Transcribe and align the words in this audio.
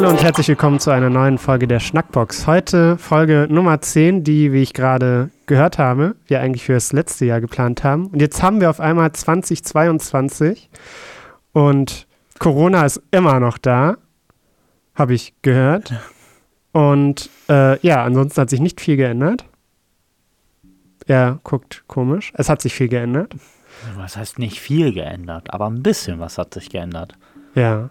Hallo 0.00 0.12
und 0.12 0.22
herzlich 0.22 0.48
willkommen 0.48 0.80
zu 0.80 0.90
einer 0.90 1.10
neuen 1.10 1.36
Folge 1.36 1.68
der 1.68 1.78
Schnackbox. 1.78 2.46
Heute 2.46 2.96
Folge 2.96 3.46
Nummer 3.50 3.82
10, 3.82 4.24
die, 4.24 4.50
wie 4.50 4.62
ich 4.62 4.72
gerade 4.72 5.28
gehört 5.44 5.76
habe, 5.76 6.16
wir 6.24 6.40
eigentlich 6.40 6.64
für 6.64 6.72
das 6.72 6.94
letzte 6.94 7.26
Jahr 7.26 7.42
geplant 7.42 7.84
haben. 7.84 8.06
Und 8.06 8.22
jetzt 8.22 8.42
haben 8.42 8.62
wir 8.62 8.70
auf 8.70 8.80
einmal 8.80 9.12
2022 9.12 10.70
und 11.52 12.06
Corona 12.38 12.86
ist 12.86 13.02
immer 13.10 13.40
noch 13.40 13.58
da, 13.58 13.98
habe 14.94 15.12
ich 15.12 15.34
gehört. 15.42 15.92
Und 16.72 17.28
äh, 17.50 17.78
ja, 17.86 18.02
ansonsten 18.02 18.40
hat 18.40 18.48
sich 18.48 18.60
nicht 18.60 18.80
viel 18.80 18.96
geändert. 18.96 19.44
Er 21.06 21.40
guckt 21.44 21.84
komisch. 21.88 22.32
Es 22.36 22.48
hat 22.48 22.62
sich 22.62 22.72
viel 22.72 22.88
geändert. 22.88 23.34
Was 23.96 24.16
heißt 24.16 24.38
nicht 24.38 24.60
viel 24.60 24.94
geändert, 24.94 25.52
aber 25.52 25.66
ein 25.66 25.82
bisschen 25.82 26.20
was 26.20 26.38
hat 26.38 26.54
sich 26.54 26.70
geändert. 26.70 27.18
Ja. 27.54 27.90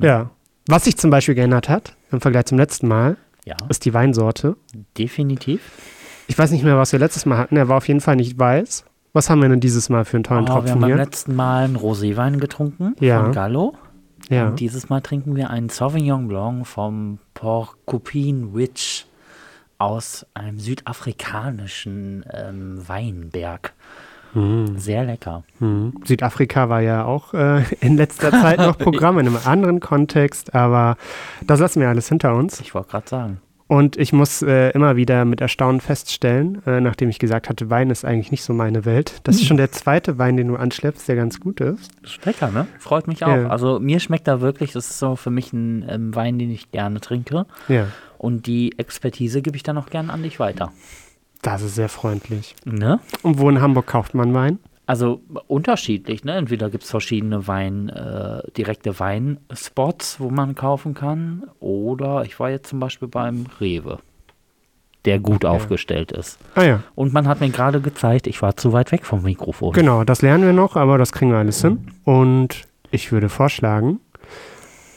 Ja. 0.00 0.30
Was 0.66 0.84
sich 0.84 0.96
zum 0.96 1.10
Beispiel 1.10 1.34
geändert 1.34 1.68
hat 1.68 1.94
im 2.10 2.20
Vergleich 2.20 2.46
zum 2.46 2.58
letzten 2.58 2.88
Mal, 2.88 3.16
Ja, 3.44 3.56
ist 3.68 3.84
die 3.84 3.92
Weinsorte. 3.94 4.56
definitiv. 4.98 5.60
Ich 6.26 6.38
weiß 6.38 6.50
nicht 6.52 6.64
mehr, 6.64 6.78
was 6.78 6.92
wir 6.92 6.98
letztes 6.98 7.26
Mal 7.26 7.36
hatten. 7.36 7.56
Er 7.56 7.68
war 7.68 7.76
auf 7.76 7.86
jeden 7.88 8.00
Fall 8.00 8.16
nicht 8.16 8.38
weiß. 8.38 8.84
Was 9.12 9.28
haben 9.30 9.42
wir 9.42 9.48
denn 9.48 9.60
dieses 9.60 9.90
Mal 9.90 10.04
für 10.06 10.16
einen 10.16 10.24
tollen 10.24 10.44
Oh, 10.44 10.46
wir 10.46 10.54
haben 10.54 10.60
Tropfen 10.64 10.80
beim 10.80 10.88
hier? 10.88 10.96
letzten 10.96 11.36
Mal 11.36 11.64
einen 11.64 11.76
Roséwein 11.76 12.38
getrunken 12.38 12.96
Ja. 12.98 13.22
von 13.22 13.32
Gallo. 13.32 13.74
Ja. 14.30 14.48
Und 14.48 14.58
dieses 14.60 14.88
Mal 14.88 15.02
trinken 15.02 15.36
wir 15.36 15.50
einen 15.50 15.68
Sauvignon 15.68 16.28
Blanc 16.28 16.66
vom 16.66 17.18
Porcupine 17.34 18.54
Witch 18.54 19.04
aus 19.76 20.24
einem 20.32 20.58
südafrikanischen 20.58 22.24
ähm, 22.32 22.88
Weinberg. 22.88 23.74
Hm. 24.34 24.78
Sehr 24.78 25.04
lecker. 25.04 25.44
Hm. 25.58 25.94
Südafrika 26.04 26.68
war 26.68 26.80
ja 26.80 27.04
auch 27.04 27.34
äh, 27.34 27.62
in 27.80 27.96
letzter 27.96 28.30
Zeit 28.42 28.58
noch 28.58 28.76
Programm 28.76 29.18
in 29.18 29.26
einem 29.26 29.38
anderen 29.44 29.80
Kontext, 29.80 30.54
aber 30.54 30.96
das 31.46 31.60
lassen 31.60 31.80
wir 31.80 31.88
alles 31.88 32.08
hinter 32.08 32.34
uns. 32.34 32.60
Ich 32.60 32.74
wollte 32.74 32.90
gerade 32.90 33.08
sagen. 33.08 33.40
Und 33.66 33.96
ich 33.96 34.12
muss 34.12 34.42
äh, 34.42 34.70
immer 34.70 34.96
wieder 34.96 35.24
mit 35.24 35.40
Erstaunen 35.40 35.80
feststellen, 35.80 36.62
äh, 36.66 36.80
nachdem 36.80 37.08
ich 37.08 37.18
gesagt 37.18 37.48
hatte, 37.48 37.70
Wein 37.70 37.88
ist 37.88 38.04
eigentlich 38.04 38.30
nicht 38.30 38.44
so 38.44 38.52
meine 38.52 38.84
Welt. 38.84 39.20
Das 39.24 39.36
ist 39.36 39.46
schon 39.46 39.56
der 39.56 39.72
zweite 39.72 40.18
Wein, 40.18 40.36
den 40.36 40.48
du 40.48 40.56
anschleppst, 40.56 41.08
der 41.08 41.16
ganz 41.16 41.40
gut 41.40 41.60
ist. 41.60 41.90
Ist 42.02 42.24
lecker, 42.26 42.50
ne? 42.50 42.66
Freut 42.78 43.08
mich 43.08 43.24
auch. 43.24 43.28
Ja. 43.28 43.48
Also 43.48 43.80
mir 43.80 44.00
schmeckt 44.00 44.28
da 44.28 44.42
wirklich, 44.42 44.72
das 44.72 44.90
ist 44.90 44.98
so 44.98 45.16
für 45.16 45.30
mich 45.30 45.52
ein 45.54 45.84
ähm, 45.88 46.14
Wein, 46.14 46.38
den 46.38 46.50
ich 46.50 46.72
gerne 46.72 47.00
trinke. 47.00 47.46
Ja, 47.68 47.86
Und 48.18 48.46
die 48.46 48.78
Expertise 48.78 49.40
gebe 49.40 49.56
ich 49.56 49.62
dann 49.62 49.78
auch 49.78 49.88
gern 49.88 50.10
an 50.10 50.22
dich 50.22 50.38
weiter. 50.38 50.70
Das 51.44 51.62
ist 51.62 51.74
sehr 51.76 51.88
freundlich. 51.88 52.56
Ne? 52.64 52.98
Und 53.22 53.38
wo 53.38 53.48
in 53.50 53.60
Hamburg 53.60 53.86
kauft 53.86 54.14
man 54.14 54.34
Wein? 54.34 54.58
Also 54.86 55.22
unterschiedlich, 55.46 56.24
ne? 56.24 56.34
Entweder 56.34 56.68
gibt 56.68 56.84
es 56.84 56.90
verschiedene 56.90 57.46
Wein, 57.46 57.88
äh, 57.88 58.42
direkte 58.56 58.98
Weinspots, 58.98 60.20
wo 60.20 60.28
man 60.28 60.54
kaufen 60.54 60.92
kann, 60.92 61.44
oder 61.58 62.24
ich 62.24 62.38
war 62.38 62.50
jetzt 62.50 62.68
zum 62.68 62.80
Beispiel 62.80 63.08
beim 63.08 63.46
Rewe, 63.60 63.98
der 65.06 65.20
gut 65.20 65.46
aufgestellt 65.46 66.12
ist. 66.12 66.38
Ah 66.54 66.64
ja, 66.64 66.82
Und 66.94 67.14
man 67.14 67.26
hat 67.28 67.40
mir 67.40 67.48
gerade 67.48 67.80
gezeigt, 67.80 68.26
ich 68.26 68.42
war 68.42 68.58
zu 68.58 68.74
weit 68.74 68.92
weg 68.92 69.06
vom 69.06 69.22
Mikrofon. 69.22 69.72
genau, 69.72 70.04
das 70.04 70.20
lernen 70.20 70.44
wir 70.44 70.52
noch, 70.52 70.76
aber 70.76 70.98
das 70.98 71.12
kriegen 71.12 71.30
wir 71.30 71.38
alles 71.38 71.62
hin. 71.62 71.86
Und 72.04 72.66
ich 72.90 73.10
würde 73.10 73.30
vorschlagen, 73.30 74.00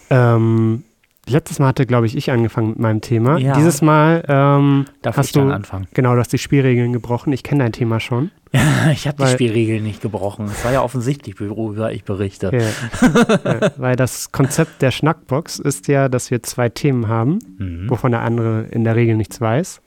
ähm, 0.09 0.83
letztes 1.29 1.59
Mal 1.59 1.67
hatte, 1.67 1.85
glaube 1.85 2.05
ich, 2.05 2.15
ich 2.15 2.31
angefangen 2.31 2.69
mit 2.69 2.79
meinem 2.79 3.01
Thema. 3.01 3.37
Ja. 3.37 3.55
Dieses 3.55 3.81
Mal 3.81 4.23
ähm, 4.27 4.85
Darf 5.01 5.17
hast 5.17 5.27
ich 5.27 5.31
dann 5.33 5.49
du, 5.49 5.53
anfangen? 5.55 5.87
genau, 5.93 6.13
du 6.13 6.19
hast 6.19 6.33
die 6.33 6.37
Spielregeln 6.37 6.93
gebrochen. 6.93 7.33
Ich 7.33 7.43
kenne 7.43 7.63
dein 7.63 7.71
Thema 7.71 7.99
schon. 7.99 8.31
ich 8.91 9.07
habe 9.07 9.23
die 9.23 9.29
Spielregeln 9.31 9.83
nicht 9.83 10.01
gebrochen. 10.01 10.45
Es 10.45 10.63
war 10.63 10.71
ja 10.71 10.81
offensichtlich, 10.81 11.39
worüber 11.39 11.91
ich 11.91 12.03
berichte. 12.03 12.51
Ja. 12.53 12.59
ja, 13.61 13.71
weil 13.77 13.95
das 13.95 14.31
Konzept 14.31 14.81
der 14.81 14.91
Schnackbox 14.91 15.59
ist 15.59 15.87
ja, 15.87 16.09
dass 16.09 16.31
wir 16.31 16.43
zwei 16.43 16.69
Themen 16.69 17.07
haben, 17.07 17.39
Mhm. 17.57 17.89
wovon 17.89 18.11
der 18.11 18.21
andere 18.21 18.65
in 18.71 18.83
der 18.83 18.95
Regel 18.95 19.15
nichts 19.15 19.41
weiß 19.41 19.81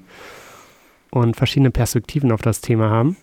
und 1.11 1.37
verschiedene 1.37 1.71
Perspektiven 1.71 2.33
auf 2.33 2.43
das 2.43 2.61
Thema 2.61 2.91
haben. 2.91 3.17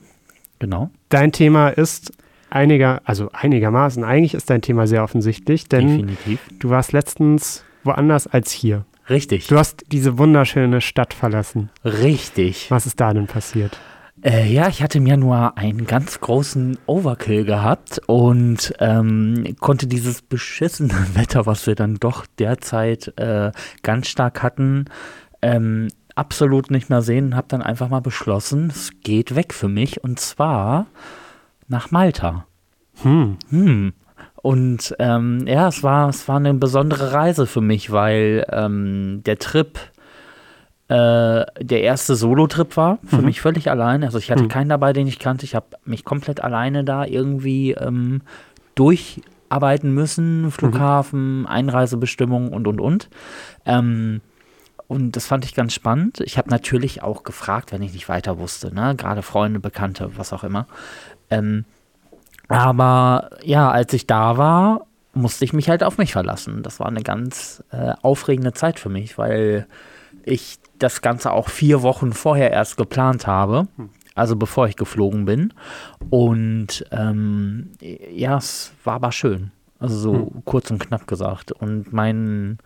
Genau. 0.59 0.89
Dein 1.09 1.31
Thema 1.31 1.69
ist 1.69 2.11
einiger, 2.49 3.01
also 3.05 3.29
einigermaßen, 3.33 4.03
eigentlich 4.03 4.33
ist 4.33 4.49
dein 4.49 4.61
Thema 4.61 4.87
sehr 4.87 5.03
offensichtlich, 5.03 5.67
denn 5.69 5.87
Definitiv. 5.99 6.39
du 6.59 6.69
warst 6.69 6.93
letztens 6.93 7.63
woanders 7.87 8.27
als 8.27 8.51
hier. 8.51 8.85
Richtig. 9.09 9.47
Du 9.47 9.57
hast 9.57 9.85
diese 9.91 10.17
wunderschöne 10.17 10.81
Stadt 10.81 11.13
verlassen. 11.13 11.69
Richtig. 11.83 12.69
Was 12.69 12.85
ist 12.85 12.99
da 12.99 13.13
denn 13.13 13.27
passiert? 13.27 13.79
Äh, 14.23 14.51
ja, 14.51 14.67
ich 14.67 14.81
hatte 14.81 14.97
im 14.97 15.05
Januar 15.05 15.57
einen 15.57 15.85
ganz 15.85 16.19
großen 16.19 16.77
Overkill 16.87 17.45
gehabt 17.45 18.01
und 18.07 18.73
ähm, 18.79 19.55
konnte 19.59 19.87
dieses 19.87 20.21
beschissene 20.23 20.93
Wetter, 21.13 21.45
was 21.45 21.67
wir 21.67 21.75
dann 21.75 21.95
doch 21.95 22.25
derzeit 22.39 23.13
äh, 23.17 23.51
ganz 23.83 24.07
stark 24.07 24.41
hatten, 24.41 24.85
ähm, 25.41 25.89
absolut 26.15 26.71
nicht 26.71 26.89
mehr 26.89 27.03
sehen 27.03 27.27
und 27.27 27.35
habe 27.35 27.47
dann 27.47 27.61
einfach 27.61 27.89
mal 27.89 28.01
beschlossen, 28.01 28.69
es 28.71 28.89
geht 29.03 29.35
weg 29.35 29.53
für 29.53 29.67
mich 29.67 30.03
und 30.03 30.19
zwar 30.19 30.87
nach 31.67 31.91
Malta. 31.91 32.47
Hm, 33.03 33.37
Hm. 33.49 33.93
Und 34.47 34.95
ähm, 34.99 35.45
ja, 35.45 35.67
es 35.67 35.83
war, 35.83 36.07
es 36.07 36.25
war 36.29 36.37
eine 36.37 36.53
besondere 36.53 37.11
Reise 37.11 37.47
für 37.47 37.59
mich, 37.59 37.91
weil 37.91 38.45
ähm, 38.49 39.21
der 39.25 39.39
Trip 39.39 39.77
äh, 40.87 41.43
der 41.59 41.81
erste 41.81 42.15
Solo-Trip 42.15 42.77
war, 42.77 42.97
für 43.05 43.21
mich 43.21 43.41
völlig 43.41 43.69
allein. 43.69 44.05
Also 44.05 44.19
ich 44.19 44.31
hatte 44.31 44.43
Mhm. 44.43 44.47
keinen 44.47 44.69
dabei, 44.69 44.93
den 44.93 45.05
ich 45.05 45.19
kannte. 45.19 45.43
Ich 45.43 45.53
habe 45.53 45.65
mich 45.83 46.05
komplett 46.05 46.41
alleine 46.41 46.85
da 46.85 47.03
irgendwie 47.03 47.71
ähm, 47.73 48.21
durcharbeiten 48.75 49.93
müssen. 49.93 50.49
Flughafen, 50.49 51.45
Einreisebestimmung 51.45 52.53
und, 52.53 52.67
und, 52.67 52.79
und. 52.79 53.09
Ähm, 53.65 54.21
und 54.87 55.17
das 55.17 55.25
fand 55.25 55.43
ich 55.43 55.55
ganz 55.55 55.73
spannend. 55.73 56.21
Ich 56.21 56.37
habe 56.37 56.49
natürlich 56.49 57.03
auch 57.03 57.23
gefragt, 57.23 57.73
wenn 57.73 57.81
ich 57.81 57.91
nicht 57.91 58.07
weiter 58.07 58.39
wusste, 58.39 58.73
ne? 58.73 58.95
gerade 58.95 59.23
Freunde, 59.23 59.59
Bekannte, 59.59 60.11
was 60.15 60.31
auch 60.31 60.45
immer. 60.45 60.67
Ähm, 61.29 61.65
aber 62.47 63.29
ja, 63.43 63.69
als 63.69 63.93
ich 63.93 64.07
da 64.07 64.37
war, 64.37 64.85
musste 65.13 65.45
ich 65.45 65.53
mich 65.53 65.69
halt 65.69 65.83
auf 65.83 65.97
mich 65.97 66.13
verlassen. 66.13 66.63
Das 66.63 66.79
war 66.79 66.87
eine 66.87 67.01
ganz 67.01 67.63
äh, 67.71 67.93
aufregende 68.01 68.53
Zeit 68.53 68.79
für 68.79 68.89
mich, 68.89 69.17
weil 69.17 69.67
ich 70.23 70.59
das 70.77 71.01
Ganze 71.01 71.31
auch 71.31 71.49
vier 71.49 71.81
Wochen 71.81 72.13
vorher 72.13 72.51
erst 72.51 72.77
geplant 72.77 73.27
habe. 73.27 73.67
Also 74.15 74.35
bevor 74.35 74.67
ich 74.67 74.75
geflogen 74.75 75.25
bin. 75.25 75.53
Und 76.09 76.85
ähm, 76.91 77.71
ja, 77.79 78.37
es 78.37 78.71
war 78.83 78.95
aber 78.95 79.11
schön. 79.11 79.51
Also 79.79 79.97
so 79.97 80.31
kurz 80.43 80.71
und 80.71 80.79
knapp 80.79 81.07
gesagt. 81.07 81.51
Und 81.51 81.93
mein 81.93 82.57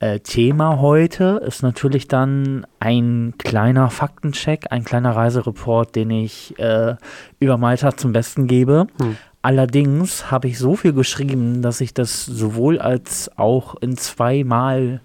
äh, 0.00 0.20
Thema 0.20 0.80
heute 0.80 1.40
ist 1.44 1.62
natürlich 1.62 2.06
dann 2.08 2.66
ein 2.80 3.34
kleiner 3.38 3.90
Faktencheck, 3.90 4.66
ein 4.70 4.84
kleiner 4.84 5.16
Reisereport, 5.16 5.96
den 5.96 6.10
ich 6.10 6.58
äh, 6.58 6.96
über 7.40 7.56
Malta 7.58 7.96
zum 7.96 8.12
Besten 8.12 8.46
gebe. 8.46 8.86
Hm. 9.00 9.16
Allerdings 9.42 10.30
habe 10.30 10.48
ich 10.48 10.58
so 10.58 10.76
viel 10.76 10.92
geschrieben, 10.92 11.62
dass 11.62 11.80
ich 11.80 11.94
das 11.94 12.24
sowohl 12.26 12.78
als 12.78 13.30
auch 13.36 13.76
in 13.80 13.96
zweimal 13.96 15.00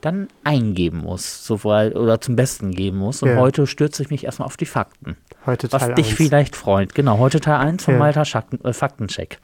dann 0.00 0.28
eingeben 0.44 0.98
muss, 0.98 1.46
sowohl 1.46 1.92
oder 1.94 2.20
zum 2.20 2.34
Besten 2.34 2.72
geben 2.72 2.98
muss. 2.98 3.22
Und 3.22 3.30
Ja. 3.30 3.36
heute 3.36 3.66
stürze 3.66 4.02
ich 4.02 4.10
mich 4.10 4.24
erstmal 4.24 4.46
auf 4.46 4.56
die 4.56 4.66
Fakten. 4.66 5.16
heute 5.46 5.70
Was 5.72 5.82
Teil 5.82 5.94
dich 5.94 6.08
1. 6.08 6.16
vielleicht 6.16 6.56
freut. 6.56 6.94
Genau, 6.94 7.18
heute 7.18 7.40
Teil 7.40 7.56
1 7.56 7.84
vom 7.84 7.94
Ja. 7.94 8.00
Malta 8.00 8.22
äh, 8.22 8.72
Faktencheck. 8.72 9.38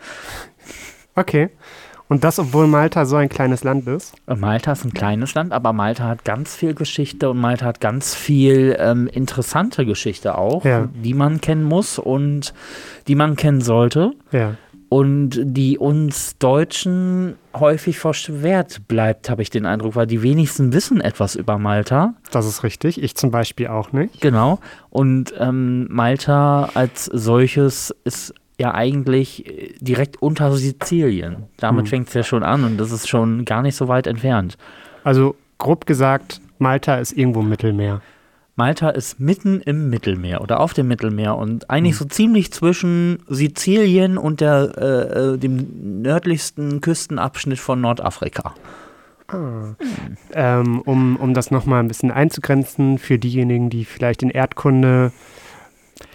Okay. 1.14 1.50
Und 2.08 2.24
das, 2.24 2.38
obwohl 2.38 2.66
Malta 2.66 3.04
so 3.04 3.16
ein 3.16 3.28
kleines 3.28 3.64
Land 3.64 3.86
ist? 3.86 4.14
Malta 4.26 4.72
ist 4.72 4.84
ein 4.84 4.94
kleines 4.94 5.34
Land, 5.34 5.52
aber 5.52 5.72
Malta 5.74 6.04
hat 6.04 6.24
ganz 6.24 6.54
viel 6.56 6.72
Geschichte 6.74 7.28
und 7.30 7.38
Malta 7.38 7.66
hat 7.66 7.80
ganz 7.80 8.14
viel 8.14 8.76
ähm, 8.78 9.08
interessante 9.08 9.84
Geschichte 9.84 10.38
auch, 10.38 10.64
Ja. 10.64 10.88
die 10.94 11.12
man 11.14 11.40
kennen 11.40 11.64
muss 11.64 11.98
und 11.98 12.54
die 13.08 13.14
man 13.14 13.36
kennen 13.36 13.60
sollte 13.60 14.12
Ja. 14.32 14.54
und 14.88 15.38
die 15.42 15.76
uns 15.76 16.38
Deutschen 16.38 17.34
häufig 17.54 17.98
verschwert 17.98 18.88
bleibt, 18.88 19.28
habe 19.28 19.42
ich 19.42 19.50
den 19.50 19.66
Eindruck, 19.66 19.94
weil 19.96 20.06
die 20.06 20.22
wenigsten 20.22 20.72
wissen 20.72 21.02
etwas 21.02 21.34
über 21.34 21.58
Malta. 21.58 22.14
Das 22.30 22.46
ist 22.46 22.62
richtig. 22.62 23.02
Ich 23.02 23.16
zum 23.16 23.30
Beispiel 23.30 23.66
auch 23.66 23.92
nicht. 23.92 24.20
Genau. 24.22 24.60
Und 24.88 25.34
ähm, 25.38 25.86
Malta 25.90 26.70
als 26.72 27.04
solches 27.06 27.94
ist 28.04 28.32
ja 28.58 28.74
eigentlich 28.74 29.46
äh, 29.46 29.74
direkt 29.80 30.20
unter 30.20 30.52
Sizilien. 30.56 31.44
Damit 31.56 31.86
Hm. 31.86 31.90
fängt 31.90 32.08
es 32.08 32.14
ja 32.14 32.22
schon 32.22 32.42
an 32.42 32.64
und 32.64 32.78
das 32.78 32.92
ist 32.92 33.08
schon 33.08 33.44
gar 33.44 33.62
nicht 33.62 33.76
so 33.76 33.88
weit 33.88 34.06
entfernt. 34.06 34.58
Also 35.04 35.36
grob 35.58 35.86
gesagt, 35.86 36.40
Malta 36.58 36.96
ist 36.96 37.12
irgendwo 37.12 37.40
im 37.40 37.48
Mittelmeer. 37.48 38.00
Malta 38.56 38.88
ist 38.88 39.20
mitten 39.20 39.60
im 39.60 39.88
Mittelmeer 39.88 40.40
oder 40.40 40.58
auf 40.58 40.74
dem 40.74 40.88
Mittelmeer 40.88 41.36
und 41.36 41.70
eigentlich 41.70 41.96
so 41.96 42.04
ziemlich 42.04 42.52
zwischen 42.52 43.20
Sizilien 43.28 44.18
und 44.18 44.40
der, 44.40 44.72
äh, 44.76 45.34
äh, 45.34 45.38
dem 45.38 46.02
nördlichsten 46.02 46.80
Küstenabschnitt 46.80 47.60
von 47.60 47.80
Nordafrika. 47.80 48.54
Ähm, 50.32 50.80
um, 50.80 51.16
um 51.16 51.34
das 51.34 51.52
nochmal 51.52 51.80
ein 51.80 51.88
bisschen 51.88 52.10
einzugrenzen 52.10 52.98
für 52.98 53.18
diejenigen, 53.18 53.70
die 53.70 53.84
vielleicht 53.84 54.22
in 54.24 54.30
Erdkunde 54.30 55.12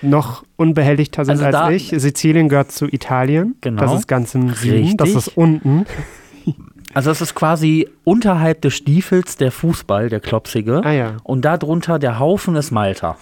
noch 0.02 0.44
unbehelligter 0.58 1.26
sind 1.26 1.34
Also 1.34 1.46
als 1.46 1.54
da- 1.54 1.70
ich. 1.72 1.90
Sizilien 1.96 2.50
gehört 2.50 2.72
zu 2.72 2.88
Italien. 2.88 3.56
Genau. 3.62 3.82
Das 3.82 3.94
ist 3.94 4.08
ganz 4.08 4.36
im 4.36 4.54
Süden. 4.54 4.98
Das 4.98 5.10
ist 5.10 5.30
unten. 5.30 5.86
Also 6.96 7.10
es 7.10 7.22
ist 7.22 7.34
quasi 7.34 7.90
unterhalb 8.04 8.62
des 8.62 8.76
Stiefels 8.76 9.36
der 9.36 9.52
Fußball, 9.52 10.10
der 10.10 10.20
klopsige. 10.20 10.82
Ah 10.84 10.92
ja. 10.92 11.18
Und 11.24 11.44
darunter 11.44 11.98
der 11.98 12.20
Haufen 12.20 12.56
ist 12.56 12.70
Malta. 12.70 13.18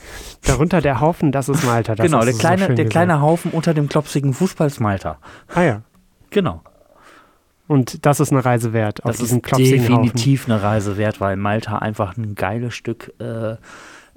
Darunter 0.45 0.81
der 0.81 0.99
Haufen, 0.99 1.31
das 1.31 1.47
ist 1.47 1.63
Malta. 1.63 1.95
Das 1.95 2.05
genau, 2.05 2.21
der 2.21 2.33
so 2.33 2.39
kleine, 2.39 2.65
schön 2.65 2.75
der 2.75 2.89
kleine 2.89 3.21
Haufen 3.21 3.51
unter 3.51 3.73
dem 3.73 3.87
klopsigen 3.87 4.33
Fußball 4.33 4.67
ist 4.67 4.81
Malta. 4.81 5.19
Ah 5.55 5.61
ja. 5.61 5.81
Genau. 6.31 6.61
Und 7.67 8.05
das 8.05 8.19
ist 8.19 8.33
eine 8.33 8.43
Reise 8.43 8.73
wert, 8.73 9.05
auf 9.05 9.11
Das 9.17 9.21
ist 9.21 9.41
klopsigen 9.41 9.79
Haufen. 9.83 10.03
definitiv 10.03 10.49
eine 10.49 10.61
Reise 10.61 10.97
wert, 10.97 11.21
weil 11.21 11.37
Malta 11.37 11.77
einfach 11.77 12.17
ein 12.17 12.35
geiles 12.35 12.73
Stück 12.75 13.13
äh, 13.19 13.55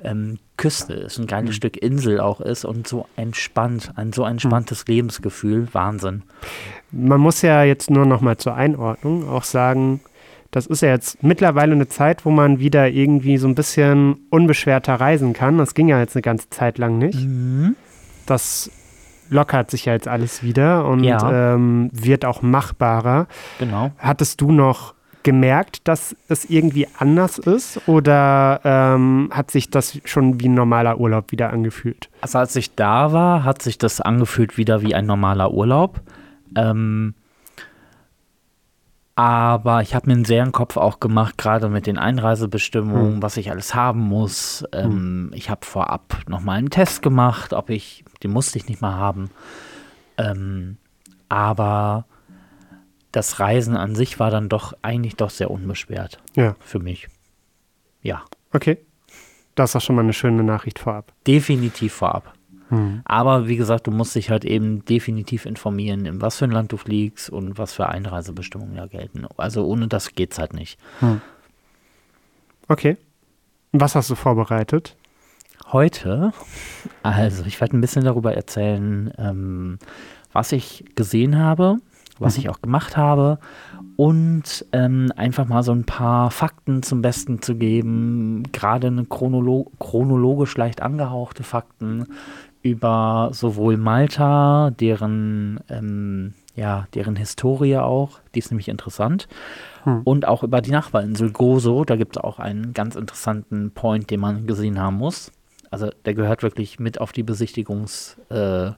ähm, 0.02 0.38
Küste 0.56 0.93
ist, 0.94 1.19
ein 1.19 1.26
geiles 1.26 1.50
Mhm. 1.50 1.55
Stück 1.55 1.76
Insel 1.76 2.20
auch 2.20 2.41
ist 2.41 2.64
und 2.64 2.87
so 2.87 3.06
entspannt, 3.17 3.93
ein 3.96 4.12
so 4.12 4.25
entspanntes 4.25 4.87
Lebensgefühl. 4.87 5.69
Wahnsinn. 5.73 6.23
Man 6.91 7.20
muss 7.20 7.43
ja 7.43 7.62
jetzt 7.64 7.91
nur 7.91 8.06
noch 8.06 8.20
mal 8.20 8.37
zur 8.37 8.55
Einordnung 8.55 9.29
auch 9.29 9.44
sagen, 9.44 10.00
das 10.50 10.67
ist 10.67 10.82
ja 10.82 10.91
jetzt 10.91 11.23
mittlerweile 11.25 11.73
eine 11.73 11.88
Zeit, 11.88 12.25
wo 12.25 12.31
man 12.31 12.61
wieder 12.61 12.88
irgendwie 12.88 13.38
so 13.38 13.49
ein 13.49 13.56
bisschen 13.56 14.26
unbeschwerter 14.31 14.94
reisen 14.94 15.32
kann. 15.32 15.58
Das 15.58 15.75
ging 15.75 15.88
ja 15.88 15.99
jetzt 15.99 16.14
eine 16.14 16.23
ganze 16.23 16.49
Zeit 16.50 16.79
lang 16.79 16.99
nicht. 16.99 17.19
Mhm. 17.26 17.75
Das 18.26 18.70
lockert 19.31 19.70
sich 19.70 19.87
ja 19.87 19.94
jetzt 19.94 20.06
alles 20.06 20.43
wieder 20.44 20.87
und 20.87 21.02
Ja. 21.02 21.55
ähm, 21.55 21.91
wird 21.93 22.25
auch 22.25 22.43
machbarer. 22.43 23.26
Genau. 23.58 23.91
Hattest 23.99 24.41
du 24.41 24.52
noch 24.52 24.94
gemerkt, 25.24 25.88
dass 25.88 26.14
es 26.28 26.44
irgendwie 26.48 26.86
anders 26.98 27.38
ist 27.38 27.88
oder 27.88 28.60
ähm, 28.62 29.30
hat 29.32 29.50
sich 29.50 29.68
das 29.70 29.98
schon 30.04 30.38
wie 30.40 30.48
ein 30.48 30.54
normaler 30.54 31.00
Urlaub 31.00 31.32
wieder 31.32 31.50
angefühlt? 31.52 32.08
Also 32.20 32.38
als 32.38 32.54
ich 32.54 32.76
da 32.76 33.12
war, 33.12 33.42
hat 33.42 33.60
sich 33.62 33.76
das 33.78 34.00
angefühlt 34.00 34.56
wieder 34.56 34.82
wie 34.82 34.94
ein 34.94 35.06
normaler 35.06 35.50
Urlaub. 35.52 36.00
Ähm, 36.56 37.14
aber 39.16 39.80
ich 39.82 39.94
habe 39.94 40.08
mir 40.08 40.14
einen 40.14 40.24
sehr 40.24 40.42
im 40.42 40.50
Kopf 40.52 40.76
auch 40.76 40.98
gemacht, 40.98 41.38
gerade 41.38 41.68
mit 41.68 41.86
den 41.86 41.98
Einreisebestimmungen, 41.98 43.14
Hm. 43.14 43.22
was 43.22 43.36
ich 43.36 43.50
alles 43.50 43.74
haben 43.74 44.00
muss. 44.00 44.64
Ähm, 44.72 45.30
Ich 45.34 45.50
habe 45.50 45.64
vorab 45.64 46.16
nochmal 46.28 46.58
einen 46.58 46.70
Test 46.70 47.00
gemacht, 47.00 47.52
ob 47.52 47.70
ich, 47.70 48.04
den 48.24 48.32
musste 48.32 48.58
ich 48.58 48.66
nicht 48.68 48.80
mal 48.80 48.94
haben. 48.94 49.30
Ähm, 50.18 50.78
aber 51.28 52.06
das 53.16 53.38
Reisen 53.40 53.76
an 53.76 53.94
sich 53.94 54.19
war 54.19 54.31
dann 54.31 54.49
doch 54.49 54.75
eigentlich 54.82 55.16
doch 55.16 55.31
sehr 55.31 55.50
unbeschwert 55.50 56.19
Ja, 56.34 56.56
für 56.61 56.78
mich. 56.78 57.08
Ja, 58.02 58.22
okay. 58.52 58.78
Das 59.55 59.70
ist 59.70 59.75
doch 59.76 59.81
schon 59.81 59.96
mal 59.96 60.02
eine 60.02 60.12
schöne 60.12 60.43
Nachricht 60.43 60.78
vorab. 60.78 61.12
definitiv 61.26 61.93
vorab. 61.94 62.34
Hm. 62.70 63.02
Aber 63.05 63.46
wie 63.46 63.56
gesagt, 63.56 63.87
du 63.87 63.90
musst 63.90 64.14
dich 64.14 64.31
halt 64.31 64.44
eben 64.44 64.84
definitiv 64.87 65.44
informieren, 65.46 66.06
in 66.06 66.20
was 66.22 66.38
für 66.38 66.46
ein 66.46 66.50
Land 66.50 66.72
du 66.72 66.76
fliegst 66.76 67.28
und 67.31 67.58
was 67.58 67.75
für 67.75 67.88
Einreisebestimmungen 67.88 68.76
da 68.76 68.87
gelten. 68.87 69.26
Also 69.37 69.67
ohne 69.67 69.87
das 69.87 70.14
geht's 70.14 70.38
halt 70.38 70.55
nicht. 70.55 70.78
Okay. 72.69 72.96
Und 73.72 73.81
Was 73.81 73.94
hast 73.94 74.10
du 74.10 74.14
vorbereitet? 74.14 74.96
Heute, 75.72 76.32
also 77.02 77.44
ich 77.44 77.60
werde 77.60 77.76
ein 77.76 77.81
bisschen 77.81 78.05
darüber 78.05 78.34
erzählen, 78.34 79.12
ähm, 79.19 79.78
was 80.32 80.52
ich 80.52 80.84
gesehen 80.94 81.38
habe, 81.38 81.78
was 82.19 82.37
Mhm. 82.37 82.40
ich 82.43 82.49
auch 82.50 82.61
gemacht 82.61 82.96
habe 82.96 83.38
und 83.96 84.64
ähm, 84.72 85.12
einfach 85.16 85.46
mal 85.46 85.62
so 85.62 85.72
ein 85.72 85.84
paar 85.84 86.31
Fakten 86.31 86.82
zum 86.82 87.02
Besten 87.02 87.43
zu 87.43 87.55
geben, 87.56 88.43
gerade 88.52 88.88
eine 88.88 89.05
chronolo 89.05 89.70
chronologisch 89.78 90.56
leicht 90.56 90.82
angehauchte 90.82 91.43
Fakten 91.43 92.06
über 92.62 93.28
sowohl 93.32 93.76
Malta, 93.76 94.70
deren, 94.70 95.61
ähm, 95.69 96.32
ja, 96.56 96.87
deren 96.94 97.14
Historie 97.16 97.76
auch, 97.76 98.20
die 98.34 98.38
ist 98.38 98.50
nämlich 98.50 98.69
interessant, 98.69 99.28
Hm. 99.84 100.00
und 100.05 100.26
auch 100.26 100.43
über 100.43 100.62
die 100.62 100.70
Nachbarinsel 100.70 101.31
Gozo, 101.31 101.84
da 101.84 101.96
gibt 101.96 102.17
es 102.17 102.25
auch 102.25 102.38
einen 102.38 102.72
ganz 102.72 102.94
interessanten 102.96 103.70
Point, 103.72 104.10
den 104.10 104.20
man 104.20 104.46
gesehen 104.46 104.81
haben 104.81 104.96
muss. 104.96 105.31
Also 105.70 105.90
der 106.06 106.14
gehört 106.14 106.43
wirklich 106.43 106.78
mit 106.78 107.00
auf 107.02 107.12
die 107.12 107.22
Besichtigungs, 107.22 108.17
äh, 108.31 108.70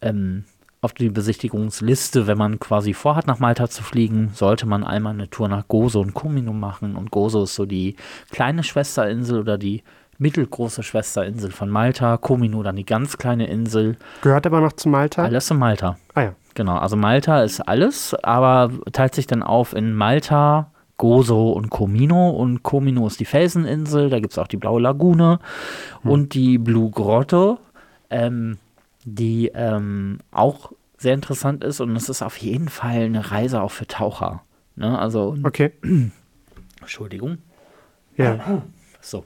ähm, 0.00 0.44
auf 0.82 0.94
die 0.94 1.10
Besichtigungsliste, 1.10 2.26
wenn 2.26 2.38
man 2.38 2.58
quasi 2.58 2.94
vorhat, 2.94 3.26
nach 3.26 3.38
Malta 3.38 3.68
zu 3.68 3.82
fliegen, 3.82 4.30
sollte 4.32 4.66
man 4.66 4.82
einmal 4.82 5.12
eine 5.12 5.28
Tour 5.28 5.48
nach 5.48 5.68
Gozo 5.68 6.00
und 6.00 6.14
Comino 6.14 6.52
machen. 6.52 6.96
Und 6.96 7.10
Gozo 7.10 7.42
ist 7.42 7.54
so 7.54 7.66
die 7.66 7.96
kleine 8.30 8.62
Schwesterinsel 8.62 9.40
oder 9.40 9.58
die 9.58 9.82
mittelgroße 10.16 10.82
Schwesterinsel 10.82 11.50
von 11.50 11.68
Malta. 11.68 12.16
Comino 12.16 12.62
dann 12.62 12.76
die 12.76 12.86
ganz 12.86 13.18
kleine 13.18 13.46
Insel. 13.46 13.96
Gehört 14.22 14.46
aber 14.46 14.60
noch 14.60 14.72
zu 14.72 14.88
Malta? 14.88 15.24
Alles 15.24 15.50
in 15.50 15.58
Malta. 15.58 15.98
Ah 16.14 16.22
ja. 16.22 16.34
Genau, 16.54 16.76
also 16.76 16.96
Malta 16.96 17.42
ist 17.42 17.60
alles, 17.60 18.14
aber 18.14 18.70
teilt 18.92 19.14
sich 19.14 19.26
dann 19.26 19.42
auf 19.42 19.72
in 19.72 19.94
Malta, 19.94 20.72
Gozo 20.96 21.52
und 21.52 21.70
Comino. 21.70 22.30
Und 22.30 22.62
Comino 22.62 23.06
ist 23.06 23.20
die 23.20 23.24
Felseninsel, 23.24 24.10
da 24.10 24.18
gibt 24.18 24.32
es 24.32 24.38
auch 24.38 24.48
die 24.48 24.56
Blaue 24.56 24.80
Lagune 24.80 25.38
und 26.02 26.34
die 26.34 26.58
Blue 26.58 26.90
Grotto, 26.90 27.58
ähm, 28.10 28.58
die 29.04 29.50
ähm, 29.54 30.18
auch 30.30 30.72
sehr 30.98 31.14
interessant 31.14 31.64
ist. 31.64 31.80
Und 31.80 31.94
es 31.96 32.08
ist 32.08 32.22
auf 32.22 32.36
jeden 32.36 32.68
Fall 32.68 33.02
eine 33.04 33.30
Reise 33.30 33.62
auch 33.62 33.70
für 33.70 33.86
Taucher. 33.86 34.42
Ne? 34.76 34.98
Also, 34.98 35.36
Okay. 35.42 35.72
Entschuldigung. 36.80 37.38
Ja. 38.16 38.62
So, 39.02 39.24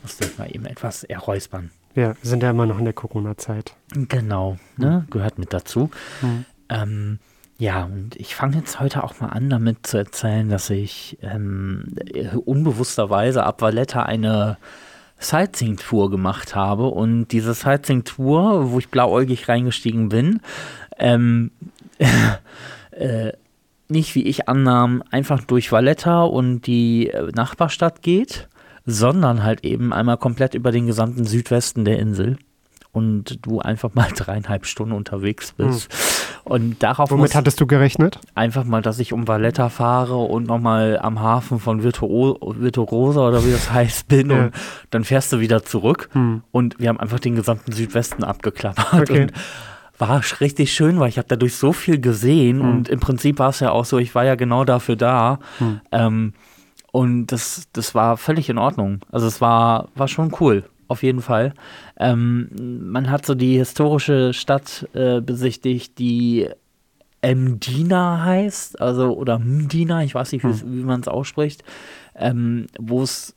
musste 0.00 0.24
ich 0.24 0.38
mal 0.38 0.46
eben 0.50 0.64
etwas 0.64 1.04
erräuspern. 1.04 1.70
ja, 1.94 2.14
wir 2.22 2.30
sind 2.30 2.42
ja 2.42 2.48
immer 2.48 2.64
noch 2.64 2.78
in 2.78 2.86
der 2.86 2.94
Corona-Zeit. 2.94 3.74
Genau, 3.92 4.56
ne? 4.78 5.04
gehört 5.10 5.38
mit 5.38 5.52
dazu. 5.52 5.90
Mhm. 6.22 6.44
Ähm, 6.70 7.18
ja, 7.58 7.84
und 7.84 8.16
ich 8.16 8.34
fange 8.34 8.56
jetzt 8.56 8.80
heute 8.80 9.04
auch 9.04 9.20
mal 9.20 9.26
an, 9.28 9.50
damit 9.50 9.86
zu 9.86 9.98
erzählen, 9.98 10.48
dass 10.48 10.70
ich 10.70 11.18
ähm, 11.20 11.94
äh, 12.06 12.28
unbewussterweise 12.28 13.44
ab 13.44 13.60
Valletta 13.60 14.04
eine 14.04 14.56
Sightseeing-Tour 15.24 16.10
gemacht 16.10 16.54
habe. 16.54 16.86
Und 16.86 17.28
diese 17.28 17.54
Sightseeing-Tour, 17.54 18.70
wo 18.72 18.78
ich 18.78 18.88
blauäugig 18.88 19.48
reingestiegen 19.48 20.08
bin, 20.08 20.40
ähm, 20.98 21.50
äh, 22.90 23.32
nicht 23.88 24.14
wie 24.14 24.24
ich 24.24 24.48
annahm, 24.48 25.02
einfach 25.10 25.42
durch 25.44 25.70
Valletta 25.70 26.22
und 26.22 26.66
die 26.66 27.08
äh, 27.08 27.30
Nachbarstadt 27.34 28.02
geht, 28.02 28.48
sondern 28.84 29.42
halt 29.44 29.64
eben 29.64 29.92
einmal 29.92 30.16
komplett 30.16 30.54
über 30.54 30.72
den 30.72 30.86
gesamten 30.86 31.24
Südwesten 31.24 31.84
der 31.84 31.98
Insel. 31.98 32.38
Und 32.92 33.46
du 33.46 33.60
einfach 33.60 33.94
mal 33.94 34.08
dreieinhalb 34.14 34.66
Stunden 34.66 34.92
unterwegs 34.92 35.52
bist. 35.52 35.88
Und 36.44 36.82
darauf 36.82 37.10
Womit 37.10 37.34
hattest 37.34 37.60
du 37.60 37.66
gerechnet? 37.66 38.18
einfach 38.34 38.64
mal, 38.64 38.82
dass 38.82 38.98
ich 38.98 39.12
um 39.12 39.28
Valletta 39.28 39.68
fahre 39.68 40.16
und 40.16 40.46
nochmal 40.46 40.98
am 41.00 41.20
Hafen 41.20 41.58
von 41.58 41.82
Virtuo 41.82 42.38
Virtuosa 42.58 43.28
oder 43.28 43.44
wie 43.46 43.52
das 43.52 43.72
heißt 43.72 44.08
bin. 44.08 44.30
Ja. 44.30 44.44
Und 44.44 44.54
dann 44.90 45.04
fährst 45.04 45.32
du 45.32 45.40
wieder 45.40 45.64
zurück. 45.64 46.10
Hm. 46.12 46.42
Und 46.50 46.78
wir 46.78 46.88
haben 46.88 47.00
einfach 47.00 47.20
den 47.20 47.36
gesamten 47.36 47.72
Südwesten 47.72 48.24
abgeklappert. 48.24 49.10
Okay. 49.10 49.22
Und 49.22 49.32
war 49.98 50.20
richtig 50.40 50.72
schön, 50.72 50.98
weil 50.98 51.08
ich 51.08 51.18
habe 51.18 51.28
dadurch 51.28 51.54
so 51.54 51.72
viel 51.72 52.00
gesehen. 52.00 52.60
Hm. 52.60 52.68
Und 52.68 52.88
im 52.88 53.00
Prinzip 53.00 53.38
war 53.38 53.50
es 53.50 53.60
ja 53.60 53.70
auch 53.70 53.84
so, 53.84 53.98
ich 53.98 54.14
war 54.14 54.24
ja 54.24 54.34
genau 54.34 54.64
dafür 54.64 54.96
da. 54.96 55.38
Hm. 55.58 55.80
Ähm, 55.92 56.32
und 56.90 57.26
das, 57.28 57.68
das 57.72 57.94
war 57.94 58.16
völlig 58.16 58.50
in 58.50 58.58
Ordnung. 58.58 59.00
Also 59.10 59.26
es 59.26 59.40
war, 59.40 59.88
war 59.94 60.08
schon 60.08 60.32
cool, 60.40 60.64
auf 60.92 61.02
jeden 61.02 61.22
Fall. 61.22 61.54
Ähm, 61.98 62.48
man 62.92 63.10
hat 63.10 63.26
so 63.26 63.34
die 63.34 63.56
historische 63.56 64.32
Stadt 64.32 64.88
äh, 64.94 65.20
besichtigt, 65.20 65.98
die 65.98 66.48
Mdina 67.24 68.24
heißt, 68.24 68.80
also 68.80 69.16
oder 69.16 69.38
Mdina, 69.38 70.02
ich 70.04 70.14
weiß 70.14 70.32
nicht, 70.32 70.44
wie, 70.44 70.62
wie 70.64 70.84
man 70.84 71.00
es 71.00 71.08
ausspricht, 71.08 71.62
ähm, 72.16 72.66
wo 72.78 73.02
es 73.02 73.34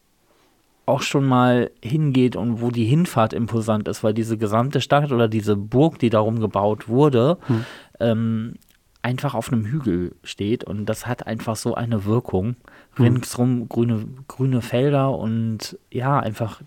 auch 0.87 1.01
schon 1.01 1.25
mal 1.25 1.71
hingeht 1.83 2.35
und 2.35 2.61
wo 2.61 2.69
die 2.69 2.85
Hinfahrt 2.85 3.33
imposant 3.33 3.87
ist, 3.87 4.03
weil 4.03 4.13
diese 4.13 4.37
gesamte 4.37 4.81
Stadt 4.81 5.11
oder 5.11 5.27
diese 5.27 5.55
Burg, 5.55 5.97
die 5.99 6.09
darum 6.09 6.39
gebaut 6.39 6.87
wurde, 6.87 7.37
Hm. 7.47 7.65
ähm, 7.99 8.53
einfach 9.01 9.35
auf 9.35 9.51
einem 9.51 9.65
Hügel 9.65 10.15
steht 10.23 10.63
und 10.63 10.87
das 10.87 11.05
hat 11.05 11.27
einfach 11.27 11.55
so 11.55 11.75
eine 11.75 12.05
Wirkung. 12.05 12.55
Hm. 12.95 13.05
Ringsrum 13.05 13.69
grüne, 13.69 14.05
grüne 14.27 14.61
Felder 14.61 15.15
und 15.15 15.77
ja, 15.91 16.19
einfach, 16.19 16.61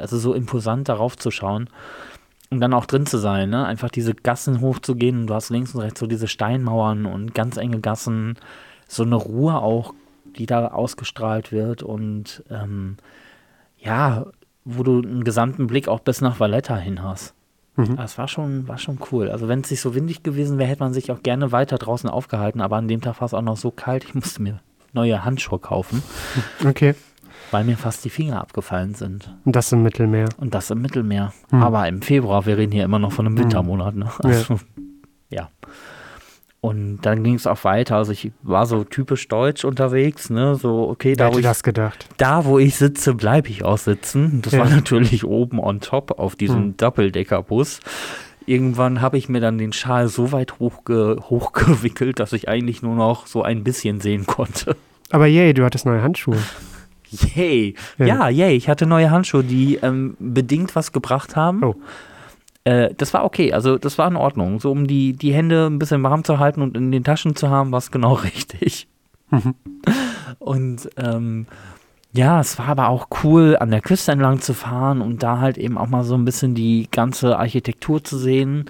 also 0.00 0.18
so 0.18 0.34
imposant 0.34 0.88
darauf 0.88 1.16
zu 1.16 1.30
schauen 1.30 1.68
und 2.50 2.60
dann 2.60 2.74
auch 2.74 2.86
drin 2.86 3.06
zu 3.06 3.18
sein, 3.18 3.50
ne? 3.50 3.64
Einfach 3.64 3.90
diese 3.90 4.14
Gassen 4.14 4.60
hochzugehen 4.60 5.20
und 5.20 5.26
du 5.28 5.34
hast 5.34 5.50
links 5.50 5.74
und 5.74 5.80
rechts 5.80 6.00
so 6.00 6.06
diese 6.06 6.28
Steinmauern 6.28 7.06
und 7.06 7.34
ganz 7.34 7.56
enge 7.56 7.80
Gassen, 7.80 8.36
so 8.88 9.04
eine 9.04 9.14
Ruhe 9.14 9.54
auch, 9.54 9.94
die 10.36 10.46
da 10.46 10.68
ausgestrahlt 10.68 11.52
wird 11.52 11.82
und 11.82 12.42
ähm, 12.50 12.96
ja, 13.78 14.26
wo 14.64 14.82
du 14.82 15.00
einen 15.00 15.24
gesamten 15.24 15.66
Blick 15.66 15.88
auch 15.88 16.00
bis 16.00 16.20
nach 16.20 16.40
Valletta 16.40 16.76
hin 16.76 17.02
hast. 17.02 17.34
Mhm. 17.76 17.96
Das 17.96 18.18
war 18.18 18.28
schon, 18.28 18.68
war 18.68 18.78
schon 18.78 18.98
cool. 19.10 19.30
Also 19.30 19.48
wenn 19.48 19.60
es 19.60 19.70
nicht 19.70 19.80
so 19.80 19.94
windig 19.94 20.22
gewesen 20.22 20.58
wäre, 20.58 20.68
hätte 20.68 20.82
man 20.82 20.92
sich 20.92 21.10
auch 21.12 21.22
gerne 21.22 21.52
weiter 21.52 21.78
draußen 21.78 22.10
aufgehalten, 22.10 22.60
aber 22.60 22.76
an 22.76 22.88
dem 22.88 23.00
Tag 23.00 23.20
war 23.20 23.26
es 23.26 23.34
auch 23.34 23.42
noch 23.42 23.56
so 23.56 23.70
kalt, 23.70 24.04
ich 24.04 24.14
musste 24.14 24.42
mir 24.42 24.60
neue 24.92 25.24
Handschuhe 25.24 25.60
kaufen, 25.60 26.02
Okay. 26.64 26.94
Weil 27.50 27.64
mir 27.64 27.76
fast 27.76 28.04
die 28.04 28.10
Finger 28.10 28.40
abgefallen 28.40 28.94
sind. 28.94 29.34
Und 29.44 29.56
das 29.56 29.72
im 29.72 29.82
Mittelmeer. 29.82 30.28
Und 30.38 30.54
das 30.54 30.70
im 30.70 30.80
Mittelmeer. 30.82 31.32
Hm. 31.50 31.62
Aber 31.62 31.86
im 31.88 32.02
Februar, 32.02 32.46
wir 32.46 32.56
reden 32.58 32.72
hier 32.72 32.84
immer 32.84 32.98
noch 32.98 33.12
von 33.12 33.26
einem 33.26 33.38
Wintermonat, 33.38 33.94
ne? 33.96 34.10
Also, 34.22 34.60
ja. 35.28 35.48
Und 36.62 37.00
dann 37.06 37.24
ging 37.24 37.34
es 37.36 37.46
auch 37.46 37.64
weiter. 37.64 37.96
Also 37.96 38.12
ich 38.12 38.32
war 38.42 38.66
so 38.66 38.84
typisch 38.84 39.26
deutsch 39.28 39.64
unterwegs, 39.64 40.28
ne? 40.28 40.56
So, 40.56 40.88
okay, 40.90 41.14
da 41.14 41.32
wo, 41.32 41.38
ich, 41.38 41.42
das 41.42 41.62
gedacht? 41.62 42.06
da 42.18 42.44
wo 42.44 42.58
ich 42.58 42.76
sitze, 42.76 43.14
bleibe 43.14 43.48
ich 43.48 43.64
auch 43.64 43.78
sitzen. 43.78 44.42
Das 44.42 44.52
Ja. 44.52 44.60
war 44.60 44.68
natürlich 44.68 45.24
oben 45.24 45.58
on 45.58 45.80
top 45.80 46.18
auf 46.18 46.36
diesem 46.36 46.56
Hm. 46.62 46.76
Doppeldeckerbus. 46.76 47.80
Irgendwann 48.44 49.00
habe 49.00 49.16
ich 49.16 49.28
mir 49.30 49.40
dann 49.40 49.56
den 49.58 49.72
Schal 49.72 50.08
so 50.08 50.32
weit 50.32 50.58
hochge 50.58 51.16
hochgewickelt, 51.30 52.18
dass 52.20 52.32
ich 52.34 52.48
eigentlich 52.48 52.82
nur 52.82 52.94
noch 52.94 53.26
so 53.26 53.42
ein 53.42 53.64
bisschen 53.64 54.00
sehen 54.00 54.26
konnte. 54.26 54.76
Aber 55.10 55.26
yay, 55.26 55.54
du 55.54 55.64
hattest 55.64 55.86
neue 55.86 56.02
Handschuhe. 56.02 56.36
Yay. 57.10 57.74
Ja. 57.98 58.06
Ja, 58.06 58.28
yay. 58.28 58.56
Ich 58.56 58.68
hatte 58.68 58.86
neue 58.86 59.10
Handschuhe, 59.10 59.44
die 59.44 59.76
ähm, 59.76 60.16
bedingt 60.18 60.74
was 60.76 60.92
gebracht 60.92 61.36
haben. 61.36 61.62
Oh. 61.64 61.74
Äh, 62.64 62.94
das 62.96 63.14
war 63.14 63.24
okay, 63.24 63.52
also 63.52 63.78
das 63.78 63.98
war 63.98 64.08
in 64.08 64.16
Ordnung. 64.16 64.60
So 64.60 64.70
um 64.70 64.86
die, 64.86 65.14
die 65.14 65.32
Hände 65.32 65.66
ein 65.66 65.78
bisschen 65.78 66.02
warm 66.02 66.24
zu 66.24 66.38
halten 66.38 66.62
und 66.62 66.76
in 66.76 66.92
den 66.92 67.04
Taschen 67.04 67.36
zu 67.36 67.50
haben, 67.50 67.72
war 67.72 67.78
es 67.78 67.90
genau 67.90 68.12
richtig. 68.14 68.88
Mhm. 69.30 69.54
Und 70.38 70.90
ähm, 70.96 71.46
ja, 72.12 72.40
es 72.40 72.58
war 72.58 72.68
aber 72.68 72.88
auch 72.88 73.06
cool, 73.22 73.56
an 73.58 73.70
der 73.70 73.80
Küste 73.80 74.10
entlang 74.10 74.40
zu 74.40 74.52
fahren 74.52 75.00
und 75.00 75.22
da 75.22 75.38
halt 75.38 75.58
eben 75.58 75.78
auch 75.78 75.86
mal 75.86 76.02
so 76.02 76.16
ein 76.16 76.24
bisschen 76.24 76.56
die 76.56 76.88
ganze 76.90 77.38
Architektur 77.38 78.02
zu 78.02 78.18
sehen. 78.18 78.64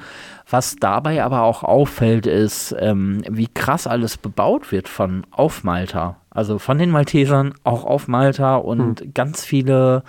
Was 0.48 0.76
dabei 0.76 1.24
aber 1.24 1.42
auch 1.42 1.62
auffällt, 1.62 2.26
ist, 2.26 2.74
ähm, 2.78 3.22
wie 3.28 3.46
krass 3.46 3.86
alles 3.86 4.18
bebaut 4.18 4.72
wird 4.72 4.88
von 4.88 5.26
auf 5.30 5.64
Malta. 5.64 6.19
Also 6.30 6.58
von 6.58 6.78
den 6.78 6.90
Maltesern 6.90 7.54
auch 7.64 7.84
auf 7.84 8.06
Malta 8.08 8.56
und 8.56 9.14
ganz 9.14 9.44
viele, 9.44 10.04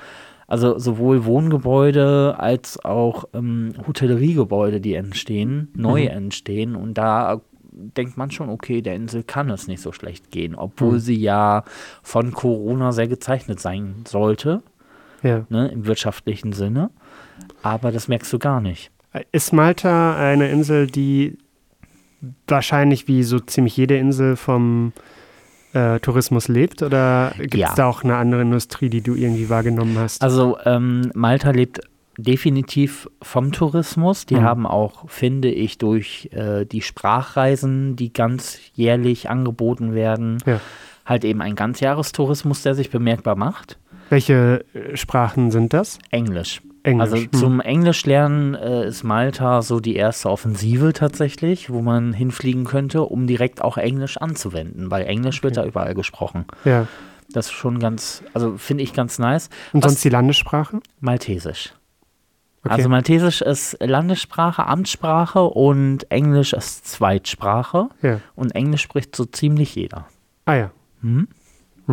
also 0.47 0.77
sowohl 0.77 1.25
Wohngebäude 1.25 2.35
als 2.37 2.83
auch 2.85 3.25
ähm, 3.33 3.73
Hotelleriegebäude, 3.87 4.79
die 4.81 4.93
entstehen, 4.93 5.69
neu 5.75 6.03
Mhm. 6.03 6.07
entstehen. 6.09 6.75
Und 6.75 6.95
da 6.95 7.41
denkt 7.71 8.17
man 8.17 8.29
schon, 8.31 8.49
okay, 8.49 8.81
der 8.81 8.95
Insel 8.95 9.23
kann 9.23 9.49
es 9.49 9.67
nicht 9.67 9.81
so 9.81 9.91
schlecht 9.93 10.29
gehen, 10.29 10.55
obwohl 10.55 10.95
Mhm. 10.95 10.99
sie 10.99 11.15
ja 11.19 11.63
von 12.03 12.31
Corona 12.33 12.91
sehr 12.91 13.07
gezeichnet 13.07 13.59
sein 13.59 14.03
sollte, 14.07 14.61
Ja. 15.23 15.45
ne, 15.49 15.69
im 15.69 15.87
wirtschaftlichen 15.87 16.53
Sinne. 16.53 16.91
Aber 17.63 17.91
das 17.91 18.07
merkst 18.07 18.31
du 18.33 18.37
gar 18.39 18.61
nicht. 18.61 18.91
Ist 19.31 19.53
Malta 19.53 20.15
eine 20.17 20.49
Insel, 20.51 20.87
die 20.87 21.37
wahrscheinlich 22.47 23.07
wie 23.07 23.23
so 23.23 23.39
ziemlich 23.39 23.75
jede 23.77 23.97
Insel 23.97 24.35
vom 24.35 24.93
äh, 25.73 25.99
Tourismus 25.99 26.47
lebt? 26.47 26.81
Oder 26.83 27.33
gibt 27.37 27.53
es 27.55 27.59
Ja. 27.59 27.73
da 27.75 27.87
auch 27.87 28.03
eine 28.03 28.15
andere 28.17 28.41
Industrie, 28.41 28.89
die 28.89 29.01
du 29.01 29.15
irgendwie 29.15 29.49
wahrgenommen 29.49 29.97
hast? 29.97 30.21
Also 30.21 30.57
ähm, 30.65 31.11
Malta 31.13 31.51
lebt 31.51 31.81
definitiv 32.17 33.07
vom 33.21 33.51
Tourismus. 33.51 34.25
Die 34.25 34.35
Mhm. 34.35 34.41
haben 34.43 34.67
auch, 34.67 35.09
finde 35.09 35.49
ich, 35.49 35.77
durch 35.77 36.29
äh, 36.33 36.65
die 36.65 36.81
Sprachreisen, 36.81 37.95
die 37.95 38.13
ganz 38.13 38.59
jährlich 38.73 39.29
angeboten 39.29 39.93
werden, 39.95 40.37
Ja. 40.45 40.59
halt 41.05 41.23
eben 41.25 41.41
einen 41.41 41.55
Ganzjahrestourismus, 41.55 42.63
der 42.63 42.75
sich 42.75 42.89
bemerkbar 42.89 43.35
macht. 43.35 43.79
Welche 44.09 44.65
äh, 44.73 44.95
Sprachen 44.97 45.51
sind 45.51 45.73
das? 45.73 45.99
Englisch. 46.11 46.61
Englisch. 46.83 47.01
Also 47.11 47.17
Hm. 47.17 47.33
zum 47.33 47.59
Englischlernen 47.61 48.55
äh, 48.55 48.87
ist 48.87 49.03
Malta 49.03 49.61
so 49.61 49.79
die 49.79 49.95
erste 49.95 50.29
Offensive 50.29 50.93
tatsächlich, 50.93 51.69
wo 51.69 51.81
man 51.81 52.13
hinfliegen 52.13 52.63
könnte, 52.65 53.03
um 53.03 53.27
direkt 53.27 53.61
auch 53.63 53.77
Englisch 53.77 54.17
anzuwenden, 54.17 54.89
weil 54.91 55.05
Englisch 55.05 55.43
wird 55.43 55.57
Okay. 55.57 55.65
da 55.65 55.69
überall 55.69 55.93
gesprochen. 55.93 56.45
Ja. 56.65 56.87
Das 57.33 57.45
ist 57.45 57.51
schon 57.53 57.79
ganz, 57.79 58.23
also 58.33 58.57
finde 58.57 58.83
ich 58.83 58.93
ganz 58.93 59.17
nice. 59.19 59.49
Und 59.73 59.83
Was- 59.83 59.91
sonst 59.93 60.03
die 60.03 60.09
Landessprache? 60.09 60.79
Maltesisch. 60.99 61.73
Okay. 62.63 62.73
Also 62.75 62.89
Maltesisch 62.89 63.41
ist 63.41 63.77
Landessprache, 63.79 64.65
Amtssprache 64.67 65.41
und 65.41 66.11
Englisch 66.11 66.53
ist 66.53 66.85
Zweitsprache. 66.87 67.89
ja. 68.01 68.19
Und 68.35 68.53
Englisch 68.53 68.81
spricht 68.81 69.15
so 69.15 69.25
ziemlich 69.25 69.73
jeder. 69.75 70.07
Ah 70.45 70.55
ja. 70.55 70.71
Hm? 71.01 71.27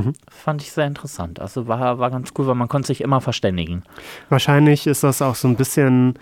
Mhm. 0.07 0.12
Fand 0.31 0.62
ich 0.62 0.73
sehr 0.73 0.87
interessant. 0.87 1.40
Also 1.40 1.67
war, 1.69 1.99
war 1.99 2.11
ganz 2.11 2.31
cool, 2.38 2.47
weil 2.47 2.55
man 2.55 2.69
konnte 2.69 2.87
sich 2.88 3.00
immer 3.00 3.21
verständigen. 3.21 3.83
Wahrscheinlich 4.28 4.87
ist 4.87 5.02
das 5.05 5.23
auch 5.23 5.35
so 5.35 5.49
ein 5.49 5.57
bisschen 5.57 6.14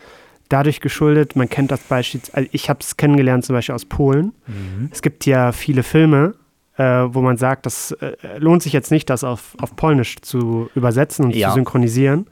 dadurch 0.48 0.80
geschuldet, 0.80 1.34
man 1.36 1.48
kennt 1.48 1.70
das 1.72 1.80
beispielsweise, 1.80 2.36
also 2.36 2.48
ich 2.52 2.68
habe 2.70 2.78
es 2.80 2.96
kennengelernt 2.96 3.44
zum 3.44 3.54
Beispiel 3.54 3.74
aus 3.74 3.84
Polen. 3.84 4.32
Mhm. 4.46 4.90
Es 4.92 5.02
gibt 5.02 5.26
ja 5.26 5.50
viele 5.52 5.82
Filme, 5.82 6.34
äh, 6.76 6.84
wo 6.84 7.20
man 7.20 7.36
sagt, 7.36 7.66
das 7.66 7.90
äh, 7.92 8.16
lohnt 8.38 8.62
sich 8.62 8.72
jetzt 8.72 8.90
nicht, 8.90 9.10
das 9.10 9.24
auf, 9.24 9.56
auf 9.60 9.74
Polnisch 9.76 10.16
zu 10.22 10.70
übersetzen 10.74 11.24
und 11.24 11.34
Ja. 11.34 11.48
zu 11.48 11.54
synchronisieren. 11.54 12.26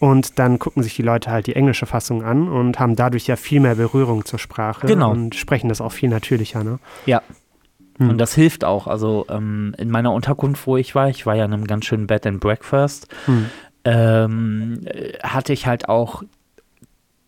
Und 0.00 0.38
dann 0.38 0.60
gucken 0.60 0.84
sich 0.84 0.94
die 0.94 1.02
Leute 1.02 1.32
halt 1.32 1.48
die 1.48 1.56
englische 1.56 1.84
Fassung 1.84 2.22
an 2.22 2.48
und 2.48 2.78
haben 2.78 2.94
dadurch 2.94 3.26
ja 3.26 3.34
viel 3.34 3.58
mehr 3.58 3.74
Berührung 3.74 4.24
zur 4.24 4.38
Sprache 4.38 4.86
Genau. 4.86 5.10
und 5.10 5.34
sprechen 5.34 5.68
das 5.68 5.80
auch 5.80 5.90
viel 5.90 6.08
natürlicher. 6.08 6.62
Ne? 6.62 6.78
Ja. 7.06 7.20
Hm. 7.98 8.10
Und 8.10 8.18
das 8.18 8.34
hilft 8.34 8.64
auch. 8.64 8.86
Also 8.86 9.26
ähm, 9.28 9.74
in 9.78 9.90
meiner 9.90 10.12
Unterkunft, 10.12 10.66
wo 10.66 10.76
ich 10.76 10.94
war, 10.94 11.08
ich 11.08 11.26
war 11.26 11.34
ja 11.34 11.44
in 11.44 11.52
einem 11.52 11.66
ganz 11.66 11.84
schönen 11.84 12.06
Bed 12.06 12.26
and 12.26 12.40
Breakfast, 12.40 13.08
Hm. 13.26 13.46
ähm, 13.84 14.80
äh, 14.86 15.18
hatte 15.22 15.52
ich 15.52 15.66
halt 15.66 15.88
auch 15.88 16.22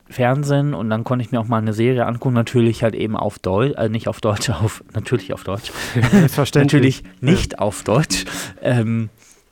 Fernsehen 0.08 0.74
und 0.74 0.90
dann 0.90 1.04
konnte 1.04 1.24
ich 1.24 1.30
mir 1.30 1.38
auch 1.40 1.46
mal 1.46 1.58
eine 1.58 1.72
Serie 1.72 2.04
angucken, 2.04 2.34
natürlich 2.34 2.82
halt 2.82 2.96
eben 2.96 3.16
auf 3.16 3.38
Deutsch, 3.38 3.76
äh, 3.78 3.88
nicht 3.88 4.08
auf 4.08 4.20
Deutsch, 4.20 4.50
auf, 4.62 4.82
natürlich 4.92 5.32
auf 5.32 5.44
Deutsch, 5.44 5.70
Selbstverständlich. 6.10 7.02
natürlich 7.04 7.20
nicht 7.20 7.58
auf 7.60 7.84
Deutsch. 7.84 8.24
Ähm, 8.60 9.08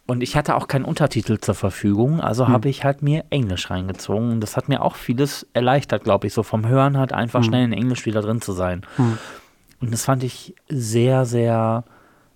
und 0.06 0.22
ich 0.22 0.37
hatte 0.37 0.56
auch 0.56 0.68
keinen 0.68 0.84
Untertitel 0.87 1.38
zur 1.38 1.54
Verfügung, 1.54 2.20
also 2.20 2.46
Hm. 2.46 2.52
habe 2.54 2.68
ich 2.70 2.82
halt 2.82 3.02
mir 3.02 3.25
Englisch 3.30 3.70
reingezogen. 3.70 4.32
Und 4.32 4.40
das 4.40 4.56
hat 4.56 4.68
mir 4.68 4.82
auch 4.82 4.96
vieles 4.96 5.46
erleichtert, 5.52 6.02
glaube 6.02 6.26
ich, 6.26 6.32
so 6.32 6.42
vom 6.42 6.66
Hören 6.66 6.96
halt 6.98 7.12
einfach 7.12 7.40
Hm. 7.40 7.44
schnell 7.46 7.64
in 7.64 7.72
Englisch 7.75 8.04
wieder 8.06 8.22
drin 8.22 8.40
zu 8.40 8.52
sein. 8.52 8.82
Hm. 8.96 9.18
Und 9.80 9.92
das 9.92 10.04
fand 10.04 10.25
ich 10.25 10.54
sehr, 10.68 11.25
sehr 11.25 11.85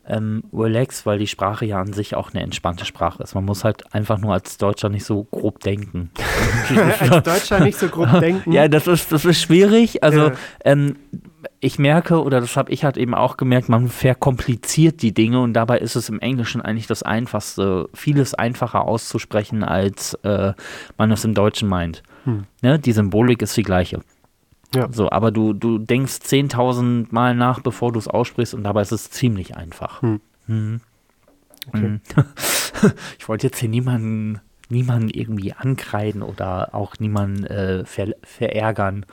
ähm, 0.07 0.43
relaxed, 0.53 1.07
weil 1.07 1.19
die 1.19 1.27
Sprache 1.27 1.65
ja 1.65 1.81
an 1.81 1.93
sich 1.93 2.15
auch 2.15 2.31
eine 2.33 2.43
entspannte 2.43 2.85
Sprache 2.85 3.23
ist. 3.23 3.35
Man 3.35 3.45
muss 3.45 3.63
halt 3.65 3.95
einfach 3.95 4.19
nur 4.19 4.33
als 4.33 4.59
Deutscher 4.59 4.89
nicht 4.89 5.05
so 5.05 5.25
grob 5.25 5.61
denken. 5.61 6.11
Als 7.01 7.23
Deutscher 7.23 7.61
nicht 7.61 7.79
so 7.79 7.89
grob 7.89 8.21
denken. 8.21 8.51
Ja, 8.53 8.67
das 8.69 8.87
ist, 8.87 9.13
das 9.13 9.25
ist 9.25 9.41
schwierig. 9.41 10.03
Also 10.03 10.29
Ja. 10.29 10.33
ähm, 10.65 10.97
ich 11.61 11.79
merke, 11.79 12.23
oder 12.23 12.41
das 12.41 12.57
habe 12.57 12.73
ich 12.73 12.85
halt 12.85 12.97
eben 12.97 13.15
auch 13.15 13.37
gemerkt, 13.37 13.69
man 13.69 13.89
verkompliziert 13.89 15.03
die 15.03 15.13
Dinge 15.13 15.41
und 15.41 15.53
dabei 15.55 15.79
ist 15.79 15.97
es 15.97 16.09
im 16.09 16.21
Englischen 16.21 16.61
eigentlich 16.61 16.87
das 16.87 17.03
Einfachste, 17.03 17.89
vieles 17.95 18.35
einfacher 18.35 18.83
auszusprechen, 18.85 19.63
als 19.65 20.15
äh, 20.23 20.53
man 20.99 21.11
es 21.13 21.25
im 21.25 21.35
Deutschen 21.35 21.69
meint. 21.69 22.03
Hm. 22.25 22.45
Ne? 22.63 22.79
Die 22.79 22.93
Symbolik 22.93 23.43
ist 23.43 23.57
die 23.57 23.63
gleiche. 23.63 24.01
Ja. 24.75 24.89
So, 24.91 25.11
aber 25.11 25.31
du, 25.31 25.53
du 25.53 25.79
denkst 25.79 26.15
10.000 26.25 27.09
Mal 27.11 27.35
nach, 27.35 27.61
bevor 27.61 27.93
du 27.93 27.99
es 27.99 28.09
aussprichst 28.09 28.55
und 28.55 28.65
dabei 28.65 28.83
ist 28.83 28.93
es 28.93 29.11
ziemlich 29.11 29.57
einfach. 29.57 30.03
Hm. 30.03 30.21
Mhm. 30.47 30.81
Okay. 31.69 31.89
Mhm. 31.89 32.01
Ich 33.17 33.29
wollte 33.29 33.47
jetzt 33.47 33.59
hier 33.59 33.69
niemanden, 33.69 34.41
niemanden 34.69 35.09
irgendwie 35.09 35.53
ankreiden 35.53 36.23
oder 36.23 36.75
auch 36.75 36.97
niemanden 36.99 37.45
äh, 37.45 37.85
ver 37.85 38.09
verärgern, 38.25 39.07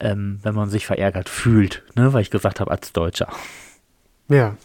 ähm, 0.00 0.38
wenn 0.42 0.54
man 0.54 0.70
sich 0.70 0.86
verärgert 0.86 1.28
fühlt, 1.28 1.82
ne? 1.96 2.14
weil 2.14 2.22
ich 2.22 2.30
gesagt 2.30 2.60
habe, 2.60 2.70
als 2.70 2.92
Deutscher. 2.92 3.28
ja. 4.28 4.56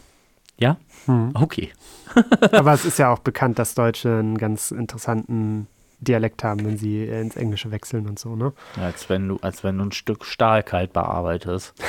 Ja? 0.58 0.78
Hm. 1.08 1.32
Okay. 1.34 1.72
Aber 2.52 2.74
es 2.74 2.86
ist 2.86 3.00
ja 3.00 3.12
auch 3.12 3.20
bekannt, 3.20 3.60
dass 3.60 3.74
Deutsche 3.74 4.20
einen 4.20 4.38
ganz 4.38 4.72
interessanten 4.72 5.68
Dialekt 6.04 6.44
haben, 6.44 6.66
wenn 6.66 6.78
sie 6.78 7.04
äh, 7.04 7.22
ins 7.22 7.36
Englische 7.36 7.72
wechseln 7.72 8.08
und 8.08 8.20
so, 8.20 8.36
ne? 8.36 8.54
Als 8.80 9.10
wenn 9.10 9.28
du, 9.28 9.38
als 9.42 9.64
wenn 9.64 9.78
du 9.78 9.86
ein 9.86 9.92
Stück 9.92 10.26
Stahl 10.26 10.64
kalt 10.64 10.94
bearbeitest. 10.94 11.74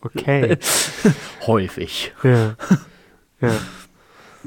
Okay. 0.00 0.56
Häufig. 1.46 2.12
ja. 2.22 2.54
Ja. 3.40 3.52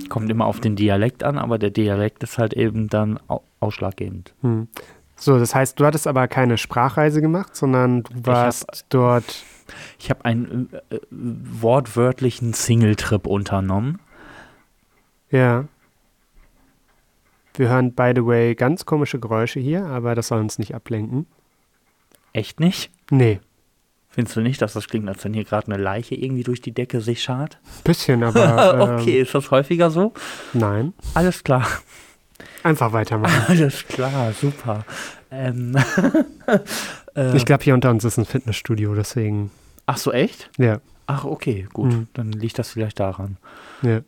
Kommt 0.10 0.30
immer 0.30 0.46
auf 0.46 0.60
den 0.60 0.75
Dialekt 0.75 1.24
an, 1.24 1.38
aber 1.38 1.58
der 1.58 1.70
Dialekt 1.70 2.24
ist 2.24 2.38
halt 2.38 2.54
eben 2.54 2.88
dann 2.88 3.20
au 3.28 3.44
ausschlaggebend. 3.60 4.34
Hm. 4.42 4.68
So, 5.16 5.38
das 5.38 5.54
heißt, 5.54 5.80
du 5.80 5.86
hattest 5.86 6.08
aber 6.08 6.28
keine 6.28 6.58
Sprachreise 6.58 7.22
gemacht, 7.22 7.56
sondern 7.56 8.04
du 8.04 8.25
warst 8.25 8.86
dort. 8.90 9.44
Ich 10.00 10.10
habe 10.10 10.25
einen 10.25 10.70
äh, 10.90 10.96
äh, 10.96 11.00
wortwörtlichen 11.12 12.54
Singletrip 12.54 13.28
unternommen. 13.28 14.00
Ja. 15.30 15.66
Wir 17.55 17.70
hören, 17.70 17.93
by 17.93 18.13
the 18.15 18.25
way, 18.25 18.55
ganz 18.55 18.86
komische 18.86 19.20
Geräusche 19.20 19.60
hier, 19.60 19.86
aber 19.86 20.15
das 20.15 20.27
soll 20.27 20.39
uns 20.39 20.58
nicht 20.60 20.74
ablenken. 20.75 21.25
Echt 22.34 22.60
nicht? 22.60 22.91
Nee, 23.10 23.39
Findest 24.13 24.36
du 24.36 24.41
nicht, 24.41 24.62
dass 24.62 24.74
das 24.74 24.89
klingt, 24.89 25.08
als 25.08 25.24
wenn 25.24 25.34
hier 25.34 25.46
gerade 25.46 25.72
eine 25.72 25.81
Leiche 25.81 26.15
irgendwie 26.15 26.43
durch 26.43 26.60
die 26.60 26.74
Decke 26.74 27.00
sich 27.00 27.24
schart? 27.24 27.60
bisschen, 27.86 28.24
aber. 28.25 28.74
ähm, 28.74 28.81
okay, 29.00 29.22
ist 29.22 29.34
das 29.34 29.51
häufiger 29.51 29.89
so? 29.89 30.12
Nein. 30.51 30.91
Alles 31.13 31.46
klar. 31.46 31.65
Einfach 32.63 32.91
weitermachen. 32.91 33.43
Alles 33.48 33.88
klar, 33.88 34.34
super. 34.34 34.84
Ähm, 35.31 35.77
äh, 37.15 37.38
Ich 37.38 37.46
glaube, 37.46 37.63
hier 37.63 37.74
unter 37.74 37.89
uns 37.89 38.03
ist 38.03 38.17
ein 38.17 38.25
Fitnessstudio, 38.25 38.93
deswegen. 38.96 39.50
ach 39.86 39.96
so, 39.98 40.12
echt? 40.12 40.50
Ja. 40.58 40.81
Ach, 41.08 41.24
okay, 41.24 41.67
gut. 41.72 41.93
Mhm. 41.93 42.08
Dann 42.13 42.34
liegt 42.34 42.60
das 42.60 42.72
vielleicht 42.72 43.00
daran. 43.00 43.38
Ja. 43.81 44.01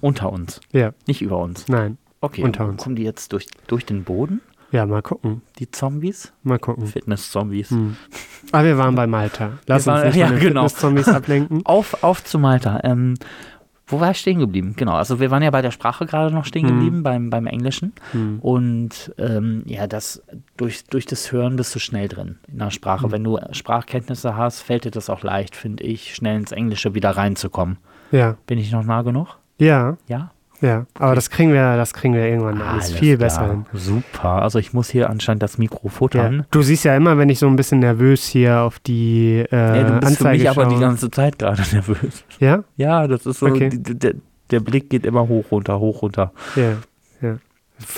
Unter 0.00 0.32
uns, 0.32 0.60
Ja. 0.72 0.92
nicht 1.08 1.22
über 1.22 1.38
uns. 1.38 1.66
Nein. 1.66 1.98
Okay, 2.20 2.42
Unter 2.42 2.66
uns. 2.66 2.82
kommen 2.82 2.96
die 2.96 3.02
jetzt 3.04 3.32
durch, 3.32 3.46
durch 3.66 3.86
den 3.86 4.04
Boden? 4.04 4.40
Ja, 4.72 4.86
mal 4.86 5.02
gucken. 5.02 5.42
Die 5.58 5.70
Zombies? 5.70 6.32
Mal 6.42 6.58
gucken. 6.58 6.86
Fitness-Zombies. 6.86 7.70
Hm. 7.70 7.96
Aber 8.52 8.64
wir 8.64 8.78
waren 8.78 8.94
bei 8.94 9.06
Malta. 9.06 9.58
Lass 9.66 9.86
Wir 9.86 9.92
uns 9.94 10.00
waren- 10.02 10.06
nicht 10.08 10.16
ja, 10.16 10.26
von 10.26 10.36
den 10.36 10.42
genau. 10.44 10.62
Fitness-Zombies 10.68 11.08
ablenken. 11.16 11.66
Auf, 11.66 12.04
auf 12.04 12.22
zu 12.22 12.38
Malta. 12.38 12.80
Ähm, 12.84 13.14
wo 13.88 13.98
war 13.98 14.12
ich 14.12 14.18
stehen 14.18 14.38
geblieben? 14.38 14.74
Genau, 14.76 14.92
also 14.92 15.18
wir 15.18 15.32
waren 15.32 15.42
ja 15.42 15.50
bei 15.50 15.62
der 15.62 15.72
Sprache 15.72 16.06
gerade 16.06 16.32
noch 16.32 16.44
stehen 16.44 16.66
Mhm. 16.66 16.68
geblieben, 16.68 17.02
beim, 17.02 17.30
beim 17.30 17.46
Englischen. 17.48 17.92
Hm. 18.12 18.38
Und 18.38 19.12
ähm, 19.18 19.62
ja, 19.66 19.88
das 19.88 20.22
durch, 20.56 20.84
durch 20.84 21.06
das 21.06 21.32
Hören 21.32 21.56
bist 21.56 21.74
du 21.74 21.80
schnell 21.80 22.06
drin 22.06 22.38
in 22.46 22.58
der 22.58 22.70
Sprache. 22.70 23.08
Mhm. 23.08 23.12
Wenn 23.12 23.24
du 23.24 23.38
Sprachkenntnisse 23.50 24.36
hast, 24.36 24.60
fällt 24.60 24.84
dir 24.84 24.92
das 24.92 25.10
auch 25.10 25.24
leicht, 25.24 25.56
finde 25.56 25.82
ich, 25.82 26.14
schnell 26.14 26.36
ins 26.36 26.52
Englische 26.52 26.94
wieder 26.94 27.10
reinzukommen. 27.10 27.78
Ja, 28.12 28.36
Bin 28.46 28.58
ich 28.58 28.70
noch 28.70 28.84
nah 28.84 29.02
genug? 29.02 29.38
ja, 29.58 29.96
Ja? 30.06 30.30
Ja. 30.60 30.86
Aber 30.98 31.14
das 31.14 31.30
kriegen 31.30 31.52
wir, 31.52 31.76
das 31.76 31.94
kriegen 31.94 32.14
wir 32.14 32.26
irgendwann 32.26 32.60
alles, 32.60 32.86
Alles 32.86 32.98
viel 32.98 33.16
klar. 33.16 33.26
besser 33.28 33.50
hin. 33.50 33.66
Super. 33.72 34.42
Also 34.42 34.58
ich 34.58 34.72
muss 34.72 34.88
hier 34.90 35.08
anscheinend 35.10 35.42
das 35.42 35.58
Mikro 35.58 35.80
Ja. 35.84 35.90
futtern. 35.90 36.46
Du 36.50 36.62
siehst 36.62 36.84
ja 36.84 36.96
immer, 36.96 37.18
wenn 37.18 37.28
ich 37.28 37.38
so 37.38 37.46
ein 37.46 37.56
bisschen 37.56 37.80
nervös 37.80 38.26
hier 38.26 38.60
auf 38.60 38.78
die 38.78 39.44
äh, 39.50 39.56
Ja, 39.56 39.82
du 39.84 39.92
bist 40.00 40.00
für 40.00 40.06
Anzeige 40.28 40.38
mich 40.38 40.50
aber 40.50 40.66
die 40.66 40.78
ganze 40.80 41.10
Zeit 41.10 41.38
gerade 41.38 41.62
nervös. 41.72 42.24
Ja? 42.38 42.64
Ja, 42.76 43.06
das 43.06 43.26
ist 43.26 43.38
so, 43.40 43.46
Okay. 43.46 43.70
der, 43.72 44.14
der 44.50 44.60
Blick 44.60 44.90
geht 44.90 45.06
immer 45.06 45.28
hoch, 45.28 45.46
runter, 45.50 45.78
hoch, 45.80 46.02
runter. 46.02 46.32
Ja, 46.56 46.72
ja. 47.22 47.36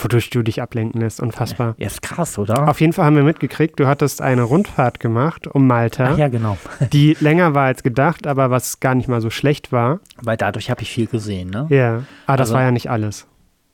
Wodurch 0.03 0.31
du 0.31 0.43
dich 0.43 0.63
ablenken 0.63 1.01
lässt, 1.01 1.21
unfassbar. 1.21 1.75
Ja, 1.79 1.87
ist 1.89 2.03
krass, 2.03 2.39
oder? 2.39 2.69
Auf 2.69 2.81
jeden 2.81 2.93
Fall 2.93 3.05
haben 3.05 3.17
wir 3.17 3.23
mitgekriegt, 3.25 3.81
du 3.81 3.87
hattest 3.87 4.23
eine 4.23 4.43
Rundfahrt 4.43 5.01
gemacht 5.01 5.47
um 5.49 5.67
Malta, 5.67 6.11
Ach 6.13 6.19
ja, 6.19 6.29
genau. 6.29 6.57
die 6.93 7.17
länger 7.21 7.55
war 7.55 7.65
als 7.67 7.83
gedacht, 7.83 8.27
aber 8.27 8.51
was 8.51 8.81
gar 8.81 8.95
nicht 8.95 9.09
mal 9.09 9.21
so 9.21 9.31
schlecht 9.31 9.73
war. 9.73 10.01
Weil 10.23 10.37
dadurch 10.37 10.71
habe 10.71 10.83
ich 10.83 10.91
viel 10.91 11.07
gesehen, 11.07 11.51
ne? 11.51 11.67
Ja, 11.71 12.03
aber 12.27 12.37
das 12.37 12.49
Also- 12.49 12.55
war 12.55 12.63
ja 12.63 12.71
nicht 12.71 12.91
alles. 12.91 13.27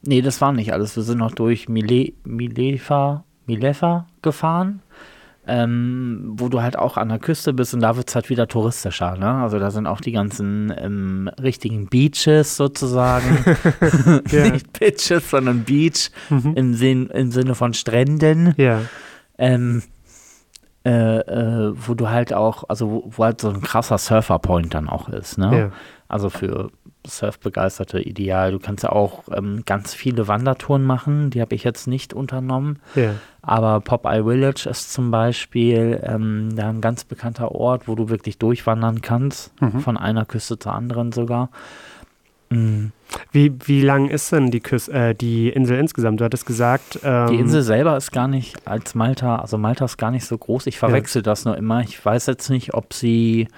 Nee, 0.02 0.22
das 0.22 0.40
war 0.40 0.52
nicht 0.52 0.72
alles. 0.72 0.94
Wir 0.96 1.02
sind 1.02 1.18
noch 1.18 1.32
durch 1.32 1.68
Mile 1.68 2.12
Milefa, 2.24 3.24
Milefa 3.46 4.06
gefahren, 4.22 4.80
ähm, 5.48 6.34
wo 6.36 6.48
du 6.48 6.60
halt 6.62 6.78
auch 6.78 6.96
an 6.96 7.08
der 7.08 7.18
Küste 7.18 7.52
bist 7.54 7.72
und 7.74 7.80
da 7.80 7.96
wird 7.96 8.08
es 8.08 8.14
halt 8.14 8.28
wieder 8.30 8.46
touristischer. 8.46 9.16
Ne? 9.16 9.26
Also 9.42 9.58
da 9.58 9.70
sind 9.70 9.86
auch 9.86 10.00
die 10.00 10.12
ganzen 10.12 10.72
ähm, 10.76 11.30
richtigen 11.42 11.88
Beaches 11.88 12.56
sozusagen. 12.56 13.44
Ja. 14.30 14.50
Nicht 14.50 14.78
Beaches, 14.78 15.30
sondern 15.30 15.64
Beach 15.64 16.10
Mhm. 16.30 16.52
im, 16.54 16.74
Sinn, 16.74 17.06
im 17.08 17.30
Sinne 17.30 17.54
von 17.54 17.72
Stränden. 17.74 18.54
Ja, 18.58 18.82
Ähm, 19.38 19.82
äh, 20.84 21.18
äh, 21.18 21.72
wo 21.74 21.94
du 21.94 22.08
halt 22.08 22.32
auch, 22.32 22.64
also 22.68 22.90
wo, 22.90 23.04
wo 23.16 23.24
halt 23.24 23.40
so 23.40 23.48
ein 23.50 23.60
krasser 23.60 23.98
Surfer-Point 23.98 24.74
dann 24.74 24.88
auch 24.88 25.08
ist. 25.08 25.38
Ne? 25.38 25.58
ja. 25.58 25.70
Also 26.08 26.30
für 26.30 26.70
Surfbegeisterte 27.08 28.00
ideal. 28.00 28.52
Du 28.52 28.58
kannst 28.58 28.84
ja 28.84 28.92
auch 28.92 29.24
ähm, 29.34 29.62
ganz 29.66 29.94
viele 29.94 30.28
Wandertouren 30.28 30.84
machen. 30.84 31.30
Die 31.30 31.40
habe 31.40 31.54
ich 31.54 31.64
jetzt 31.64 31.86
nicht 31.86 32.14
unternommen. 32.14 32.78
ja. 32.94 33.14
Aber 33.40 33.80
Popeye 33.80 34.24
Village 34.24 34.68
ist 34.68 34.92
zum 34.92 35.10
Beispiel 35.10 36.00
ähm, 36.04 36.50
da 36.54 36.68
ein 36.68 36.82
ganz 36.82 37.04
bekannter 37.04 37.52
Ort, 37.52 37.88
wo 37.88 37.94
du 37.94 38.10
wirklich 38.10 38.36
durchwandern 38.36 39.00
kannst. 39.00 39.52
Mhm. 39.62 39.80
Von 39.80 39.96
einer 39.96 40.26
Küste 40.26 40.58
zur 40.58 40.74
anderen 40.74 41.12
sogar. 41.12 41.48
Mm, 42.50 42.88
Wie, 43.32 43.52
wie 43.64 43.80
lang 43.82 44.08
ist 44.08 44.32
denn 44.32 44.50
die, 44.50 44.60
Küs 44.60 44.88
äh, 44.88 45.14
die 45.14 45.48
Insel 45.48 45.78
insgesamt? 45.78 46.20
Du 46.20 46.24
hattest 46.24 46.44
gesagt, 46.46 46.98
ähm, 47.04 47.28
Die 47.28 47.36
Insel 47.36 47.62
selber 47.62 47.96
ist 47.96 48.10
gar 48.10 48.28
nicht 48.28 48.66
als 48.66 48.94
Malta, 48.94 49.36
also 49.36 49.56
Malta 49.56 49.84
ist 49.86 49.96
gar 49.98 50.10
nicht 50.10 50.24
so 50.26 50.36
groß. 50.36 50.66
Ich 50.66 50.78
verwechsel 50.78 51.22
das 51.22 51.44
nur 51.44 51.56
immer. 51.56 51.80
Ich 51.82 52.04
weiß 52.04 52.26
jetzt 52.26 52.50
nicht, 52.50 52.74
ob 52.74 52.92
sie 52.92 53.48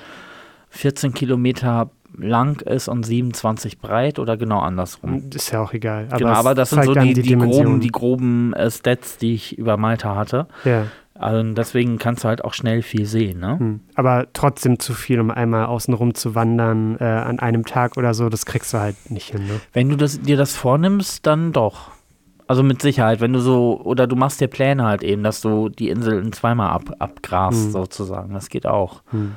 14 0.71 1.15
Kilometer 1.15 1.91
lang 2.17 2.61
ist 2.63 2.89
und 2.89 3.05
27 3.05 3.79
breit 3.79 4.19
oder 4.19 4.37
genau 4.37 4.61
andersrum. 4.61 5.31
ist 5.35 5.51
ja 5.53 5.63
auch 5.63 5.73
egal. 5.73 6.07
Aber 6.11 6.19
genau, 6.19 6.31
aber 6.33 6.55
das 6.55 6.71
sind 6.71 6.85
so 6.85 6.95
die, 6.95 7.15
die, 7.15 7.23
Dimension. 7.23 7.65
groben, 7.65 7.81
die 7.81 7.89
groben 7.89 8.53
äh, 8.55 8.71
Stats, 8.71 9.17
die 9.19 9.35
ich 9.35 9.59
über 9.59 9.77
Malta 9.77 10.15
hatte. 10.17 10.47
Ja. 10.65 10.87
Also 11.15 11.53
deswegen 11.53 11.99
kannst 11.99 12.25
du 12.25 12.29
halt 12.29 12.43
auch 12.45 12.55
schnell 12.55 12.81
viel 12.81 13.05
sehen, 13.05 13.41
ne? 13.41 13.59
Hm. 13.59 13.81
Aber 13.95 14.27
trotzdem 14.33 14.79
zu 14.79 14.95
viel, 14.95 15.21
um 15.21 15.31
einmal 15.31 15.67
außenrum 15.67 16.15
zu 16.15 16.35
wandern 16.35 16.97
äh, 16.99 17.05
an 17.05 17.39
einem 17.41 17.67
Tag 17.67 17.99
oder 17.99 18.15
so, 18.15 18.31
das 18.31 18.47
kriegst 18.47 18.73
du 18.73 18.79
halt 18.79 18.97
nicht 19.11 19.31
hin. 19.33 19.47
Ne? 19.47 19.61
Wenn 19.75 19.91
du 19.91 19.97
das, 19.97 20.21
dir 20.23 20.39
das 20.39 20.57
vornimmst, 20.57 21.27
dann 21.27 21.53
doch. 21.53 21.91
Also 22.47 22.63
mit 22.63 22.81
Sicherheit, 22.81 23.21
wenn 23.21 23.33
du 23.35 23.41
so, 23.41 23.81
oder 23.85 24.07
du 24.07 24.17
machst 24.17 24.41
dir 24.41 24.49
Pläne 24.49 24.85
halt 24.85 25.03
eben, 25.03 25.23
dass 25.23 25.43
du 25.43 25.69
die 25.69 25.91
Inseln 25.91 26.33
zweimal 26.33 26.71
ab, 26.71 26.85
abgrast, 26.99 27.65
Hm. 27.67 27.71
sozusagen. 27.71 28.33
Das 28.33 28.49
geht 28.49 28.67
auch. 28.67 29.03
Hm. 29.11 29.37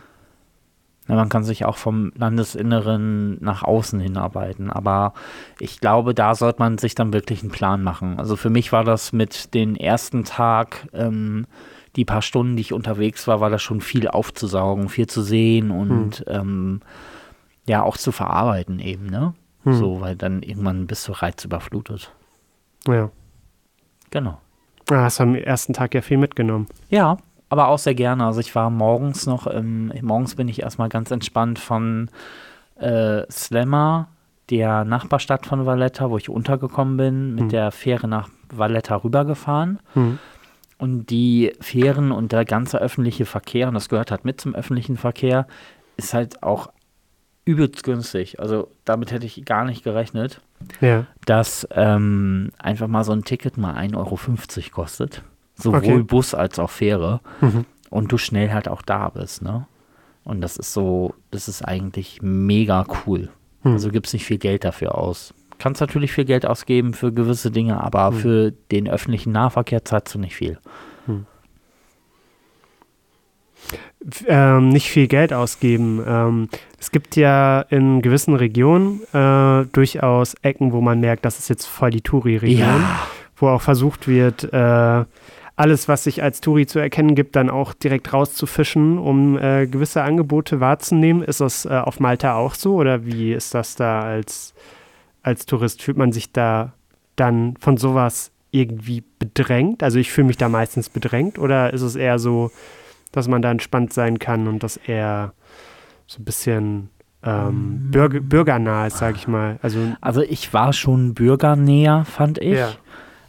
Ja, 1.07 1.15
man 1.15 1.27
kann 1.29 1.43
sich 1.43 1.65
auch 1.65 1.75
vom 1.75 2.13
Landesinneren 2.15 3.37
nach 3.43 3.63
außen 3.63 3.99
hinarbeiten, 3.99 4.69
aber 4.69 5.13
ich 5.59 5.81
glaube, 5.81 6.13
da 6.13 6.33
sollte 6.33 6.59
man 6.59 6.77
sich 6.77 6.95
dann 6.95 7.11
wirklich 7.11 7.41
einen 7.41 7.51
Plan 7.51 7.83
machen. 7.83 8.19
Also 8.19 8.37
für 8.37 8.49
mich 8.49 8.71
war 8.71 8.85
das 8.85 9.11
mit 9.11 9.53
den 9.53 9.75
ersten 9.75 10.23
Tag, 10.23 10.87
ähm, 10.93 11.45
die 11.97 12.05
paar 12.05 12.21
Stunden, 12.21 12.55
die 12.55 12.61
ich 12.61 12.73
unterwegs 12.73 13.27
war, 13.27 13.41
war 13.41 13.49
das 13.49 13.61
schon 13.61 13.81
viel 13.81 14.07
aufzusaugen, 14.07 14.87
viel 14.87 15.07
zu 15.07 15.21
sehen 15.21 15.71
und 15.71 16.23
ähm, 16.27 16.79
ja 17.67 17.83
auch 17.83 17.97
zu 17.97 18.11
verarbeiten 18.11 18.79
eben, 18.79 19.07
ne? 19.07 19.33
Hm. 19.63 19.73
So, 19.73 20.01
weil 20.01 20.15
dann 20.15 20.41
irgendwann 20.41 20.87
bist 20.87 21.07
du 21.07 21.11
reizüberflutet. 21.11 22.11
Ja. 22.87 23.11
Genau. 24.09 24.39
Ah, 24.89 25.03
hast 25.03 25.19
du 25.19 25.23
am 25.23 25.35
ersten 25.35 25.73
Tag 25.73 25.93
ja 25.95 26.01
viel 26.01 26.17
mitgenommen. 26.17 26.67
Ja, 26.89 27.17
aber 27.53 27.67
auch 27.69 27.77
sehr 27.79 27.95
gerne. 27.95 28.25
Also 28.25 28.39
ich 28.41 28.53
war 28.55 28.69
morgens 28.69 29.25
noch, 29.25 29.47
ähm, 29.47 29.93
morgens 30.01 30.35
bin 30.35 30.47
ich 30.49 30.61
erstmal 30.61 30.89
ganz 30.89 31.09
entspannt 31.11 31.59
von 31.59 32.09
äh, 32.75 33.21
Slammer, 33.31 34.07
der 34.49 34.83
Nachbarstadt 34.83 35.45
von 35.45 35.65
Valletta, 35.65 36.09
wo 36.09 36.17
ich 36.17 36.29
untergekommen 36.29 36.97
bin, 36.97 37.35
mit 37.35 37.43
Hm. 37.43 37.49
der 37.49 37.71
Fähre 37.71 38.07
nach 38.07 38.27
Valletta 38.51 38.95
rübergefahren. 38.97 39.79
Hm. 39.93 40.19
Und 40.77 41.05
die 41.11 41.53
Fähren 41.61 42.11
und 42.11 42.31
der 42.33 42.43
ganze 42.43 42.77
öffentliche 42.79 43.25
Verkehr, 43.25 43.67
und 43.69 43.73
das 43.75 43.87
gehört 43.87 44.11
halt 44.11 44.25
mit 44.25 44.41
zum 44.41 44.53
öffentlichen 44.53 44.97
Verkehr, 44.97 45.47
ist 45.95 46.13
halt 46.13 46.43
auch 46.43 46.71
übelst 47.45 47.83
günstig. 47.83 48.39
Also 48.39 48.67
damit 48.83 49.11
hätte 49.11 49.25
ich 49.25 49.45
gar 49.45 49.63
nicht 49.65 49.83
gerechnet, 49.83 50.41
Ja. 50.81 51.05
dass 51.25 51.67
ähm, 51.71 52.49
einfach 52.57 52.87
mal 52.87 53.03
so 53.03 53.11
ein 53.13 53.23
Ticket 53.23 53.57
mal 53.57 53.75
1,50 53.75 53.95
Euro 53.97 54.17
kostet. 54.71 55.21
Sowohl 55.63 55.79
Okay. 55.79 56.03
Bus 56.03 56.33
als 56.35 56.59
auch 56.59 56.69
Fähre. 56.69 57.19
Mhm. 57.41 57.65
Und 57.89 58.11
du 58.11 58.17
schnell 58.17 58.51
halt 58.51 58.67
auch 58.67 58.81
da 58.81 59.09
bist, 59.09 59.41
ne? 59.41 59.67
Und 60.23 60.41
das 60.41 60.57
ist 60.57 60.73
so, 60.73 61.13
das 61.31 61.47
ist 61.47 61.61
eigentlich 61.63 62.19
mega 62.21 62.85
cool. 63.05 63.29
Hm. 63.63 63.73
Also 63.73 63.89
gibst 63.89 64.13
nicht 64.13 64.25
viel 64.25 64.37
Geld 64.37 64.63
dafür 64.63 64.97
aus. 64.97 65.33
Kannst 65.59 65.81
natürlich 65.81 66.11
viel 66.13 66.25
Geld 66.25 66.45
ausgeben 66.45 66.93
für 66.93 67.11
gewisse 67.11 67.51
Dinge, 67.51 67.81
aber 67.83 68.07
Hm. 68.07 68.13
für 68.19 68.51
den 68.71 68.87
öffentlichen 68.89 69.31
Nahverkehr 69.33 69.83
zahlst 69.85 70.15
du 70.15 70.19
nicht 70.19 70.35
viel. 70.35 70.59
F- 74.09 74.25
ähm, 74.27 74.69
nicht 74.69 74.89
viel 74.89 75.07
Geld 75.07 75.31
ausgeben. 75.33 76.03
Ähm, 76.05 76.49
es 76.79 76.91
gibt 76.91 77.15
ja 77.15 77.61
in 77.61 78.01
gewissen 78.01 78.35
Regionen 78.35 79.01
äh, 79.13 79.65
durchaus 79.71 80.33
Ecken, 80.41 80.73
wo 80.73 80.81
man 80.81 80.99
merkt, 80.99 81.23
das 81.25 81.39
ist 81.39 81.49
jetzt 81.49 81.65
voll 81.65 81.89
die 81.91 82.01
Touri-Region, 82.01 82.83
wo 83.37 83.47
auch 83.49 83.61
versucht 83.61 84.07
wird, 84.07 84.43
äh, 84.51 85.05
alles, 85.55 85.87
was 85.87 86.03
sich 86.03 86.23
als 86.23 86.41
Touri 86.41 86.65
zu 86.65 86.79
erkennen 86.79 87.15
gibt, 87.15 87.35
dann 87.35 87.49
auch 87.49 87.73
direkt 87.73 88.11
rauszufischen, 88.11 88.97
um 88.97 89.37
äh, 89.37 89.67
gewisse 89.67 90.01
Angebote 90.01 90.59
wahrzunehmen. 90.59 91.21
Ist 91.21 91.41
das 91.41 91.65
äh, 91.65 91.69
auf 91.69 91.99
Malta 91.99 92.35
auch 92.35 92.55
so 92.55 92.75
oder 92.75 93.05
wie 93.05 93.33
ist 93.33 93.53
das 93.53 93.75
da 93.75 94.01
als, 94.01 94.53
als 95.21 95.45
Tourist? 95.45 95.83
Fühlt 95.83 95.97
man 95.97 96.11
sich 96.11 96.31
da 96.31 96.73
dann 97.15 97.55
von 97.59 97.77
sowas 97.77 98.31
irgendwie 98.49 99.03
bedrängt? 99.19 99.83
Also 99.83 99.99
ich 99.99 100.11
fühle 100.11 100.27
mich 100.27 100.37
da 100.37 100.49
meistens 100.49 100.89
bedrängt 100.89 101.37
oder 101.37 101.71
ist 101.71 101.81
es 101.81 101.95
eher 101.95 102.17
so, 102.17 102.51
dass 103.11 103.27
man 103.27 103.43
da 103.43 103.51
entspannt 103.51 103.93
sein 103.93 104.17
kann 104.17 104.47
und 104.47 104.63
das 104.63 104.77
eher 104.77 105.33
so 106.07 106.19
ein 106.19 106.25
bisschen 106.25 106.89
ähm, 107.23 107.91
bürger, 107.91 108.19
bürgernah 108.19 108.87
ist, 108.87 108.97
sage 108.97 109.17
ich 109.17 109.27
mal. 109.27 109.59
Also 109.61 109.79
Also 110.01 110.21
ich 110.23 110.51
war 110.51 110.73
schon 110.73 111.13
bürgernäher, 111.13 112.05
fand 112.05 112.39
ich. 112.39 112.57
Ja. 112.57 112.71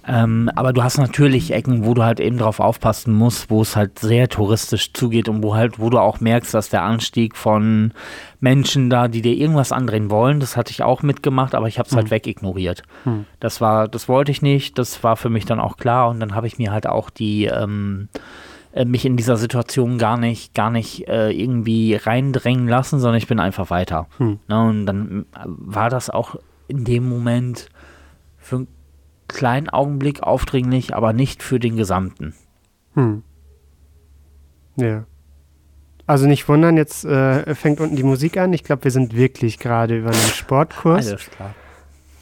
Ähm, 0.07 0.51
aber 0.55 0.73
du 0.73 0.83
hast 0.83 0.99
natürlich 0.99 1.53
Ecken, 1.53 1.85
wo 1.87 1.95
du 1.95 2.03
halt 2.03 2.21
eben 2.21 2.37
drauf 2.37 2.61
aufpassen 2.61 3.15
musst, 3.15 3.51
wo 3.51 3.63
es 3.63 3.75
halt 3.75 3.99
sehr 3.99 4.29
touristisch 4.29 4.93
zugeht 4.93 5.29
und 5.29 5.43
wo 5.43 5.55
halt, 5.55 5.79
wo 5.79 5.89
du 5.89 5.99
auch 5.99 6.21
merkst, 6.21 6.53
dass 6.53 6.69
der 6.69 6.83
Anstieg 6.83 7.37
von 7.37 7.93
Menschen 8.41 8.91
da, 8.91 9.09
die 9.09 9.23
dir 9.23 9.35
irgendwas 9.35 9.73
andrehen 9.73 10.11
wollen, 10.11 10.41
das 10.41 10.57
hatte 10.57 10.73
ich 10.73 10.83
auch 10.83 11.03
mitgemacht, 11.03 11.55
aber 11.55 11.69
ich 11.69 11.79
habe 11.79 11.89
es 11.89 11.97
halt 11.97 12.11
wegignoriert. 12.11 12.83
Hm. 13.05 13.25
Das 13.41 13.63
war, 13.63 13.89
das 13.89 14.09
wollte 14.09 14.31
ich 14.31 14.43
nicht, 14.43 14.79
das 14.79 15.03
war 15.03 15.17
für 15.17 15.31
mich 15.31 15.47
dann 15.47 15.61
auch 15.61 15.79
klar 15.79 16.11
und 16.11 16.21
dann 16.21 16.35
habe 16.35 16.47
ich 16.47 16.59
mir 16.59 16.71
halt 16.71 16.87
auch 16.87 17.09
die 17.09 17.47
ähm, 17.47 18.09
äh, 18.73 18.85
mich 18.85 19.07
in 19.07 19.17
dieser 19.17 19.37
Situation 19.37 19.99
gar 19.99 20.19
nicht, 20.19 20.53
gar 20.53 20.69
nicht 20.69 21.09
äh, 21.09 21.31
irgendwie 21.31 21.95
reindrängen 21.95 22.69
lassen, 22.69 22.99
sondern 22.99 23.19
ich 23.19 23.29
bin 23.29 23.41
einfach 23.41 23.71
weiter. 23.71 24.09
Hm. 24.19 24.41
Ne, 24.49 24.63
und 24.63 24.87
dann 24.87 25.27
äh, 25.35 25.45
war 25.47 25.89
das 25.89 26.11
auch 26.11 26.37
in 26.69 26.85
dem 26.85 27.09
Moment 27.09 27.69
für 28.37 28.67
kleinen 29.35 29.69
Augenblick 29.69 30.23
aufdringlich, 30.23 30.95
aber 30.95 31.13
nicht 31.13 31.43
für 31.43 31.61
den 31.61 31.77
gesamten. 31.77 32.35
Hm. 32.95 33.23
Ja. 34.77 35.05
Also 36.07 36.27
nicht 36.27 36.47
wundern, 36.49 36.77
jetzt 36.77 37.05
äh, 37.05 37.55
fängt 37.55 37.81
unten 37.81 37.97
die 37.97 38.03
Musik 38.03 38.37
an. 38.37 38.53
Ich 38.53 38.63
glaube, 38.65 38.85
wir 38.85 38.91
sind 38.91 39.17
wirklich 39.17 39.59
gerade 39.59 39.97
über 39.99 40.11
einen 40.11 40.19
Sportkurs. 40.19 41.09
Alles 41.09 41.31
klar. 41.31 41.55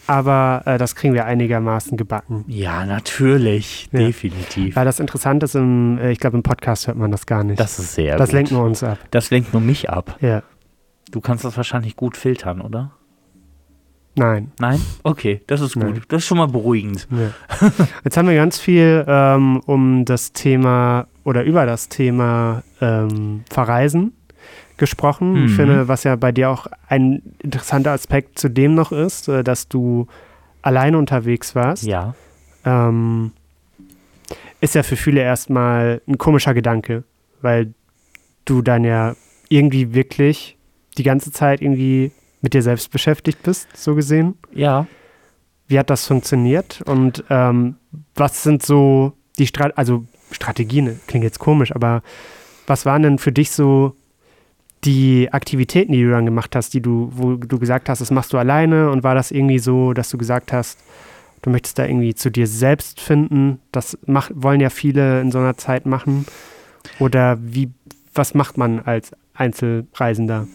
aber 0.07 0.63
äh, 0.67 0.79
das 0.79 0.95
kriegen 0.95 1.15
wir 1.15 1.25
einigermaßen 1.27 1.97
gebacken. 1.97 2.45
Ja, 2.47 2.85
natürlich, 2.85 3.89
Ja. 3.93 3.99
definitiv. 4.01 4.77
Weil 4.77 4.85
das 4.85 5.01
Interessante 5.01 5.45
ist, 5.45 5.55
im, 5.57 5.99
äh, 5.99 6.13
ich 6.13 6.21
glaube, 6.21 6.37
im 6.37 6.43
Podcast 6.45 6.87
hört 6.87 6.97
man 6.97 7.11
das 7.11 7.27
gar 7.27 7.43
nicht. 7.45 7.59
Das 7.59 7.79
ist 7.79 7.95
sehr 7.95 8.17
das 8.17 8.29
gut. 8.31 8.35
lenkt 8.35 8.53
nur 8.53 8.63
uns 8.65 8.83
ab. 8.85 8.99
das 9.11 9.31
lenkt 9.31 9.53
nur 9.53 9.63
mich 9.63 9.91
ab. 9.91 10.17
Ja. 10.21 10.43
Du 11.11 11.21
kannst 11.21 11.45
das 11.45 11.57
wahrscheinlich 11.57 11.97
gut 11.97 12.17
filtern, 12.17 12.61
oder? 12.61 12.93
Nein. 14.15 14.53
Nein? 14.59 14.81
Okay, 15.05 15.41
das 15.47 15.61
ist 15.63 15.75
gut. 15.75 15.85
Nein. 15.85 16.03
Das 16.09 16.19
ist 16.23 16.27
schon 16.27 16.39
mal 16.39 16.49
beruhigend. 16.49 17.09
Ja. 17.11 17.71
Jetzt 18.05 18.17
haben 18.17 18.29
wir 18.29 18.35
ganz 18.35 18.59
viel 18.59 19.05
ähm, 19.09 19.61
um 19.67 20.05
das 20.05 20.33
Thema 20.33 21.07
oder 21.25 21.45
über 21.45 21.65
das 21.67 21.89
Thema 21.89 22.63
ähm, 22.81 23.45
Verreisen 23.51 24.13
gesprochen. 24.77 25.37
Ich 25.45 25.53
Mhm. 25.53 25.57
finde, 25.57 25.89
was 25.89 26.05
ja 26.05 26.17
bei 26.17 26.31
dir 26.33 26.51
auch 26.51 26.67
ein 26.89 27.23
interessanter 27.43 27.93
Aspekt 27.93 28.39
zu 28.39 28.49
dem 28.51 28.75
noch 28.75 28.93
ist, 28.93 29.29
äh, 29.29 29.43
dass 29.45 29.69
du 29.69 30.07
alleine 30.61 30.99
unterwegs 30.99 31.55
warst, 31.55 31.85
Ja. 31.85 32.15
ähm, 32.65 33.33
ist 34.61 34.75
ja 34.75 34.83
für 34.83 34.97
viele 34.97 35.21
erstmal 35.21 36.03
ein 36.07 36.19
komischer 36.19 36.55
Gedanke, 36.55 37.05
weil 37.41 37.73
du 38.45 38.63
dann 38.63 38.85
ja 38.85 39.15
irgendwie 39.49 39.95
wirklich 39.95 40.57
die 40.99 41.03
ganze 41.03 41.33
Zeit 41.33 41.61
irgendwie 41.63 42.13
mit 42.43 42.55
dir 42.55 42.63
selbst 42.63 42.91
beschäftigt 42.91 43.43
bist, 43.43 43.69
so 43.75 43.95
gesehen. 43.95 44.35
Ja. 44.53 44.87
Wie 45.69 45.79
hat 45.79 45.89
das 45.89 46.07
funktioniert 46.07 46.83
und 46.85 47.25
ähm, 47.31 47.77
was 48.15 48.43
sind 48.43 48.63
so 48.63 49.15
die 49.39 49.47
Strat 49.47 49.79
also 49.79 50.05
Strategien, 50.31 51.01
klingt 51.07 51.25
jetzt 51.25 51.39
komisch, 51.39 51.75
aber 51.75 52.03
was 52.67 52.85
waren 52.85 53.03
denn 53.03 53.19
für 53.19 53.33
dich 53.33 53.51
so 53.51 53.97
die 54.85 55.33
Aktivitäten, 55.33 55.93
die 55.93 56.03
du 56.03 56.11
dann 56.11 56.25
gemacht 56.25 56.57
hast, 56.57 56.75
die 56.75 56.81
du, 56.81 57.11
wo 57.15 57.37
du 57.37 57.59
gesagt 57.59 57.89
hast, 57.89 58.01
das 58.01 58.11
machst 58.11 58.33
du 58.33 58.39
alleine 58.39 58.91
und 58.91 59.03
war 59.03 59.15
das 59.15 59.31
irgendwie 59.31 59.59
so, 59.59 59.93
dass 59.93 60.11
du 60.11 60.19
gesagt 60.19 60.53
hast, 60.53 60.79
du 61.43 61.51
möchtest 61.51 61.79
da 61.79 61.87
irgendwie 61.87 62.15
zu 62.15 62.31
dir 62.31 62.47
selbst 62.47 63.01
finden, 63.01 63.61
das 63.71 63.97
mach, 64.07 64.31
wollen 64.35 64.61
ja 64.61 64.71
viele 64.71 65.21
in 65.21 65.31
so 65.31 65.39
einer 65.39 65.57
Zeit 65.57 65.87
machen 65.87 66.27
oder 66.99 67.39
wie, 67.41 67.71
was 68.15 68.35
macht 68.35 68.59
man 68.59 68.81
als 68.81 69.13
Einzelreisender? 69.35 70.49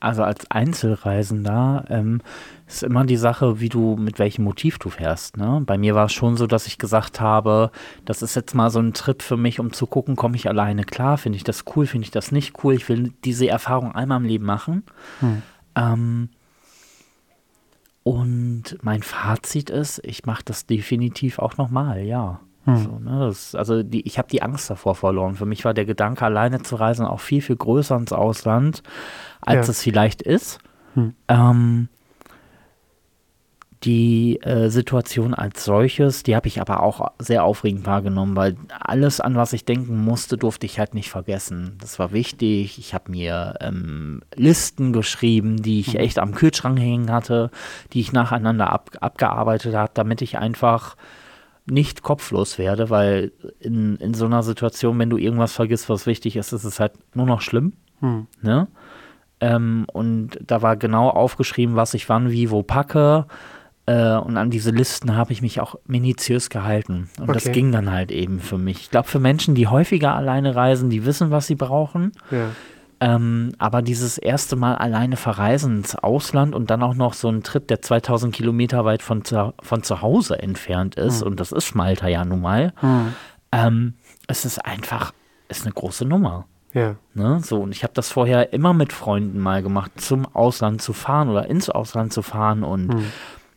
Also 0.00 0.22
als 0.22 0.48
Einzelreisender 0.50 1.84
ähm, 1.88 2.20
ist 2.68 2.84
immer 2.84 3.04
die 3.04 3.16
Sache, 3.16 3.58
wie 3.58 3.68
du, 3.68 3.96
mit 3.96 4.20
welchem 4.20 4.44
Motiv 4.44 4.78
du 4.78 4.90
fährst. 4.90 5.36
Ne? 5.36 5.60
Bei 5.66 5.76
mir 5.76 5.96
war 5.96 6.06
es 6.06 6.12
schon 6.12 6.36
so, 6.36 6.46
dass 6.46 6.68
ich 6.68 6.78
gesagt 6.78 7.20
habe, 7.20 7.72
das 8.04 8.22
ist 8.22 8.36
jetzt 8.36 8.54
mal 8.54 8.70
so 8.70 8.78
ein 8.78 8.92
Trip 8.92 9.22
für 9.22 9.36
mich, 9.36 9.58
um 9.58 9.72
zu 9.72 9.86
gucken, 9.86 10.14
komme 10.14 10.36
ich 10.36 10.48
alleine 10.48 10.84
klar, 10.84 11.18
finde 11.18 11.36
ich 11.36 11.44
das 11.44 11.64
cool, 11.74 11.86
finde 11.86 12.04
ich 12.04 12.12
das 12.12 12.30
nicht 12.30 12.62
cool. 12.62 12.74
Ich 12.74 12.88
will 12.88 13.12
diese 13.24 13.48
Erfahrung 13.48 13.94
einmal 13.94 14.18
im 14.18 14.26
Leben 14.26 14.44
machen. 14.44 14.84
Hm. 15.18 15.42
Ähm, 15.74 16.28
und 18.04 18.78
mein 18.82 19.02
Fazit 19.02 19.68
ist, 19.68 20.00
ich 20.04 20.24
mache 20.26 20.44
das 20.44 20.66
definitiv 20.66 21.40
auch 21.40 21.56
nochmal, 21.56 22.02
ja. 22.02 22.40
Hm. 22.68 22.76
So, 22.76 22.98
ne, 22.98 23.26
das, 23.26 23.54
also 23.54 23.82
die, 23.82 24.06
ich 24.06 24.18
habe 24.18 24.28
die 24.28 24.42
Angst 24.42 24.68
davor 24.68 24.94
verloren. 24.94 25.34
Für 25.34 25.46
mich 25.46 25.64
war 25.64 25.74
der 25.74 25.86
Gedanke, 25.86 26.24
alleine 26.24 26.62
zu 26.62 26.76
reisen, 26.76 27.06
auch 27.06 27.20
viel, 27.20 27.40
viel 27.40 27.56
größer 27.56 27.96
ins 27.96 28.12
Ausland, 28.12 28.82
als 29.40 29.66
Ja. 29.66 29.70
es 29.70 29.82
vielleicht 29.82 30.22
ist. 30.22 30.58
Hm. 30.94 31.14
Ähm, 31.28 31.88
die 33.84 34.40
äh, 34.42 34.70
Situation 34.70 35.34
als 35.34 35.64
solches, 35.64 36.24
die 36.24 36.34
habe 36.34 36.48
ich 36.48 36.60
aber 36.60 36.82
auch 36.82 37.12
sehr 37.20 37.44
aufregend 37.44 37.86
wahrgenommen, 37.86 38.34
weil 38.34 38.56
alles, 38.80 39.20
an 39.20 39.36
was 39.36 39.52
ich 39.52 39.64
denken 39.64 40.02
musste, 40.02 40.36
durfte 40.36 40.66
ich 40.66 40.80
halt 40.80 40.94
nicht 40.94 41.10
vergessen. 41.10 41.78
Das 41.80 41.98
war 42.00 42.10
wichtig. 42.12 42.78
Ich 42.78 42.92
habe 42.92 43.12
mir 43.12 43.54
ähm, 43.60 44.22
Listen 44.34 44.92
geschrieben, 44.92 45.62
die 45.62 45.78
ich 45.78 45.94
echt 45.96 46.18
am 46.18 46.34
Kühlschrank 46.34 46.78
hängen 46.80 47.12
hatte, 47.12 47.52
die 47.92 48.00
ich 48.00 48.12
nacheinander 48.12 48.72
ab, 48.72 48.90
abgearbeitet 49.00 49.76
habe, 49.76 49.92
damit 49.94 50.22
ich 50.22 50.38
einfach 50.38 50.96
nicht 51.70 52.02
kopflos 52.02 52.58
werde, 52.58 52.90
weil 52.90 53.32
in, 53.60 53.96
in 53.96 54.14
so 54.14 54.26
einer 54.26 54.42
Situation, 54.42 54.98
wenn 54.98 55.10
du 55.10 55.16
irgendwas 55.16 55.52
vergisst, 55.52 55.88
was 55.88 56.06
wichtig 56.06 56.36
ist, 56.36 56.52
ist 56.52 56.64
es 56.64 56.80
halt 56.80 56.92
nur 57.14 57.26
noch 57.26 57.40
schlimm. 57.40 57.72
Hm. 58.00 58.26
Ne? 58.42 58.68
Ähm, 59.40 59.86
und 59.92 60.38
da 60.44 60.62
war 60.62 60.76
genau 60.76 61.08
aufgeschrieben, 61.10 61.76
was 61.76 61.94
ich 61.94 62.08
wann, 62.08 62.30
wie, 62.30 62.50
wo 62.50 62.62
packe. 62.62 63.26
Äh, 63.86 64.16
und 64.16 64.36
an 64.36 64.50
diese 64.50 64.70
Listen 64.70 65.16
habe 65.16 65.32
ich 65.32 65.42
mich 65.42 65.60
auch 65.60 65.76
minutiös 65.86 66.50
gehalten. 66.50 67.08
Und 67.20 67.28
das 67.34 67.44
Okay. 67.44 67.52
ging 67.52 67.72
dann 67.72 67.90
halt 67.90 68.10
eben 68.12 68.40
für 68.40 68.58
mich. 68.58 68.80
Ich 68.80 68.90
glaube, 68.90 69.08
für 69.08 69.20
Menschen, 69.20 69.54
die 69.54 69.66
häufiger 69.66 70.14
alleine 70.14 70.54
reisen, 70.56 70.90
die 70.90 71.04
wissen, 71.06 71.30
was 71.30 71.46
sie 71.46 71.54
brauchen. 71.54 72.12
Ja. 72.30 72.50
Ähm, 73.00 73.52
aber 73.58 73.80
dieses 73.82 74.18
erste 74.18 74.56
Mal 74.56 74.74
alleine 74.76 75.16
verreisen 75.16 75.78
ins 75.78 75.94
Ausland 75.94 76.54
und 76.54 76.70
dann 76.70 76.82
auch 76.82 76.94
noch 76.94 77.14
so 77.14 77.28
ein 77.28 77.42
Trip, 77.44 77.66
der 77.68 77.80
2000 77.80 78.34
Kilometer 78.34 78.84
weit 78.84 79.02
von 79.02 79.24
zu, 79.24 79.54
von 79.62 79.82
zu 79.84 80.02
Hause 80.02 80.40
entfernt 80.42 80.96
ist, 80.96 81.22
und 81.22 81.38
das 81.38 81.52
ist 81.52 81.74
Malta 81.74 82.08
ja 82.08 82.24
nun 82.24 82.40
mal, 82.40 82.72
Hm. 82.80 83.14
ähm, 83.52 83.94
es 84.26 84.44
ist 84.44 84.64
einfach, 84.64 85.12
ist 85.48 85.64
eine 85.64 85.72
große 85.74 86.04
Nummer. 86.04 86.46
Ja. 86.74 86.96
Ne? 87.14 87.40
So, 87.42 87.60
und 87.62 87.72
ich 87.72 87.82
habe 87.82 87.94
das 87.94 88.10
vorher 88.10 88.52
immer 88.52 88.74
mit 88.74 88.92
Freunden 88.92 89.38
mal 89.38 89.62
gemacht, 89.62 89.92
zum 90.00 90.26
Ausland 90.34 90.82
zu 90.82 90.92
fahren 90.92 91.28
oder 91.30 91.46
ins 91.46 91.70
Ausland 91.70 92.12
zu 92.12 92.22
fahren. 92.22 92.62
Und 92.62 92.92
Hm. 92.92 93.04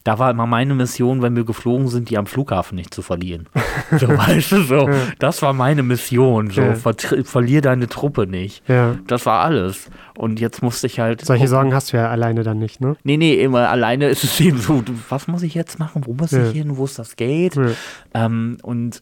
Da 0.03 0.17
war 0.17 0.31
immer 0.31 0.47
meine 0.47 0.73
Mission, 0.73 1.21
wenn 1.21 1.35
wir 1.35 1.43
geflogen 1.43 1.87
sind, 1.87 2.09
die 2.09 2.17
am 2.17 2.25
Flughafen 2.25 2.75
nicht 2.75 2.93
zu 2.93 3.01
verlieren. 3.01 3.47
so, 3.99 4.07
weißt 4.07 4.51
du, 4.53 4.61
so, 4.63 4.89
das 5.19 5.41
war 5.41 5.53
meine 5.53 5.83
Mission. 5.83 6.49
So, 6.49 6.61
Ja. 6.61 6.73
vertr- 6.73 7.23
verlier 7.25 7.61
deine 7.61 7.87
Truppe 7.87 8.25
nicht. 8.27 8.67
Ja. 8.67 8.95
Das 9.07 9.25
war 9.25 9.41
alles. 9.41 9.89
Und 10.17 10.39
jetzt 10.39 10.61
musste 10.63 10.87
ich 10.87 10.99
halt. 10.99 11.21
Solche 11.23 11.41
gucken. 11.43 11.49
Sorgen 11.49 11.73
hast 11.73 11.93
du 11.93 11.97
ja 11.97 12.09
alleine 12.09 12.43
dann 12.43 12.57
nicht, 12.59 12.81
ne? 12.81 12.95
Nee, 13.03 13.17
nee, 13.17 13.35
immer 13.35 13.69
alleine 13.69 14.09
ist 14.09 14.23
es 14.23 14.39
eben 14.41 14.57
so, 14.57 14.83
was 15.09 15.27
muss 15.27 15.43
ich 15.43 15.53
jetzt 15.53 15.77
machen? 15.79 16.01
Wo 16.05 16.13
muss 16.13 16.31
Ja. 16.31 16.45
ich 16.45 16.51
hin? 16.53 16.77
Wo 16.77 16.85
ist 16.85 16.97
das 16.97 17.15
Gate? 17.15 17.55
Ja. 17.55 17.71
Ähm, 18.13 18.57
und 18.63 19.01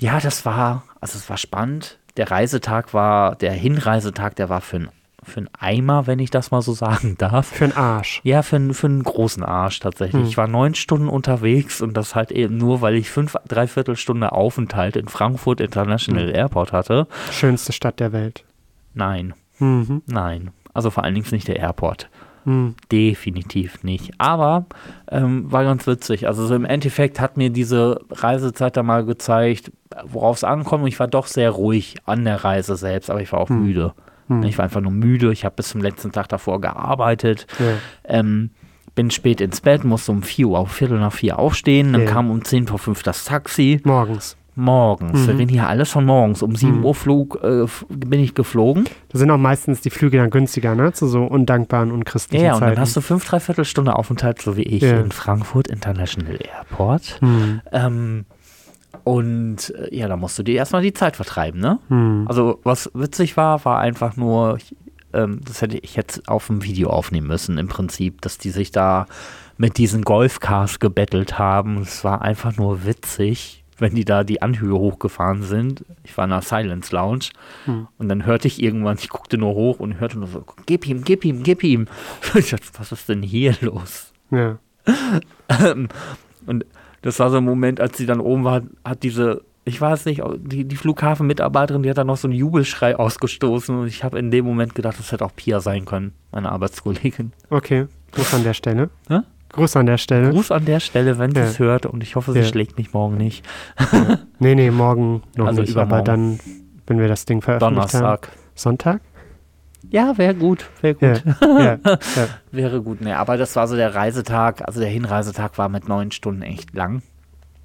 ja, 0.00 0.18
das 0.20 0.44
war, 0.44 0.82
also 1.00 1.16
es 1.18 1.30
war 1.30 1.36
spannend. 1.36 1.98
Der 2.16 2.30
Reisetag 2.30 2.94
war, 2.94 3.36
der 3.36 3.52
Hinreisetag, 3.52 4.36
der 4.36 4.48
war 4.48 4.60
für 4.60 4.76
ein, 4.76 4.88
für 5.24 5.40
ein 5.40 5.48
Eimer, 5.58 6.06
wenn 6.06 6.18
ich 6.18 6.30
das 6.30 6.50
mal 6.50 6.62
so 6.62 6.72
sagen 6.72 7.14
darf. 7.18 7.46
Für 7.48 7.66
den 7.68 7.76
Arsch. 7.76 8.20
Ja, 8.24 8.42
für, 8.42 8.56
einen- 8.56 8.74
für 8.74 8.86
einen 8.86 9.02
großen 9.02 9.42
Arsch 9.42 9.80
tatsächlich. 9.80 10.22
Hm. 10.22 10.28
Ich 10.28 10.36
war 10.36 10.46
neun 10.46 10.74
Stunden 10.74 11.08
unterwegs 11.08 11.80
und 11.80 11.96
das 11.96 12.14
halt 12.14 12.30
eben 12.32 12.56
nur, 12.56 12.80
weil 12.80 12.94
ich 12.94 13.10
fünf, 13.10 13.36
dreiviertel 13.48 13.96
Stunde 13.96 14.32
Aufenthalt 14.32 14.96
in 14.96 15.08
Frankfurt 15.08 15.60
International 15.60 16.28
Hm. 16.28 16.34
Airport 16.34 16.72
hatte. 16.72 17.06
Schönste 17.30 17.72
Stadt 17.72 18.00
der 18.00 18.12
Welt. 18.12 18.44
Nein, 18.94 19.34
Mhm. 19.58 20.02
nein. 20.06 20.50
Also 20.72 20.90
vor 20.90 21.04
allen 21.04 21.14
Dingen 21.14 21.26
nicht 21.30 21.48
der 21.48 21.56
Airport. 21.56 22.08
Mhm. 22.46 22.74
Definitiv 22.92 23.84
nicht. 23.84 24.10
Aber 24.18 24.66
ähm, 25.10 25.50
war 25.50 25.64
ganz 25.64 25.86
witzig. 25.86 26.26
Also 26.26 26.44
so 26.46 26.54
im 26.54 26.64
Endeffekt 26.64 27.18
hat 27.20 27.36
mir 27.36 27.48
diese 27.50 28.00
Reisezeit 28.10 28.76
da 28.76 28.82
mal 28.82 29.04
gezeigt, 29.04 29.72
worauf 30.04 30.36
es 30.36 30.44
ankommt. 30.44 30.86
Ich 30.88 30.98
war 31.00 31.08
doch 31.08 31.26
sehr 31.26 31.50
ruhig 31.50 31.94
an 32.04 32.24
der 32.24 32.44
Reise 32.44 32.76
selbst, 32.76 33.08
aber 33.10 33.22
ich 33.22 33.32
war 33.32 33.40
auch 33.40 33.48
Hm. 33.48 33.62
müde. 33.64 33.94
Hm. 34.28 34.42
Ich 34.44 34.58
war 34.58 34.64
einfach 34.64 34.80
nur 34.80 34.92
müde. 34.92 35.32
Ich 35.32 35.44
habe 35.44 35.54
bis 35.56 35.68
zum 35.70 35.80
letzten 35.82 36.12
Tag 36.12 36.28
davor 36.28 36.60
gearbeitet. 36.60 37.46
Ja. 37.58 37.74
Ähm, 38.18 38.50
bin 38.94 39.10
spät 39.10 39.40
ins 39.40 39.60
Bett, 39.60 39.84
musste 39.84 40.12
um 40.12 40.22
4 40.22 40.46
Uhr, 40.48 40.66
Viertel 40.66 40.98
nach 41.00 41.12
4 41.12 41.38
aufstehen. 41.38 41.92
Dann 41.92 42.02
Ja. 42.04 42.10
kam 42.10 42.30
um 42.30 42.44
10 42.44 42.66
vor 42.68 42.78
5 42.78 43.02
das 43.02 43.24
Taxi. 43.24 43.80
Morgens. 43.84 44.36
Morgens. 44.56 45.26
Wir 45.26 45.34
Mhm. 45.34 45.40
reden 45.40 45.50
hier 45.50 45.66
alles 45.68 45.90
von 45.90 46.04
morgens. 46.06 46.40
Um 46.40 46.54
7 46.54 46.78
Mhm. 46.78 46.84
Uhr 46.84 46.94
flog, 46.94 47.40
äh, 47.42 47.66
bin 47.88 48.20
ich 48.20 48.34
geflogen. 48.36 48.84
Da 49.08 49.18
sind 49.18 49.28
auch 49.32 49.36
meistens 49.36 49.80
die 49.80 49.90
Flüge 49.90 50.18
dann 50.18 50.30
günstiger, 50.30 50.76
ne? 50.76 50.92
Zu 50.92 51.08
so 51.08 51.24
undankbaren 51.24 51.90
und 51.90 52.04
christlichen 52.04 52.44
ja, 52.44 52.52
und 52.54 52.60
Zeiten. 52.60 52.74
dann 52.76 52.80
hast 52.82 52.96
du 52.96 53.00
fünf, 53.00 53.24
dreiviertel 53.24 53.64
Stunde 53.64 53.96
Aufenthalt, 53.96 54.40
so 54.40 54.56
wie 54.56 54.62
ich, 54.62 54.82
Ja. 54.84 55.00
in 55.00 55.10
Frankfurt 55.10 55.66
International 55.66 56.38
Airport. 56.40 57.18
Hm. 57.20 57.62
Ähm, 57.72 58.26
und 59.04 59.74
äh, 59.76 59.94
ja, 59.96 60.08
da 60.08 60.16
musst 60.16 60.38
du 60.38 60.42
dir 60.42 60.54
erstmal 60.56 60.82
die 60.82 60.92
Zeit 60.94 61.16
vertreiben, 61.16 61.60
ne? 61.60 61.78
Hm. 61.88 62.26
Also, 62.28 62.60
was 62.62 62.90
witzig 62.94 63.36
war, 63.36 63.64
war 63.64 63.78
einfach 63.80 64.16
nur, 64.16 64.56
ich, 64.56 64.76
ähm, 65.12 65.40
das 65.44 65.60
hätte 65.62 65.78
ich 65.78 65.96
jetzt 65.96 66.28
auf 66.28 66.46
dem 66.46 66.62
Video 66.62 66.90
aufnehmen 66.90 67.26
müssen, 67.26 67.58
im 67.58 67.68
Prinzip, 67.68 68.20
dass 68.22 68.38
die 68.38 68.50
sich 68.50 68.70
da 68.70 69.06
mit 69.56 69.78
diesen 69.78 70.02
Golfcars 70.02 70.80
gebettelt 70.80 71.38
haben. 71.38 71.78
Es 71.82 72.04
war 72.04 72.22
einfach 72.22 72.56
nur 72.56 72.84
witzig, 72.84 73.64
wenn 73.78 73.94
die 73.94 74.04
da 74.04 74.24
die 74.24 74.42
Anhöhe 74.42 74.74
hochgefahren 74.74 75.42
sind. 75.42 75.84
Ich 76.04 76.16
war 76.16 76.24
in 76.24 76.30
der 76.30 76.42
Silence 76.42 76.94
Lounge 76.94 77.26
Hm. 77.64 77.88
und 77.98 78.08
dann 78.08 78.24
hörte 78.26 78.48
ich 78.48 78.62
irgendwann, 78.62 78.98
ich 78.98 79.08
guckte 79.08 79.38
nur 79.38 79.54
hoch 79.54 79.80
und 79.80 80.00
hörte 80.00 80.18
nur 80.18 80.28
so, 80.28 80.44
gib 80.66 80.86
ihm, 80.86 81.04
gib 81.04 81.24
ihm, 81.24 81.42
gib 81.42 81.62
ihm. 81.64 81.86
Ich 82.34 82.50
dachte, 82.50 82.66
was 82.78 82.92
ist 82.92 83.08
denn 83.08 83.22
hier 83.22 83.54
los? 83.60 84.12
Ja. 84.30 84.58
Ähm, 85.48 85.88
und 86.46 86.64
das 87.04 87.18
war 87.18 87.30
so 87.30 87.36
ein 87.36 87.44
Moment, 87.44 87.80
als 87.80 87.96
sie 87.98 88.06
dann 88.06 88.18
oben 88.20 88.44
war, 88.44 88.62
hat 88.84 89.02
diese, 89.02 89.42
ich 89.64 89.78
weiß 89.80 90.06
nicht, 90.06 90.22
die, 90.38 90.64
die 90.64 90.76
Flughafenmitarbeiterin, 90.76 91.82
die 91.82 91.90
hat 91.90 91.98
dann 91.98 92.06
noch 92.06 92.16
so 92.16 92.26
einen 92.28 92.36
Jubelschrei 92.36 92.96
ausgestoßen 92.98 93.76
und 93.78 93.86
ich 93.86 94.02
habe 94.04 94.18
in 94.18 94.30
dem 94.30 94.44
Moment 94.44 94.74
gedacht, 94.74 94.98
das 94.98 95.12
hätte 95.12 95.24
auch 95.24 95.36
Pia 95.36 95.60
sein 95.60 95.84
können, 95.84 96.12
meine 96.32 96.50
Arbeitskollegin. 96.50 97.32
Okay. 97.50 97.86
Gruß 98.12 98.34
an 98.34 98.42
der 98.44 98.54
Stelle. 98.54 98.90
Hä? 99.08 99.20
Gruß 99.50 99.76
an 99.76 99.86
der 99.86 99.98
Stelle. 99.98 100.30
Gruß 100.30 100.50
an 100.50 100.64
der 100.64 100.80
Stelle, 100.80 101.18
wenn 101.18 101.32
sie 101.32 101.40
Ja. 101.40 101.44
es 101.46 101.58
hört 101.58 101.86
und 101.86 102.02
ich 102.02 102.16
hoffe, 102.16 102.32
sie 102.32 102.40
Ja. 102.40 102.44
schlägt 102.44 102.76
mich 102.78 102.92
morgen 102.92 103.16
nicht. 103.16 103.44
Nee, 104.38 104.54
nee, 104.54 104.70
morgen 104.70 105.22
noch 105.36 105.46
Also 105.46 105.60
nicht. 105.60 105.76
Aber 105.76 106.02
dann, 106.02 106.40
wenn 106.86 106.98
wir 106.98 107.06
das 107.08 107.24
Ding 107.24 107.40
veröffentlicht 107.42 107.94
haben. 107.94 108.00
Donnerstag. 108.02 108.28
Sonntag? 108.54 109.00
Ja, 109.90 110.16
wäre 110.18 110.34
gut, 110.34 110.68
wäre 110.80 110.94
gut. 110.94 111.22
Ja, 111.40 111.58
ja, 111.58 111.78
ja. 111.84 111.96
Wäre 112.52 112.82
gut, 112.82 113.00
ne. 113.00 113.18
Aber 113.18 113.36
das 113.36 113.54
war 113.56 113.68
so 113.68 113.76
der 113.76 113.94
Reisetag, 113.94 114.66
also 114.66 114.80
der 114.80 114.88
Hinreisetag 114.88 115.58
war 115.58 115.68
mit 115.68 115.88
neun 115.88 116.10
Stunden 116.10 116.42
echt 116.42 116.74
lang. 116.74 117.02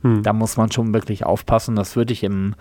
Hm. 0.01 0.23
Da 0.23 0.33
muss 0.33 0.57
man 0.57 0.71
schon 0.71 0.93
wirklich 0.93 1.25
aufpassen. 1.25 1.75
Das 1.75 1.95
würde 1.95 2.13
ich 2.13 2.23
im 2.23 2.55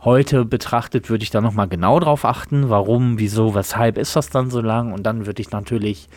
heute 0.00 0.44
betrachtet, 0.44 1.10
würde 1.10 1.24
ich 1.24 1.30
da 1.30 1.40
nochmal 1.40 1.68
genau 1.68 1.98
drauf 2.00 2.24
achten. 2.24 2.70
Warum, 2.70 3.18
wieso, 3.18 3.54
weshalb 3.54 3.98
ist 3.98 4.14
das 4.14 4.30
dann 4.30 4.50
so 4.50 4.60
lang? 4.60 4.92
Und 4.92 5.04
dann 5.04 5.26
würde 5.26 5.42
ich 5.42 5.50
natürlich 5.50 6.08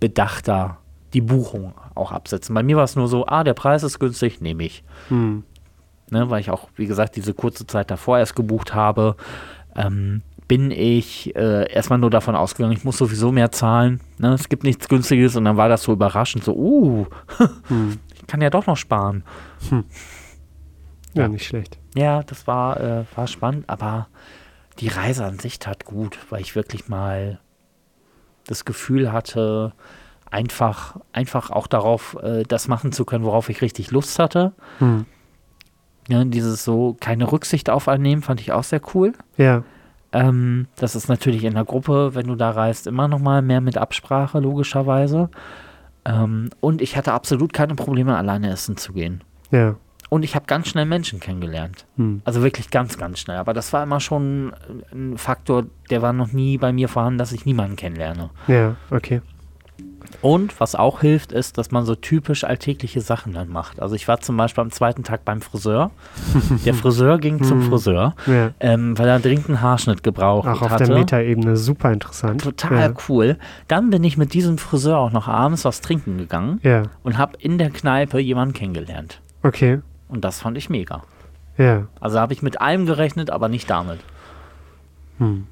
bedachter 0.00 0.78
die 1.14 1.20
Buchung 1.20 1.74
auch 1.94 2.12
absetzen. 2.12 2.54
Bei 2.54 2.62
mir 2.62 2.76
war 2.76 2.84
es 2.84 2.96
nur 2.96 3.08
so, 3.08 3.26
ah, 3.26 3.44
der 3.44 3.54
Preis 3.54 3.82
ist 3.82 3.98
günstig, 3.98 4.40
nehme 4.40 4.64
ich. 4.64 4.84
Hm. 5.08 5.44
Ne, 6.10 6.28
weil 6.28 6.40
ich 6.40 6.50
auch, 6.50 6.68
wie 6.76 6.86
gesagt, 6.86 7.16
diese 7.16 7.32
kurze 7.32 7.66
Zeit 7.66 7.90
davor 7.90 8.18
erst 8.18 8.36
gebucht 8.36 8.74
habe. 8.74 9.16
Ähm, 9.74 10.22
bin 10.48 10.70
ich 10.70 11.34
äh, 11.36 11.72
erstmal 11.72 11.98
nur 11.98 12.10
davon 12.10 12.34
ausgegangen, 12.36 12.76
ich 12.76 12.84
muss 12.84 12.98
sowieso 12.98 13.32
mehr 13.32 13.52
zahlen. 13.52 14.00
Ne? 14.18 14.32
Es 14.34 14.48
gibt 14.48 14.64
nichts 14.64 14.88
Günstiges 14.88 15.36
und 15.36 15.44
dann 15.44 15.56
war 15.56 15.68
das 15.68 15.82
so 15.82 15.92
überraschend, 15.92 16.44
so, 16.44 16.54
uh, 16.54 17.06
Hm. 17.68 17.98
ich 18.14 18.26
kann 18.26 18.40
ja 18.42 18.50
doch 18.50 18.66
noch 18.66 18.76
sparen. 18.76 19.24
Ja, 21.14 21.22
Ja. 21.22 21.28
nicht 21.28 21.46
schlecht. 21.46 21.78
Ja, 21.94 22.22
das 22.22 22.46
war, 22.46 22.80
äh, 22.80 23.04
war 23.14 23.26
spannend, 23.26 23.64
aber 23.68 24.08
die 24.78 24.88
Reise 24.88 25.24
an 25.24 25.38
sich 25.38 25.58
tat 25.58 25.84
gut, 25.84 26.18
weil 26.30 26.40
ich 26.40 26.54
wirklich 26.56 26.88
mal 26.88 27.38
das 28.46 28.64
Gefühl 28.64 29.12
hatte, 29.12 29.72
einfach, 30.30 30.96
einfach 31.12 31.50
auch 31.50 31.66
darauf, 31.66 32.16
äh, 32.22 32.42
das 32.44 32.66
machen 32.68 32.92
zu 32.92 33.04
können, 33.04 33.24
worauf 33.24 33.48
ich 33.50 33.60
richtig 33.62 33.90
Lust 33.90 34.18
hatte. 34.18 34.52
Hm. 34.78 35.04
Ja, 36.08 36.24
dieses 36.24 36.64
so 36.64 36.96
keine 36.98 37.30
Rücksicht 37.30 37.70
auf 37.70 37.86
einnehmen, 37.86 38.22
fand 38.22 38.40
ich 38.40 38.50
auch 38.52 38.64
sehr 38.64 38.80
cool. 38.94 39.12
Ja, 39.36 39.62
Ähm, 40.12 40.66
das 40.76 40.94
ist 40.94 41.08
natürlich 41.08 41.44
in 41.44 41.54
der 41.54 41.64
Gruppe, 41.64 42.14
wenn 42.14 42.26
du 42.26 42.34
da 42.34 42.50
reist, 42.50 42.86
immer 42.86 43.08
noch 43.08 43.18
mal 43.18 43.42
mehr 43.42 43.60
mit 43.60 43.78
Absprache, 43.78 44.40
logischerweise. 44.40 45.30
Ähm, 46.04 46.50
und 46.60 46.82
ich 46.82 46.96
hatte 46.96 47.12
absolut 47.12 47.52
keine 47.52 47.74
Probleme, 47.74 48.16
alleine 48.16 48.50
essen 48.50 48.76
zu 48.76 48.92
gehen. 48.92 49.22
ja. 49.50 49.76
Und 50.12 50.24
ich 50.24 50.34
habe 50.34 50.44
ganz 50.44 50.68
schnell 50.68 50.84
Menschen 50.84 51.20
kennengelernt. 51.20 51.86
Hm. 51.96 52.20
Also 52.26 52.42
wirklich 52.42 52.70
ganz, 52.70 52.98
ganz 52.98 53.18
schnell. 53.18 53.38
Aber 53.38 53.54
das 53.54 53.72
war 53.72 53.82
immer 53.82 53.98
schon 53.98 54.52
ein 54.92 55.16
Faktor, 55.16 55.64
der 55.88 56.02
war 56.02 56.12
noch 56.12 56.32
nie 56.34 56.58
bei 56.58 56.70
mir 56.70 56.90
vorhanden, 56.90 57.16
dass 57.16 57.32
ich 57.32 57.46
niemanden 57.46 57.76
kennenlerne. 57.76 58.28
Ja, 58.46 58.76
okay. 58.90 59.22
Und 60.20 60.60
was 60.60 60.74
auch 60.74 61.00
hilft, 61.00 61.32
ist, 61.32 61.58
dass 61.58 61.70
man 61.72 61.84
so 61.84 61.94
typisch 61.96 62.44
alltägliche 62.44 63.00
Sachen 63.00 63.32
dann 63.32 63.48
macht. 63.48 63.80
Also 63.80 63.94
ich 63.96 64.06
war 64.06 64.20
zum 64.20 64.36
Beispiel 64.36 64.62
am 64.62 64.70
zweiten 64.70 65.02
Tag 65.02 65.24
beim 65.24 65.40
Friseur. 65.40 65.90
Der 66.64 66.74
Friseur 66.74 67.18
ging 67.18 67.42
zum 67.42 67.62
Hm. 67.62 67.68
Friseur, 67.70 68.14
Ja. 68.26 68.50
ähm, 68.60 68.96
weil 68.98 69.08
er 69.08 69.18
dringend 69.18 69.48
einen 69.48 69.60
Haarschnitt 69.62 70.02
gebraucht 70.04 70.46
Auch 70.46 70.62
auf 70.62 70.70
hatte. 70.70 70.84
der 70.84 70.98
Metaebene 70.98 71.56
super 71.56 71.90
interessant. 71.92 72.42
Total 72.42 72.90
Ja. 72.90 72.94
cool. 73.08 73.36
Dann 73.68 73.90
bin 73.90 74.04
ich 74.04 74.16
mit 74.16 74.32
diesem 74.34 74.58
Friseur 74.58 74.98
auch 74.98 75.10
noch 75.12 75.26
abends 75.28 75.64
was 75.64 75.80
trinken 75.80 76.18
gegangen 76.18 76.60
ja, 76.62 76.84
und 77.02 77.18
habe 77.18 77.36
in 77.40 77.58
der 77.58 77.70
Kneipe 77.70 78.18
jemanden 78.20 78.54
kennengelernt. 78.54 79.20
okay. 79.42 79.80
Und 80.08 80.24
das 80.24 80.40
fand 80.40 80.58
ich 80.58 80.68
mega. 80.68 81.02
Ja. 81.56 81.86
Also 82.00 82.20
habe 82.20 82.32
ich 82.34 82.42
mit 82.42 82.60
allem 82.60 82.84
gerechnet, 82.86 83.30
aber 83.30 83.48
nicht 83.48 83.68
damit. 83.70 83.98
Hm. 85.18 85.46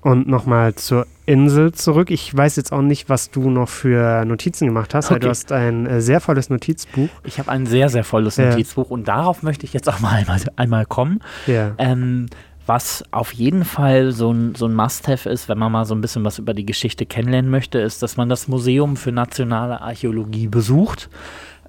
Und 0.00 0.26
nochmal 0.26 0.74
zur 0.74 1.06
Insel 1.26 1.72
zurück. 1.72 2.10
Ich 2.10 2.36
weiß 2.36 2.56
jetzt 2.56 2.72
auch 2.72 2.82
nicht, 2.82 3.08
was 3.08 3.30
du 3.30 3.50
noch 3.50 3.68
für 3.68 4.24
Notizen 4.24 4.66
gemacht 4.66 4.94
hast, 4.94 5.10
weil 5.10 5.20
du 5.20 5.26
Okay. 5.26 5.30
hast 5.30 5.52
ein 5.52 5.86
äh, 5.86 6.00
sehr 6.00 6.20
volles 6.20 6.50
Notizbuch. 6.50 7.08
Ich 7.24 7.38
habe 7.38 7.50
ein 7.50 7.66
sehr, 7.66 7.88
sehr 7.88 8.02
volles 8.02 8.36
Ja. 8.36 8.50
Notizbuch 8.50 8.90
und 8.90 9.06
darauf 9.06 9.42
möchte 9.44 9.64
ich 9.64 9.72
jetzt 9.72 9.88
auch 9.88 10.00
mal 10.00 10.10
einmal, 10.14 10.40
einmal 10.56 10.86
kommen. 10.86 11.20
Ja. 11.46 11.72
Ähm, 11.78 12.26
was 12.66 13.04
auf 13.10 13.32
jeden 13.32 13.64
Fall 13.64 14.12
so 14.12 14.32
ein, 14.32 14.54
so 14.56 14.66
ein 14.66 14.74
Must-Have 14.74 15.28
ist, 15.28 15.48
wenn 15.48 15.58
man 15.58 15.70
mal 15.70 15.84
so 15.84 15.94
ein 15.94 16.00
bisschen 16.00 16.24
was 16.24 16.38
über 16.38 16.54
die 16.54 16.66
Geschichte 16.66 17.06
kennenlernen 17.06 17.50
möchte, 17.50 17.78
ist, 17.78 18.02
dass 18.02 18.16
man 18.16 18.28
das 18.28 18.48
Museum 18.48 18.96
für 18.96 19.12
nationale 19.12 19.80
Archäologie 19.80 20.48
besucht. 20.48 21.08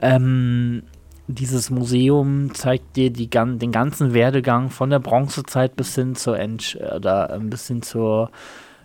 Ähm, 0.02 0.84
dieses 1.28 1.70
Museum 1.70 2.54
zeigt 2.54 2.96
dir 2.96 3.10
die, 3.10 3.30
den 3.30 3.72
ganzen 3.72 4.14
Werdegang 4.14 4.70
von 4.70 4.90
der 4.90 5.00
Bronzezeit 5.00 5.76
bis 5.76 5.96
hin 5.96 6.16
zur 6.16 6.38
Entsch 6.38 6.76
oder 6.76 7.34
ähm, 7.34 7.50
bis 7.50 7.68
hin 7.68 7.82
zur 7.82 8.30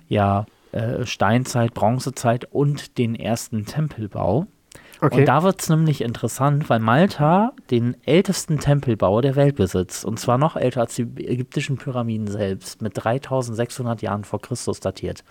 ja, 0.09 0.46
äh, 0.72 1.05
Steinzeit, 1.05 1.74
Bronzezeit 1.74 2.46
und 2.51 2.98
den 2.98 3.14
ersten 3.14 3.64
Tempelbau. 3.64 4.46
Okay. 5.01 5.20
Und 5.20 5.27
da 5.27 5.42
wird 5.44 5.61
es 5.61 5.68
nämlich 5.68 6.01
interessant, 6.01 6.68
weil 6.68 6.81
Malta 6.81 7.53
den 7.70 7.96
ältesten 8.05 8.59
Tempelbau 8.59 9.20
der 9.20 9.37
Welt 9.37 9.55
besitzt. 9.57 10.05
Und 10.05 10.18
zwar 10.18 10.38
noch 10.38 10.57
älter 10.57 10.81
als 10.81 10.96
die 10.96 11.03
ägyptischen 11.03 11.77
Pyramiden 11.77 12.27
selbst, 12.27 12.83
mit 12.83 12.92
3600 12.96 14.03
Jahren 14.03 14.24
vor 14.24 14.40
Christus 14.40 14.81
datiert. 14.81 15.22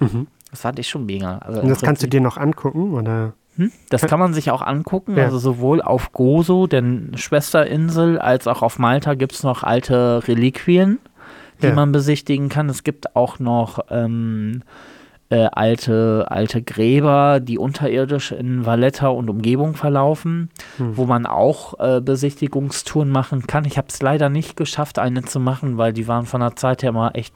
Mhm. 0.00 0.26
Das 0.50 0.60
fand 0.60 0.78
ich 0.78 0.88
schon 0.88 1.06
mega. 1.06 1.38
Also 1.38 1.62
Und 1.62 1.68
das 1.68 1.80
kannst 1.80 2.02
du 2.02 2.08
dir 2.08 2.20
noch 2.20 2.36
angucken, 2.36 2.92
oder? 2.92 3.32
Hm? 3.56 3.72
Das 3.90 4.02
kann 4.02 4.18
man 4.20 4.34
sich 4.34 4.50
auch 4.50 4.62
angucken, 4.62 5.16
Ja. 5.16 5.24
also 5.24 5.38
sowohl 5.38 5.80
auf 5.82 6.12
Gozo, 6.12 6.66
der 6.66 6.82
Schwesterinsel, 7.16 8.18
als 8.18 8.46
auch 8.46 8.62
auf 8.62 8.78
Malta 8.78 9.14
gibt 9.14 9.32
es 9.32 9.42
noch 9.42 9.62
alte 9.62 10.26
Reliquien, 10.28 10.98
die 11.62 11.66
Ja. 11.68 11.74
man 11.74 11.92
besichtigen 11.92 12.48
kann. 12.48 12.68
Es 12.68 12.84
gibt 12.84 13.16
auch 13.16 13.38
noch 13.38 13.78
ähm, 13.90 14.62
äh, 15.28 15.48
alte, 15.50 16.26
alte 16.28 16.62
Gräber, 16.62 17.40
die 17.40 17.58
unterirdisch 17.58 18.30
in 18.30 18.64
Valletta 18.64 19.08
und 19.08 19.28
Umgebung 19.28 19.74
verlaufen, 19.74 20.50
Hm. 20.76 20.96
wo 20.96 21.04
man 21.06 21.26
auch 21.26 21.80
äh, 21.80 22.00
Besichtigungstouren 22.00 23.10
machen 23.10 23.46
kann. 23.48 23.64
Ich 23.64 23.76
habe 23.76 23.88
es 23.90 24.00
leider 24.00 24.28
nicht 24.28 24.56
geschafft, 24.56 25.00
eine 25.00 25.22
zu 25.24 25.40
machen, 25.40 25.78
weil 25.78 25.92
die 25.92 26.06
waren 26.06 26.26
von 26.26 26.40
der 26.42 26.54
Zeit 26.54 26.82
her 26.84 26.90
immer 26.90 27.10
echt 27.16 27.34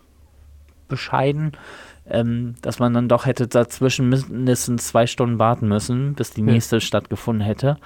bescheiden, 0.89 1.53
ähm, 2.11 2.55
dass 2.63 2.79
man 2.79 2.93
dann 2.95 3.09
doch 3.09 3.27
hätte 3.27 3.47
dazwischen 3.49 4.09
mindestens 4.09 4.89
zwei 4.89 5.07
Stunden 5.07 5.39
warten 5.39 5.69
müssen, 5.69 6.15
bis 6.15 6.31
die 6.33 6.41
Ja. 6.43 6.53
nächste 6.53 6.81
stattgefunden 6.81 7.45
hätte. 7.45 7.77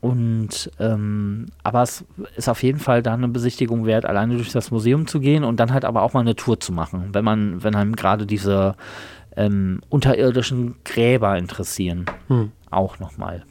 Und 0.00 0.70
ähm, 0.80 1.46
aber 1.62 1.82
es 1.82 2.04
ist 2.36 2.48
auf 2.50 2.62
jeden 2.62 2.78
Fall 2.78 3.02
da 3.02 3.14
eine 3.14 3.28
Besichtigung 3.28 3.86
wert, 3.86 4.04
alleine 4.04 4.36
durch 4.36 4.52
das 4.52 4.70
Museum 4.70 5.06
zu 5.06 5.18
gehen 5.18 5.44
und 5.44 5.58
dann 5.58 5.72
halt 5.72 5.86
aber 5.86 6.02
auch 6.02 6.12
mal 6.12 6.20
eine 6.20 6.36
Tour 6.36 6.60
zu 6.60 6.72
machen, 6.72 7.08
wenn 7.12 7.24
man, 7.24 7.64
wenn 7.64 7.74
einem 7.74 7.96
gerade 7.96 8.26
diese 8.26 8.74
ähm, 9.36 9.80
unterirdischen 9.88 10.74
Gräber 10.84 11.38
interessieren. 11.38 12.04
Hm. 12.28 12.52
Auch 12.70 12.98
nochmal. 12.98 13.44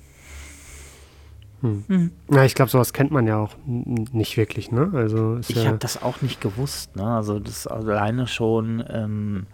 Hm. 1.62 1.84
Hm. 1.88 2.12
Ja, 2.30 2.44
ich 2.44 2.56
glaube, 2.56 2.70
sowas 2.70 2.94
kennt 2.94 3.10
man 3.12 3.26
ja 3.26 3.38
auch 3.38 3.56
nicht 3.66 4.38
wirklich, 4.38 4.72
ne? 4.72 4.92
Also 4.94 5.36
ist 5.36 5.50
Ich 5.50 5.56
ja, 5.56 5.70
habe 5.70 5.78
das 5.78 6.04
auch 6.04 6.22
nicht 6.22 6.42
gewusst, 6.42 6.96
ne? 6.96 7.06
Also 7.06 7.40
das 7.40 7.66
alleine 7.68 8.28
schon 8.28 8.84
ähm, 8.90 9.48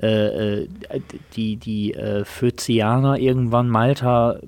äh, 0.00 0.62
äh, 0.62 0.68
die, 1.34 1.56
die 1.56 1.94
äh, 1.94 2.24
Phoenicianer 2.24 3.18
irgendwann 3.18 3.68
Malta 3.68 4.38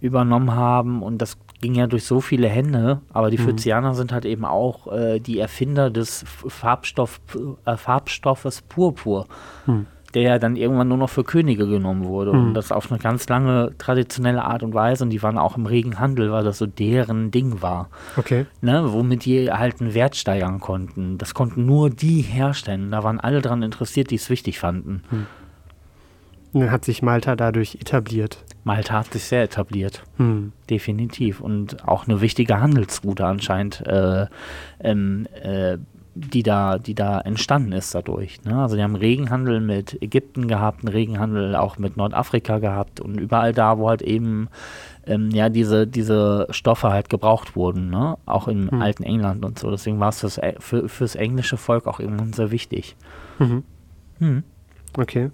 übernommen 0.00 0.54
haben 0.54 1.02
und 1.02 1.18
das 1.18 1.38
ging 1.60 1.74
ja 1.74 1.86
durch 1.86 2.04
so 2.04 2.20
viele 2.20 2.48
Hände, 2.48 3.00
aber 3.12 3.30
die 3.30 3.38
Mhm. 3.38 3.42
Phoenicianer 3.44 3.94
sind 3.94 4.12
halt 4.12 4.24
eben 4.26 4.44
auch 4.44 4.92
äh, 4.92 5.20
die 5.20 5.38
Erfinder 5.38 5.90
des 5.90 6.24
Farbstoff, 6.26 7.20
äh, 7.64 7.76
Farbstoffes 7.76 8.62
Purpur, 8.62 9.26
Hm. 9.64 9.86
Der 10.14 10.22
ja 10.22 10.38
dann 10.38 10.56
irgendwann 10.56 10.88
nur 10.88 10.96
noch 10.98 11.10
für 11.10 11.24
Könige 11.24 11.66
genommen 11.66 12.04
wurde 12.04 12.32
Mhm. 12.32 12.38
und 12.48 12.54
das 12.54 12.72
auf 12.72 12.90
eine 12.90 12.98
ganz 13.00 13.28
lange 13.28 13.72
traditionelle 13.78 14.44
Art 14.44 14.62
und 14.62 14.72
Weise 14.74 15.04
und 15.04 15.10
die 15.10 15.22
waren 15.22 15.36
auch 15.38 15.56
im 15.56 15.66
regen 15.66 15.98
Handel, 16.00 16.30
weil 16.32 16.44
das 16.44 16.58
so 16.58 16.66
deren 16.66 17.30
Ding 17.30 17.60
war 17.62 17.88
okay. 18.16 18.46
ne, 18.60 18.92
womit 18.92 19.24
die 19.24 19.50
halt 19.52 19.80
einen 19.80 19.94
Wert 19.94 20.16
steigern 20.16 20.60
konnten. 20.60 21.18
Das 21.18 21.34
konnten 21.34 21.66
nur 21.66 21.90
die 21.90 22.20
herstellen. 22.22 22.90
Da 22.90 23.02
waren 23.04 23.20
alle 23.20 23.42
dran 23.42 23.62
interessiert, 23.62 24.10
die 24.10 24.14
es 24.16 24.30
wichtig 24.30 24.58
fanden. 24.58 25.02
Und 26.52 26.60
dann 26.62 26.70
hat 26.70 26.84
sich 26.84 27.02
Malta 27.02 27.36
dadurch 27.36 27.74
etabliert. 27.74 28.38
Malta 28.64 28.94
hat 29.00 29.12
sich 29.12 29.24
sehr 29.24 29.42
etabliert, 29.42 30.02
Hm. 30.16 30.52
definitiv. 30.70 31.40
Und 31.40 31.86
auch 31.86 32.06
eine 32.08 32.20
wichtige 32.20 32.60
Handelsroute 32.60 33.26
anscheinend, 33.26 33.86
äh, 33.86 34.26
ähm, 34.80 35.26
äh, 35.42 35.76
die, 36.18 36.42
da, 36.42 36.78
die 36.78 36.94
da 36.94 37.20
entstanden 37.20 37.72
ist 37.72 37.94
dadurch. 37.94 38.42
Ne? 38.44 38.60
Also 38.62 38.74
die 38.76 38.82
haben 38.82 38.96
Regenhandel 38.96 39.60
mit 39.60 40.00
Ägypten 40.02 40.48
gehabt, 40.48 40.80
einen 40.80 40.88
Regenhandel 40.92 41.54
auch 41.54 41.76
mit 41.78 41.96
Nordafrika 41.98 42.58
gehabt 42.58 43.00
und 43.00 43.20
überall 43.20 43.52
da, 43.52 43.76
wo 43.78 43.88
halt 43.90 44.00
eben 44.00 44.48
ähm, 45.06 45.30
ja, 45.30 45.48
diese, 45.50 45.86
diese 45.86 46.46
Stoffe 46.50 46.90
halt 46.90 47.10
gebraucht 47.10 47.54
wurden, 47.54 47.90
ne? 47.90 48.16
auch 48.24 48.48
im 48.48 48.70
Hm. 48.70 48.80
alten 48.82 49.02
England 49.02 49.44
und 49.44 49.58
so. 49.58 49.70
Deswegen 49.70 50.00
war 50.00 50.08
es 50.08 50.20
fürs, 50.20 50.42
Ä- 50.42 50.58
für, 50.58 50.88
fürs 50.88 51.14
englische 51.16 51.58
Volk 51.58 51.86
auch 51.86 52.00
irgendwann 52.00 52.32
sehr 52.32 52.50
wichtig. 52.50 52.96
Mhm. 53.38 53.62
Hm. 54.18 54.42
Okay. 54.98 55.30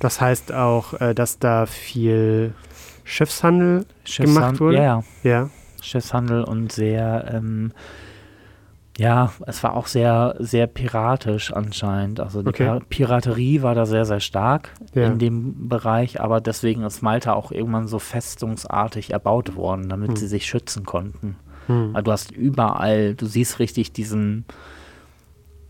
Das 0.00 0.20
heißt 0.20 0.52
auch, 0.52 0.92
äh, 1.00 1.14
dass 1.14 1.38
da 1.38 1.64
viel 1.64 2.52
Schiffshandel 3.04 3.86
gemacht 4.18 4.60
wurde? 4.60 4.76
Ja, 4.76 4.82
ja. 4.82 5.30
Ja. 5.30 5.50
Schiffshandel 5.82 6.44
und 6.44 6.72
sehr, 6.72 7.30
ähm, 7.32 7.72
ja, 8.98 9.32
es 9.46 9.62
war 9.62 9.74
auch 9.74 9.86
sehr, 9.86 10.36
sehr 10.38 10.66
piratisch 10.66 11.52
anscheinend. 11.52 12.18
Also 12.20 12.42
die 12.42 12.48
Okay. 12.48 12.64
Pir- 12.68 12.80
Piraterie 12.88 13.62
war 13.62 13.74
da 13.74 13.84
sehr, 13.86 14.04
sehr 14.06 14.20
stark 14.20 14.70
Ja. 14.94 15.06
in 15.06 15.18
dem 15.18 15.68
Bereich, 15.68 16.20
aber 16.20 16.40
deswegen 16.40 16.82
ist 16.82 17.02
Malta 17.02 17.34
auch 17.34 17.52
irgendwann 17.52 17.88
so 17.88 17.98
festungsartig 17.98 19.12
erbaut 19.12 19.54
worden, 19.56 19.88
damit 19.88 20.10
Hm. 20.10 20.16
sie 20.16 20.28
sich 20.28 20.46
schützen 20.46 20.84
konnten. 20.86 21.36
Hm. 21.66 21.92
Weil 21.94 22.02
du 22.02 22.12
hast 22.12 22.30
überall, 22.30 23.14
du 23.14 23.26
siehst 23.26 23.58
richtig 23.58 23.92
diesen 23.92 24.44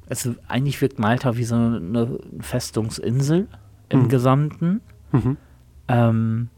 es, 0.09 0.29
eigentlich 0.47 0.81
wirkt 0.81 1.01
Malta 1.01 1.37
wie 1.37 1.43
so 1.43 1.57
eine 1.57 2.21
Festungsinsel 2.39 3.49
im 3.89 4.03
Mhm. 4.05 4.09
Gesamten. 4.09 4.81
Mhm. 5.11 5.37
Ähm, 5.89 6.49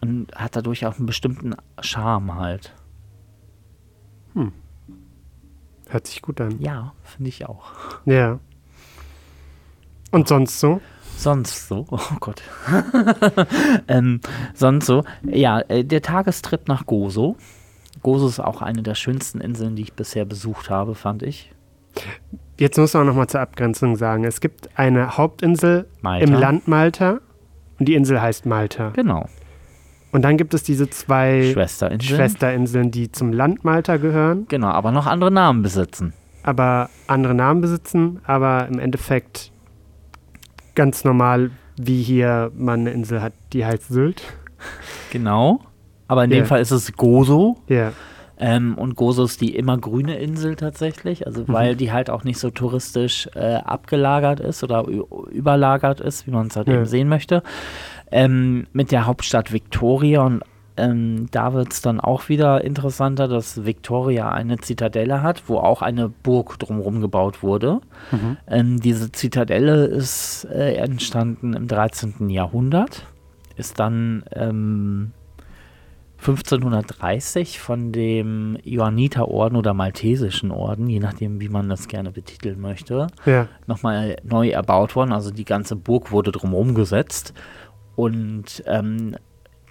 und 0.00 0.28
hat 0.34 0.56
dadurch 0.56 0.86
auch 0.86 0.96
einen 0.96 1.04
bestimmten 1.04 1.54
Charme 1.82 2.36
halt. 2.36 2.72
Hört 5.88 6.06
sich 6.06 6.22
gut 6.22 6.40
an. 6.40 6.60
Ja, 6.60 6.92
finde 7.02 7.28
ich 7.28 7.46
auch. 7.46 7.72
Ja. 8.04 8.38
Und 10.10 10.28
sonst 10.28 10.60
so? 10.60 10.80
Sonst 11.16 11.66
so, 11.66 11.86
oh 11.90 11.98
Gott. 12.20 12.42
ähm, 13.88 14.20
sonst 14.54 14.86
so, 14.86 15.02
ja, 15.24 15.60
äh, 15.62 15.84
der 15.84 16.00
Tagestrip 16.00 16.68
nach 16.68 16.86
Gozo. 16.86 17.36
Gozo 18.02 18.28
ist 18.28 18.38
auch 18.38 18.62
eine 18.62 18.82
der 18.82 18.94
schönsten 18.94 19.40
Inseln, 19.40 19.74
die 19.74 19.82
ich 19.82 19.94
bisher 19.94 20.24
besucht 20.24 20.70
habe, 20.70 20.94
fand 20.94 21.24
ich. 21.24 21.52
Jetzt 22.58 22.78
muss 22.78 22.94
man 22.94 23.06
noch 23.06 23.14
mal 23.14 23.26
zur 23.26 23.40
Abgrenzung 23.40 23.96
sagen. 23.96 24.24
Es 24.24 24.40
gibt 24.40 24.78
eine 24.78 25.16
Hauptinsel 25.16 25.86
Malta. 26.02 26.24
im 26.24 26.32
Land 26.32 26.68
Malta 26.68 27.18
und 27.78 27.88
die 27.88 27.94
Insel 27.94 28.20
heißt 28.20 28.46
Malta. 28.46 28.90
Genau. 28.90 29.28
Und 30.12 30.22
dann 30.22 30.36
gibt 30.38 30.54
es 30.54 30.62
diese 30.62 30.88
zwei 30.88 31.50
Schwesterinseln. 31.52 32.16
Schwesterinseln, 32.16 32.90
die 32.90 33.12
zum 33.12 33.32
Land 33.32 33.64
Malta 33.64 33.98
gehören, 33.98 34.46
Genau, 34.48 34.68
aber 34.68 34.90
noch 34.90 35.06
andere 35.06 35.30
Namen 35.30 35.62
besitzen. 35.62 36.14
aber 36.42 36.88
andere 37.06 37.34
Namen 37.34 37.60
besitzen, 37.60 38.20
aber 38.24 38.66
im 38.68 38.78
Endeffekt 38.78 39.52
ganz 40.74 41.04
normal, 41.04 41.50
wie 41.76 42.02
hier 42.02 42.50
man 42.56 42.80
eine 42.80 42.90
Insel 42.90 43.20
hat, 43.20 43.32
die 43.52 43.64
heißt 43.66 43.88
Sylt. 43.88 44.22
Genau. 45.10 45.60
Aber 46.06 46.24
in 46.24 46.30
Ja. 46.30 46.38
dem 46.38 46.46
Fall 46.46 46.60
ist 46.60 46.70
es 46.70 46.92
Gozo. 46.94 47.58
Ja, 47.68 47.92
Ähm, 48.40 48.78
und 48.78 48.94
Gozo 48.94 49.24
ist 49.24 49.40
die 49.40 49.56
immergrüne 49.56 50.16
Insel 50.18 50.54
tatsächlich, 50.54 51.26
also 51.26 51.48
weil 51.48 51.74
die 51.74 51.90
halt 51.90 52.08
auch 52.08 52.22
nicht 52.22 52.38
so 52.38 52.50
touristisch 52.50 53.28
äh, 53.34 53.54
abgelagert 53.56 54.38
ist 54.38 54.62
oder 54.62 54.86
überlagert 54.86 55.98
ist, 56.00 56.24
wie 56.28 56.30
man 56.30 56.46
es 56.46 56.54
halt 56.54 56.68
Ja. 56.68 56.74
eben 56.74 56.86
sehen 56.86 57.08
möchte. 57.08 57.42
Ähm, 58.10 58.66
mit 58.72 58.90
der 58.90 59.06
Hauptstadt 59.06 59.52
Victoria 59.52 60.22
und 60.22 60.42
ähm, 60.78 61.26
da 61.32 61.52
wird 61.52 61.72
es 61.72 61.82
dann 61.82 62.00
auch 62.00 62.28
wieder 62.28 62.62
interessanter, 62.62 63.26
dass 63.26 63.64
Victoria 63.64 64.30
eine 64.30 64.58
Zitadelle 64.58 65.22
hat, 65.22 65.42
wo 65.48 65.58
auch 65.58 65.82
eine 65.82 66.08
Burg 66.08 66.58
drumherum 66.58 67.00
gebaut 67.00 67.42
wurde. 67.42 67.80
Ähm, 68.46 68.80
diese 68.80 69.10
Zitadelle 69.10 69.86
ist 69.86 70.44
äh, 70.44 70.74
entstanden 70.74 71.54
im 71.54 71.66
13. 71.66 72.30
Jahrhundert, 72.30 73.06
ist 73.56 73.80
dann 73.80 74.22
ähm, 74.32 75.12
1530 76.20 77.60
von 77.60 77.92
dem 77.92 78.58
Johanniterorden 78.64 79.56
oder 79.56 79.72
Maltesischen 79.72 80.50
Orden, 80.50 80.88
je 80.88 80.98
nachdem, 80.98 81.40
wie 81.40 81.48
man 81.48 81.68
das 81.68 81.86
gerne 81.86 82.10
betiteln 82.10 82.60
möchte, 82.60 83.06
ja, 83.24 83.46
nochmal 83.66 84.16
neu 84.24 84.48
erbaut 84.48 84.96
worden. 84.96 85.12
Also 85.12 85.30
die 85.30 85.44
ganze 85.44 85.76
Burg 85.76 86.10
wurde 86.10 86.32
drumherum 86.32 86.74
gesetzt. 86.74 87.34
Und 87.98 88.62
ähm, 88.66 89.16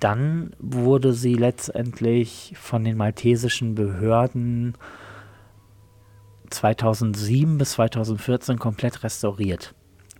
dann 0.01 0.51
wurde 0.59 1.13
sie 1.13 1.35
letztendlich 1.35 2.53
von 2.59 2.83
den 2.83 2.97
maltesischen 2.97 3.73
Behörden 3.73 4.73
2007 6.49 7.57
bis 7.57 7.71
2014 7.71 8.59
komplett 8.59 9.03
restauriert. 9.03 9.73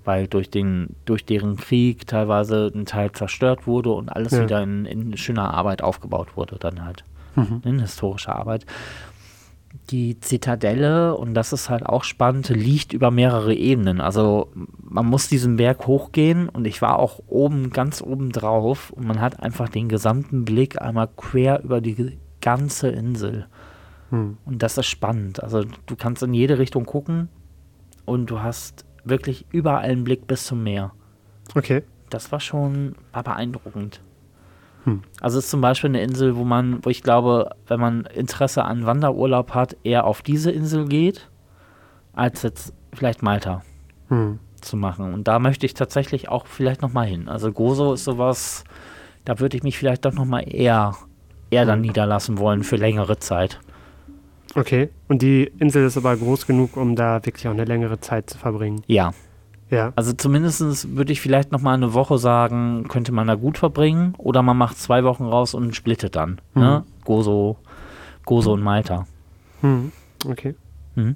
Weil 0.05 0.27
durch, 0.27 0.49
den, 0.49 0.95
durch 1.03 1.25
deren 1.25 1.57
Krieg 1.57 2.07
teilweise 2.07 2.71
ein 2.73 2.85
Teil 2.85 3.11
zerstört 3.11 3.67
wurde 3.67 3.91
und 3.91 4.07
alles 4.07 4.31
Ja. 4.31 4.43
wieder 4.43 4.63
in, 4.63 4.85
in 4.85 5.17
schöner 5.17 5.53
Arbeit 5.53 5.81
aufgebaut 5.81 6.37
wurde, 6.37 6.55
dann 6.57 6.85
halt. 6.85 7.03
Mhm. 7.35 7.61
In 7.65 7.79
historischer 7.79 8.37
Arbeit. 8.37 8.65
Die 9.89 10.19
Zitadelle, 10.19 11.15
und 11.15 11.33
das 11.33 11.53
ist 11.53 11.69
halt 11.69 11.85
auch 11.85 12.03
spannend, 12.03 12.49
liegt 12.49 12.93
über 12.93 13.11
mehrere 13.11 13.53
Ebenen. 13.53 14.01
Also 14.01 14.49
man 14.81 15.05
muss 15.05 15.27
diesen 15.27 15.55
Berg 15.55 15.87
hochgehen 15.87 16.49
und 16.49 16.65
ich 16.65 16.81
war 16.81 16.99
auch 16.99 17.21
oben, 17.27 17.69
ganz 17.69 18.01
oben 18.01 18.31
drauf 18.31 18.91
und 18.91 19.07
man 19.07 19.21
hat 19.21 19.41
einfach 19.41 19.69
den 19.69 19.87
gesamten 19.87 20.45
Blick 20.45 20.81
einmal 20.81 21.07
quer 21.15 21.63
über 21.63 21.81
die 21.81 22.17
ganze 22.41 22.89
Insel. 22.89 23.47
Hm. 24.09 24.37
Und 24.45 24.63
das 24.63 24.77
ist 24.77 24.87
spannend. 24.87 25.43
Also 25.43 25.63
du 25.85 25.95
kannst 25.95 26.23
in 26.23 26.33
jede 26.33 26.59
Richtung 26.59 26.85
gucken 26.85 27.29
und 28.05 28.29
du 28.29 28.41
hast 28.41 28.85
wirklich 29.03 29.45
überall 29.51 29.83
einen 29.83 30.03
Blick 30.03 30.27
bis 30.27 30.45
zum 30.45 30.63
Meer. 30.63 30.91
okay. 31.55 31.83
Das 32.09 32.31
war 32.31 32.39
schon 32.39 32.95
war 33.11 33.23
beeindruckend. 33.23 33.99
Hm. 34.87 35.01
Also 35.19 35.37
es 35.37 35.45
ist 35.45 35.51
zum 35.51 35.59
Beispiel 35.59 35.89
eine 35.89 36.01
Insel, 36.01 36.37
wo 36.37 36.45
man, 36.45 36.79
wo 36.83 36.89
ich 36.89 37.03
glaube, 37.03 37.49
wenn 37.67 37.79
man 37.79 38.05
Interesse 38.05 38.63
an 38.63 38.85
Wanderurlaub 38.85 39.53
hat, 39.53 39.75
eher 39.83 40.05
auf 40.05 40.21
diese 40.21 40.49
Insel 40.49 40.87
geht, 40.87 41.29
als 42.13 42.41
jetzt 42.41 42.73
vielleicht 42.93 43.21
Malta 43.21 43.63
Hm. 44.07 44.39
zu 44.61 44.77
machen. 44.77 45.13
Und 45.13 45.27
da 45.27 45.39
möchte 45.39 45.65
ich 45.65 45.73
tatsächlich 45.73 46.29
auch 46.29 46.47
vielleicht 46.47 46.81
nochmal 46.81 47.05
hin. 47.05 47.27
Also 47.27 47.51
Gozo 47.51 47.93
ist 47.93 48.05
sowas, 48.05 48.63
da 49.25 49.39
würde 49.39 49.57
ich 49.57 49.63
mich 49.63 49.77
vielleicht 49.77 50.05
doch 50.05 50.13
nochmal 50.13 50.45
eher, 50.47 50.95
eher 51.51 51.65
dann 51.65 51.81
niederlassen 51.81 52.37
wollen 52.37 52.63
für 52.63 52.77
längere 52.77 53.19
Zeit. 53.19 53.59
Okay. 54.55 54.89
Und 55.09 55.21
die 55.21 55.51
Insel 55.59 55.85
ist 55.85 55.97
aber 55.97 56.15
groß 56.15 56.47
genug, 56.47 56.77
um 56.77 56.95
da 56.95 57.25
wirklich 57.25 57.45
auch 57.49 57.51
eine 57.51 57.65
längere 57.65 57.99
Zeit 57.99 58.29
zu 58.29 58.37
verbringen. 58.37 58.81
Ja, 58.87 59.11
Ja. 59.69 59.91
also 59.95 60.13
zumindest 60.13 60.95
würde 60.95 61.11
ich 61.11 61.19
vielleicht 61.19 61.51
nochmal 61.51 61.73
eine 61.73 61.93
Woche 61.93 62.17
sagen, 62.17 62.87
könnte 62.87 63.11
man 63.11 63.27
da 63.27 63.35
gut 63.35 63.57
verbringen. 63.57 64.13
Oder 64.17 64.41
man 64.41 64.55
macht 64.57 64.77
zwei 64.77 65.03
Wochen 65.03 65.25
raus 65.25 65.53
und 65.53 65.75
splittet 65.75 66.15
dann. 66.15 66.39
Ne? 66.55 66.83
Gozo, 67.03 67.57
Gozo 68.25 68.53
und 68.53 68.61
Malta. 68.63 69.05
Hm. 69.61 69.91
Okay. 70.25 70.55
Mhm. 70.95 71.15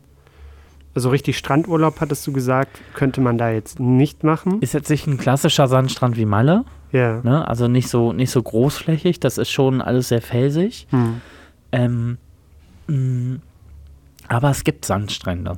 Also 0.94 1.10
richtig 1.10 1.38
Strandurlaub, 1.38 2.02
hattest 2.02 2.28
du 2.28 2.34
gesagt, 2.34 2.82
könnte 2.94 3.22
man 3.22 3.38
da 3.38 3.50
jetzt 3.52 3.80
nicht 3.80 4.26
machen. 4.26 4.62
Ist 4.62 4.74
jetzt 4.74 4.90
nicht 4.90 5.08
ein 5.08 5.18
klassischer 5.18 5.68
Sandstrand 5.70 6.18
wie 6.18 6.26
Malle, 6.26 6.66
Ja. 6.92 7.22
ne? 7.24 7.48
also 7.48 7.70
nicht 7.70 7.88
so, 7.88 8.12
nicht 8.12 8.32
so 8.32 8.44
großflächig, 8.44 9.22
das 9.22 9.38
ist 9.38 9.50
schon 9.52 9.82
alles 9.82 10.10
sehr 10.10 10.22
felsig. 10.22 10.88
Hm. 10.90 11.22
Ähm, 11.72 12.18
mh, 12.88 13.40
aber 14.28 14.50
es 14.50 14.66
gibt 14.66 14.84
Sandstrände. 14.84 15.58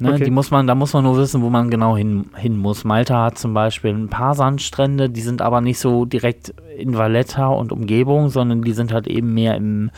Ne? 0.00 0.14
Okay. 0.14 0.24
Die 0.24 0.30
muss 0.30 0.50
man, 0.50 0.66
da 0.66 0.74
muss 0.74 0.92
man 0.92 1.04
nur 1.04 1.16
wissen, 1.16 1.42
wo 1.42 1.50
man 1.50 1.70
genau 1.70 1.96
hin, 1.96 2.26
hin 2.36 2.56
muss. 2.56 2.84
Malta 2.84 3.24
hat 3.24 3.38
zum 3.38 3.54
Beispiel 3.54 3.92
ein 3.92 4.08
paar 4.08 4.34
Sandstrände, 4.34 5.10
die 5.10 5.20
sind 5.20 5.42
aber 5.42 5.60
nicht 5.60 5.78
so 5.78 6.04
direkt 6.04 6.54
in 6.76 6.96
Valletta 6.96 7.46
und 7.48 7.72
Umgebung, 7.72 8.28
sondern 8.28 8.62
die 8.62 8.72
sind 8.72 8.92
halt 8.92 9.06
eben 9.06 9.34
mehr 9.34 9.56
im 9.56 9.90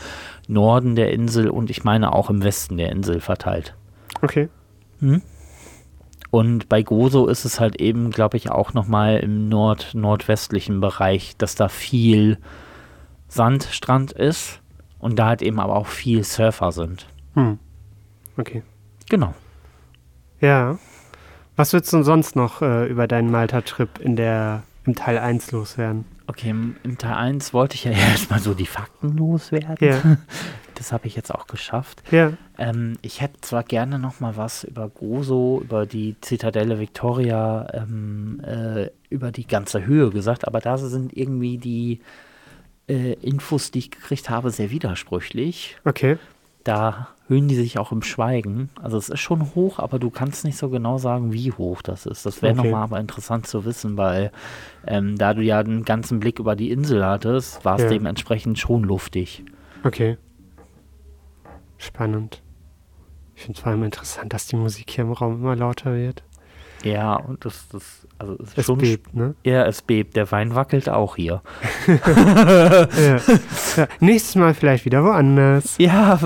Norden 0.47 0.95
der 0.95 1.11
Insel 1.11 1.49
und 1.49 1.69
ich 1.69 1.83
meine 1.83 2.13
auch 2.13 2.29
im 2.29 2.43
Westen 2.43 2.77
der 2.77 2.91
Insel 2.91 3.19
verteilt. 3.19 3.75
Okay. 4.21 4.49
Und 6.29 6.69
bei 6.69 6.83
Gozo 6.83 7.27
ist 7.27 7.45
es 7.45 7.59
halt 7.59 7.79
eben, 7.79 8.11
glaube 8.11 8.37
ich, 8.37 8.51
auch 8.51 8.73
nochmal 8.73 9.17
im 9.17 9.49
nord 9.49 9.93
nordwestlichen 9.93 10.81
Bereich, 10.81 11.37
dass 11.37 11.55
da 11.55 11.69
viel 11.69 12.37
Sandstrand 13.27 14.11
ist 14.11 14.61
und 14.99 15.19
da 15.19 15.27
halt 15.27 15.41
eben 15.41 15.59
aber 15.59 15.75
auch 15.75 15.87
viel 15.87 16.23
Surfer 16.23 16.71
sind. 16.71 17.07
Hm. 17.33 17.59
Okay. 18.37 18.63
Genau. 19.09 19.33
Ja. 20.41 20.77
Was 21.55 21.73
würdest 21.73 21.91
du 21.91 21.97
denn 21.97 22.03
sonst 22.03 22.35
noch 22.35 22.61
äh, 22.61 22.87
über 22.87 23.07
deinen 23.07 23.31
Malta-Trip 23.31 23.99
in 23.99 24.15
der 24.15 24.63
im 24.85 24.95
Teil 24.95 25.17
1 25.17 25.51
loswerden? 25.51 26.05
Okay, 26.27 26.49
im, 26.49 26.75
im 26.83 26.97
Teil 26.97 27.13
1 27.13 27.53
wollte 27.53 27.75
ich 27.75 27.83
ja 27.83 27.91
erstmal 28.09 28.39
so 28.39 28.53
die 28.53 28.65
Fakten 28.65 29.17
loswerden. 29.17 29.77
Ja. 29.79 30.01
Das 30.77 30.91
habe 30.91 31.07
ich 31.07 31.15
jetzt 31.15 31.33
auch 31.33 31.47
geschafft. 31.47 32.03
Ja. 32.11 32.33
Ähm, 32.59 32.99
ich 33.01 33.19
hätte 33.19 33.41
zwar 33.41 33.63
gerne 33.63 33.97
noch 33.97 34.19
mal 34.19 34.37
was 34.37 34.63
über 34.63 34.89
Gozo, 34.89 35.59
über 35.63 35.87
die 35.87 36.15
Zitadelle 36.21 36.79
Victoria, 36.79 37.67
ähm, 37.73 38.39
äh, 38.45 38.91
über 39.09 39.31
die 39.31 39.47
ganze 39.47 39.87
Höhe 39.87 40.11
gesagt, 40.11 40.47
aber 40.47 40.59
da 40.59 40.77
sind 40.77 41.17
irgendwie 41.17 41.57
die 41.57 42.01
äh, 42.87 43.13
Infos, 43.13 43.71
die 43.71 43.79
ich 43.79 43.89
gekriegt 43.89 44.29
habe, 44.29 44.51
sehr 44.51 44.69
widersprüchlich. 44.69 45.77
Okay. 45.83 46.19
Da 46.63 47.07
hüllen 47.29 47.47
die 47.47 47.55
sich 47.55 47.77
auch 47.77 47.91
im 47.91 48.01
Schweigen. 48.03 48.69
Also 48.81 48.97
es 48.97 49.09
ist 49.09 49.19
schon 49.19 49.53
hoch, 49.55 49.79
aber 49.79 49.99
du 49.99 50.09
kannst 50.09 50.45
nicht 50.45 50.57
so 50.57 50.69
genau 50.69 50.97
sagen, 50.97 51.33
wie 51.33 51.51
hoch 51.51 51.81
das 51.81 52.05
ist. 52.05 52.25
Das 52.25 52.41
wäre 52.41 52.53
Okay. 52.57 52.63
nochmal 52.63 52.83
aber 52.83 52.99
interessant 52.99 53.47
zu 53.47 53.65
wissen, 53.65 53.97
weil 53.97 54.31
ähm, 54.85 55.17
da 55.17 55.33
du 55.33 55.41
ja 55.41 55.59
einen 55.59 55.83
ganzen 55.83 56.19
Blick 56.19 56.39
über 56.39 56.55
die 56.55 56.71
Insel 56.71 57.05
hattest, 57.05 57.65
war 57.65 57.75
es 57.75 57.83
Ja. 57.83 57.89
dementsprechend 57.89 58.59
schon 58.59 58.83
luftig. 58.83 59.43
Okay. 59.83 60.17
Spannend. 61.77 62.41
Ich 63.35 63.43
finde 63.43 63.57
es 63.57 63.61
vor 63.63 63.71
allem 63.71 63.83
interessant, 63.83 64.33
dass 64.33 64.47
die 64.47 64.55
Musik 64.55 64.89
hier 64.89 65.03
im 65.03 65.11
Raum 65.11 65.35
immer 65.35 65.55
lauter 65.55 65.93
wird. 65.95 66.23
Ja, 66.83 67.15
und 67.15 67.43
das, 67.45 67.67
das 67.71 67.83
also 68.19 68.35
es 68.41 68.57
Es 68.57 68.65
schon. 68.65 68.77
bebt, 68.79 69.15
ne? 69.15 69.35
Ja, 69.43 69.65
es 69.65 69.81
bebt. 69.81 70.15
Der 70.15 70.31
Wein 70.31 70.55
wackelt 70.55 70.89
auch 70.89 71.15
hier. 71.15 71.41
ja. 71.87 72.87
ja. 73.77 73.87
Nächstes 73.99 74.35
Mal 74.35 74.53
vielleicht 74.53 74.85
wieder 74.85 75.03
woanders. 75.03 75.75
Ja, 75.77 76.19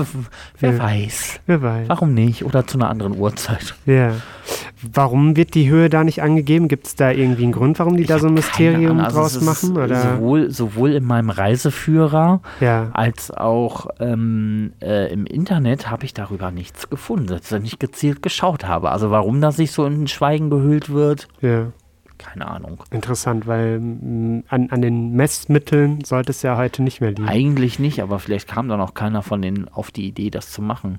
wer 0.60 0.72
Ja. 0.72 0.78
weiß. 0.78 1.40
Wer 1.46 1.62
weiß. 1.62 1.88
Warum 1.88 2.14
nicht? 2.14 2.44
Oder 2.44 2.66
zu 2.66 2.78
einer 2.78 2.88
anderen 2.90 3.18
Uhrzeit. 3.18 3.74
Ja. 3.86 4.12
Warum 4.92 5.36
wird 5.36 5.54
die 5.54 5.70
Höhe 5.70 5.88
da 5.88 6.02
nicht 6.02 6.22
angegeben? 6.22 6.66
Gibt 6.68 6.86
es 6.88 6.96
da 6.96 7.10
irgendwie 7.12 7.44
einen 7.44 7.52
Grund, 7.52 7.78
warum 7.78 7.96
die 7.96 8.04
da 8.04 8.16
Ich 8.16 8.22
so 8.22 8.28
ein 8.28 8.34
Mysterium. 8.34 8.98
Also 9.00 9.20
draus 9.20 9.40
machen? 9.40 9.76
Oder? 9.76 10.14
Sowohl, 10.16 10.50
sowohl 10.50 10.92
in 10.92 11.04
meinem 11.04 11.30
Reiseführer 11.30 12.40
als 12.92 13.30
auch 13.30 13.86
ähm, 14.00 14.72
äh, 14.82 15.12
im 15.12 15.26
Internet 15.26 15.88
habe 15.90 16.04
ich 16.04 16.14
darüber 16.14 16.50
nichts 16.50 16.90
gefunden, 16.90 17.38
wenn 17.50 17.64
ich 17.64 17.78
gezielt 17.78 18.22
geschaut 18.22 18.66
habe. 18.66 18.90
Also 18.90 19.10
warum 19.10 19.40
das 19.40 19.56
sich 19.56 19.70
so 19.72 19.86
in 19.86 20.08
Schweigen 20.08 20.41
gehüllt 20.50 20.90
wird, 20.90 21.28
ja. 21.40 21.72
keine 22.18 22.48
Ahnung. 22.48 22.82
Interessant, 22.90 23.46
weil 23.46 23.76
an, 23.76 24.44
an 24.70 24.82
den 24.82 25.12
Messmitteln 25.12 26.04
sollte 26.04 26.30
es 26.30 26.42
ja 26.42 26.56
heute 26.56 26.82
nicht 26.82 27.00
mehr 27.00 27.10
liegen. 27.10 27.28
Eigentlich 27.28 27.78
nicht, 27.78 28.02
aber 28.02 28.18
vielleicht 28.18 28.48
kam 28.48 28.68
dann 28.68 28.80
auch 28.80 28.94
keiner 28.94 29.22
von 29.22 29.42
denen 29.42 29.68
auf 29.68 29.90
die 29.90 30.06
Idee, 30.06 30.30
das 30.30 30.50
zu 30.50 30.62
machen. 30.62 30.98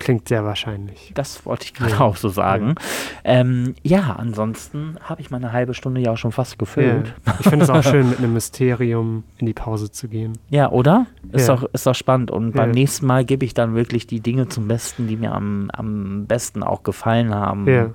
Klingt 0.00 0.26
sehr 0.28 0.44
wahrscheinlich. 0.44 1.12
Das 1.14 1.46
wollte 1.46 1.66
ich 1.66 1.74
gerade 1.74 1.92
Ja. 1.92 2.00
auch 2.00 2.16
so 2.16 2.28
sagen. 2.30 2.74
Ja, 3.22 3.30
ähm, 3.32 3.74
ja 3.84 4.16
ansonsten 4.18 4.96
habe 5.04 5.20
ich 5.20 5.30
meine 5.30 5.52
halbe 5.52 5.74
Stunde 5.74 6.00
ja 6.00 6.10
auch 6.12 6.16
schon 6.16 6.32
fast 6.32 6.52
Ja. 6.52 6.56
gefüllt. 6.58 7.14
Ich 7.38 7.48
finde 7.48 7.64
es 7.64 7.70
auch 7.70 7.82
schön, 7.84 8.08
mit 8.10 8.18
einem 8.18 8.32
Mysterium 8.32 9.24
in 9.38 9.46
die 9.46 9.52
Pause 9.52 9.90
zu 9.92 10.08
gehen. 10.08 10.38
Ja, 10.48 10.70
oder? 10.70 11.06
Ist, 11.32 11.48
Ja. 11.48 11.56
doch, 11.56 11.68
ist 11.74 11.86
doch 11.86 11.94
spannend. 11.94 12.30
Und 12.30 12.54
Ja. 12.56 12.62
beim 12.62 12.70
nächsten 12.72 13.06
Mal 13.06 13.24
gebe 13.26 13.44
ich 13.44 13.52
dann 13.54 13.74
wirklich 13.74 14.06
die 14.06 14.20
Dinge 14.20 14.48
zum 14.48 14.66
Besten, 14.68 15.06
die 15.06 15.16
mir 15.16 15.32
am, 15.32 15.70
am 15.72 16.24
besten 16.26 16.62
auch 16.62 16.82
gefallen 16.82 17.34
haben. 17.34 17.68
Ja. 17.68 17.90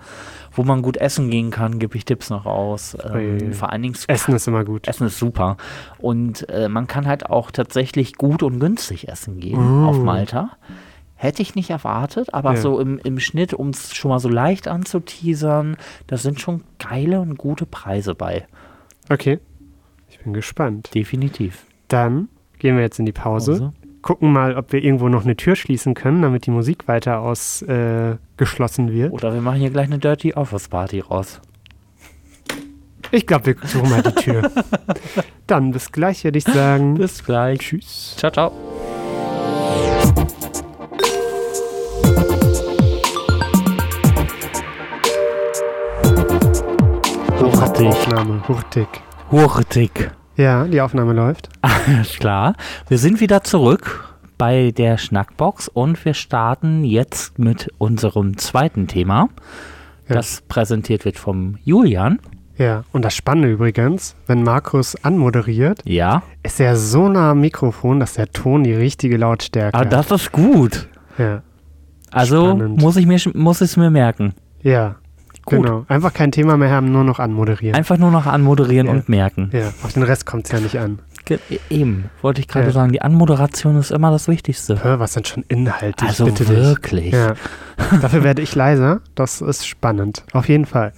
Wo 0.51 0.63
man 0.63 0.83
gut 0.83 0.97
essen 0.97 1.29
gehen 1.31 1.49
kann, 1.49 1.79
gebe 1.79 1.97
ich 1.97 2.05
Tipps 2.05 2.29
noch 2.29 2.45
raus. 2.45 2.95
Ähm, 3.13 3.51
vor 3.51 3.71
allen 3.71 3.81
Dingen 3.81 3.95
Essen 4.07 4.35
ist 4.35 4.47
immer 4.47 4.63
gut. 4.63 4.87
Essen 4.87 5.07
ist 5.07 5.17
super. 5.19 5.57
Und 5.97 6.47
äh, 6.49 6.69
man 6.69 6.85
kann 6.87 7.07
halt 7.07 7.29
auch 7.29 7.51
tatsächlich 7.51 8.13
gut 8.15 8.41
und 8.43 8.59
günstig 8.59 9.09
essen 9.09 9.39
gehen 9.39 9.81
Mm. 9.81 9.85
auf 9.85 9.97
Malta. 9.97 10.51
Hätte 11.15 11.41
ich 11.41 11.55
nicht 11.55 11.69
erwartet, 11.69 12.33
aber 12.33 12.55
Ja. 12.55 12.61
so 12.61 12.79
im, 12.79 12.99
im 12.99 13.19
Schnitt, 13.19 13.53
um 13.53 13.69
es 13.69 13.95
schon 13.95 14.09
mal 14.09 14.19
so 14.19 14.29
leicht 14.29 14.67
anzuteasern, 14.67 15.77
da 16.07 16.17
sind 16.17 16.41
schon 16.41 16.63
geile 16.77 17.21
und 17.21 17.37
gute 17.37 17.65
Preise 17.65 18.15
bei. 18.15 18.45
Okay. 19.09 19.39
Ich 20.09 20.19
bin 20.19 20.33
gespannt. 20.33 20.93
Definitiv. 20.93 21.65
Dann 21.87 22.27
gehen 22.59 22.75
wir 22.75 22.83
jetzt 22.83 22.99
in 22.99 23.05
die 23.05 23.11
Pause. 23.11 23.51
Also, 23.53 23.73
Gucken 24.01 24.31
mal, 24.31 24.55
ob 24.55 24.71
wir 24.71 24.83
irgendwo 24.83 25.09
noch 25.09 25.23
eine 25.23 25.35
Tür 25.35 25.55
schließen 25.55 25.95
können, 25.95 26.21
damit 26.21 26.45
die 26.45 26.51
Musik 26.51 26.87
weiter 26.87 27.21
ausgeschlossen 27.21 28.89
äh, 28.89 28.93
wird. 28.93 29.13
Oder 29.13 29.33
wir 29.33 29.41
machen 29.41 29.59
hier 29.59 29.71
gleich 29.71 29.87
eine 29.87 29.97
Dirty 29.97 30.35
Office 30.35 30.67
Party 30.67 30.99
raus. 30.99 31.41
Ich 33.09 33.25
glaube, 33.25 33.47
wir 33.47 33.55
suchen 33.67 33.89
mal 33.89 34.03
die 34.03 34.11
Tür. 34.13 34.51
Dann 35.47 35.71
bis 35.71 35.91
gleich, 35.91 36.23
würde 36.23 36.37
ich 36.37 36.43
sagen. 36.43 36.95
Bis 36.95 37.23
gleich. 37.23 37.59
Tschüss. 37.59 38.15
Ciao, 38.17 38.31
ciao. 38.31 38.94
Hurtig. 47.77 47.87
Aufnahme. 47.87 48.47
Hurtig. 48.47 48.87
Hurtig. 49.31 50.11
Ja, 50.37 50.63
die 50.65 50.81
Aufnahme 50.81 51.13
läuft. 51.13 51.49
Alles 51.61 52.17
klar. 52.17 52.55
Wir 52.87 52.97
sind 52.97 53.19
wieder 53.19 53.43
zurück 53.43 54.15
bei 54.37 54.71
der 54.71 54.97
Schnackbox 54.97 55.67
und 55.69 56.03
wir 56.05 56.13
starten 56.13 56.83
jetzt 56.83 57.37
mit 57.39 57.69
unserem 57.77 58.37
zweiten 58.37 58.87
Thema. 58.87 59.29
Ja. 60.07 60.15
Das 60.15 60.41
präsentiert 60.47 61.05
wird 61.05 61.17
vom 61.17 61.57
Julian. 61.63 62.19
Ja, 62.57 62.83
und 62.93 63.03
das 63.03 63.13
Spannende 63.15 63.51
übrigens, 63.51 64.15
wenn 64.27 64.43
Markus 64.43 64.95
anmoderiert, 65.03 65.81
Ja. 65.83 66.23
ist 66.43 66.59
er 66.61 66.77
so 66.77 67.09
nah 67.09 67.31
am 67.31 67.41
Mikrofon, 67.41 67.99
dass 67.99 68.13
der 68.13 68.31
Ton 68.31 68.63
die 68.63 68.73
richtige 68.73 69.17
Lautstärke 69.17 69.75
Ah, 69.77 69.81
hat. 69.81 69.91
das 69.91 70.09
ist 70.11 70.31
gut. 70.31 70.87
Ja, 71.17 71.41
Also 72.11 72.45
Spannend. 72.51 72.79
muss 72.81 72.95
ich 72.95 73.05
mir 73.05 73.19
muss 73.33 73.59
ich 73.59 73.71
es 73.71 73.77
mir 73.77 73.89
merken. 73.89 74.33
ja. 74.61 74.95
Gut. 75.45 75.61
Genau. 75.63 75.85
Einfach 75.87 76.11
kein 76.13 76.31
Thema 76.31 76.57
mehr 76.57 76.71
haben, 76.71 76.91
nur 76.91 77.03
noch 77.03 77.19
anmoderieren. 77.19 77.75
Einfach 77.75 77.97
nur 77.97 78.09
noch 78.11 78.25
anmoderieren 78.25 78.87
Ja. 78.87 78.93
und 78.93 79.09
merken. 79.09 79.49
ja, 79.53 79.67
auf 79.83 79.93
den 79.93 80.03
Rest 80.03 80.25
kommt 80.25 80.45
es 80.45 80.51
ja 80.51 80.59
nicht 80.59 80.79
an. 80.79 80.99
Ge 81.25 81.39
eben, 81.69 82.09
wollte 82.21 82.39
ich 82.41 82.47
gerade 82.47 82.67
Ja. 82.67 82.71
sagen, 82.71 82.91
die 82.91 83.01
Anmoderation 83.01 83.77
ist 83.77 83.91
immer 83.91 84.11
das 84.11 84.27
Wichtigste. 84.27 84.83
Hör, 84.83 84.99
was 84.99 85.13
sind 85.13 85.27
schon 85.27 85.43
Inhalte? 85.47 86.05
Also 86.05 86.25
bitte 86.25 86.47
wirklich. 86.47 87.13
Ja. 87.13 87.33
Dafür 88.01 88.23
werde 88.23 88.41
ich 88.41 88.53
leiser. 88.55 89.01
Das 89.15 89.41
ist 89.41 89.67
spannend. 89.67 90.23
Auf 90.33 90.49
jeden 90.49 90.65
Fall. 90.65 90.93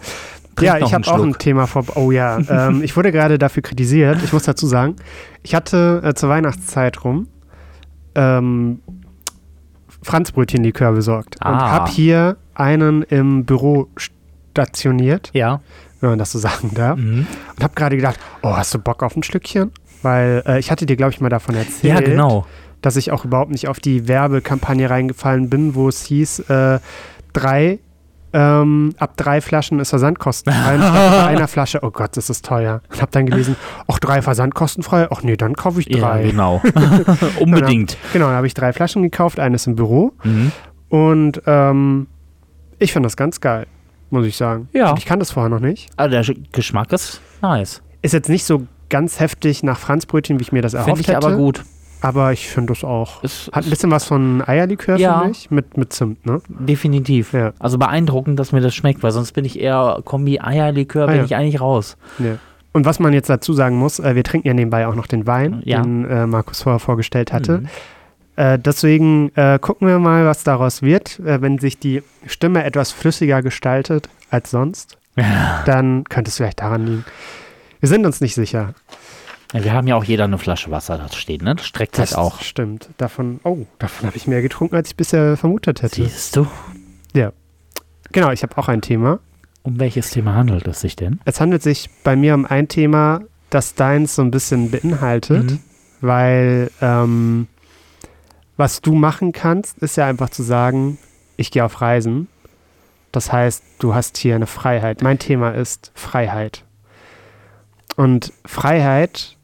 Trink 0.56 0.66
ja, 0.68 0.78
ich 0.86 0.94
habe 0.94 1.08
auch 1.08 1.22
ein. 1.24 1.38
Thema 1.38 1.68
vor. 1.68 1.84
Oh 1.96 2.12
ja, 2.12 2.40
ähm, 2.50 2.82
ich 2.84 2.96
wurde 2.98 3.12
gerade 3.12 3.38
dafür 3.38 3.64
kritisiert. 3.64 4.20
Ich 4.24 4.34
muss 4.34 4.44
dazu 4.44 4.66
sagen, 4.66 4.96
ich 5.44 5.54
hatte 5.56 6.02
äh, 6.04 6.14
zur 6.14 6.30
Weihnachtszeit 6.30 7.04
rum 7.04 7.28
ähm, 8.16 8.80
Franzbrötchenlikör 10.02 10.92
besorgt 10.94 11.36
und 11.44 11.52
Ah. 11.54 11.72
habe 11.72 11.92
hier 11.92 12.38
einen 12.56 13.04
im 13.04 13.46
Büro 13.46 13.88
stationiert, 14.62 15.30
Ja. 15.34 15.62
wenn 16.02 16.10
man 16.12 16.20
das 16.20 16.32
so 16.32 16.40
sagen 16.40 16.72
darf. 16.74 16.98
Mhm. 16.98 17.28
Und 17.56 17.64
habe 17.64 17.74
gerade 17.76 17.96
gedacht, 17.96 18.20
oh, 18.42 18.56
hast 18.58 18.74
du 18.74 18.80
Bock 18.80 19.04
auf 19.04 19.16
ein 19.16 19.24
Schlückchen? 19.24 19.72
Weil 20.02 20.44
äh, 20.48 20.60
ich 20.60 20.72
hatte 20.72 20.86
dir, 20.86 20.96
glaube 20.96 21.12
ich, 21.14 21.22
mal 21.22 21.30
davon 21.30 21.56
erzählt, 21.56 21.94
Ja, 21.94 22.00
genau. 22.02 22.46
dass 22.82 22.96
ich 22.96 23.12
auch 23.12 23.24
überhaupt 23.26 23.52
nicht 23.52 23.68
auf 23.68 23.80
die 23.80 24.08
Werbekampagne 24.08 24.90
reingefallen 24.90 25.50
bin, 25.50 25.76
wo 25.76 25.88
es 25.90 26.04
hieß, 26.06 26.40
äh, 26.50 26.80
drei, 27.34 27.80
ähm, 28.34 28.94
ab 28.98 29.14
drei 29.16 29.42
Flaschen 29.42 29.80
ist 29.80 29.90
versandkostenfrei. 29.92 30.76
Und 30.76 30.82
ich 30.82 30.88
dachte 30.88 31.10
bei 31.18 31.28
einer 31.28 31.48
Flasche, 31.56 31.80
oh 31.84 31.92
Gott, 31.92 32.18
das 32.18 32.30
ist 32.30 32.46
teuer. 32.46 32.82
Und 32.92 33.02
habe 33.02 33.12
dann 33.12 33.26
gelesen, 33.28 33.56
ach, 33.88 34.00
drei 34.00 34.22
versandkostenfrei? 34.22 35.08
Ach 35.12 35.22
nee, 35.24 35.38
dann 35.38 35.56
kaufe 35.56 35.80
ich 35.80 35.88
Ja, 35.88 36.00
drei. 36.00 36.24
genau. 36.24 36.62
Unbedingt. 37.40 37.98
Genau, 38.14 38.28
da 38.30 38.34
habe 38.36 38.48
ich 38.48 38.54
drei 38.54 38.74
Flaschen 38.74 39.02
gekauft, 39.04 39.40
eines 39.40 39.66
im 39.68 39.76
Büro. 39.76 40.14
Mhm. 40.24 40.52
Und 40.90 41.42
ähm, 41.48 42.08
ich 42.80 42.94
finde 42.94 43.08
das 43.08 43.18
ganz 43.18 43.42
geil, 43.42 43.66
muss 44.10 44.26
ich 44.26 44.36
sagen. 44.38 44.70
Ja. 44.74 44.92
Und 44.92 44.98
Ich 45.00 45.06
kann 45.06 45.20
das 45.20 45.32
vorher 45.32 45.50
noch 45.50 45.60
nicht. 45.60 45.90
Also 45.98 46.12
der 46.12 46.24
Sch- 46.26 46.38
Geschmack 46.52 46.92
ist 46.94 47.22
nice. 47.42 47.82
Ist 48.02 48.14
jetzt 48.14 48.30
nicht 48.30 48.46
so 48.46 48.68
ganz 48.90 49.20
heftig 49.20 49.64
nach 49.64 49.78
Franzbrötchen, 49.80 50.40
wie 50.40 50.44
ich 50.44 50.52
mir 50.52 50.62
das 50.62 50.72
Finde 50.74 50.86
erhofft 50.88 51.02
ich 51.02 51.08
hätte. 51.08 51.18
aber 51.28 51.36
gut. 51.36 51.64
Aber 52.00 52.32
ich 52.32 52.48
finde 52.48 52.74
das 52.74 52.84
auch. 52.84 53.24
Ist, 53.24 53.50
Hat 53.52 53.64
ein 53.66 53.70
bisschen 53.72 53.90
was 53.90 54.06
von 54.06 54.44
Eierlikör, 54.48 54.98
Ja. 54.98 55.20
finde 55.22 55.32
ich, 55.38 55.50
mit, 55.50 55.78
mit 55.78 55.92
Zimt, 55.94 56.26
ne? 56.28 56.42
definitiv. 56.48 57.34
Ja. 57.34 57.54
Also 57.58 57.80
beeindruckend, 57.80 58.40
dass 58.40 58.52
mir 58.52 58.62
das 58.62 58.76
schmeckt, 58.76 59.02
weil 59.02 59.12
sonst 59.12 59.32
bin 59.32 59.46
ich 59.46 59.60
eher 59.60 60.00
Kombi 60.06 60.40
Eierlikör, 60.40 61.06
Ah, 61.06 61.08
bin 61.08 61.18
ja. 61.18 61.24
ich 61.26 61.36
eigentlich 61.36 61.60
raus. 61.60 61.98
Ja. 62.20 62.38
Und 62.72 62.86
was 62.86 63.00
man 63.00 63.14
jetzt 63.14 63.30
dazu 63.32 63.52
sagen 63.54 63.78
muss, 63.78 63.98
äh, 63.98 64.14
wir 64.14 64.24
trinken 64.24 64.48
ja 64.48 64.54
nebenbei 64.54 64.86
auch 64.88 64.94
noch 64.94 65.08
den 65.08 65.26
Wein, 65.26 65.64
Ja. 65.66 65.82
den 65.82 66.06
äh, 66.06 66.28
Markus 66.28 66.62
vorher 66.62 66.80
vorgestellt 66.80 67.34
hatte. 67.34 67.60
Mhm. 67.62 67.68
Äh, 68.38 68.58
deswegen 68.60 69.36
äh, 69.36 69.60
gucken 69.60 69.88
wir 69.88 70.00
mal, 70.00 70.26
was 70.26 70.44
daraus 70.44 70.82
wird. 70.82 71.20
Äh, 71.20 71.42
wenn 71.42 71.58
sich 71.60 71.78
die 71.80 72.02
Stimme 72.26 72.64
etwas 72.64 72.92
flüssiger 72.92 73.42
gestaltet 73.42 74.10
als 74.30 74.52
sonst, 74.52 74.98
dann 75.66 76.04
könnte 76.06 76.30
es 76.30 76.38
vielleicht 76.38 76.62
daran 76.62 76.86
liegen. 76.86 77.06
Wir 77.80 77.90
sind 77.90 78.06
uns 78.06 78.22
nicht 78.22 78.36
sicher. 78.36 78.74
Ja, 79.54 79.64
wir 79.64 79.74
haben 79.74 79.88
ja 79.88 79.96
auch 79.96 80.04
jeder 80.04 80.26
eine 80.26 80.38
Flasche 80.38 80.70
Wasser 80.72 80.98
da 80.98 81.10
stehen, 81.10 81.44
ne? 81.44 81.56
Das 81.56 81.66
streckt 81.66 81.98
halt 81.98 82.16
auch. 82.16 82.42
stimmt. 82.42 82.90
Davon, 82.98 83.40
oh, 83.44 83.66
davon 83.80 84.08
habe 84.08 84.18
ich 84.18 84.28
mehr 84.28 84.42
getrunken, 84.42 84.76
als 84.76 84.90
ich 84.90 84.96
bisher 84.96 85.36
vermutet 85.38 85.82
hätte. 85.82 86.04
Siehst 86.04 86.36
du? 86.36 86.48
Genau, 88.12 88.32
ich 88.32 88.44
habe 88.44 88.58
auch 88.58 88.68
ein 88.68 88.82
Thema. 88.82 89.20
Um 89.64 89.80
welches 89.80 90.12
Thema 90.12 90.34
handelt 90.36 90.68
es 90.68 90.82
sich 90.82 90.96
denn? 90.96 91.20
Es 91.26 91.42
handelt 91.42 91.62
sich 91.62 91.90
bei 92.04 92.16
mir 92.16 92.34
um 92.36 92.46
ein 92.46 92.68
Thema, 92.68 93.22
das 93.50 93.76
deins 93.76 94.16
so 94.16 94.22
ein 94.22 94.32
bisschen 94.32 94.72
beinhaltet. 94.72 95.52
Mhm. 95.52 95.60
weil 96.02 96.72
ähm, 96.82 97.48
was 98.58 98.82
du 98.82 98.94
machen 98.94 99.32
kannst, 99.32 99.78
ist 99.80 99.98
ja 99.98 100.06
einfach 100.08 100.30
zu 100.30 100.44
sagen, 100.44 100.98
ich 101.38 101.52
gehe 101.52 101.64
auf 101.64 101.82
Reisen. 101.82 102.28
Das 103.12 103.32
heißt, 103.32 103.64
du 103.80 103.94
hast 103.94 104.18
hier 104.18 104.36
eine 104.36 104.48
Freiheit. 104.48 105.02
Mein 105.02 105.20
Thema 105.20 105.52
ist 105.52 105.92
Freiheit. 105.96 106.64
Und 107.96 108.34
Freiheit 108.46 109.38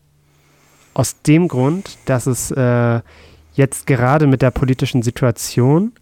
aus 0.93 1.22
dem 1.22 1.47
Grund, 1.47 1.97
dass 2.05 2.28
es 2.28 2.51
äh, 2.51 3.01
jetzt 3.53 3.88
gerade 3.88 4.28
mit 4.28 4.41
der 4.41 4.51
politischen 4.51 5.01
Situation 5.01 5.93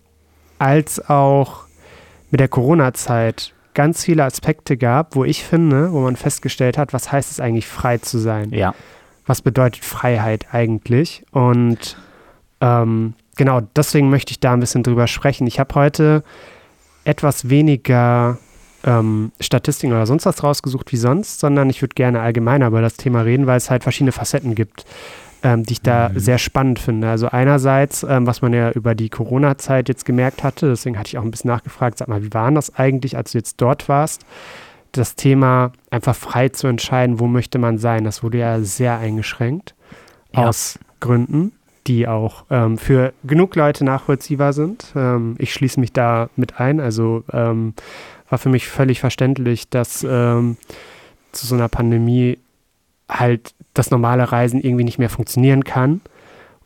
als 0.59 1.09
auch 1.09 1.66
mit 2.30 2.39
der 2.39 2.47
Corona-Zeit 2.47 3.53
ganz 3.74 4.03
viele 4.03 4.24
Aspekte 4.26 4.78
gab, 4.78 5.16
wo 5.16 5.24
ich 5.24 5.43
finde, 5.43 5.91
wo 5.91 6.01
man 6.01 6.16
festgestellt 6.16 6.78
hat, 6.78 6.93
was 6.93 7.12
heißt 7.12 7.32
es 7.32 7.39
eigentlich, 7.39 7.68
frei 7.68 7.97
zu 7.97 8.18
sein? 8.18 8.49
Ja. 8.51 8.74
was 9.26 9.41
bedeutet 9.41 9.86
Freiheit 9.86 10.47
eigentlich? 10.53 11.24
Und 11.32 11.95
ähm, 12.62 13.16
genau 13.36 13.62
deswegen 13.76 14.09
möchte 14.09 14.32
ich 14.32 14.39
da 14.39 14.53
ein 14.53 14.59
bisschen 14.59 14.84
drüber 14.84 15.07
sprechen. 15.07 15.47
Ich 15.47 15.59
habe 15.59 15.76
heute 15.76 16.24
etwas 17.03 17.49
weniger 17.49 18.38
ähm, 18.84 19.32
Statistiken 19.39 19.93
oder 19.93 20.05
sonst 20.05 20.26
was 20.26 20.43
rausgesucht 20.43 20.91
wie 20.91 20.97
sonst, 20.97 21.39
sondern 21.39 21.70
ich 21.70 21.82
würde 21.82 21.95
gerne 21.95 22.22
allgemeiner 22.22 22.68
über 22.68 22.82
das 22.82 22.95
Thema 22.95 23.22
reden, 23.22 23.47
weil 23.47 23.57
es 23.57 23.70
halt 23.70 23.84
verschiedene 23.84 24.12
Facetten 24.12 24.55
gibt, 24.55 24.86
ähm, 25.43 25.64
die 25.64 25.74
ich 25.74 25.82
da 25.82 26.09
mhm. 26.09 26.20
sehr 26.20 26.38
spannend 26.38 26.80
finde. 26.80 27.09
Also 27.09 27.28
einerseits, 27.28 28.03
ähm, 28.03 28.28
was 28.28 28.41
man 28.41 28.53
ja 28.53 28.72
über 28.72 28.95
die 28.95 29.09
Corona-Zeit 29.09 29.89
jetzt 29.89 30.05
gemerkt 30.05 30.43
hatte, 30.43 30.70
deswegen 30.70 30.97
hatte 30.97 31.09
ich 31.09 31.18
auch 31.18 31.24
ein 31.24 31.32
bisschen 31.32 31.49
nachgefragt, 31.49 31.97
sag 31.97 32.07
mal, 32.07 32.24
wie 32.24 32.34
war 32.34 32.51
das 32.51 32.76
eigentlich, 32.76 33.18
als 33.18 33.32
du 33.32 33.38
jetzt 33.38 33.59
dort 33.62 33.89
warst? 33.89 34.26
Das 34.91 35.16
Thema 35.16 35.72
einfach 35.89 36.16
frei 36.16 36.49
zu 36.49 36.68
entscheiden, 36.68 37.20
wo 37.20 37.28
möchte 37.28 37.59
man 37.59 37.78
sein, 37.78 38.03
das 38.03 38.24
wurde 38.24 38.39
ja 38.39 38.59
sehr 38.62 38.97
eingeschränkt 38.97 39.74
ja. 40.34 40.47
aus 40.47 40.78
Gründen 40.99 41.53
die 41.88 42.07
auch 42.07 42.45
ähm, 42.49 42.77
für 42.77 43.13
genug 43.23 43.55
Leute 43.55 43.84
nachvollziehbar 43.84 44.53
sind. 44.53 44.93
Ähm, 44.95 45.36
ich 45.39 45.53
schließe 45.53 45.79
mich 45.79 45.93
da 45.93 46.29
mit 46.36 46.59
ein. 46.59 46.79
Also 46.79 47.23
ähm, 47.32 47.73
war 48.29 48.39
für 48.39 48.49
mich 48.49 48.67
völlig 48.67 48.99
verständlich, 48.99 49.69
dass 49.69 50.05
ähm, 50.07 50.57
zu 51.32 51.47
so 51.47 51.55
einer 51.55 51.69
Pandemie 51.69 52.38
halt 53.09 53.53
das 53.73 53.91
normale 53.91 54.32
Reisen 54.32 54.61
irgendwie 54.61 54.84
nicht 54.84 54.99
mehr 54.99 55.09
funktionieren 55.09 55.63
kann. 55.63 56.01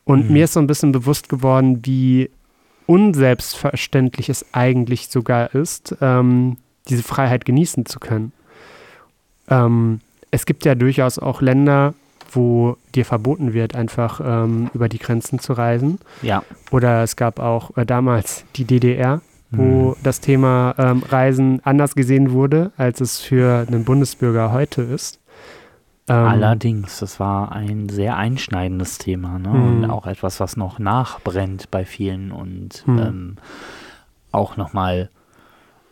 Und 0.04 0.28
mhm. 0.28 0.34
mir 0.34 0.44
ist 0.46 0.54
so 0.54 0.60
ein 0.60 0.68
bisschen 0.68 0.92
bewusst 0.92 1.30
geworden, 1.30 1.80
wie 1.84 2.30
unselbstverständlich 2.86 4.30
es 4.30 4.46
eigentlich 4.54 5.08
sogar 5.08 5.54
ist, 5.56 5.96
ähm, 6.02 6.58
diese 6.88 7.04
Freiheit 7.04 7.46
genießen 7.46 7.86
zu 7.86 8.00
können. 8.00 8.32
Ähm, 9.50 10.02
es 10.30 10.46
gibt 10.46 10.66
ja 10.66 10.76
durchaus 10.76 11.18
auch 11.18 11.42
Länder, 11.42 11.96
wo 12.36 12.78
dir 12.94 13.06
verboten 13.06 13.54
wird, 13.54 13.76
einfach 13.76 14.22
ähm, 14.24 14.70
über 14.74 14.90
die 14.90 15.00
Grenzen 15.00 15.40
zu 15.40 15.54
reisen. 15.54 16.00
Ja. 16.22 16.44
Oder 16.72 17.04
es 17.04 17.16
gab 17.16 17.40
auch 17.40 17.76
äh, 17.78 17.86
damals 17.86 18.46
die 18.56 18.66
DDR, 18.66 19.22
wo 19.52 19.90
mhm. 19.90 19.96
das 20.04 20.20
Thema 20.22 20.76
ähm, 20.78 21.04
Reisen 21.08 21.62
anders 21.64 21.96
gesehen 21.96 22.32
wurde, 22.32 22.72
als 22.78 23.02
es 23.02 23.20
für 23.20 23.66
einen 23.68 23.86
Bundesbürger 23.86 24.52
heute 24.52 24.82
ist. 24.82 25.20
Ähm, 26.08 26.16
Allerdings, 26.16 27.00
das 27.00 27.20
war 27.20 27.52
ein 27.52 27.90
sehr 27.90 28.16
einschneidendes 28.18 29.00
Thema 29.00 29.40
ne? 29.40 29.50
Mhm. 29.50 29.84
und 29.84 29.90
auch 29.90 30.06
etwas, 30.06 30.40
was 30.40 30.56
noch 30.56 30.78
nachbrennt 30.78 31.72
bei 31.72 31.86
vielen 31.86 32.32
und 32.32 32.88
mhm. 32.88 33.00
ähm, 33.00 33.36
auch 34.32 34.58
nochmal, 34.58 35.10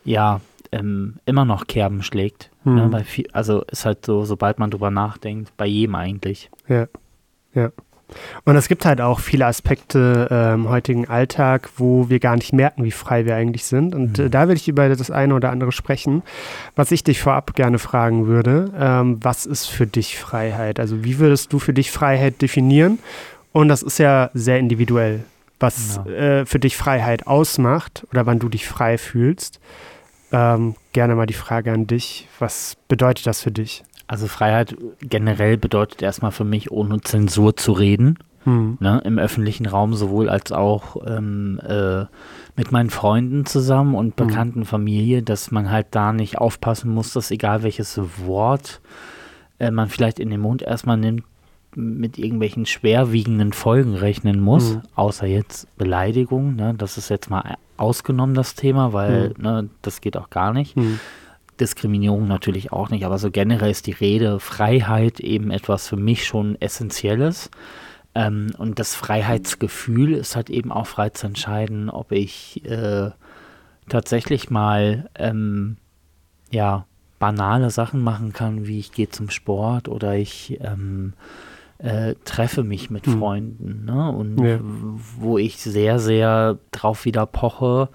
ja, 0.04 0.40
ähm, 0.74 1.16
immer 1.26 1.44
noch 1.44 1.66
Kerben 1.66 2.02
schlägt. 2.02 2.50
Mhm. 2.64 2.74
Ne, 2.74 2.98
hm. 2.98 3.04
viel, 3.04 3.28
also 3.32 3.62
ist 3.70 3.84
halt 3.84 4.04
so, 4.04 4.24
sobald 4.24 4.58
man 4.58 4.70
drüber 4.70 4.90
nachdenkt, 4.90 5.56
bei 5.56 5.66
jedem 5.66 5.94
eigentlich. 5.94 6.50
Ja, 6.68 6.86
ja. 7.54 7.70
Und 8.44 8.56
es 8.56 8.68
gibt 8.68 8.84
halt 8.84 9.00
auch 9.00 9.20
viele 9.20 9.46
Aspekte 9.46 10.28
äh, 10.30 10.54
im 10.54 10.68
heutigen 10.68 11.08
Alltag, 11.08 11.70
wo 11.76 12.10
wir 12.10 12.20
gar 12.20 12.36
nicht 12.36 12.52
merken, 12.52 12.84
wie 12.84 12.90
frei 12.90 13.24
wir 13.24 13.34
eigentlich 13.34 13.64
sind. 13.64 13.94
Und 13.94 14.18
mhm. 14.18 14.26
äh, 14.26 14.30
da 14.30 14.48
will 14.48 14.56
ich 14.56 14.68
über 14.68 14.88
das 14.88 15.10
eine 15.10 15.34
oder 15.34 15.50
andere 15.50 15.72
sprechen. 15.72 16.22
Was 16.76 16.90
ich 16.90 17.02
dich 17.02 17.20
vorab 17.20 17.54
gerne 17.54 17.78
fragen 17.78 18.26
würde, 18.26 18.70
ähm, 18.78 19.18
was 19.22 19.46
ist 19.46 19.66
für 19.66 19.86
dich 19.86 20.18
Freiheit? 20.18 20.78
Also 20.78 21.04
wie 21.04 21.18
würdest 21.18 21.52
du 21.52 21.58
für 21.58 21.72
dich 21.72 21.90
Freiheit 21.90 22.42
definieren? 22.42 22.98
Und 23.52 23.68
das 23.68 23.82
ist 23.82 23.98
ja 23.98 24.30
sehr 24.34 24.58
individuell, 24.58 25.24
was 25.60 26.00
ja. 26.04 26.12
äh, 26.12 26.46
für 26.46 26.58
dich 26.58 26.76
Freiheit 26.76 27.26
ausmacht 27.26 28.06
oder 28.10 28.26
wann 28.26 28.38
du 28.38 28.48
dich 28.48 28.66
frei 28.66 28.98
fühlst. 28.98 29.60
Ähm, 30.34 30.74
gerne 30.92 31.14
mal 31.14 31.26
die 31.26 31.32
Frage 31.32 31.72
an 31.72 31.86
dich. 31.86 32.26
Was 32.40 32.76
bedeutet 32.88 33.28
das 33.28 33.40
für 33.40 33.52
dich? 33.52 33.84
Also 34.08 34.26
Freiheit 34.26 34.76
generell 35.00 35.56
bedeutet 35.56 36.02
erstmal 36.02 36.32
für 36.32 36.42
mich, 36.42 36.72
ohne 36.72 37.00
Zensur 37.02 37.56
zu 37.56 37.70
reden. 37.70 38.18
Hm. 38.42 38.76
Ne, 38.80 39.00
Im 39.04 39.18
öffentlichen 39.18 39.64
Raum 39.64 39.94
sowohl 39.94 40.28
als 40.28 40.50
auch 40.50 40.96
ähm, 41.06 41.60
äh, 41.66 42.04
mit 42.56 42.72
meinen 42.72 42.90
Freunden 42.90 43.46
zusammen 43.46 43.94
und 43.94 44.18
hm. 44.18 44.26
bekannten 44.26 44.60
hm. 44.60 44.66
Familie, 44.66 45.22
dass 45.22 45.52
man 45.52 45.70
halt 45.70 45.86
da 45.92 46.12
nicht 46.12 46.36
aufpassen 46.36 46.92
muss, 46.92 47.12
dass 47.12 47.30
egal 47.30 47.62
welches 47.62 47.98
Wort 48.26 48.80
äh, 49.60 49.70
man 49.70 49.88
vielleicht 49.88 50.18
in 50.18 50.30
den 50.30 50.40
Mund 50.40 50.62
erstmal 50.62 50.96
nimmt, 50.96 51.22
mit 51.76 52.18
irgendwelchen 52.18 52.66
schwerwiegenden 52.66 53.52
Folgen 53.52 53.94
rechnen 53.94 54.40
muss, 54.40 54.74
mhm. 54.74 54.82
außer 54.94 55.26
jetzt 55.26 55.66
Beleidigung. 55.76 56.54
Ne? 56.54 56.74
Das 56.76 56.98
ist 56.98 57.08
jetzt 57.08 57.30
mal 57.30 57.56
ausgenommen, 57.76 58.34
das 58.34 58.54
Thema, 58.54 58.92
weil 58.92 59.34
mhm. 59.36 59.42
ne, 59.42 59.68
das 59.82 60.00
geht 60.00 60.16
auch 60.16 60.30
gar 60.30 60.52
nicht. 60.52 60.76
Mhm. 60.76 61.00
Diskriminierung 61.60 62.26
natürlich 62.26 62.72
auch 62.72 62.90
nicht, 62.90 63.04
aber 63.04 63.18
so 63.18 63.30
generell 63.30 63.70
ist 63.70 63.86
die 63.86 63.92
Rede 63.92 64.40
Freiheit 64.40 65.20
eben 65.20 65.50
etwas 65.50 65.88
für 65.88 65.96
mich 65.96 66.26
schon 66.26 66.60
Essentielles. 66.60 67.50
Ähm, 68.14 68.52
und 68.58 68.78
das 68.78 68.94
Freiheitsgefühl 68.94 70.14
ist 70.14 70.36
halt 70.36 70.50
eben 70.50 70.72
auch 70.72 70.86
frei 70.86 71.10
zu 71.10 71.26
entscheiden, 71.26 71.90
ob 71.90 72.12
ich 72.12 72.64
äh, 72.64 73.10
tatsächlich 73.88 74.50
mal 74.50 75.10
ähm, 75.16 75.76
ja 76.50 76.86
banale 77.18 77.70
Sachen 77.70 78.02
machen 78.02 78.32
kann, 78.32 78.66
wie 78.66 78.78
ich 78.78 78.92
gehe 78.92 79.08
zum 79.08 79.30
Sport 79.30 79.88
oder 79.88 80.14
ich 80.14 80.58
ähm, 80.60 81.14
äh, 81.78 82.14
treffe 82.24 82.62
mich 82.62 82.90
mit 82.90 83.06
hm. 83.06 83.18
Freunden. 83.18 83.84
Ne? 83.84 84.10
Und 84.10 84.38
ja. 84.44 84.58
wo 84.62 85.38
ich 85.38 85.58
sehr, 85.58 85.98
sehr 85.98 86.58
drauf 86.70 87.04
wieder 87.04 87.26
poche, 87.26 87.88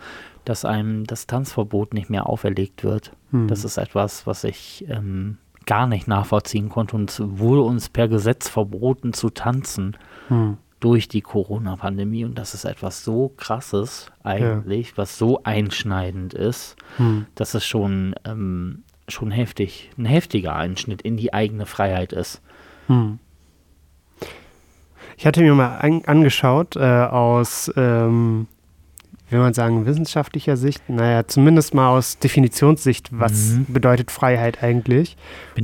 dass 0.46 0.66
einem 0.66 1.06
das 1.06 1.28
Tanzverbot 1.28 1.94
nicht 1.94 2.10
mehr 2.10 2.28
auferlegt 2.28 2.84
wird. 2.84 3.12
Hm. 3.32 3.48
Das 3.48 3.64
ist 3.64 3.78
etwas, 3.78 4.26
was 4.26 4.44
ich 4.44 4.86
ähm, 4.90 5.38
gar 5.66 5.88
nicht 5.88 6.08
nachvollziehen 6.08 6.70
konnte 6.70 6.96
und 6.96 7.22
wurde 7.24 7.62
uns 7.62 7.90
per 7.90 8.08
Gesetz 8.08 8.50
verboten 8.50 9.14
zu 9.14 9.30
tanzen. 9.30 9.98
Hm 10.28 10.58
durch 10.80 11.08
die 11.08 11.22
Corona-Pandemie 11.22 12.26
und 12.26 12.38
das 12.38 12.54
ist 12.54 12.66
etwas 12.66 13.04
so 13.04 13.34
krasses 13.36 14.12
eigentlich, 14.24 14.92
ja. 14.92 14.98
was 14.98 15.18
so 15.18 15.44
einschneidend 15.44 16.34
ist, 16.34 16.78
hm. 16.98 17.26
dass 17.36 17.54
es 17.54 17.66
schon, 17.66 18.16
ähm, 18.26 18.84
schon 19.08 19.32
heftig, 19.32 19.90
ein 19.98 20.06
heftiger 20.06 20.56
Einschnitt 20.56 21.02
in 21.02 21.18
die 21.18 21.34
eigene 21.34 21.66
Freiheit 21.66 22.14
ist. 22.14 22.42
Hm. 22.88 23.20
Ich 25.20 25.26
hatte 25.26 25.42
mir 25.42 25.54
mal 25.54 25.76
an, 25.80 26.02
angeschaut 26.06 26.78
äh, 26.78 26.80
aus, 26.80 27.70
ähm, 27.76 28.48
will 29.30 29.40
man 29.40 29.54
sagen, 29.54 29.86
wissenschaftlicher 29.86 30.56
Sicht, 30.56 30.90
naja, 30.90 31.28
zumindest 31.28 31.74
mal 31.74 31.90
aus 31.90 32.20
Definitionssicht, 32.20 33.10
was 33.12 33.50
mhm. 33.50 33.66
bedeutet 33.68 34.12
Freiheit 34.12 34.64
eigentlich? 34.64 35.18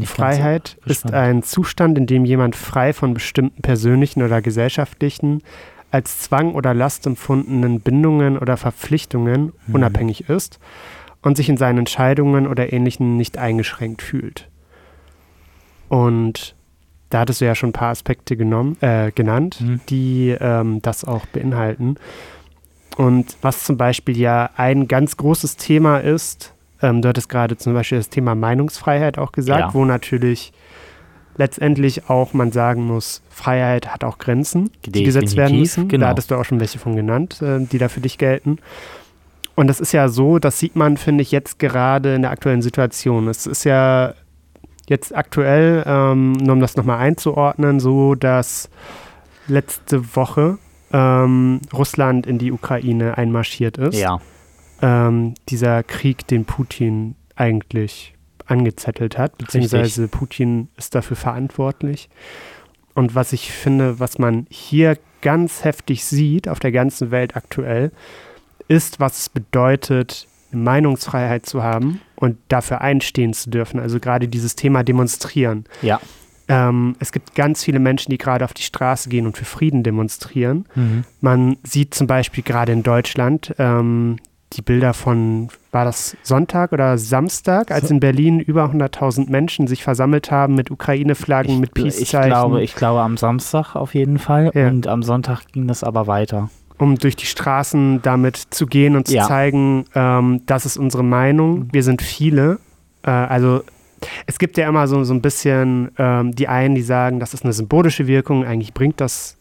Freiheit 0.03 0.75
ist 0.85 1.13
ein 1.13 1.41
Zustand, 1.41 1.97
in 1.97 2.05
dem 2.05 2.25
jemand 2.25 2.57
frei 2.57 2.91
von 2.91 3.13
bestimmten 3.13 3.61
persönlichen 3.61 4.23
oder 4.23 4.41
gesellschaftlichen, 4.41 5.41
als 5.89 6.19
Zwang 6.19 6.53
oder 6.53 6.73
Last 6.73 7.07
empfundenen 7.07 7.79
Bindungen 7.79 8.37
oder 8.37 8.57
Verpflichtungen 8.57 9.53
mhm. 9.67 9.75
unabhängig 9.75 10.27
ist 10.27 10.59
und 11.21 11.37
sich 11.37 11.47
in 11.47 11.55
seinen 11.55 11.77
Entscheidungen 11.77 12.45
oder 12.45 12.73
Ähnlichem 12.73 13.15
nicht 13.15 13.37
eingeschränkt 13.37 14.01
fühlt. 14.01 14.49
Und 15.87 16.54
da 17.15 17.21
hattest 17.21 17.39
du 17.39 17.45
ja 17.45 17.55
schon 17.55 17.69
ein 17.69 17.73
paar 17.73 17.91
Aspekte 17.91 18.35
genommen, 18.35 18.75
äh, 18.81 19.09
genannt, 19.09 19.61
mhm. 19.61 19.79
die 19.87 20.35
ähm, 20.37 20.81
das 20.81 21.05
auch 21.05 21.25
beinhalten. 21.27 21.95
Und 22.97 23.37
was 23.41 23.63
zum 23.63 23.77
Beispiel 23.77 24.17
ja 24.17 24.49
ein 24.57 24.89
ganz 24.89 25.15
großes 25.15 25.55
Thema 25.55 25.99
ist, 25.99 26.53
ähm, 26.81 27.01
du 27.01 27.07
hattest 27.07 27.29
gerade 27.29 27.55
zum 27.55 27.73
Beispiel 27.73 27.99
das 27.99 28.09
Thema 28.09 28.35
Meinungsfreiheit 28.35 29.17
auch 29.17 29.31
gesagt, 29.31 29.61
ja. 29.61 29.73
wo 29.73 29.85
natürlich 29.85 30.51
letztendlich 31.37 32.09
auch 32.09 32.33
man 32.33 32.51
sagen 32.51 32.85
muss, 32.85 33.21
Freiheit 33.29 33.93
hat 33.93 34.03
auch 34.03 34.17
Grenzen, 34.17 34.71
die 34.83 34.91
Definitiv, 34.91 35.05
gesetzt 35.05 35.37
werden 35.37 35.57
müssen. 35.57 35.87
Genau. 35.87 36.03
Da 36.03 36.09
hattest 36.09 36.31
du 36.31 36.35
auch 36.35 36.43
schon 36.43 36.59
welche 36.59 36.79
von 36.79 36.97
genannt, 36.97 37.41
äh, 37.41 37.59
die 37.61 37.77
da 37.77 37.87
für 37.87 38.01
dich 38.01 38.17
gelten. 38.17 38.57
Und 39.55 39.67
das 39.67 39.79
ist 39.79 39.93
ja 39.93 40.09
so, 40.09 40.37
das 40.37 40.59
sieht 40.59 40.75
man, 40.75 40.97
finde 40.97 41.21
ich, 41.21 41.31
jetzt 41.31 41.59
gerade 41.59 42.13
in 42.13 42.23
der 42.23 42.31
aktuellen 42.31 42.61
Situation. 42.61 43.29
Es 43.29 43.47
ist 43.47 43.63
ja 43.63 44.15
jetzt 44.87 45.15
aktuell, 45.15 45.83
ähm, 45.85 46.33
nur 46.33 46.53
um 46.53 46.59
das 46.59 46.75
nochmal 46.75 46.99
einzuordnen, 46.99 47.79
so 47.79 48.15
dass 48.15 48.69
letzte 49.47 50.15
Woche 50.15 50.57
ähm, 50.91 51.61
Russland 51.73 52.27
in 52.27 52.37
die 52.37 52.51
Ukraine 52.51 53.17
einmarschiert 53.17 53.77
ist. 53.77 53.99
Ja. 53.99 54.19
Ähm, 54.81 55.33
dieser 55.49 55.83
Krieg, 55.83 56.27
den 56.27 56.45
Putin 56.45 57.15
eigentlich 57.35 58.13
angezettelt 58.45 59.17
hat, 59.17 59.37
beziehungsweise 59.37 60.03
Richtig. 60.03 60.19
Putin 60.19 60.69
ist 60.77 60.95
dafür 60.95 61.17
verantwortlich. 61.17 62.09
Und 62.93 63.15
was 63.15 63.33
ich 63.33 63.51
finde, 63.51 63.99
was 63.99 64.19
man 64.19 64.45
hier 64.49 64.97
ganz 65.21 65.63
heftig 65.63 66.05
sieht, 66.05 66.47
auf 66.47 66.59
der 66.59 66.71
ganzen 66.71 67.11
Welt 67.11 67.35
aktuell, 67.35 67.91
ist, 68.67 68.99
was 68.99 69.19
es 69.19 69.29
bedeutet, 69.29 70.27
Meinungsfreiheit 70.63 71.45
zu 71.45 71.63
haben 71.63 72.01
und 72.15 72.37
dafür 72.47 72.81
einstehen 72.81 73.33
zu 73.33 73.49
dürfen. 73.49 73.79
Also 73.79 73.99
gerade 73.99 74.27
dieses 74.27 74.55
Thema 74.55 74.83
demonstrieren. 74.83 75.65
Ja. 75.81 75.99
Ähm, 76.47 76.95
es 76.99 77.11
gibt 77.11 77.35
ganz 77.35 77.63
viele 77.63 77.79
Menschen, 77.79 78.11
die 78.11 78.17
gerade 78.17 78.45
auf 78.45 78.53
die 78.53 78.61
Straße 78.61 79.09
gehen 79.09 79.25
und 79.25 79.37
für 79.37 79.45
Frieden 79.45 79.83
demonstrieren. 79.83 80.65
Mhm. 80.75 81.03
Man 81.21 81.57
sieht 81.63 81.93
zum 81.93 82.07
Beispiel 82.07 82.43
gerade 82.43 82.71
in 82.71 82.83
Deutschland 82.83 83.55
ähm, 83.57 84.17
die 84.53 84.61
Bilder 84.61 84.93
von, 84.93 85.49
war 85.71 85.85
das 85.85 86.15
Sonntag 86.23 86.71
oder 86.71 86.97
Samstag, 86.97 87.71
als 87.71 87.91
in 87.91 87.99
Berlin 87.99 88.39
über 88.39 88.65
100.000 88.65 89.29
Menschen 89.29 89.67
sich 89.67 89.83
versammelt 89.83 90.31
haben 90.31 90.55
mit 90.55 90.71
Ukraine-Flaggen, 90.71 91.59
mit 91.59 91.73
Peace-Zeichen. 91.73 92.23
Ich 92.23 92.29
glaube, 92.29 92.63
ich 92.63 92.75
glaube 92.75 93.01
am 93.01 93.17
Samstag 93.17 93.75
auf 93.75 93.95
jeden 93.95 94.19
Fall 94.19 94.51
ja. 94.53 94.67
und 94.67 94.87
am 94.87 95.03
Sonntag 95.03 95.47
ging 95.51 95.67
das 95.67 95.83
aber 95.83 96.07
weiter. 96.07 96.49
Um 96.77 96.97
durch 96.97 97.15
die 97.15 97.25
Straßen 97.25 98.01
damit 98.01 98.37
zu 98.49 98.67
gehen 98.67 98.95
und 98.95 99.07
zu 99.07 99.15
Ja. 99.15 99.27
zeigen, 99.27 99.85
ähm, 99.95 100.41
das 100.45 100.65
ist 100.65 100.77
unsere 100.77 101.03
Meinung, 101.03 101.69
wir 101.71 101.83
sind 101.83 102.01
viele. 102.01 102.59
Äh, 103.03 103.09
also 103.11 103.63
es 104.27 104.37
gibt 104.39 104.57
ja 104.57 104.67
immer 104.67 104.87
so, 104.87 105.03
so 105.03 105.13
ein 105.13 105.21
bisschen 105.21 105.91
ähm, 105.97 106.35
die 106.35 106.47
einen, 106.47 106.75
die 106.75 106.81
sagen, 106.81 107.19
das 107.19 107.33
ist 107.33 107.43
eine 107.43 107.53
symbolische 107.53 108.07
Wirkung, 108.07 108.45
eigentlich 108.45 108.73
bringt 108.73 108.99
das 109.01 109.37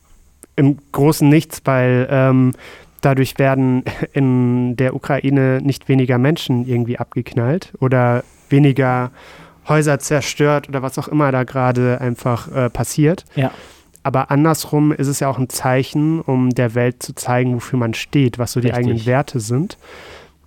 im 0.57 0.79
Großen 0.93 1.29
nichts, 1.29 1.61
weil 1.65 2.07
ähm, 2.11 2.53
dadurch 3.01 3.39
werden 3.39 3.83
in 4.13 4.77
der 4.77 4.95
Ukraine 4.95 5.61
nicht 5.63 5.89
weniger 5.89 6.19
Menschen 6.19 6.67
irgendwie 6.67 6.99
abgeknallt 6.99 7.73
oder 7.81 8.23
weniger 8.49 9.11
Häuser 9.69 9.99
zerstört 9.99 10.69
oder 10.69 10.83
was 10.83 10.99
auch 10.99 11.09
immer 11.09 11.33
da 11.33 11.43
gerade 11.45 12.01
einfach 12.01 12.53
äh, 12.55 12.71
passiert. 12.71 13.25
Ja. 13.35 13.51
Aber 14.05 14.31
andersrum 14.31 14.93
ist 14.93 15.09
es 15.09 15.21
ja 15.21 15.29
auch 15.29 15.39
ein 15.39 15.49
Zeichen, 15.49 16.21
um 16.21 16.51
der 16.51 16.75
Welt 16.75 17.03
zu 17.03 17.15
zeigen, 17.15 17.55
wofür 17.57 17.79
man 17.79 17.95
steht, 17.95 18.39
was 18.39 18.53
so 18.53 18.61
die 18.61 18.69
Richtig. 18.69 18.87
eigenen 18.87 19.07
Werte 19.07 19.41
sind. 19.41 19.79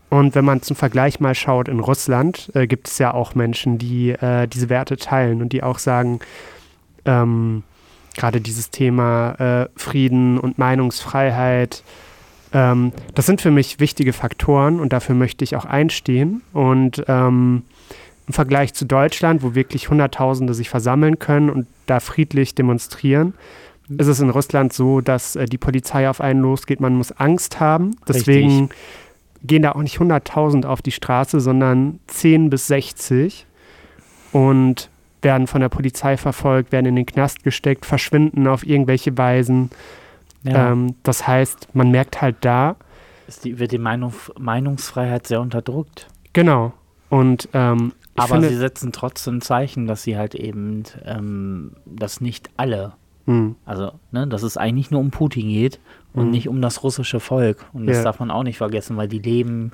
Und 0.09 0.35
wenn 0.35 0.45
man 0.45 0.61
zum 0.61 0.75
Vergleich 0.75 1.19
mal 1.19 1.35
schaut, 1.35 1.67
in 1.67 1.79
Russland 1.79 2.49
äh, 2.53 2.67
gibt 2.67 2.87
es 2.87 2.97
ja 2.97 3.13
auch 3.13 3.35
Menschen, 3.35 3.77
die 3.77 4.11
äh, 4.11 4.47
diese 4.47 4.69
Werte 4.69 4.95
teilen 4.95 5.41
und 5.41 5.51
die 5.51 5.63
auch 5.63 5.79
sagen, 5.79 6.19
ähm, 7.05 7.63
gerade 8.15 8.39
dieses 8.39 8.69
Thema 8.69 9.31
äh, 9.39 9.69
Frieden 9.75 10.39
und 10.39 10.57
Meinungsfreiheit, 10.57 11.83
ähm, 12.53 12.93
das 13.15 13.25
sind 13.25 13.41
für 13.41 13.51
mich 13.51 13.79
wichtige 13.79 14.13
Faktoren 14.13 14.79
und 14.79 14.93
dafür 14.93 15.15
möchte 15.15 15.43
ich 15.43 15.55
auch 15.55 15.65
einstehen. 15.65 16.41
Und 16.53 17.03
ähm, 17.07 17.63
im 18.27 18.33
Vergleich 18.33 18.73
zu 18.73 18.85
Deutschland, 18.85 19.41
wo 19.41 19.55
wirklich 19.55 19.89
Hunderttausende 19.89 20.53
sich 20.53 20.69
versammeln 20.69 21.17
können 21.17 21.49
und 21.49 21.67
da 21.85 21.99
friedlich 21.99 22.55
demonstrieren, 22.55 23.33
ist 23.89 24.07
es 24.07 24.19
in 24.19 24.29
Russland 24.29 24.73
so, 24.73 24.99
dass 24.99 25.35
äh, 25.37 25.45
die 25.45 25.57
Polizei 25.57 26.09
auf 26.09 26.19
einen 26.19 26.41
losgeht. 26.41 26.81
Man 26.81 26.95
muss 26.95 27.13
Angst 27.13 27.61
haben. 27.61 27.95
Deswegen 28.07 28.69
gehen 29.43 29.61
da 29.61 29.71
auch 29.71 29.81
nicht 29.81 29.97
100.000 29.97 30.65
auf 30.65 30.81
die 30.81 30.91
Straße, 30.91 31.39
sondern 31.39 31.99
10 32.07 32.49
bis 32.49 32.67
60 32.67 33.45
und 34.33 34.89
werden 35.21 35.47
von 35.47 35.61
der 35.61 35.69
Polizei 35.69 36.17
verfolgt, 36.17 36.73
werden 36.73 36.85
in 36.85 36.95
den 36.97 37.05
Knast 37.05 37.43
gesteckt, 37.43 37.85
verschwinden 37.85 38.47
auf 38.47 38.65
irgendwelche 38.65 39.17
Weisen. 39.17 39.69
Ja. 40.43 40.73
Ähm, 40.73 40.95
das 41.03 41.25
heißt, 41.25 41.69
man 41.73 41.89
merkt 41.89 42.21
halt 42.21 42.37
da, 42.41 42.75
die, 43.43 43.59
wird 43.59 43.71
die 43.71 43.77
Meinung, 43.77 44.13
Meinungsfreiheit 44.37 45.27
sehr 45.27 45.41
unterdrückt. 45.41 46.07
genau. 46.33 46.73
Und 47.09 47.47
ähm, 47.53 47.93
ich 48.17 48.23
Aber 48.23 48.33
finde, 48.35 48.49
sie 48.49 48.55
setzen 48.55 48.91
trotzdem 48.91 49.41
Zeichen, 49.41 49.85
dass 49.87 50.03
sie 50.03 50.17
halt 50.17 50.35
eben, 50.35 50.83
ähm, 51.05 51.73
dass 51.85 52.19
nicht 52.21 52.49
alle, 52.57 52.93
mh, 53.25 53.55
also, 53.65 53.91
ne, 54.11 54.27
dass 54.27 54.43
es 54.43 54.57
eigentlich 54.57 54.91
nur 54.91 54.99
um 54.99 55.11
Putin 55.11 55.47
geht 55.49 55.79
und 56.13 56.25
Mhm. 56.25 56.31
nicht 56.31 56.49
um 56.49 56.61
das 56.61 56.83
russische 56.83 57.19
Volk. 57.19 57.65
Und 57.73 57.85
das 57.87 57.97
Ja. 57.97 58.03
darf 58.03 58.19
man 58.19 58.31
auch 58.31 58.43
nicht 58.43 58.57
vergessen, 58.57 58.97
weil 58.97 59.07
die 59.07 59.19
leben, 59.19 59.71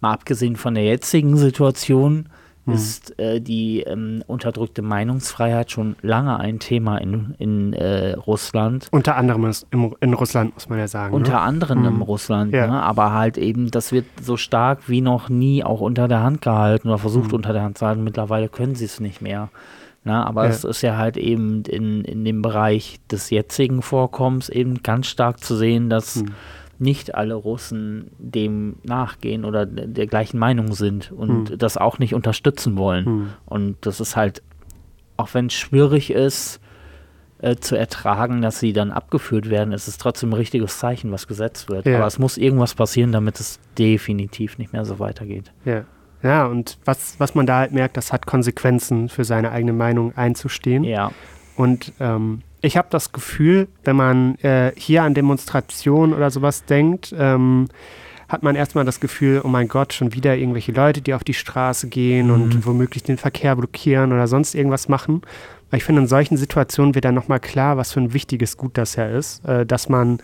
mal 0.00 0.12
abgesehen 0.12 0.56
von 0.56 0.74
der 0.74 0.84
jetzigen 0.84 1.36
Situation, 1.36 2.28
Mhm. 2.66 2.74
ist 2.74 3.18
äh, 3.18 3.40
die 3.40 3.80
ähm, 3.80 4.22
unterdrückte 4.26 4.82
Meinungsfreiheit 4.82 5.70
schon 5.70 5.96
lange 6.02 6.38
ein 6.38 6.58
Thema 6.58 6.98
in, 6.98 7.34
in 7.38 7.72
äh, 7.72 8.12
Russland. 8.12 8.88
unter 8.90 9.16
anderem 9.16 9.46
ist 9.46 9.66
im, 9.70 9.94
in 10.00 10.12
Russland, 10.14 10.54
muss 10.54 10.68
man 10.68 10.78
ja 10.78 10.86
sagen. 10.88 11.14
Unter 11.14 11.32
ne? 11.32 11.40
anderem 11.40 11.80
Mhm. 11.80 11.86
in 11.86 12.02
Russland, 12.02 12.52
Ja. 12.52 12.66
ne? 12.66 12.82
aber 12.82 13.12
halt 13.12 13.38
eben, 13.38 13.70
das 13.70 13.92
wird 13.92 14.04
so 14.22 14.36
stark 14.36 14.88
wie 14.88 15.00
noch 15.00 15.28
nie 15.28 15.64
auch 15.64 15.80
unter 15.80 16.06
der 16.08 16.22
Hand 16.22 16.42
gehalten 16.42 16.88
oder 16.88 16.98
versucht 16.98 17.28
Mhm. 17.28 17.34
unter 17.36 17.52
der 17.52 17.62
Hand 17.62 17.78
zu 17.78 17.86
halten. 17.86 18.04
Mittlerweile 18.04 18.48
können 18.48 18.74
sie 18.74 18.84
es 18.84 19.00
nicht 19.00 19.22
mehr. 19.22 19.48
Ne? 20.04 20.14
Aber 20.26 20.44
Ja. 20.44 20.50
es 20.50 20.64
ist 20.64 20.82
ja 20.82 20.96
halt 20.96 21.16
eben 21.16 21.62
in, 21.64 22.04
in 22.04 22.24
dem 22.24 22.40
Bereich 22.42 23.00
des 23.10 23.30
jetzigen 23.30 23.82
Vorkommens 23.82 24.48
eben 24.48 24.82
ganz 24.82 25.06
stark 25.08 25.40
zu 25.40 25.56
sehen, 25.56 25.90
dass 25.90 26.16
Hm. 26.16 26.26
Nicht 26.80 27.14
alle 27.14 27.34
Russen 27.34 28.10
dem 28.18 28.76
nachgehen 28.82 29.44
oder 29.44 29.66
der, 29.66 30.06
gleichen 30.06 30.38
Meinung 30.38 30.72
sind 30.72 31.12
und 31.12 31.50
Hm. 31.50 31.58
das 31.58 31.76
auch 31.76 31.98
nicht 31.98 32.14
unterstützen 32.14 32.76
wollen. 32.76 33.04
Hm. 33.04 33.28
Und 33.46 33.76
das 33.82 34.00
ist 34.00 34.16
halt, 34.16 34.42
auch 35.16 35.34
wenn 35.34 35.46
es 35.46 35.52
schwierig 35.54 36.10
ist, 36.10 36.60
äh, 37.42 37.56
zu 37.56 37.76
ertragen, 37.76 38.42
dass 38.42 38.60
sie 38.60 38.72
dann 38.72 38.90
abgeführt 38.90 39.48
werden, 39.50 39.72
ist 39.72 39.88
es 39.88 39.98
trotzdem 39.98 40.30
ein 40.30 40.34
richtiges 40.34 40.78
Zeichen, 40.78 41.12
was 41.12 41.26
gesetzt 41.26 41.68
wird. 41.68 41.86
Ja. 41.86 41.98
Aber 41.98 42.06
es 42.06 42.18
muss 42.18 42.36
irgendwas 42.36 42.74
passieren, 42.74 43.12
damit 43.12 43.40
es 43.40 43.58
definitiv 43.78 44.58
nicht 44.58 44.72
mehr 44.72 44.84
so 44.84 44.98
weitergeht. 44.98 45.52
Ja. 45.64 45.84
Ja, 46.22 46.44
und 46.46 46.76
was, 46.84 47.18
was 47.18 47.34
man 47.34 47.46
da 47.46 47.58
halt 47.60 47.72
merkt, 47.72 47.96
das 47.96 48.12
hat 48.12 48.26
Konsequenzen 48.26 49.08
für 49.08 49.24
seine 49.24 49.52
eigene 49.52 49.72
Meinung 49.72 50.14
einzustehen. 50.16 50.84
Ja, 50.84 51.12
Und 51.56 51.94
ähm, 51.98 52.42
ich 52.62 52.76
habe 52.76 52.88
das 52.90 53.12
Gefühl, 53.12 53.68
wenn 53.84 53.96
man 53.96 54.34
äh, 54.36 54.72
hier 54.76 55.02
an 55.02 55.14
Demonstrationen 55.14 56.14
oder 56.14 56.30
sowas 56.30 56.64
denkt, 56.64 57.14
ähm, 57.18 57.68
hat 58.28 58.42
man 58.44 58.54
erstmal 58.54 58.84
das 58.84 59.00
Gefühl, 59.00 59.40
oh 59.42 59.48
mein 59.48 59.66
Gott, 59.66 59.92
schon 59.92 60.12
wieder 60.14 60.36
irgendwelche 60.36 60.70
Leute, 60.72 61.00
die 61.00 61.14
auf 61.14 61.24
die 61.24 61.34
Straße 61.34 61.88
gehen 61.88 62.26
Mhm. 62.28 62.32
und 62.32 62.66
womöglich 62.66 63.02
den 63.02 63.16
Verkehr 63.18 63.56
blockieren 63.56 64.12
oder 64.12 64.28
sonst 64.28 64.54
irgendwas 64.54 64.88
machen. 64.88 65.22
Aber 65.68 65.76
ich 65.78 65.84
finde, 65.84 66.02
in 66.02 66.08
solchen 66.08 66.36
Situationen 66.36 66.94
wird 66.94 67.04
dann 67.04 67.14
nochmal 67.14 67.40
klar, 67.40 67.76
was 67.76 67.92
für 67.92 68.00
ein 68.00 68.12
wichtiges 68.12 68.56
Gut 68.56 68.76
das 68.78 68.96
ja 68.96 69.06
ist, 69.06 69.44
äh, 69.46 69.64
dass 69.66 69.88
man 69.88 70.18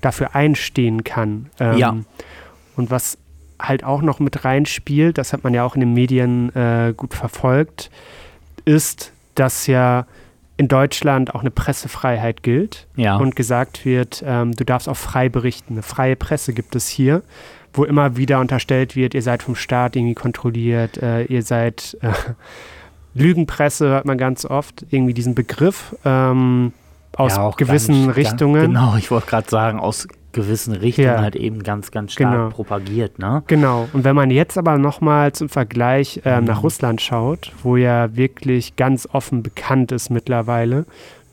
dafür 0.00 0.34
einstehen 0.34 1.04
kann. 1.04 1.50
Ähm, 1.60 1.76
Ja. 1.76 1.96
Und 2.76 2.90
was 2.90 3.18
halt 3.60 3.84
auch 3.84 4.00
noch 4.02 4.18
mit 4.18 4.44
reinspielt, 4.44 5.18
das 5.18 5.32
hat 5.34 5.44
man 5.44 5.52
ja 5.54 5.62
auch 5.64 5.74
in 5.74 5.80
den 5.80 5.92
Medien 5.94 6.54
äh, 6.56 6.94
gut 6.96 7.12
verfolgt, 7.14 7.90
ist, 8.64 9.12
dass 9.34 9.66
ja 9.66 10.06
in 10.62 10.68
Deutschland 10.68 11.34
auch 11.34 11.40
eine 11.40 11.50
Pressefreiheit 11.50 12.44
gilt 12.44 12.86
ja. 12.94 13.16
und 13.16 13.34
gesagt 13.34 13.84
wird, 13.84 14.22
ähm, 14.24 14.52
du 14.54 14.64
darfst 14.64 14.88
auch 14.88 14.96
frei 14.96 15.28
berichten. 15.28 15.74
Eine 15.74 15.82
freie 15.82 16.14
Presse 16.14 16.52
gibt 16.52 16.76
es 16.76 16.86
hier, 16.88 17.22
wo 17.72 17.82
immer 17.84 18.16
wieder 18.16 18.38
unterstellt 18.38 18.94
wird, 18.94 19.14
ihr 19.14 19.22
seid 19.22 19.42
vom 19.42 19.56
Staat 19.56 19.96
irgendwie 19.96 20.14
kontrolliert, 20.14 20.98
äh, 20.98 21.24
ihr 21.24 21.42
seid 21.42 21.98
äh, 22.00 22.12
Lügenpresse, 23.14 23.88
hört 23.88 24.04
man 24.04 24.18
ganz 24.18 24.44
oft, 24.44 24.86
irgendwie 24.90 25.14
diesen 25.14 25.34
Begriff 25.34 25.96
ähm, 26.04 26.72
aus 27.16 27.36
Ja, 27.36 27.50
gewissen 27.56 28.06
ganz- 28.06 28.16
Richtungen. 28.16 28.54
Ganz, 28.54 28.66
genau, 28.74 28.96
ich 28.96 29.10
wollte 29.10 29.26
gerade 29.26 29.50
sagen, 29.50 29.80
aus 29.80 30.06
gewissen 30.32 30.74
Richtungen 30.74 31.06
Ja. 31.08 31.20
halt 31.20 31.36
eben 31.36 31.62
ganz, 31.62 31.90
ganz 31.90 32.12
stark 32.12 32.32
Genau. 32.32 32.48
propagiert, 32.50 33.18
ne? 33.18 33.42
Genau. 33.46 33.88
Und 33.92 34.04
wenn 34.04 34.16
man 34.16 34.30
jetzt 34.30 34.56
aber 34.58 34.78
nochmal 34.78 35.32
zum 35.32 35.48
Vergleich 35.48 36.20
nach 36.24 36.40
Mhm. 36.40 36.48
Russland 36.62 37.00
schaut, 37.02 37.52
wo 37.62 37.76
ja 37.76 38.16
wirklich 38.16 38.76
ganz 38.76 39.08
offen 39.12 39.42
bekannt 39.42 39.92
ist 39.92 40.10
mittlerweile, 40.10 40.86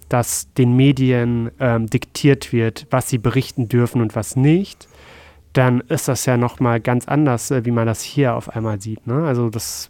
dass 0.09 0.51
den 0.53 0.75
Medien 0.75 1.51
ähm, 1.59 1.87
diktiert 1.87 2.51
wird, 2.51 2.87
was 2.89 3.09
sie 3.09 3.17
berichten 3.19 3.69
dürfen 3.69 4.01
und 4.01 4.15
was 4.15 4.35
nicht, 4.35 4.87
dann 5.53 5.81
ist 5.81 6.07
das 6.07 6.25
ja 6.25 6.35
nochmal 6.37 6.79
ganz 6.79 7.07
anders, 7.07 7.51
äh, 7.51 7.63
wie 7.65 7.71
man 7.71 7.85
das 7.87 8.01
hier 8.01 8.35
auf 8.35 8.49
einmal 8.55 8.81
sieht. 8.81 9.05
Ne? 9.07 9.23
Also 9.25 9.49
das 9.49 9.89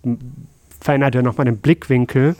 verändert 0.82 1.16
ja 1.16 1.22
nochmal 1.22 1.46
den 1.46 1.58
Blickwinkel, 1.58 2.36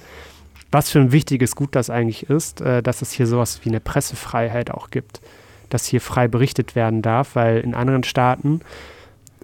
was 0.72 0.90
für 0.92 1.00
ein 1.00 1.12
wichtiges 1.12 1.56
Gut 1.56 1.70
das 1.76 1.90
eigentlich 1.90 2.30
ist, 2.30 2.62
äh, 2.62 2.84
dass 2.84 3.02
es 3.02 3.12
hier 3.12 3.28
sowas 3.28 3.62
wie 3.64 3.70
eine 3.70 3.80
Pressefreiheit 3.80 4.72
auch 4.72 4.90
gibt, 4.92 5.22
dass 5.70 5.86
hier 5.86 6.02
frei 6.02 6.28
berichtet 6.28 6.76
werden 6.76 7.02
darf, 7.02 7.36
weil 7.36 7.60
in 7.60 7.74
anderen 7.74 8.04
Staaten 8.04 8.62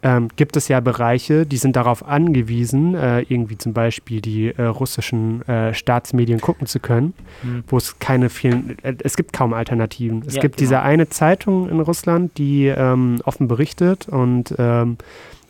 ähm, 0.03 0.27
gibt 0.35 0.55
es 0.57 0.67
ja 0.67 0.81
Bereiche, 0.81 1.45
die 1.45 1.57
sind 1.57 1.75
darauf 1.75 2.05
angewiesen, 2.07 2.93
äh, 2.95 3.21
irgendwie 3.21 3.57
zum 3.57 3.73
Beispiel 3.73 4.21
die 4.21 4.49
äh, 4.49 4.61
russischen 4.63 5.41
äh, 5.47 5.73
Staatsmedien 5.73 6.41
gucken 6.41 6.67
zu 6.67 6.79
können, 6.79 7.13
Mhm. 7.41 7.63
wo 7.67 7.77
es 7.77 7.97
keine 7.97 8.29
vielen, 8.29 8.77
äh, 8.83 8.93
es 9.03 9.15
gibt 9.15 9.33
kaum 9.33 9.53
Alternativen. 9.53 10.23
Es 10.27 10.35
Ja, 10.35 10.41
gibt 10.41 10.57
genau. 10.57 10.67
diese 10.67 10.81
eine 10.81 11.09
Zeitung 11.09 11.69
in 11.69 11.79
Russland, 11.79 12.37
die 12.37 12.67
ähm, 12.67 13.19
offen 13.23 13.47
berichtet 13.47 14.07
und 14.07 14.53
ähm, 14.59 14.97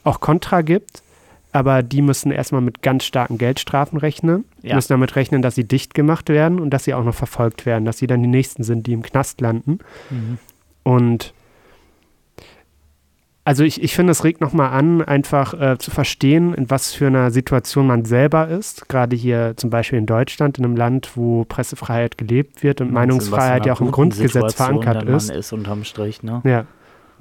auch 0.04 0.20
Kontra 0.22 0.62
gibt, 0.62 1.02
aber 1.52 1.84
die 1.84 2.02
müssen 2.02 2.32
erstmal 2.32 2.62
mit 2.62 2.82
ganz 2.82 3.04
starken 3.06 3.38
Geldstrafen 3.38 3.98
rechnen, 3.98 4.46
Ja. 4.62 4.76
müssen 4.76 4.94
damit 4.94 5.16
rechnen, 5.16 5.42
dass 5.42 5.56
sie 5.56 5.64
dicht 5.68 5.94
gemacht 5.96 6.30
werden 6.30 6.60
und 6.60 6.70
dass 6.70 6.84
sie 6.86 6.94
auch 6.94 7.04
noch 7.04 7.16
verfolgt 7.16 7.66
werden, 7.66 7.84
dass 7.86 7.98
sie 7.98 8.08
dann 8.08 8.22
die 8.22 8.28
Nächsten 8.30 8.64
sind, 8.64 8.88
die 8.88 8.94
im 8.94 9.02
Knast 9.02 9.42
landen. 9.42 9.80
Mhm. 10.12 10.38
Und 10.86 11.34
also 13.44 13.64
ich, 13.64 13.84
ich 13.84 13.94
finde, 13.94 14.12
es 14.12 14.24
regt 14.24 14.40
nochmal 14.40 14.72
an, 14.72 15.02
einfach 15.02 15.54
äh, 15.60 15.78
zu 15.78 15.92
verstehen, 15.92 16.54
in 16.54 16.70
was 16.70 16.94
für 16.94 17.08
einer 17.08 17.32
Situation 17.32 17.86
man 17.86 18.06
selber 18.06 18.48
ist. 18.48 18.88
Gerade 18.88 19.16
hier 19.16 19.54
zum 19.58 19.70
Beispiel 19.70 20.00
in 20.00 20.06
Deutschland, 20.06 20.58
in 20.58 20.66
einem 20.66 20.76
Land, 20.76 21.12
wo 21.16 21.44
Pressefreiheit 21.44 22.18
gelebt 22.18 22.64
wird 22.64 22.82
und 22.82 22.92
Meinungsfreiheit 22.92 23.66
ja 23.66 23.74
auch 23.74 23.82
im 23.82 23.92
Grundgesetz 23.92 24.54
verankert 24.56 25.04
ist. 25.04 25.30
Ist 25.30 25.54
unterm 25.54 25.84
Strich, 25.84 26.24
ne? 26.24 26.42
Ja. 26.44 26.66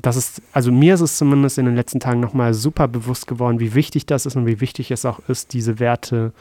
Das 0.01 0.17
ist, 0.17 0.43
also 0.53 0.73
mir 0.73 0.95
ist 0.95 1.01
es 1.01 1.17
zumindest 1.19 1.57
in 1.57 1.67
den 1.67 1.77
letzten 1.77 2.01
Tagen 2.01 2.21
nochmal 2.21 2.53
super 2.53 2.89
bewusst 2.89 3.27
geworden, 3.27 3.61
wie 3.61 3.75
wichtig 3.75 4.07
das 4.07 4.27
ist 4.27 4.37
und 4.37 4.47
wie 4.47 4.61
wichtig 4.61 4.91
es 4.91 5.05
auch 5.05 5.21
ist, 5.29 5.53
diese 5.53 5.79
Werte 5.79 6.33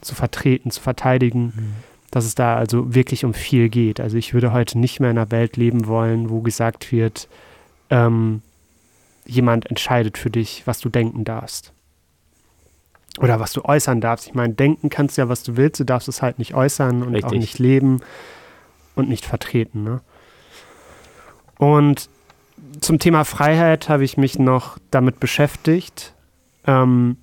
zu 0.00 0.14
vertreten, 0.14 0.70
zu 0.70 0.80
verteidigen, 0.80 1.52
Mhm. 1.56 1.74
Dass 2.10 2.24
es 2.24 2.34
da 2.34 2.56
also 2.56 2.94
wirklich 2.94 3.24
um 3.24 3.34
viel 3.34 3.68
geht. 3.68 4.00
Also 4.00 4.16
ich 4.16 4.34
würde 4.34 4.52
heute 4.52 4.78
nicht 4.78 5.00
mehr 5.00 5.10
in 5.10 5.18
einer 5.18 5.30
Welt 5.30 5.56
leben 5.56 5.86
wollen, 5.86 6.30
wo 6.30 6.40
gesagt 6.40 6.90
wird, 6.90 7.28
ähm, 7.90 8.42
jemand 9.26 9.66
entscheidet 9.66 10.16
für 10.16 10.30
dich, 10.30 10.62
was 10.66 10.80
du 10.80 10.88
denken 10.88 11.24
darfst. 11.24 11.72
Oder 13.20 13.40
was 13.40 13.52
du 13.52 13.64
äußern 13.64 14.00
darfst. 14.00 14.26
Ich 14.26 14.34
meine, 14.34 14.54
denken 14.54 14.90
kannst 14.90 15.16
du 15.16 15.22
ja, 15.22 15.28
was 15.28 15.42
du 15.42 15.56
willst, 15.56 15.80
du 15.80 15.84
darfst 15.84 16.08
es 16.08 16.22
halt 16.22 16.38
nicht 16.38 16.54
äußern 16.54 17.02
und 17.02 17.10
auch 17.10 17.24
Richtig. 17.24 17.40
nicht 17.40 17.58
leben 17.58 18.00
und 18.94 19.08
nicht 19.08 19.26
vertreten. 19.26 19.82
Ne? 19.82 20.00
Und 21.58 22.08
zum 22.80 22.98
Thema 22.98 23.24
Freiheit 23.24 23.88
habe 23.88 24.04
ich 24.04 24.16
mich 24.16 24.38
noch 24.38 24.78
damit 24.90 25.20
beschäftigt, 25.20 26.14
ähm, 26.66 27.16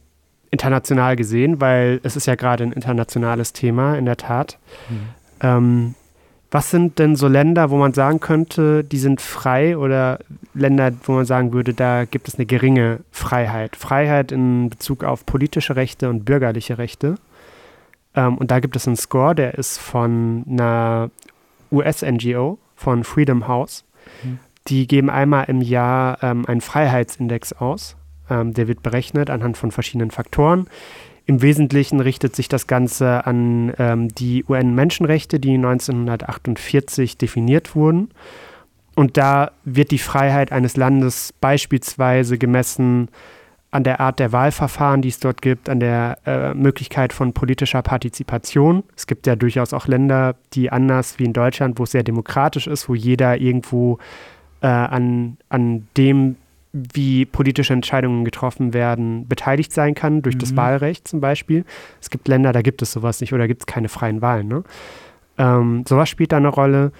international 0.55 1.17
gesehen, 1.17 1.59
weil 1.59 1.99
es 2.03 2.15
ist 2.15 2.27
ja 2.27 2.35
gerade 2.35 2.63
ein 2.63 2.71
internationales 2.71 3.51
Thema, 3.51 3.97
in 3.97 4.05
der 4.05 4.15
Tat. 4.15 4.57
Mhm. 4.89 5.07
Ähm, 5.41 5.95
was 6.49 6.71
sind 6.71 6.99
denn 6.99 7.17
so 7.17 7.27
Länder, 7.27 7.69
wo 7.69 7.75
man 7.75 7.91
sagen 7.91 8.21
könnte, 8.21 8.85
die 8.85 8.97
sind 8.97 9.19
frei 9.19 9.77
oder 9.77 10.19
Länder, 10.53 10.93
wo 11.03 11.11
man 11.11 11.25
sagen 11.25 11.51
würde, 11.51 11.73
da 11.73 12.05
gibt 12.05 12.29
es 12.29 12.35
eine 12.35 12.45
geringe 12.45 12.99
Freiheit? 13.11 13.75
Freiheit 13.75 14.31
in 14.31 14.69
Bezug 14.69 15.03
auf 15.03 15.25
politische 15.25 15.75
Rechte 15.75 16.09
und 16.09 16.23
bürgerliche 16.23 16.77
Rechte. 16.77 17.15
Ähm, 18.15 18.37
und 18.37 18.51
da 18.51 18.61
gibt 18.61 18.77
es 18.77 18.87
einen 18.87 18.95
Score, 18.95 19.35
der 19.35 19.55
ist 19.55 19.77
von 19.77 20.45
einer 20.49 21.09
US-NGO, 21.73 22.57
von 22.77 23.03
Freedom 23.03 23.49
House. 23.49 23.83
Mhm. 24.23 24.39
Die 24.67 24.87
geben 24.87 25.09
einmal 25.09 25.45
im 25.49 25.59
Jahr 25.59 26.23
ähm, 26.23 26.45
einen 26.45 26.61
Freiheitsindex 26.61 27.51
aus. 27.51 27.97
Ähm, 28.29 28.53
der 28.53 28.67
wird 28.67 28.83
berechnet 28.83 29.29
anhand 29.29 29.57
von 29.57 29.71
verschiedenen 29.71 30.11
Faktoren. 30.11 30.67
Im 31.25 31.41
Wesentlichen 31.41 31.99
richtet 31.99 32.35
sich 32.35 32.47
das 32.49 32.67
Ganze 32.67 33.25
an 33.25 33.73
ähm, 33.79 34.09
die 34.09 34.45
UN-Menschenrechte, 34.47 35.39
die 35.39 35.55
1948 35.55 37.17
definiert 37.17 37.75
wurden. 37.75 38.09
Und 38.95 39.17
da 39.17 39.51
wird 39.63 39.91
die 39.91 39.97
Freiheit 39.97 40.51
eines 40.51 40.77
Landes 40.77 41.33
beispielsweise 41.41 42.37
gemessen 42.37 43.09
an 43.75 43.83
der 43.83 43.99
Art 43.99 44.19
der 44.19 44.31
Wahlverfahren, 44.31 45.01
die 45.01 45.09
es 45.09 45.19
dort 45.19 45.41
gibt, 45.41 45.67
an 45.67 45.81
der 45.81 46.17
äh, 46.25 46.53
Möglichkeit 46.53 47.11
von 47.11 47.33
politischer 47.33 47.81
Partizipation. 47.81 48.83
Es 48.95 49.05
gibt 49.05 49.27
ja 49.27 49.35
durchaus 49.35 49.73
auch 49.73 49.87
Länder, 49.87 50.35
die 50.53 50.71
anders 50.71 51.19
wie 51.19 51.25
in 51.25 51.33
Deutschland, 51.33 51.77
wo 51.77 51.83
es 51.83 51.91
sehr 51.91 52.03
demokratisch 52.03 52.67
ist, 52.67 52.87
wo 52.87 52.95
jeder 52.95 53.37
irgendwo 53.37 53.99
äh, 54.61 54.67
an, 54.67 55.35
an 55.49 55.87
dem, 55.97 56.37
wie 56.93 57.25
politische 57.25 57.73
Entscheidungen 57.73 58.25
getroffen 58.25 58.73
werden, 58.73 59.27
beteiligt 59.27 59.71
sein 59.71 59.95
kann, 59.95 60.21
durch 60.21 60.35
mhm. 60.35 60.39
das 60.39 60.55
Wahlrecht 60.55 61.07
zum 61.07 61.21
Beispiel. 61.21 61.63
Es 62.01 62.09
gibt 62.09 62.27
Länder, 62.27 62.51
da 62.51 62.61
gibt 62.61 62.81
es 62.81 62.91
sowas 62.91 63.21
nicht 63.21 63.33
oder 63.33 63.47
gibt 63.47 63.61
es 63.61 63.65
keine 63.65 63.87
freien 63.87 64.21
Wahlen. 64.21 64.47
Ne? 64.49 64.63
Ähm, 65.37 65.85
sowas 65.87 66.09
spielt 66.09 66.33
da 66.33 66.37
eine 66.37 66.49
Rolle. 66.49 66.91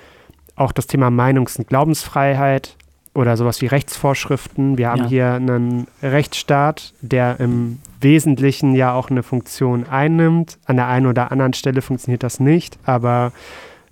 Auch 0.56 0.72
das 0.72 0.88
Thema 0.88 1.10
Meinungs- 1.10 1.58
und 1.58 1.68
Glaubensfreiheit 1.68 2.78
oder 3.14 3.36
sowas 3.36 3.62
wie 3.62 3.66
Rechtsvorschriften. 3.66 4.78
Wir 4.78 4.90
haben 4.90 5.04
ja. 5.04 5.08
hier 5.08 5.34
einen 5.34 5.88
Rechtsstaat, 6.02 6.94
der 7.02 7.40
im 7.42 7.80
Wesentlichen 8.00 8.76
ja 8.76 8.94
auch 8.94 9.10
eine 9.10 9.24
Funktion 9.24 9.86
einnimmt. 9.88 10.58
An 10.66 10.78
der 10.78 10.88
einen 10.88 11.08
oder 11.08 11.32
anderen 11.32 11.54
Stelle 11.54 11.82
funktioniert 11.82 12.24
das 12.24 12.40
nicht, 12.40 12.78
aber 12.86 13.34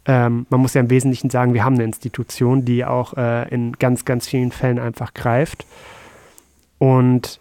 ähm, 0.06 0.45
man 0.49 0.60
muss 0.60 0.74
ja 0.74 0.82
im 0.82 0.89
Wesentlichen 0.89 1.30
sagen, 1.30 1.54
wir 1.54 1.64
haben 1.64 1.76
eine 1.76 1.84
Institution, 1.84 2.66
die 2.66 2.84
auch 2.84 3.16
äh, 3.16 3.47
in 3.49 3.74
ganz, 3.74 4.06
ganz 4.06 4.28
vielen 4.28 4.51
Fällen 4.51 4.80
einfach 4.80 5.14
greift. 5.14 5.66
Und 6.78 7.39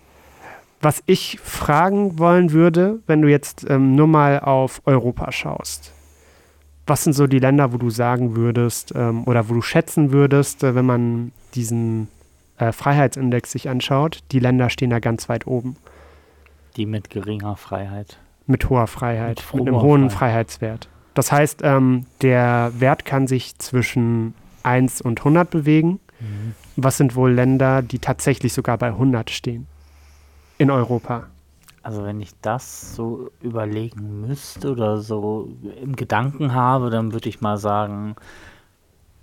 was 0.81 1.03
ich 1.07 1.39
fragen 1.41 2.19
wollen 2.19 2.53
würde, 2.53 3.01
wenn 3.07 3.23
du 3.23 3.29
jetzt 3.29 3.69
ähm, 3.69 3.95
nur 3.95 4.07
mal 4.07 4.41
auf 4.41 4.83
Europa 4.85 5.33
schaust, 5.33 5.93
was 6.87 7.05
sind 7.05 7.13
so 7.13 7.27
die 7.27 7.39
Länder, 7.39 7.73
wo 7.73 7.77
du 7.77 7.91
sagen 7.91 8.37
würdest 8.37 8.93
ähm, 8.95 9.25
oder 9.25 9.49
wo 9.49 9.55
du 9.55 9.63
schätzen 9.63 10.13
würdest, 10.13 10.65
äh, 10.65 10.75
wenn 10.75 10.85
man 10.85 11.33
diesen 11.55 12.09
äh, 12.59 12.73
Freiheitsindex 12.73 13.53
sich 13.53 13.69
anschaut, 13.69 14.21
die 14.33 14.41
Länder 14.41 14.71
stehen 14.71 14.91
da 14.91 14.99
ganz 14.99 15.29
weit 15.29 15.47
oben. 15.47 15.77
Die 16.77 16.87
mit 16.87 17.11
geringer 17.11 17.57
Freiheit. 17.57 18.19
Mit 18.47 18.69
hoher 18.69 18.87
Freiheit, 18.87 19.45
mit, 19.53 19.65
mit 19.65 19.69
einem 19.69 19.83
hohen 19.83 20.11
Freiheit. 20.11 20.51
Freiheitswert. 20.51 20.89
Das 21.15 21.31
heißt, 21.31 21.61
ähm, 21.63 22.07
der 22.23 22.73
Wert 22.79 23.05
kann 23.05 23.27
sich 23.27 23.59
zwischen 23.59 24.35
1 24.63 25.03
und 25.03 25.21
100 25.21 25.51
bewegen. 25.51 26.01
Mhm. 26.21 26.55
Was 26.77 26.97
sind 26.97 27.15
wohl 27.15 27.33
Länder, 27.33 27.83
die 27.83 27.99
tatsächlich 27.99 28.53
sogar 28.53 28.79
bei 28.79 28.89
100 28.89 29.31
stehen? 29.31 29.67
In 30.59 30.71
Europa. 30.71 31.27
Also 31.83 32.05
wenn 32.05 32.21
ich 32.21 32.31
das 32.41 32.95
so 32.95 33.31
überlegen 33.41 34.21
müsste 34.21 34.71
oder 34.71 34.99
so 34.99 35.49
im 35.83 35.97
Gedanken 35.97 36.55
habe, 36.55 36.91
dann 36.91 37.13
würde 37.13 37.29
ich 37.29 37.41
mal 37.41 37.59
sagen, 37.59 38.15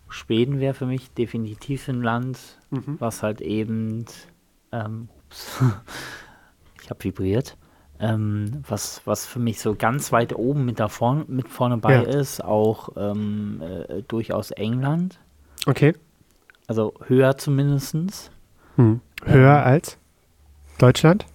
Schweden 0.10 0.60
wäre 0.60 0.74
für 0.74 0.86
mich 0.86 1.12
definitiv 1.14 1.88
ein 1.88 2.02
Land, 2.02 2.40
mhm. 2.70 2.98
was 3.00 3.24
halt 3.24 3.42
eben, 3.42 4.06
ähm, 4.72 5.08
ups, 5.28 5.64
ich 6.82 6.90
habe 6.90 7.04
vibriert, 7.04 7.56
ähm, 8.00 8.64
was, 8.68 9.02
was 9.06 9.26
für 9.26 9.40
mich 9.40 9.60
so 9.60 9.76
ganz 9.76 10.12
weit 10.12 10.34
oben 10.36 10.66
mit, 10.66 10.80
da 10.80 10.88
vorn, 10.88 11.26
mit 11.28 11.50
vorne 11.50 11.78
bei 11.78 11.96
ja. 11.96 12.02
ist, 12.02 12.44
auch 12.44 12.90
ähm, 12.96 13.62
äh, 13.62 14.02
durchaus 14.04 14.52
England. 14.52 15.20
Okay. 15.66 15.94
Also 16.68 16.94
höher 17.08 17.38
zumindest. 17.38 18.32
Hm. 18.76 19.02
Höher 19.26 19.58
ähm, 19.58 19.68
als 19.68 19.98
Deutschland? 20.78 21.26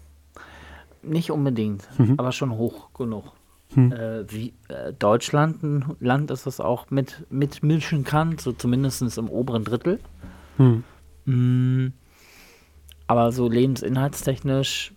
Nicht 1.03 1.31
unbedingt, 1.31 1.87
mhm. 1.99 2.15
aber 2.17 2.33
schon 2.33 2.53
hoch 2.53 2.95
genug. 2.95 3.33
Hm. 3.75 3.93
Äh, 3.93 4.33
wie 4.33 4.55
äh, 4.69 4.93
Deutschland 4.93 5.63
ein 5.63 5.97
Land 6.01 6.31
ist, 6.31 6.47
das 6.47 6.61
auch 6.61 6.91
mit, 6.91 7.27
mitmischen 7.31 8.05
kann, 8.05 8.39
so 8.39 8.53
zumindest 8.53 9.19
im 9.19 9.29
oberen 9.29 9.65
Drittel. 9.65 10.01
Hm. 10.57 10.85
Mm, 11.27 11.93
aber 13.07 13.33
so 13.33 13.49
lebensinhaltstechnisch, 13.49 14.95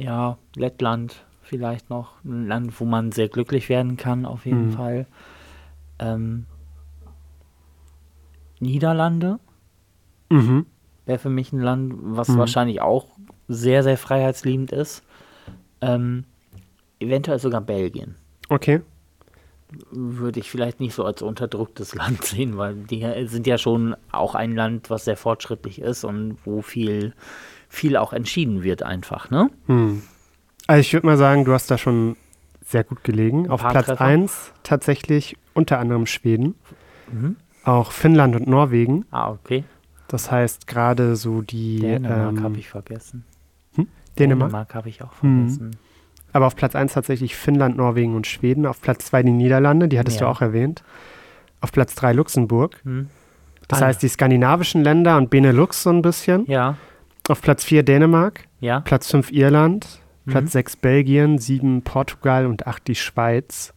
ja, 0.00 0.38
Lettland 0.56 1.24
vielleicht 1.42 1.90
noch, 1.90 2.24
ein 2.24 2.46
Land, 2.46 2.80
wo 2.80 2.84
man 2.84 3.12
sehr 3.12 3.28
glücklich 3.28 3.68
werden 3.68 3.96
kann, 3.96 4.24
auf 4.24 4.46
jeden 4.46 4.68
hm. 4.68 4.72
Fall. 4.72 5.06
Ähm, 5.98 6.46
Niederlande 8.60 9.40
mhm. 10.28 10.66
wäre 11.06 11.18
für 11.18 11.30
mich 11.30 11.52
ein 11.52 11.60
Land, 11.60 11.94
was 11.96 12.28
mhm. 12.28 12.38
wahrscheinlich 12.38 12.80
auch 12.80 13.06
sehr, 13.48 13.82
sehr 13.82 13.96
freiheitsliebend 13.96 14.70
ist. 14.70 15.02
Ähm, 15.80 16.24
eventuell 17.00 17.38
sogar 17.38 17.62
Belgien. 17.62 18.14
Okay. 18.48 18.82
Würde 19.90 20.40
ich 20.40 20.50
vielleicht 20.50 20.80
nicht 20.80 20.94
so 20.94 21.04
als 21.04 21.22
unterdrücktes 21.22 21.94
Land 21.96 22.24
sehen, 22.24 22.56
weil 22.58 22.74
die 22.74 23.26
sind 23.26 23.46
ja 23.46 23.58
schon 23.58 23.96
auch 24.12 24.34
ein 24.34 24.54
Land, 24.54 24.90
was 24.90 25.04
sehr 25.04 25.16
fortschrittlich 25.16 25.80
ist 25.80 26.04
und 26.04 26.36
wo 26.44 26.62
viel, 26.62 27.14
viel 27.70 27.96
auch 27.96 28.12
entschieden 28.12 28.62
wird 28.62 28.82
einfach, 28.82 29.30
ne? 29.30 29.48
Hm. 29.66 30.02
Also 30.66 30.80
ich 30.80 30.92
würde 30.92 31.06
mal 31.06 31.16
sagen, 31.16 31.44
du 31.44 31.52
hast 31.52 31.70
da 31.70 31.78
schon 31.78 32.16
sehr 32.64 32.84
gut 32.84 33.02
gelegen. 33.02 33.48
Auf 33.48 33.62
Platz 33.66 33.88
1 33.88 34.52
tatsächlich 34.62 35.36
unter 35.54 35.78
anderem 35.78 36.06
Schweden, 36.06 36.54
mhm. 37.10 37.36
auch 37.64 37.92
Finnland 37.92 38.36
und 38.36 38.46
Norwegen. 38.46 39.06
Ah, 39.10 39.30
okay. 39.30 39.64
Das 40.08 40.30
heißt 40.30 40.66
gerade 40.66 41.16
so 41.16 41.40
die. 41.42 41.80
Dänemark 41.80 42.36
ähm, 42.36 42.42
habe 42.42 42.58
ich 42.58 42.68
vergessen. 42.68 43.24
Hm? 43.76 43.88
Dänemark, 44.18 44.50
Dänemark 44.50 44.74
habe 44.74 44.88
ich 44.88 45.02
auch 45.02 45.12
vergessen. 45.12 45.66
Mhm. 45.68 45.70
Aber 46.32 46.46
auf 46.46 46.56
Platz 46.56 46.76
1 46.76 46.92
tatsächlich 46.92 47.34
Finnland, 47.36 47.76
Norwegen 47.76 48.14
und 48.14 48.26
Schweden. 48.26 48.66
Auf 48.66 48.80
Platz 48.80 49.06
2 49.06 49.24
die 49.24 49.32
Niederlande, 49.32 49.88
die 49.88 49.98
hattest 49.98 50.20
ja. 50.20 50.26
du 50.26 50.30
auch 50.30 50.40
erwähnt. 50.40 50.82
Auf 51.60 51.72
Platz 51.72 51.94
3 51.94 52.12
Luxemburg. 52.12 52.80
Hm. 52.84 53.08
Das 53.66 53.78
Alle. 53.78 53.88
heißt, 53.88 54.02
die 54.02 54.08
skandinavischen 54.08 54.82
Länder 54.82 55.16
und 55.16 55.30
Benelux 55.30 55.82
so 55.82 55.90
ein 55.90 56.02
bisschen. 56.02 56.44
Ja. 56.46 56.76
Auf 57.30 57.42
Platz 57.42 57.62
4 57.62 57.84
Dänemark. 57.84 58.48
Ja. 58.58 58.80
Platz 58.80 59.08
5 59.08 59.30
Irland. 59.30 60.00
Platz 60.26 60.46
mhm. 60.46 60.48
6 60.48 60.76
Belgien, 60.76 61.38
7 61.38 61.82
Portugal 61.82 62.44
und 62.46 62.66
8 62.66 62.88
die 62.88 62.96
Schweiz. 62.96 63.72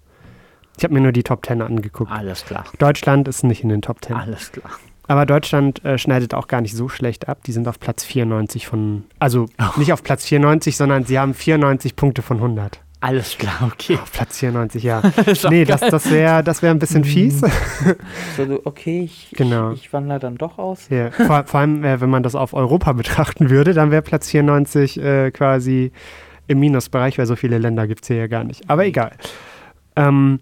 Ich 0.75 0.83
habe 0.83 0.95
mir 0.95 1.01
nur 1.01 1.11
die 1.11 1.21
Top 1.21 1.45
10 1.45 1.61
angeguckt. 1.61 2.11
Alles 2.11 2.45
klar. 2.45 2.65
Deutschland 2.79 3.27
ist 3.27 3.43
nicht 3.43 3.61
in 3.61 3.69
den 3.69 3.83
Top 3.83 4.03
10. 4.03 4.15
Alles 4.15 4.51
klar. 4.51 4.71
Aber 5.07 5.27
Deutschland 5.27 5.85
äh, 5.85 5.99
schneidet 5.99 6.33
auch 6.33 6.47
gar 6.47 6.61
nicht 6.61 6.75
so 6.75 6.89
schlecht 6.89 7.29
ab. 7.29 7.43
Die 7.45 7.51
sind 7.51 7.67
auf 7.67 7.79
Platz 7.79 8.03
94 8.03 8.65
von, 8.65 9.03
also 9.19 9.47
oh. 9.59 9.79
nicht 9.79 9.93
auf 9.93 10.01
Platz 10.01 10.25
94, 10.25 10.75
sondern 10.75 11.03
sie 11.03 11.19
haben 11.19 11.35
94 11.35 11.95
Punkte 11.95 12.23
von 12.23 12.37
100. 12.37 12.79
Alles 13.03 13.37
klar, 13.37 13.69
okay. 13.73 13.95
Auf 14.01 14.13
Platz 14.13 14.39
94, 14.39 14.81
ja. 14.81 15.01
nee, 15.49 15.65
das, 15.65 15.81
das 15.81 16.09
wäre 16.09 16.41
das 16.41 16.61
wär 16.61 16.71
ein 16.71 16.79
bisschen 16.79 17.01
mhm. 17.01 17.05
fies. 17.05 17.41
so, 18.37 18.61
okay, 18.63 19.01
ich, 19.03 19.33
genau. 19.35 19.73
ich, 19.73 19.81
ich 19.81 19.93
wandere 19.93 20.19
dann 20.19 20.37
doch 20.37 20.57
aus. 20.57 20.87
Ja. 20.87 21.11
Vor, 21.11 21.43
vor 21.43 21.59
allem, 21.59 21.83
äh, 21.83 21.99
wenn 21.99 22.09
man 22.09 22.23
das 22.23 22.33
auf 22.33 22.53
Europa 22.53 22.93
betrachten 22.93 23.49
würde, 23.49 23.73
dann 23.73 23.91
wäre 23.91 24.03
Platz 24.03 24.29
94 24.29 25.01
äh, 25.01 25.31
quasi 25.31 25.91
im 26.47 26.61
Minusbereich, 26.61 27.17
weil 27.17 27.25
so 27.25 27.35
viele 27.35 27.57
Länder 27.57 27.87
gibt 27.87 28.03
es 28.03 28.07
hier 28.07 28.15
ja 28.15 28.27
gar 28.27 28.45
nicht. 28.45 28.69
Aber 28.69 28.85
egal. 28.85 29.11
Ähm, 29.97 30.39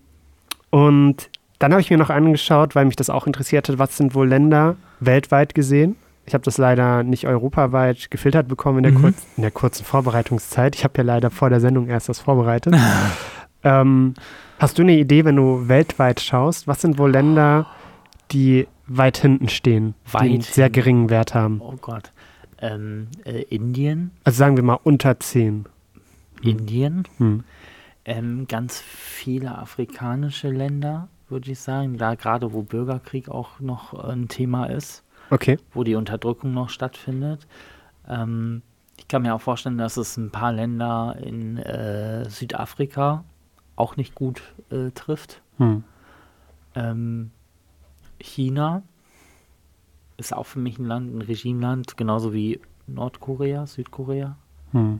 und 0.70 1.32
dann 1.57 1.72
habe 1.72 1.82
ich 1.82 1.89
mir 1.89 1.97
noch 1.97 2.12
angeschaut, 2.12 2.76
weil 2.76 2.86
mich 2.86 2.95
das 2.95 3.09
auch 3.09 3.26
interessiert 3.26 3.70
hat, 3.70 3.80
was 3.80 3.97
sind 3.97 4.14
wohl 4.14 4.28
Länder 4.28 4.76
weltweit 4.99 5.55
gesehen. 5.55 5.95
Ich 6.32 6.34
habe 6.34 6.46
das 6.46 6.58
leider 6.58 7.04
nicht 7.04 7.28
europaweit 7.28 8.10
gefiltert 8.10 8.48
bekommen 8.48 8.78
in 8.78 8.84
der, 8.84 8.94
mhm. 8.94 9.02
kurz, 9.02 9.28
in 9.36 9.42
der 9.42 9.52
kurzen 9.52 9.84
Vorbereitungszeit. 9.84 10.78
Ich 10.78 10.86
habe 10.86 10.94
ja 10.96 11.04
leider 11.04 11.30
vor 11.30 11.50
der 11.50 11.60
Sendung 11.60 11.90
erst 11.90 12.08
das 12.08 12.22
vorbereitet. 12.22 12.74
ähm, 13.66 14.14
hast 14.58 14.78
du 14.78 14.84
eine 14.84 14.98
Idee, 14.98 15.26
wenn 15.26 15.36
du 15.36 15.68
weltweit 15.68 16.22
schaust, 16.22 16.68
was 16.68 16.80
sind 16.80 16.98
wohl 16.98 17.12
Länder, 17.12 17.68
die 18.32 18.66
weit 18.88 19.18
hinten 19.18 19.50
stehen, 19.50 19.94
weit 20.10 20.22
die 20.22 20.30
einen 20.30 20.42
sehr 20.42 20.70
geringen 20.70 21.10
Wert 21.10 21.36
haben? 21.36 21.60
Oh 21.60 21.76
Gott. 21.82 22.14
Ähm, 22.60 23.10
äh, 23.26 23.42
Indien? 23.50 24.12
Also 24.24 24.38
sagen 24.38 24.56
wir 24.56 24.64
mal 24.64 24.80
unter 24.82 25.20
10. 25.20 25.66
Indien? 26.42 27.10
Hm. 27.18 27.44
Ähm, 28.06 28.46
ganz 28.48 28.80
viele 28.80 29.58
afrikanische 29.58 30.48
Länder 30.48 31.10
würde 31.28 31.52
ich 31.52 31.60
sagen, 31.60 31.98
da 31.98 32.16
gerade 32.16 32.54
wo 32.54 32.62
Bürgerkrieg 32.62 33.28
auch 33.28 33.60
noch 33.60 33.94
ein 33.94 34.30
Thema 34.30 34.68
ist. 34.68 35.04
Okay. 35.32 35.58
wo 35.74 35.84
die 35.84 35.96
Unterdrückung 35.96 36.54
noch 36.54 36.70
stattfindet. 36.70 37.48
Ähm, 38.08 38.62
ich 38.98 39.08
kann 39.08 39.24
mir 39.24 39.34
auch 39.34 39.42
vorstellen, 39.42 39.78
dass 39.78 39.98
es 39.98 40.18
ein 40.18 40.30
paar 40.30 40.52
Länder 40.54 41.16
in 41.20 41.58
äh, 41.58 42.30
Südafrika 42.30 43.24
auch 43.76 43.96
nicht 43.98 44.14
gut 44.14 44.44
äh, 44.70 44.92
trifft. 44.92 45.42
Hm. 45.58 45.84
Ähm, 46.76 47.32
China 48.20 48.84
ist 50.18 50.34
auch 50.36 50.46
für 50.46 50.60
mich 50.60 50.78
ein 50.78 50.86
Land, 50.86 51.16
ein 51.16 51.22
Regimeland, 51.22 51.98
genauso 51.98 52.34
wie 52.34 52.60
Nordkorea, 52.88 53.66
Südkorea, 53.66 54.36
Hm. 54.72 55.00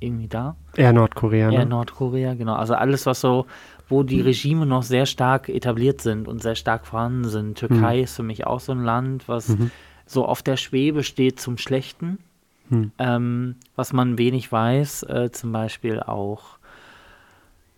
irgendwie 0.00 0.28
da. 0.28 0.56
Eher 0.76 0.92
Nordkorea, 0.92 1.50
ne? 1.50 1.64
Nordkorea, 1.66 2.34
genau. 2.34 2.54
Also 2.54 2.74
alles, 2.74 3.06
was 3.06 3.20
so, 3.20 3.46
wo 3.88 4.02
die 4.02 4.20
Regime 4.20 4.66
noch 4.66 4.82
sehr 4.82 5.06
stark 5.06 5.48
etabliert 5.48 6.00
sind 6.00 6.28
und 6.28 6.42
sehr 6.42 6.54
stark 6.54 6.86
vorhanden 6.86 7.28
sind. 7.28 7.58
Türkei 7.58 8.00
ist 8.00 8.16
für 8.16 8.22
mich 8.22 8.46
auch 8.46 8.60
so 8.60 8.72
ein 8.72 8.84
Land, 8.84 9.28
was 9.28 9.56
so 10.06 10.26
auf 10.26 10.42
der 10.42 10.56
Schwebe 10.56 11.02
steht 11.02 11.40
zum 11.40 11.58
Schlechten. 11.58 12.18
Hm. 12.68 12.92
Ähm, 12.98 13.56
was 13.76 13.92
man 13.92 14.18
wenig 14.18 14.50
weiß, 14.52 15.04
äh, 15.04 15.30
zum 15.32 15.52
Beispiel 15.52 16.00
auch, 16.00 16.58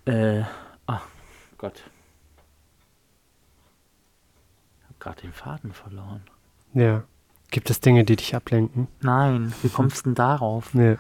äh, 0.05 0.43
ach 0.87 1.07
Gott. 1.59 1.85
Ich 4.79 4.85
habe 4.85 4.95
gerade 4.99 5.21
den 5.23 5.33
Faden 5.33 5.73
verloren. 5.73 6.23
Ja. 6.75 7.05
Gibt 7.51 7.71
es 7.71 7.81
Dinge, 7.81 8.05
die 8.05 8.17
dich 8.17 8.35
ablenken? 8.35 8.89
Nein, 9.01 9.53
wie 9.63 9.69
kommst 9.73 10.01
du 10.01 10.11
denn 10.11 10.15
darauf? 10.15 10.75
Ja. 10.75 10.97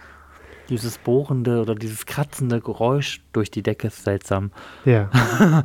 Dieses 0.70 0.98
bohrende 0.98 1.60
oder 1.60 1.74
dieses 1.74 2.06
kratzende 2.06 2.60
Geräusch 2.60 3.20
durch 3.32 3.50
die 3.50 3.62
Decke 3.62 3.88
ist 3.88 4.04
seltsam. 4.04 4.52
Ja. 4.84 5.10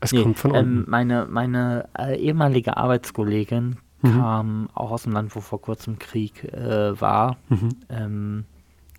es 0.00 0.12
Nee, 0.12 0.22
kommt 0.22 0.38
von 0.38 0.54
ähm, 0.54 0.78
unten. 0.78 0.90
meine 0.90 1.26
meine 1.28 1.88
äh, 1.98 2.16
ehemalige 2.18 2.76
Arbeitskollegin 2.76 3.76
Mhm. 4.02 4.12
kam 4.20 4.68
auch 4.74 4.90
aus 4.90 5.04
dem 5.04 5.12
Land, 5.12 5.34
wo 5.34 5.40
vor 5.40 5.58
kurzem 5.60 5.98
Krieg 5.98 6.44
äh, 6.44 7.00
war. 7.00 7.38
Mhm. 7.48 7.68
Ähm, 7.88 8.44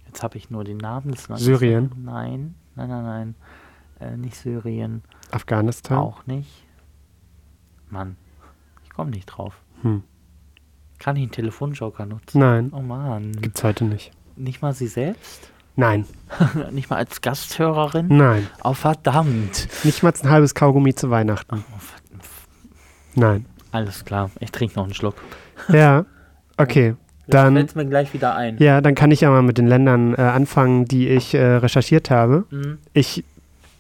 jetzt 0.08 0.24
habe 0.24 0.38
ich 0.38 0.50
nur 0.50 0.64
den 0.64 0.78
Namen 0.78 1.12
des 1.12 1.28
Landes. 1.30 1.46
Syrien? 1.46 1.92
Nein, 2.04 2.56
nein, 2.76 2.90
nein, 2.90 3.04
nein. 3.04 3.36
Äh, 4.00 4.18
nicht 4.18 4.36
Syrien. 4.36 5.04
Afghanistan? 5.30 6.00
Auch 6.00 6.26
nicht. 6.26 6.66
Mann, 7.92 8.18
ich 8.84 8.90
komme 8.90 9.12
nicht 9.12 9.28
drauf. 9.28 9.62
Hm. 9.84 10.02
Kann 10.98 11.16
ich 11.16 11.22
einen 11.24 11.32
Telefonjoker 11.32 12.08
nutzen? 12.08 12.40
Nein, 12.40 12.72
Oh 12.74 12.82
Mann. 12.82 13.34
gibt's 13.34 13.64
heute 13.64 13.86
nicht. 13.86 14.12
Nicht 14.38 14.62
mal 14.62 14.74
sie 14.74 14.88
selbst? 14.88 15.50
Nein, 15.76 16.06
nicht 16.72 16.90
mal 16.90 16.96
als 16.98 17.22
Gasthörerin? 17.22 18.08
nein. 18.10 18.48
Oh, 18.64 18.74
verdammt. 18.74 19.68
Nicht 19.84 20.02
mal 20.04 20.14
ein 20.24 20.30
halbes 20.30 20.56
Kaugummi 20.56 20.96
zu 20.96 21.10
Weihnachten. 21.10 21.64
Oh, 21.76 21.80
verdammt. 21.80 22.24
Nein. 23.16 23.46
Alles 23.72 24.06
klar, 24.06 24.32
ich 24.40 24.52
trinke 24.52 24.76
noch 24.76 24.86
einen 24.86 24.94
Schluck. 24.94 25.16
Ja, 25.70 26.06
okay. 26.58 26.96
Dann, 27.28 27.56
Fällt 27.56 27.76
mir 27.76 27.86
gleich 27.86 28.14
wieder 28.14 28.36
ein. 28.36 28.58
ja, 28.60 28.80
dann 28.80 28.96
kann 28.96 29.12
ich 29.12 29.22
ja 29.22 29.30
mal 29.30 29.42
mit 29.42 29.58
den 29.58 29.68
Ländern 29.68 30.14
äh, 30.16 30.22
anfangen, 30.22 30.86
die 30.86 31.10
ich 31.10 31.34
äh, 31.34 31.44
recherchiert 31.58 32.10
habe. 32.10 32.46
Mhm. 32.50 32.78
Ich 32.94 33.24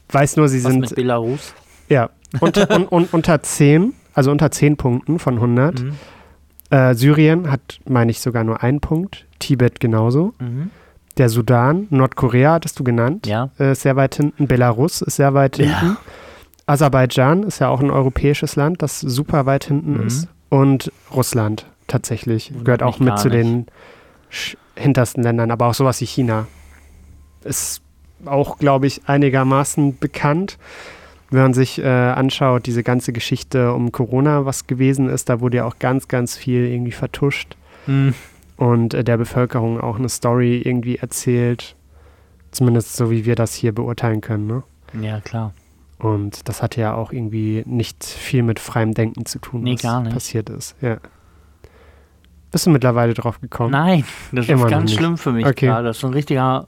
weiß 0.10 0.36
nur, 0.36 0.50
sie 0.50 0.64
Was 0.64 0.72
sind 0.72 0.82
mit 0.82 0.96
Belarus? 0.96 1.54
ja 1.88 2.10
unter, 2.42 2.70
un, 2.76 2.86
un, 2.90 3.08
unter 3.12 3.42
10, 3.42 3.94
also 4.14 4.32
unter 4.32 4.52
10 4.52 4.76
Punkten 4.76 5.18
von 5.18 5.36
100. 5.36 5.82
Mhm. 5.82 5.94
Äh, 6.70 6.94
Syrien 6.96 7.50
hat, 7.52 7.80
meine 7.88 8.12
ich, 8.12 8.20
sogar 8.20 8.44
nur 8.44 8.62
einen 8.64 8.80
Punkt. 8.82 9.26
Tibet 9.40 9.80
genauso. 9.80 10.34
Mhm. 10.40 10.72
Der 11.18 11.30
Sudan, 11.30 11.88
Nordkorea 11.90 12.54
hattest 12.54 12.80
du 12.80 12.84
genannt, 12.84 13.26
Ja. 13.28 13.50
äh, 13.60 13.72
ist 13.72 13.82
sehr 13.82 13.96
weit 13.96 14.16
hinten. 14.16 14.48
Belarus 14.48 15.02
ist 15.02 15.16
sehr 15.16 15.34
weit 15.34 15.58
Ja. 15.58 15.80
hinten. 15.80 15.98
Aserbaidschan 16.66 17.44
ist 17.44 17.60
ja 17.60 17.70
auch 17.70 17.80
ein 17.80 17.90
europäisches 17.90 18.56
Land, 18.56 18.82
das 18.82 19.00
super 19.00 19.46
weit 19.46 19.64
hinten 19.66 19.94
Mhm. 20.02 20.08
ist. 20.08 20.28
Und 20.50 20.92
Russland 21.14 21.66
tatsächlich 21.88 22.50
Wundert 22.52 22.66
gehört 22.66 22.84
auch 22.84 23.00
mit 23.00 23.18
zu 23.20 23.30
nicht. 23.30 23.40
den 23.40 23.66
hintersten 24.76 25.24
Ländern, 25.24 25.50
aber 25.52 25.68
auch 25.68 25.74
sowas 25.74 26.02
wie 26.02 26.06
China. 26.06 26.48
Ist 27.44 27.82
auch, 28.26 28.58
glaube 28.60 28.88
ich, 28.88 29.02
einigermaßen 29.08 29.98
bekannt. 29.98 30.58
Wenn 31.30 31.42
man 31.42 31.54
sich 31.54 31.80
äh, 31.80 31.86
anschaut, 31.88 32.66
diese 32.68 32.84
ganze 32.84 33.12
Geschichte 33.12 33.74
um 33.74 33.92
Corona, 33.92 34.46
was 34.46 34.66
gewesen 34.68 35.10
ist, 35.10 35.28
da 35.30 35.42
wurde 35.42 35.58
ja 35.58 35.66
auch 35.66 35.78
ganz, 35.80 36.08
ganz 36.08 36.38
viel 36.38 36.66
irgendwie 36.66 36.92
vertuscht 36.94 37.56
Mhm. 37.86 38.14
und 38.58 38.94
äh, 38.94 39.04
der 39.04 39.18
Bevölkerung 39.18 39.80
auch 39.80 39.98
eine 39.98 40.10
Story 40.10 40.62
irgendwie 40.64 40.98
erzählt. 40.98 41.76
Zumindest 42.52 42.96
so, 42.96 43.12
wie 43.12 43.26
wir 43.26 43.36
das 43.36 43.54
hier 43.54 43.74
beurteilen 43.74 44.22
können. 44.22 44.48
Ne? 44.48 44.64
Ja, 45.02 45.20
klar. 45.22 45.54
Und 46.00 46.48
das 46.48 46.62
hatte 46.62 46.80
ja 46.80 46.94
auch 46.96 47.12
irgendwie 47.12 47.64
nicht 47.66 48.04
viel 48.06 48.44
mit 48.44 48.60
freiem 48.60 48.94
Denken 48.94 49.26
zu 49.26 49.40
tun, 49.40 49.64
Nee, 49.64 49.78
was 49.82 50.14
passiert 50.14 50.50
ist. 50.50 50.76
Ja. 50.82 50.98
Bist 52.52 52.66
du 52.66 52.70
mittlerweile 52.70 53.14
drauf 53.14 53.42
gekommen? 53.42 53.72
Nein, 53.72 54.06
das 54.32 54.48
Immer 54.48 54.66
ist 54.66 54.72
ganz 54.72 54.94
schlimm 54.94 55.18
für 55.18 55.32
mich 55.32 55.46
Okay. 55.46 55.66
gerade. 55.68 55.88
Das 55.88 55.98
ist 55.98 56.02
so 56.02 56.08
ein 56.08 56.14
richtiger 56.14 56.68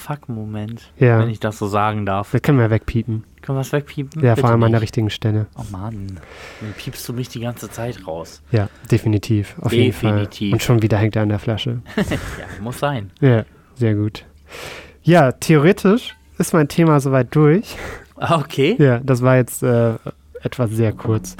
Fuck-Moment, 0.00 0.90
Ja. 0.98 1.18
wenn 1.20 1.28
ich 1.30 1.40
das 1.40 1.58
so 1.58 1.66
sagen 1.68 2.06
darf. 2.06 2.32
Das 2.32 2.42
können 2.42 2.58
wir 2.58 2.70
wegpiepen. 2.70 3.24
Können 3.42 3.56
wir 3.56 3.60
das 3.60 3.72
wegpiepen? 3.72 4.22
Ja, 4.22 4.30
Bitte 4.34 4.40
vor 4.42 4.50
allem 4.50 4.62
an 4.62 4.72
der 4.72 4.80
nicht. 4.80 4.88
richtigen 4.88 5.10
Stelle. 5.10 5.46
Oh 5.56 5.62
Mann, 5.70 6.18
dann 6.60 6.72
piepst 6.76 7.08
du 7.08 7.12
mich 7.12 7.28
die 7.28 7.40
ganze 7.40 7.70
Zeit 7.70 8.06
raus. 8.06 8.42
Ja, 8.50 8.68
definitiv. 8.90 9.54
Auf 9.60 9.72
jeden 9.72 9.92
Fall. 9.92 10.10
Definitiv. 10.12 10.52
Und 10.52 10.62
schon 10.62 10.82
wieder 10.82 10.98
hängt 10.98 11.16
er 11.16 11.22
an 11.22 11.28
der 11.28 11.38
Flasche. 11.38 11.80
Ja, 11.96 12.62
muss 12.62 12.78
sein. 12.78 13.10
Ja, 13.20 13.44
sehr 13.74 13.94
gut. 13.94 14.24
Ja, 15.02 15.32
theoretisch 15.32 16.16
ist 16.38 16.52
mein 16.52 16.68
Thema 16.68 17.00
soweit 17.00 17.34
durch. 17.34 17.76
Ah, 18.16 18.38
Okay. 18.40 18.76
Ja, 18.78 18.98
das 19.00 19.22
war 19.22 19.36
jetzt 19.36 19.62
äh, 19.62 19.94
etwas 20.42 20.70
sehr 20.70 20.92
kurz. 20.92 21.36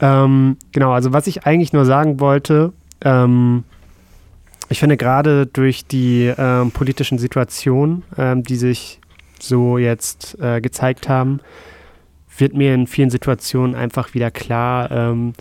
Ähm, 0.00 0.56
genau, 0.72 0.92
also 0.92 1.12
was 1.12 1.26
ich 1.26 1.46
eigentlich 1.46 1.72
nur 1.72 1.84
sagen 1.84 2.20
wollte, 2.20 2.72
ähm, 3.04 3.64
ich 4.72 4.80
finde 4.80 4.96
gerade 4.96 5.46
durch 5.46 5.86
die 5.86 6.32
ähm, 6.36 6.70
politischen 6.72 7.18
Situationen, 7.18 8.02
ähm, 8.18 8.42
die 8.42 8.56
sich 8.56 9.00
so 9.38 9.78
jetzt 9.78 10.38
äh, 10.40 10.60
gezeigt 10.60 11.08
haben, 11.08 11.40
wird 12.38 12.54
mir 12.54 12.74
in 12.74 12.86
vielen 12.86 13.10
Situationen 13.10 13.74
einfach 13.74 14.14
wieder 14.14 14.30
klar, 14.30 14.90
ähm, 14.90 15.34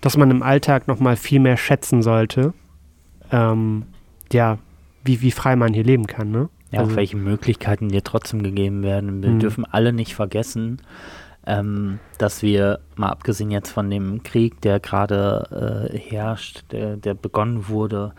dass 0.00 0.16
man 0.16 0.30
im 0.30 0.42
Alltag 0.42 0.88
nochmal 0.88 1.16
viel 1.16 1.38
mehr 1.40 1.56
schätzen 1.56 2.02
sollte, 2.02 2.52
ähm, 3.30 3.84
ja, 4.32 4.58
wie, 5.04 5.20
wie 5.20 5.30
frei 5.30 5.54
man 5.56 5.72
hier 5.74 5.84
leben 5.84 6.06
kann. 6.06 6.30
Ne? 6.30 6.48
Ja, 6.70 6.80
Also- 6.80 6.92
auch 6.92 6.96
welche 6.96 7.16
Möglichkeiten 7.16 7.88
dir 7.88 8.02
trotzdem 8.02 8.42
gegeben 8.42 8.82
werden. 8.82 9.22
Wir 9.22 9.30
Mhm. 9.30 9.38
dürfen 9.40 9.64
alle 9.64 9.92
nicht 9.92 10.14
vergessen, 10.14 10.82
ähm, 11.46 11.98
dass 12.18 12.42
wir, 12.42 12.80
mal 12.96 13.08
abgesehen 13.10 13.50
jetzt 13.50 13.70
von 13.70 13.90
dem 13.90 14.22
Krieg, 14.22 14.60
der 14.62 14.80
gerade 14.80 15.90
äh, 15.92 15.98
herrscht, 15.98 16.64
der, 16.72 16.96
der 16.96 17.14
begonnen 17.14 17.68
wurde, 17.68 18.12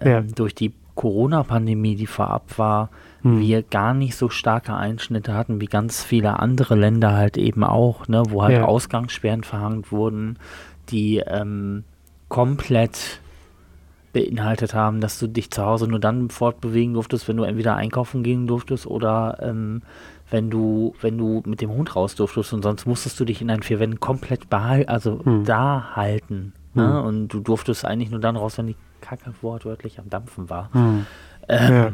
ähm, 0.00 0.10
Ja. 0.10 0.20
durch 0.34 0.54
die 0.54 0.72
Corona-Pandemie, 0.94 1.94
die 1.96 2.06
vorab 2.06 2.58
war, 2.58 2.90
Hm. 3.22 3.40
wir 3.40 3.62
gar 3.62 3.94
nicht 3.94 4.16
so 4.16 4.28
starke 4.28 4.74
Einschnitte 4.74 5.34
hatten 5.34 5.60
wie 5.60 5.66
ganz 5.66 6.02
viele 6.04 6.38
andere 6.40 6.74
Länder 6.74 7.14
halt 7.16 7.36
eben 7.36 7.62
auch, 7.64 8.08
ne, 8.08 8.22
wo 8.28 8.42
halt 8.42 8.54
Ja. 8.58 8.64
Ausgangssperren 8.64 9.42
verhangt 9.44 9.90
wurden, 9.92 10.38
die 10.88 11.18
ähm, 11.18 11.84
komplett 12.28 13.20
beinhaltet 14.12 14.74
haben, 14.74 15.00
dass 15.00 15.18
du 15.18 15.26
dich 15.26 15.50
zu 15.50 15.64
Hause 15.64 15.86
nur 15.86 16.00
dann 16.00 16.30
fortbewegen 16.30 16.94
durftest, 16.94 17.28
wenn 17.28 17.36
du 17.36 17.42
entweder 17.44 17.76
einkaufen 17.76 18.22
gehen 18.22 18.46
durftest 18.46 18.86
oder 18.86 19.38
ähm, 19.42 19.82
wenn 20.30 20.50
du, 20.50 20.94
wenn 21.00 21.18
du 21.18 21.42
mit 21.46 21.60
dem 21.60 21.70
Hund 21.70 21.94
raus 21.94 22.14
durftest 22.14 22.52
und 22.52 22.62
sonst 22.62 22.86
musstest 22.86 23.18
du 23.20 23.24
dich 23.24 23.40
in 23.42 23.48
deinen 23.48 23.62
vier 23.62 23.80
Wänden 23.80 24.00
komplett 24.00 24.48
behalten, 24.50 24.88
also 24.88 25.24
Hm. 25.24 25.44
da 25.44 25.90
halten. 25.94 26.52
Ne? 26.74 26.86
Hm. 26.98 27.04
Und 27.06 27.28
du 27.28 27.40
durftest 27.40 27.84
eigentlich 27.84 28.10
nur 28.10 28.20
dann 28.20 28.36
raus, 28.36 28.58
wenn 28.58 28.66
die 28.68 28.76
Kacke 29.00 29.32
wortwörtlich 29.42 29.98
am 29.98 30.08
Dampfen 30.10 30.48
war. 30.50 30.70
Hm. 30.72 31.06
Ähm, 31.48 31.72
Ja. 31.74 31.92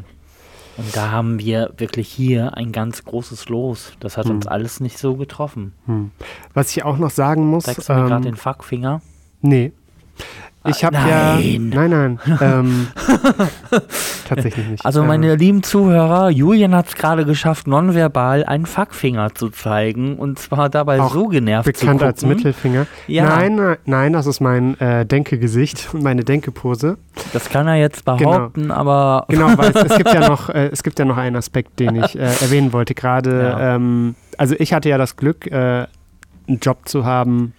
Und 0.77 0.97
da 0.97 1.13
haben 1.13 1.39
wir 1.39 1.73
wirklich 1.77 2.09
hier 2.09 2.57
ein 2.57 2.73
ganz 2.73 3.05
großes 3.05 3.49
Los. 3.49 3.93
Das 4.01 4.17
hat 4.17 4.25
Hm. 4.27 4.33
uns 4.37 4.47
alles 4.49 4.81
nicht 4.81 4.99
so 4.99 5.15
getroffen. 5.15 5.73
Hm. 5.87 6.11
Was 6.53 6.71
ich 6.77 6.83
auch 6.85 6.99
noch 6.99 7.11
sagen 7.11 7.47
muss, 7.47 7.65
Zeigst 7.65 7.89
du 7.89 7.93
mir 7.93 8.01
gerade 8.03 8.17
ähm, 8.17 8.23
den 8.23 8.37
Fuckfinger? 8.37 9.01
nee. 9.41 9.73
Ich 10.67 10.83
habe 10.85 10.97
ja, 10.97 11.37
nein. 11.37 11.71
nein, 11.71 12.19
ähm, 12.41 12.87
tatsächlich 14.29 14.67
nicht. 14.67 14.85
Also 14.85 15.03
Ähm, 15.03 15.09
meine 15.09 15.35
lieben 15.37 15.63
Zuhörer, 15.63 16.31
Julian 16.31 16.75
hat 16.75 16.89
es 16.89 16.95
gerade 16.95 17.25
geschafft, 17.25 17.67
nonverbal 17.67 18.45
einen 18.45 18.65
Fuckfinger 18.67 19.35
zu 19.35 19.51
zeigen 19.51 20.17
und 20.17 20.39
zwar 20.39 20.69
dabei 20.71 21.01
Auch 21.01 21.13
so 21.13 21.29
genervt 21.29 21.77
zu 21.77 21.85
bekannt 21.85 22.03
als 22.03 22.25
Mittelfinger. 22.25 22.87
Ja. 23.07 23.25
Nein, 23.25 23.57
nein, 23.57 23.77
nein, 23.85 24.13
das 24.15 24.27
ist 24.27 24.41
mein 24.41 24.79
äh, 24.81 25.05
Denkegesicht 25.05 25.91
und 25.93 26.03
meine 26.03 26.25
Denkepose. 26.25 26.97
Das 27.33 27.51
kann 27.51 27.67
er 27.69 27.77
jetzt 27.77 28.05
behaupten, 28.05 28.71
aber 28.71 29.27
Genau, 29.29 29.57
weil 29.59 29.71
es, 29.71 29.83
es 29.91 29.97
gibt 29.97 30.15
ja 30.15 30.29
noch, 30.29 30.49
äh, 30.49 30.69
es 30.73 30.83
gibt 30.83 30.99
ja 30.99 31.05
noch 31.05 31.17
einen 31.19 31.37
Aspekt, 31.37 31.79
den 31.79 31.97
ich 31.97 32.17
äh, 32.19 32.23
erwähnen 32.23 32.73
wollte. 32.73 32.95
Gerade, 32.95 33.43
Ja. 33.59 33.75
ähm, 33.77 34.15
also 34.39 34.55
ich 34.59 34.73
hatte 34.73 34.89
ja 34.89 34.97
das 34.99 35.17
Glück, 35.17 35.47
äh, 35.47 35.87
einen 36.49 36.59
Job 36.61 36.89
zu 36.89 37.05
haben, 37.05 37.53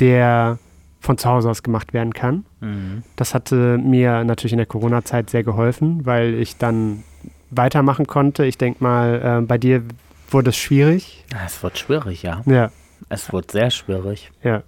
der 0.00 0.58
von 1.00 1.16
zu 1.18 1.28
Hause 1.28 1.50
aus 1.50 1.62
gemacht 1.62 1.92
werden 1.92 2.12
kann. 2.12 2.44
Mhm. 2.60 3.02
Das 3.16 3.34
hatte 3.34 3.78
mir 3.78 4.24
natürlich 4.24 4.52
in 4.52 4.58
der 4.58 4.66
Corona-Zeit 4.66 5.30
sehr 5.30 5.44
geholfen, 5.44 6.04
weil 6.06 6.34
ich 6.34 6.56
dann 6.56 7.04
weitermachen 7.50 8.06
konnte. 8.06 8.44
Ich 8.44 8.58
denke 8.58 8.82
mal, 8.82 9.40
äh, 9.42 9.46
bei 9.46 9.58
dir 9.58 9.82
wurde 10.30 10.50
es 10.50 10.56
schwierig. 10.56 11.24
Ja, 11.32 11.38
es 11.46 11.62
wird 11.62 11.78
schwierig, 11.78 12.22
ja. 12.22 12.42
Ja, 12.46 12.70
Es 13.08 13.32
wird 13.32 13.50
sehr 13.50 13.70
schwierig. 13.70 14.30
ja. 14.42 14.62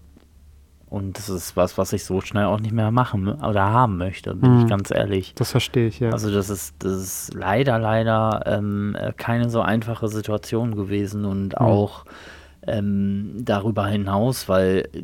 Und 0.89 1.19
das 1.19 1.29
ist 1.29 1.57
was, 1.57 1.79
was 1.79 1.93
ich 1.93 2.03
so 2.05 2.21
schnell 2.21 2.47
auch 2.47 2.59
nicht 2.59 2.73
mehr 2.73 2.91
machen 2.91 3.29
oder 3.29 3.63
haben 3.67 3.97
möchte, 3.97 4.35
bin 4.35 4.55
Mhm. 4.55 4.59
ich 4.63 4.67
ganz 4.69 4.91
ehrlich. 4.91 5.35
Das 5.37 5.53
verstehe 5.53 5.87
ich, 5.87 6.01
ja. 6.01 6.11
Also 6.11 6.33
das 6.33 6.51
ist, 6.51 6.75
das 6.81 6.93
ist 6.95 7.35
leider, 7.35 7.79
leider 7.79 8.43
ähm, 8.47 8.97
äh, 8.99 9.13
keine 9.17 9.51
so 9.51 9.61
einfache 9.61 10.09
Situation 10.09 10.75
gewesen 10.75 11.25
und 11.27 11.51
Mhm. 11.51 11.65
auch 11.65 12.05
ähm, 12.67 13.37
darüber 13.39 13.87
hinaus, 13.87 14.49
weil 14.49 14.89
äh, 14.93 15.01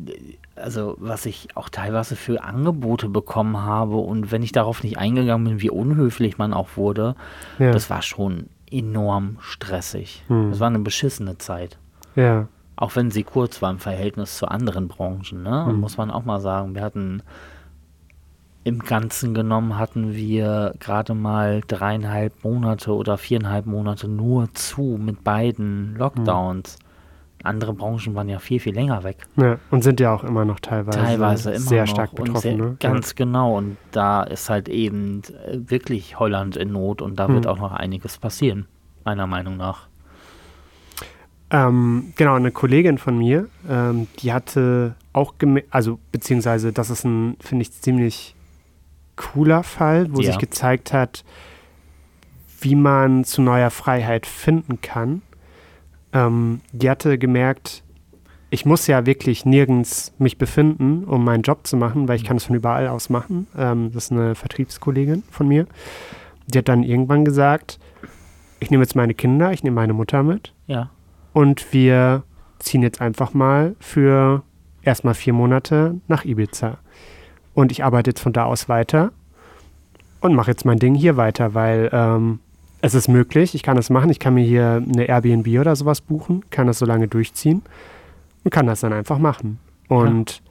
also 0.61 0.95
was 0.99 1.25
ich 1.25 1.55
auch 1.55 1.69
teilweise 1.69 2.15
für 2.15 2.43
Angebote 2.43 3.09
bekommen 3.09 3.57
habe 3.57 3.97
und 3.97 4.31
wenn 4.31 4.43
ich 4.43 4.51
darauf 4.51 4.83
nicht 4.83 4.97
eingegangen 4.97 5.45
bin, 5.45 5.61
wie 5.61 5.69
unhöflich 5.69 6.37
man 6.37 6.53
auch 6.53 6.69
wurde, 6.75 7.15
ja. 7.59 7.71
das 7.71 7.89
war 7.89 8.01
schon 8.01 8.47
enorm 8.69 9.37
stressig. 9.39 10.23
Hm. 10.27 10.51
Das 10.51 10.59
war 10.59 10.67
eine 10.67 10.79
beschissene 10.79 11.37
Zeit. 11.37 11.77
ja. 12.15 12.47
Auch 12.79 12.95
wenn 12.95 13.09
sie 13.09 13.23
kurz 13.23 13.63
war 13.63 13.71
im 13.71 13.79
Verhältnis 13.79 14.37
zu 14.37 14.47
anderen 14.47 14.87
Branchen, 14.87 15.41
ne? 15.41 15.65
Mhm. 15.67 15.79
muss 15.79 15.97
man 15.97 16.11
auch 16.11 16.25
mal 16.25 16.39
sagen. 16.39 16.75
Wir 16.75 16.83
hatten 16.83 17.23
im 18.63 18.79
Ganzen 18.79 19.33
genommen 19.33 19.79
hatten 19.79 20.13
wir 20.13 20.75
gerade 20.79 21.15
mal 21.15 21.61
dreieinhalb 21.67 22.43
Monate 22.43 22.93
oder 22.93 23.17
viereinhalb 23.17 23.65
Monate 23.65 24.07
nur 24.07 24.53
zu 24.53 24.99
mit 25.01 25.23
beiden 25.23 25.95
Lockdowns. 25.95 26.77
Andere 27.43 27.73
Branchen 27.73 28.15
waren 28.15 28.27
ja 28.29 28.39
viel, 28.39 28.59
viel 28.59 28.73
länger 28.73 29.03
weg. 29.03 29.17
ja. 29.37 29.57
Und 29.71 29.83
sind 29.83 29.99
ja 29.99 30.13
auch 30.13 30.23
immer 30.23 30.43
noch 30.45 30.59
teilweise, 30.59 30.99
Teilweise 30.99 31.51
immer 31.51 31.59
sehr 31.59 31.83
noch 31.83 31.91
stark 31.91 32.15
betroffen. 32.15 32.41
sehr, 32.41 32.57
ne? 32.57 32.77
Ganz 32.79 33.15
genau. 33.15 33.57
Und 33.57 33.77
da 33.91 34.23
ist 34.23 34.49
halt 34.49 34.67
eben 34.69 35.21
äh, 35.45 35.57
wirklich 35.69 36.19
Holland 36.19 36.57
in 36.57 36.71
Not 36.71 37.01
und 37.01 37.17
da 37.19 37.27
Hm. 37.27 37.35
wird 37.35 37.47
auch 37.47 37.59
noch 37.59 37.71
einiges 37.73 38.17
passieren, 38.17 38.65
meiner 39.05 39.27
Meinung 39.27 39.55
nach. 39.57 39.87
ja. 41.51 41.67
ähm, 41.67 42.11
genau, 42.15 42.33
eine 42.35 42.51
Kollegin 42.51 42.97
von 42.97 43.17
mir, 43.17 43.47
ähm, 43.69 44.07
die 44.19 44.33
hatte 44.33 44.95
auch 45.13 45.35
gemerkt, 45.37 45.67
also 45.71 45.99
beziehungsweise 46.11 46.73
das 46.73 46.89
ist 46.89 47.05
ein, 47.05 47.37
finde 47.39 47.61
ich, 47.63 47.71
ziemlich 47.71 48.35
cooler 49.15 49.63
Fall, 49.63 50.07
wo 50.13 50.19
Ja. 50.21 50.27
sich 50.31 50.37
gezeigt 50.39 50.91
hat, 50.93 51.23
wie 52.59 52.75
man 52.75 53.23
zu 53.23 53.41
neuer 53.41 53.69
Freiheit 53.69 54.25
finden 54.25 54.81
kann. 54.81 55.21
Ähm, 56.13 56.61
die 56.71 56.89
hatte 56.89 57.17
gemerkt, 57.17 57.83
ich 58.49 58.65
muss 58.65 58.87
ja 58.87 59.05
wirklich 59.05 59.45
nirgends 59.45 60.13
mich 60.19 60.37
befinden, 60.37 61.03
um 61.03 61.23
meinen 61.25 61.41
Job 61.43 61.67
zu 61.67 61.75
machen, 61.75 62.07
weil 62.07 62.15
ich 62.15 62.23
kann 62.23 62.37
es 62.37 62.45
von 62.45 62.55
überall 62.55 62.87
aus 62.87 63.09
machen. 63.09 63.47
Ähm, 63.57 63.91
das 63.93 64.05
ist 64.05 64.11
eine 64.13 64.35
Vertriebskollegin 64.35 65.23
von 65.29 65.47
mir. 65.47 65.67
Die 66.47 66.57
hat 66.59 66.69
dann 66.69 66.83
irgendwann 66.83 67.25
gesagt, 67.25 67.77
ich 68.59 68.71
nehme 68.71 68.83
jetzt 68.83 68.95
meine 68.95 69.13
Kinder, 69.13 69.51
ich 69.51 69.63
nehme 69.63 69.75
meine 69.75 69.93
Mutter 69.93 70.23
mit 70.23 70.53
Ja. 70.65 70.89
und 71.33 71.73
wir 71.73 72.23
ziehen 72.59 72.81
jetzt 72.81 73.01
einfach 73.01 73.33
mal 73.33 73.75
für 73.79 74.43
erstmal 74.81 75.13
vier 75.13 75.33
Monate 75.33 75.99
nach 76.07 76.23
Ibiza. 76.23 76.77
Und 77.53 77.71
ich 77.71 77.83
arbeite 77.83 78.11
jetzt 78.11 78.21
von 78.21 78.33
da 78.33 78.45
aus 78.45 78.69
weiter 78.69 79.11
und 80.21 80.33
mache 80.35 80.51
jetzt 80.51 80.63
mein 80.63 80.79
Ding 80.79 80.95
hier 80.95 81.17
weiter, 81.17 81.53
weil 81.53 81.89
ähm, 81.91 82.39
es 82.81 82.93
ist 82.93 83.07
möglich, 83.07 83.55
ich 83.55 83.63
kann 83.63 83.75
das 83.75 83.89
machen, 83.89 84.09
ich 84.09 84.19
kann 84.19 84.33
mir 84.33 84.45
hier 84.45 84.83
eine 84.87 85.05
Airbnb 85.05 85.47
oder 85.59 85.75
sowas 85.75 86.01
buchen, 86.01 86.43
kann 86.49 86.67
das 86.67 86.79
so 86.79 86.85
lange 86.85 87.07
durchziehen 87.07 87.63
und 88.43 88.51
kann 88.51 88.67
das 88.67 88.81
dann 88.81 88.93
einfach 88.93 89.17
machen. 89.17 89.59
Und 89.87 90.41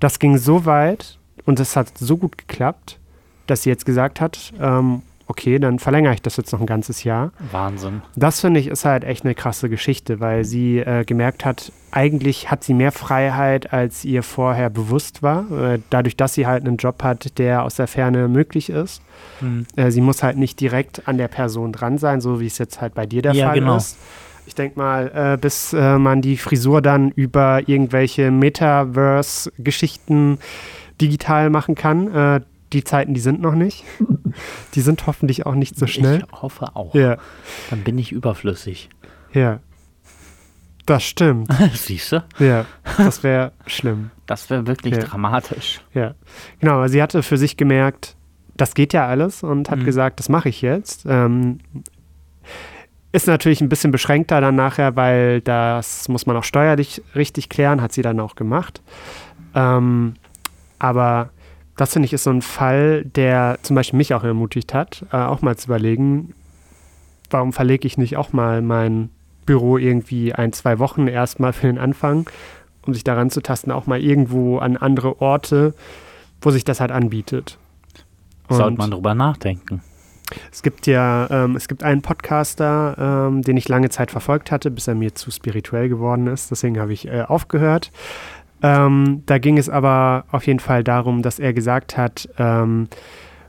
das 0.00 0.18
ging 0.18 0.36
so 0.38 0.66
weit 0.66 1.18
und 1.46 1.60
es 1.60 1.76
hat 1.76 1.96
so 1.98 2.16
gut 2.16 2.38
geklappt, 2.38 2.98
dass 3.46 3.62
sie 3.62 3.70
jetzt 3.70 3.86
gesagt 3.86 4.20
hat, 4.20 4.52
ähm, 4.60 5.02
okay, 5.26 5.58
dann 5.58 5.78
verlängere 5.78 6.14
ich 6.14 6.22
das 6.22 6.36
jetzt 6.36 6.52
noch 6.52 6.60
ein 6.60 6.66
ganzes 6.66 7.04
Jahr. 7.04 7.32
Wahnsinn. 7.50 8.02
Das 8.16 8.40
finde 8.40 8.60
ich 8.60 8.68
ist 8.68 8.84
halt 8.84 9.04
echt 9.04 9.24
eine 9.24 9.34
krasse 9.34 9.68
Geschichte, 9.68 10.20
weil 10.20 10.44
sie 10.44 10.78
äh, 10.78 11.04
gemerkt 11.04 11.44
hat, 11.44 11.72
eigentlich 11.90 12.50
hat 12.50 12.64
sie 12.64 12.74
mehr 12.74 12.92
Freiheit, 12.92 13.72
als 13.72 14.04
ihr 14.04 14.22
vorher 14.22 14.68
bewusst 14.68 15.22
war. 15.22 15.74
Äh, 15.74 15.78
dadurch, 15.90 16.16
dass 16.16 16.34
sie 16.34 16.46
halt 16.46 16.66
einen 16.66 16.76
Job 16.76 17.02
hat, 17.02 17.38
der 17.38 17.62
aus 17.62 17.76
der 17.76 17.86
Ferne 17.86 18.28
möglich 18.28 18.68
ist. 18.68 19.00
Hm. 19.40 19.66
Äh, 19.76 19.90
sie 19.90 20.00
muss 20.00 20.22
halt 20.22 20.36
nicht 20.36 20.60
direkt 20.60 21.08
an 21.08 21.18
der 21.18 21.28
Person 21.28 21.72
dran 21.72 21.98
sein, 21.98 22.20
so 22.20 22.40
wie 22.40 22.46
es 22.46 22.58
jetzt 22.58 22.80
halt 22.80 22.94
bei 22.94 23.06
dir 23.06 23.22
der 23.22 23.32
Ja, 23.32 23.46
Fall 23.46 23.60
genau. 23.60 23.76
ist. 23.76 23.96
Ich 24.46 24.54
denke 24.54 24.78
mal, 24.78 25.10
äh, 25.14 25.38
bis 25.40 25.72
man 25.72 26.20
die 26.20 26.36
Frisur 26.36 26.82
dann 26.82 27.10
über 27.12 27.66
irgendwelche 27.66 28.30
Metaverse-Geschichten 28.30 30.38
digital 31.00 31.48
machen 31.48 31.74
kann, 31.74 32.42
die 32.74 32.84
Zeiten, 32.84 33.14
die 33.14 33.20
sind 33.20 33.40
noch 33.40 33.54
nicht. 33.54 33.84
die 34.74 34.80
sind 34.80 35.06
hoffentlich 35.06 35.46
auch 35.46 35.54
nicht 35.54 35.76
so 35.76 35.86
schnell. 35.86 36.24
Ich 36.30 36.42
hoffe 36.42 36.74
auch. 36.76 36.94
Ja, 36.94 37.16
Dann 37.70 37.82
bin 37.84 37.96
ich 37.98 38.12
überflüssig. 38.12 38.88
ja. 39.32 39.60
Das 40.86 41.02
stimmt. 41.02 41.48
Siehst 41.72 42.12
du? 42.12 42.22
Ja, 42.38 42.66
das 42.98 43.22
wäre 43.22 43.52
schlimm. 43.66 44.10
Das 44.26 44.50
wäre 44.50 44.66
wirklich 44.66 44.94
Ja. 44.94 45.00
dramatisch. 45.04 45.80
Ja, 45.94 46.14
genau. 46.60 46.74
aber 46.74 46.90
Sie 46.90 47.02
hatte 47.02 47.22
für 47.22 47.38
sich 47.38 47.56
gemerkt, 47.56 48.16
das 48.58 48.74
geht 48.74 48.92
ja 48.92 49.06
alles 49.06 49.42
und 49.42 49.70
hat 49.70 49.78
Mhm. 49.78 49.84
gesagt, 49.86 50.18
das 50.20 50.28
mache 50.28 50.50
ich 50.50 50.60
jetzt. 50.60 51.06
Ähm, 51.08 51.60
ist 53.12 53.26
natürlich 53.26 53.62
ein 53.62 53.70
bisschen 53.70 53.92
beschränkter 53.92 54.42
dann 54.42 54.56
nachher, 54.56 54.94
weil 54.94 55.40
das 55.40 56.08
muss 56.10 56.26
man 56.26 56.36
auch 56.36 56.44
steuerlich 56.44 57.00
richtig 57.14 57.48
klären, 57.48 57.80
hat 57.80 57.92
sie 57.92 58.02
dann 58.02 58.20
auch 58.20 58.34
gemacht. 58.34 58.82
Ähm, 59.54 60.16
aber 60.78 61.30
das 61.76 61.92
finde 61.92 62.06
ich 62.06 62.12
ist 62.12 62.24
so 62.24 62.30
ein 62.30 62.42
Fall, 62.42 63.04
der 63.04 63.58
zum 63.62 63.76
Beispiel 63.76 63.96
mich 63.96 64.14
auch 64.14 64.24
ermutigt 64.24 64.74
hat, 64.74 65.04
äh, 65.12 65.16
auch 65.16 65.42
mal 65.42 65.56
zu 65.56 65.66
überlegen, 65.66 66.34
warum 67.30 67.52
verlege 67.52 67.86
ich 67.86 67.98
nicht 67.98 68.16
auch 68.16 68.32
mal 68.32 68.62
mein 68.62 69.10
Büro 69.44 69.76
irgendwie 69.76 70.32
ein, 70.32 70.52
zwei 70.52 70.78
Wochen 70.78 71.06
erstmal 71.06 71.52
für 71.52 71.66
den 71.66 71.78
Anfang, 71.78 72.28
um 72.86 72.94
sich 72.94 73.04
daran 73.04 73.30
zu 73.30 73.42
tasten, 73.42 73.70
auch 73.70 73.86
mal 73.86 74.00
irgendwo 74.00 74.58
an 74.58 74.76
andere 74.76 75.20
Orte, 75.20 75.74
wo 76.40 76.50
sich 76.50 76.64
das 76.64 76.80
halt 76.80 76.92
anbietet. 76.92 77.58
Sollte 78.48 78.66
Und 78.66 78.78
man 78.78 78.90
drüber 78.90 79.14
nachdenken. 79.14 79.82
es 80.52 80.62
gibt 80.62 80.86
ja, 80.86 81.28
ähm, 81.30 81.56
es 81.56 81.68
gibt 81.68 81.82
einen 81.82 82.02
Podcaster, 82.02 83.28
ähm, 83.28 83.42
den 83.42 83.56
ich 83.56 83.68
lange 83.68 83.88
Zeit 83.90 84.10
verfolgt 84.10 84.50
hatte, 84.50 84.70
bis 84.70 84.86
er 84.86 84.94
mir 84.94 85.14
zu 85.14 85.30
spirituell 85.30 85.88
geworden 85.88 86.26
ist. 86.26 86.50
Deswegen 86.50 86.78
habe 86.78 86.92
ich 86.92 87.08
äh, 87.08 87.22
aufgehört. 87.22 87.90
Ähm, 88.64 89.22
da 89.26 89.36
ging 89.38 89.58
es 89.58 89.68
aber 89.68 90.24
auf 90.32 90.46
jeden 90.46 90.58
Fall 90.58 90.82
darum, 90.82 91.20
dass 91.20 91.38
er 91.38 91.52
gesagt 91.52 91.98
hat, 91.98 92.28
ähm, 92.38 92.88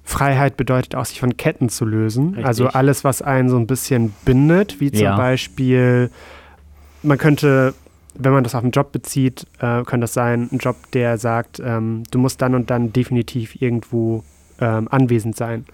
Freiheit 0.03 0.57
bedeutet 0.57 0.93
auch, 0.93 1.05
sich 1.05 1.19
von 1.21 1.37
Ketten 1.37 1.69
zu 1.69 1.85
lösen. 1.85 2.29
Richtig. 2.29 2.45
Also 2.45 2.67
alles, 2.67 3.03
was 3.05 3.21
einen 3.21 3.47
so 3.47 3.55
ein 3.57 3.65
bisschen 3.65 4.13
bindet, 4.25 4.81
wie 4.81 4.91
zum 4.91 5.03
Ja. 5.03 5.15
Beispiel, 5.15 6.11
man 7.01 7.17
könnte, 7.17 7.73
wenn 8.13 8.33
man 8.33 8.43
das 8.43 8.55
auf 8.55 8.61
einen 8.63 8.71
Job 8.71 8.91
bezieht, 8.91 9.47
äh, 9.59 9.83
könnte 9.83 10.01
das 10.01 10.13
sein, 10.13 10.49
ein 10.51 10.57
Job, 10.57 10.75
der 10.91 11.17
sagt, 11.17 11.61
ähm, 11.63 12.03
du 12.11 12.19
musst 12.19 12.41
dann 12.41 12.53
und 12.53 12.69
dann 12.69 12.91
definitiv 12.91 13.61
irgendwo 13.61 14.23
ähm, 14.59 14.89
anwesend 14.91 15.37
sein. 15.37 15.65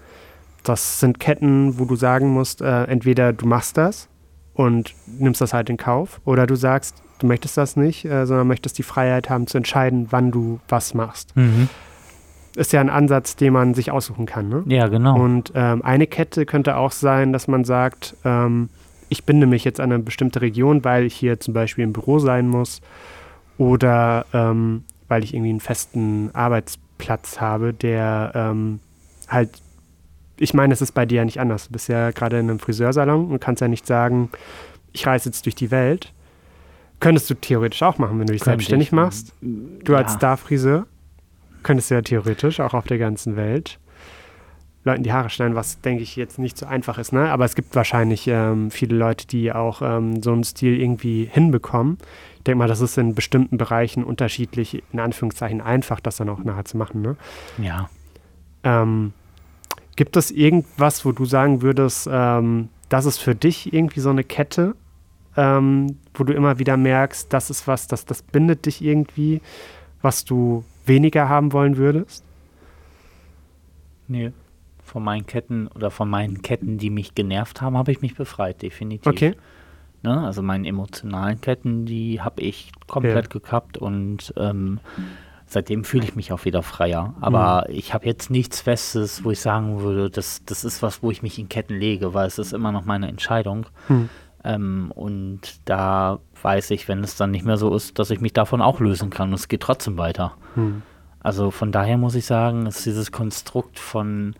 Das 0.62 1.00
sind 1.00 1.18
Ketten, 1.18 1.80
wo 1.80 1.84
du 1.84 1.96
sagen 1.96 2.28
musst, 2.28 2.62
äh, 2.62 2.84
entweder 2.84 3.32
du 3.32 3.46
machst 3.46 3.76
das 3.76 4.08
und 4.54 4.94
nimmst 5.18 5.40
das 5.40 5.52
halt 5.52 5.68
in 5.68 5.76
Kauf, 5.78 6.20
oder 6.24 6.46
du 6.46 6.54
sagst, 6.54 7.01
du 7.22 7.26
möchtest 7.26 7.56
das 7.56 7.76
nicht, 7.76 8.04
äh, 8.04 8.26
sondern 8.26 8.46
möchtest 8.46 8.78
die 8.78 8.82
Freiheit 8.82 9.30
haben 9.30 9.46
zu 9.46 9.58
entscheiden, 9.58 10.08
wann 10.10 10.30
du 10.30 10.60
was 10.68 10.94
machst. 10.94 11.34
Ist 12.54 12.72
ja 12.72 12.80
ein 12.80 12.90
Ansatz, 12.90 13.36
den 13.36 13.52
man 13.54 13.72
sich 13.74 13.90
aussuchen 13.90 14.26
kann. 14.26 14.48
Ne? 14.48 14.64
Ja, 14.66 14.88
genau. 14.88 15.18
Und 15.18 15.52
ähm, 15.54 15.82
eine 15.82 16.06
Kette 16.06 16.44
könnte 16.44 16.76
auch 16.76 16.92
sein, 16.92 17.32
dass 17.32 17.48
man 17.48 17.64
sagt, 17.64 18.14
ähm, 18.24 18.68
ich 19.08 19.24
binde 19.24 19.46
mich 19.46 19.64
jetzt 19.64 19.80
an 19.80 19.92
eine 19.92 20.02
bestimmte 20.02 20.40
Region, 20.40 20.84
weil 20.84 21.04
ich 21.04 21.14
hier 21.14 21.40
zum 21.40 21.54
Beispiel 21.54 21.84
im 21.84 21.92
Büro 21.92 22.18
sein 22.18 22.48
muss 22.48 22.80
oder 23.58 24.26
ähm, 24.32 24.84
weil 25.08 25.24
ich 25.24 25.34
irgendwie 25.34 25.50
einen 25.50 25.60
festen 25.60 26.30
Arbeitsplatz 26.32 27.40
habe, 27.40 27.72
der 27.72 28.32
ähm, 28.34 28.80
halt, 29.28 29.50
ich 30.38 30.54
meine, 30.54 30.72
es 30.72 30.82
ist 30.82 30.92
bei 30.92 31.06
dir 31.06 31.16
ja 31.16 31.24
nicht 31.24 31.40
anders. 31.40 31.66
Du 31.66 31.72
bist 31.72 31.88
ja 31.88 32.10
gerade 32.10 32.38
in 32.38 32.48
einem 32.48 32.58
Friseursalon 32.58 33.30
und 33.30 33.40
kannst 33.40 33.60
ja 33.60 33.68
nicht 33.68 33.86
sagen, 33.86 34.30
ich 34.92 35.06
reise 35.06 35.28
jetzt 35.28 35.44
durch 35.44 35.54
die 35.54 35.70
Welt. 35.70 36.12
Könntest 37.02 37.28
du 37.28 37.34
theoretisch 37.34 37.82
auch 37.82 37.98
machen, 37.98 38.18
wenn 38.20 38.26
du 38.26 38.32
dich 38.32 38.42
Könnte 38.42 38.50
selbstständig 38.50 38.88
ich, 38.88 38.92
machst. 38.92 39.34
Du 39.40 39.96
als 39.96 40.12
ja. 40.12 40.18
Star-Friseur 40.18 40.86
könntest 41.62 41.90
du 41.90 41.96
ja 41.96 42.02
theoretisch 42.02 42.60
auch 42.60 42.74
auf 42.74 42.86
der 42.86 42.98
ganzen 42.98 43.36
Welt 43.36 43.78
Leuten 44.84 45.04
die 45.04 45.12
Haare 45.12 45.30
schneiden, 45.30 45.54
was 45.54 45.80
denke 45.80 46.02
ich 46.02 46.16
jetzt 46.16 46.38
nicht 46.38 46.58
so 46.58 46.66
einfach 46.66 46.98
ist, 46.98 47.12
ne? 47.12 47.30
Aber 47.30 47.44
es 47.44 47.54
gibt 47.54 47.74
wahrscheinlich 47.76 48.26
ähm, 48.26 48.70
viele 48.70 48.96
Leute, 48.96 49.26
die 49.28 49.52
auch 49.52 49.80
ähm, 49.80 50.22
so 50.22 50.32
einen 50.32 50.42
Stil 50.42 50.80
irgendwie 50.80 51.28
hinbekommen. 51.30 51.98
Ich 52.38 52.42
denke 52.42 52.58
mal, 52.58 52.68
das 52.68 52.80
ist 52.80 52.98
in 52.98 53.14
bestimmten 53.14 53.58
Bereichen 53.58 54.02
unterschiedlich, 54.02 54.82
in 54.92 54.98
Anführungszeichen 54.98 55.60
einfach, 55.60 56.00
das 56.00 56.16
dann 56.16 56.28
auch 56.28 56.40
nachher 56.40 56.64
zu 56.64 56.76
machen, 56.76 57.00
ne? 57.00 57.16
Ja. 57.58 57.88
Ähm, 58.64 59.12
gibt 59.94 60.16
es 60.16 60.32
irgendwas, 60.32 61.04
wo 61.04 61.12
du 61.12 61.26
sagen 61.26 61.62
würdest, 61.62 62.08
ähm, 62.10 62.68
das 62.88 63.06
ist 63.06 63.18
für 63.18 63.36
dich 63.36 63.72
irgendwie 63.72 64.00
so 64.00 64.10
eine 64.10 64.24
Kette, 64.24 64.74
ähm, 65.36 65.98
wo 66.14 66.24
du 66.24 66.32
immer 66.32 66.58
wieder 66.58 66.76
merkst, 66.76 67.32
das 67.32 67.50
ist 67.50 67.66
was, 67.66 67.86
das, 67.86 68.04
das 68.04 68.22
bindet 68.22 68.66
dich 68.66 68.82
irgendwie, 68.82 69.40
was 70.02 70.24
du 70.24 70.64
weniger 70.86 71.28
haben 71.28 71.52
wollen 71.52 71.76
würdest? 71.76 72.24
Nee. 74.08 74.32
Von 74.84 75.04
meinen 75.04 75.26
Ketten 75.26 75.68
oder 75.68 75.90
von 75.90 76.10
meinen 76.10 76.42
Ketten, 76.42 76.76
die 76.76 76.90
mich 76.90 77.14
genervt 77.14 77.62
haben, 77.62 77.76
habe 77.78 77.92
ich 77.92 78.02
mich 78.02 78.14
befreit, 78.14 78.60
definitiv. 78.60 79.06
Okay. 79.06 79.34
Ne? 80.02 80.20
Also 80.20 80.42
meine 80.42 80.66
emotionalen 80.68 81.40
Ketten, 81.40 81.86
die 81.86 82.20
habe 82.20 82.42
ich 82.42 82.72
komplett 82.88 83.26
Ja. 83.26 83.30
gekappt 83.30 83.78
und 83.78 84.34
ähm, 84.36 84.80
seitdem 85.46 85.84
fühle 85.84 86.04
ich 86.04 86.16
mich 86.16 86.32
auch 86.32 86.44
wieder 86.44 86.62
freier. 86.62 87.14
Aber 87.20 87.66
mhm. 87.68 87.74
ich 87.76 87.94
habe 87.94 88.06
jetzt 88.06 88.30
nichts 88.30 88.60
Festes, 88.60 89.22
wo 89.24 89.30
ich 89.30 89.40
sagen 89.40 89.80
würde, 89.80 90.10
das, 90.10 90.44
das 90.44 90.64
ist 90.64 90.82
was, 90.82 91.02
wo 91.02 91.10
ich 91.10 91.22
mich 91.22 91.38
in 91.38 91.48
Ketten 91.48 91.78
lege, 91.78 92.12
weil 92.14 92.26
es 92.26 92.38
ist 92.38 92.52
immer 92.52 92.72
noch 92.72 92.84
meine 92.84 93.08
Entscheidung. 93.08 93.66
Mhm. 93.88 94.08
Ähm, 94.44 94.92
und 94.94 95.40
da 95.64 96.18
weiß 96.42 96.70
ich, 96.72 96.88
wenn 96.88 97.04
es 97.04 97.16
dann 97.16 97.30
nicht 97.30 97.44
mehr 97.44 97.56
so 97.56 97.74
ist, 97.74 97.98
dass 97.98 98.10
ich 98.10 98.20
mich 98.20 98.32
davon 98.32 98.60
auch 98.60 98.80
lösen 98.80 99.10
kann 99.10 99.28
und 99.28 99.34
es 99.34 99.48
geht 99.48 99.60
trotzdem 99.60 99.98
weiter. 99.98 100.34
Mhm. 100.56 100.82
Also 101.20 101.50
von 101.50 101.70
daher 101.70 101.98
muss 101.98 102.16
ich 102.16 102.26
sagen, 102.26 102.66
ist 102.66 102.84
dieses 102.84 103.12
Konstrukt 103.12 103.78
von 103.78 104.34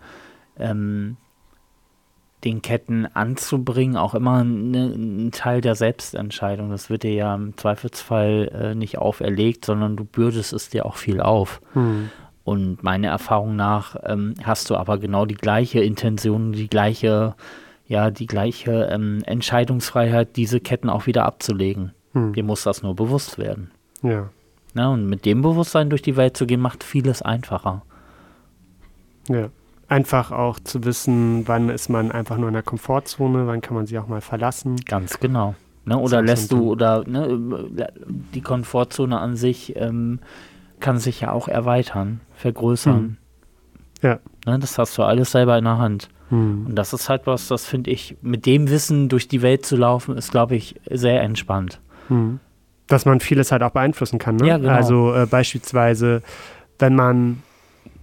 ähm, 0.57 1.17
den 2.43 2.61
Ketten 2.61 3.05
anzubringen 3.05 3.95
auch 3.95 4.13
immer 4.15 4.43
ne, 4.43 4.93
ein 4.95 5.31
Teil 5.31 5.61
der 5.61 5.75
Selbstentscheidung. 5.75 6.69
Das 6.71 6.89
wird 6.89 7.03
dir 7.03 7.13
ja 7.13 7.35
im 7.35 7.57
Zweifelsfall 7.57 8.51
äh, 8.53 8.75
nicht 8.75 8.97
auferlegt, 8.97 9.65
sondern 9.65 9.95
du 9.95 10.03
bürdest 10.03 10.53
es 10.53 10.69
dir 10.69 10.85
auch 10.85 10.97
viel 10.97 11.21
auf. 11.21 11.61
Hm. 11.73 12.09
Und 12.43 12.83
meiner 12.83 13.07
Erfahrung 13.07 13.55
nach 13.55 13.95
ähm, 14.03 14.33
hast 14.43 14.69
du 14.69 14.75
aber 14.75 14.97
genau 14.97 15.25
die 15.25 15.35
gleiche 15.35 15.79
Intention, 15.79 16.51
die 16.51 16.67
gleiche, 16.67 17.35
ja, 17.85 18.11
die 18.11 18.27
gleiche 18.27 18.89
ähm, 18.91 19.21
Entscheidungsfreiheit, 19.25 20.35
diese 20.35 20.59
Ketten 20.59 20.89
auch 20.89 21.05
wieder 21.05 21.25
abzulegen. 21.25 21.93
Hm. 22.13 22.33
Dir 22.33 22.43
muss 22.43 22.63
das 22.63 22.83
nur 22.83 22.95
bewusst 22.95 23.37
werden. 23.37 23.71
Ja. 24.01 24.29
Na, 24.73 24.89
und 24.89 25.07
mit 25.07 25.25
dem 25.25 25.41
Bewusstsein 25.41 25.89
durch 25.89 26.01
die 26.01 26.15
Welt 26.15 26.35
zu 26.35 26.45
gehen, 26.45 26.59
macht 26.59 26.83
vieles 26.83 27.21
einfacher. 27.21 27.83
Ja. 29.27 29.49
Einfach 29.87 30.31
auch 30.31 30.59
zu 30.59 30.83
wissen, 30.85 31.47
wann 31.47 31.69
ist 31.69 31.89
man 31.89 32.11
einfach 32.11 32.37
nur 32.37 32.47
in 32.47 32.53
der 32.53 32.63
Komfortzone, 32.63 33.45
wann 33.45 33.61
kann 33.61 33.75
man 33.75 33.85
sie 33.85 33.99
auch 33.99 34.07
mal 34.07 34.21
verlassen. 34.21 34.77
Ganz 34.85 35.19
genau. 35.19 35.55
Ne, 35.85 35.97
oder 35.97 36.21
lässt 36.21 36.51
du, 36.51 36.71
oder 36.71 37.03
ne, 37.05 37.67
die 38.33 38.41
Komfortzone 38.41 39.19
an 39.19 39.35
sich 39.35 39.75
ähm, 39.75 40.19
kann 40.79 40.97
sich 40.97 41.21
ja 41.21 41.31
auch 41.33 41.49
erweitern, 41.49 42.21
vergrößern. 42.35 42.95
Hm. 42.95 43.17
Ja. 44.01 44.19
Ne, 44.45 44.59
das 44.59 44.77
hast 44.77 44.97
du 44.97 45.03
alles 45.03 45.31
selber 45.31 45.57
in 45.57 45.65
der 45.65 45.77
Hand. 45.77 46.09
Hm. 46.33 46.65
Und 46.67 46.75
das 46.75 46.93
ist 46.93 47.09
halt 47.09 47.27
was, 47.27 47.47
das 47.47 47.67
finde 47.67 47.91
ich, 47.91 48.17
mit 48.23 48.47
dem 48.47 48.69
Wissen 48.69 49.07
durch 49.07 49.27
die 49.27 49.43
Welt 49.43 49.65
zu 49.67 49.75
laufen, 49.75 50.17
ist, 50.17 50.31
glaube 50.31 50.55
ich, 50.55 50.75
sehr 50.89 51.21
entspannt. 51.21 51.79
Hm. 52.07 52.39
Dass 52.87 53.05
man 53.05 53.19
vieles 53.19 53.51
halt 53.51 53.61
auch 53.61 53.69
beeinflussen 53.69 54.17
kann. 54.17 54.37
Ne? 54.37 54.47
Ja, 54.47 54.57
genau. 54.57 54.73
Also 54.73 55.13
äh, 55.13 55.27
beispielsweise, 55.27 56.23
wenn 56.79 56.95
man 56.95 57.43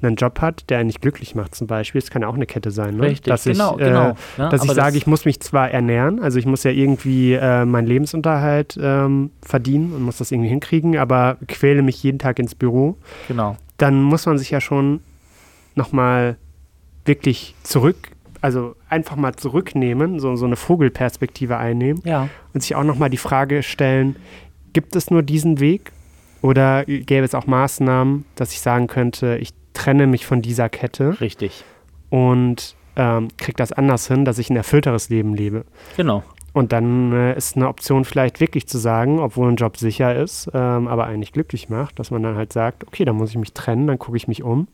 einen 0.01 0.14
Job 0.16 0.41
hat, 0.41 0.70
der 0.70 0.78
einen 0.78 0.87
nicht 0.87 1.03
glücklich 1.03 1.35
macht, 1.35 1.57
zum 1.57 1.66
Beispiel. 1.66 2.01
Das 2.01 2.11
kann 2.11 2.22
ja 2.22 2.28
auch 2.28 2.35
eine 2.35 2.47
Kette 2.47 2.70
sein. 2.70 2.97
Ne? 2.97 3.03
Richtig, 3.03 3.31
dass 3.31 3.45
genau, 3.45 3.74
ich, 3.74 3.83
äh, 3.83 3.89
genau. 3.89 4.14
Ja, 4.39 4.49
dass 4.49 4.64
ich 4.64 4.70
sage, 4.72 4.97
ich 4.97 5.07
muss 5.07 5.24
mich 5.24 5.41
zwar 5.41 5.70
ernähren, 5.70 6.20
also 6.20 6.39
ich 6.39 6.47
muss 6.47 6.62
ja 6.62 6.70
irgendwie 6.70 7.35
äh, 7.35 7.66
meinen 7.66 7.87
Lebensunterhalt 7.87 8.78
ähm, 8.81 9.31
verdienen 9.43 9.93
und 9.93 10.03
muss 10.03 10.18
das 10.18 10.31
irgendwie 10.31 10.49
hinkriegen, 10.49 10.97
aber 10.97 11.37
quäle 11.49 11.83
mich 11.83 12.03
jeden 12.03 12.18
Tag 12.18 12.39
ins 12.39 12.55
Büro. 12.55 12.97
Genau. 13.28 13.57
Dann 13.76 14.03
muss 14.03 14.24
man 14.24 14.39
sich 14.39 14.51
ja 14.51 14.61
schon 14.61 15.01
nochmal 15.74 16.37
wirklich 17.05 17.55
zurück, 17.62 18.12
also 18.41 18.76
einfach 18.88 19.16
mal 19.16 19.34
zurücknehmen, 19.34 20.18
so, 20.20 20.36
so 20.36 20.47
eine 20.47 20.57
Vogelperspektive 20.57 21.57
einnehmen 21.57 22.03
ja. 22.05 22.28
und 22.55 22.62
sich 22.62 22.74
auch 22.74 22.84
nochmal 22.84 23.11
die 23.11 23.16
Frage 23.16 23.62
stellen, 23.62 24.16
gibt 24.72 24.97
es 24.97 25.11
nur 25.11 25.22
diesen 25.22 25.61
Weg 25.61 25.93
oder 26.43 26.84
gäbe 26.84 27.24
es 27.24 27.34
auch 27.34 27.47
Maßnahmen, 27.47 28.24
dass 28.34 28.53
ich 28.53 28.61
sagen 28.61 28.86
könnte, 28.86 29.36
ich 29.38 29.53
trenne 29.74 30.07
mich 30.07 30.26
von 30.26 30.43
dieser 30.43 30.68
Kette. 30.68 31.20
Richtig. 31.20 31.64
Und 32.09 32.74
ähm, 32.97 33.28
kriege 33.36 33.57
das 33.57 33.72
anders 33.72 34.09
hin, 34.09 34.24
dass 34.24 34.38
ich 34.38 34.51
ein 34.51 34.57
erfüllteres 34.57 35.11
Leben 35.11 35.34
lebe. 35.34 35.64
Genau. 35.97 36.24
Und 36.53 36.72
dann 36.72 37.12
äh, 37.12 37.36
ist 37.36 37.57
eine 37.57 37.68
Option 37.68 38.05
vielleicht 38.05 38.41
wirklich 38.41 38.66
zu 38.66 38.78
sagen, 38.78 39.20
obwohl 39.20 39.49
ein 39.49 39.57
Job 39.57 39.76
sicher 39.76 40.16
ist, 40.16 40.51
ähm, 40.53 40.88
aber 40.88 41.07
eigentlich 41.07 41.32
glücklich 41.32 41.68
macht, 41.68 41.99
dass 41.99 42.11
man 42.11 42.22
dann 42.22 42.36
halt 42.36 42.53
sagt, 42.53 42.86
okay, 42.86 43.05
dann 43.05 43.16
muss 43.16 43.30
ich 43.30 43.38
mich 43.38 43.53
trennen, 43.53 43.86
dann 43.86 43.99
gucke 43.99 44.16
ich 44.16 44.26
mich 44.26 44.43
um. 44.43 44.66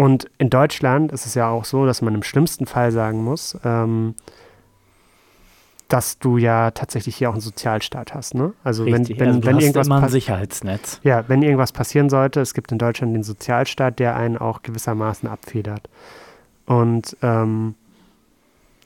Und 0.00 0.30
in 0.38 0.48
Deutschland 0.48 1.12
ist 1.12 1.26
es 1.26 1.34
ja 1.34 1.50
auch 1.50 1.66
so, 1.66 1.84
dass 1.84 2.00
man 2.00 2.14
im 2.14 2.22
schlimmsten 2.22 2.64
Fall 2.64 2.90
sagen 2.90 3.22
muss, 3.22 3.54
ähm, 3.66 4.14
dass 5.88 6.18
du 6.18 6.38
ja 6.38 6.70
tatsächlich 6.70 7.16
hier 7.16 7.28
auch 7.28 7.34
einen 7.34 7.42
Sozialstaat 7.42 8.14
hast. 8.14 8.34
Ne? 8.34 8.54
Also 8.64 8.84
Richtig. 8.84 9.20
wenn, 9.20 9.20
wenn, 9.20 9.28
also 9.28 9.44
wenn 9.44 9.58
irgendwas 9.58 9.86
immer 9.88 10.02
ein 10.02 10.08
Sicherheitsnetz. 10.08 11.00
Ja, 11.02 11.28
wenn 11.28 11.42
irgendwas 11.42 11.72
passieren 11.72 12.08
sollte, 12.08 12.40
es 12.40 12.54
gibt 12.54 12.72
in 12.72 12.78
Deutschland 12.78 13.14
den 13.14 13.22
Sozialstaat, 13.22 13.98
der 13.98 14.16
einen 14.16 14.38
auch 14.38 14.62
gewissermaßen 14.62 15.28
abfedert. 15.28 15.90
Und 16.64 17.14
ähm, 17.20 17.74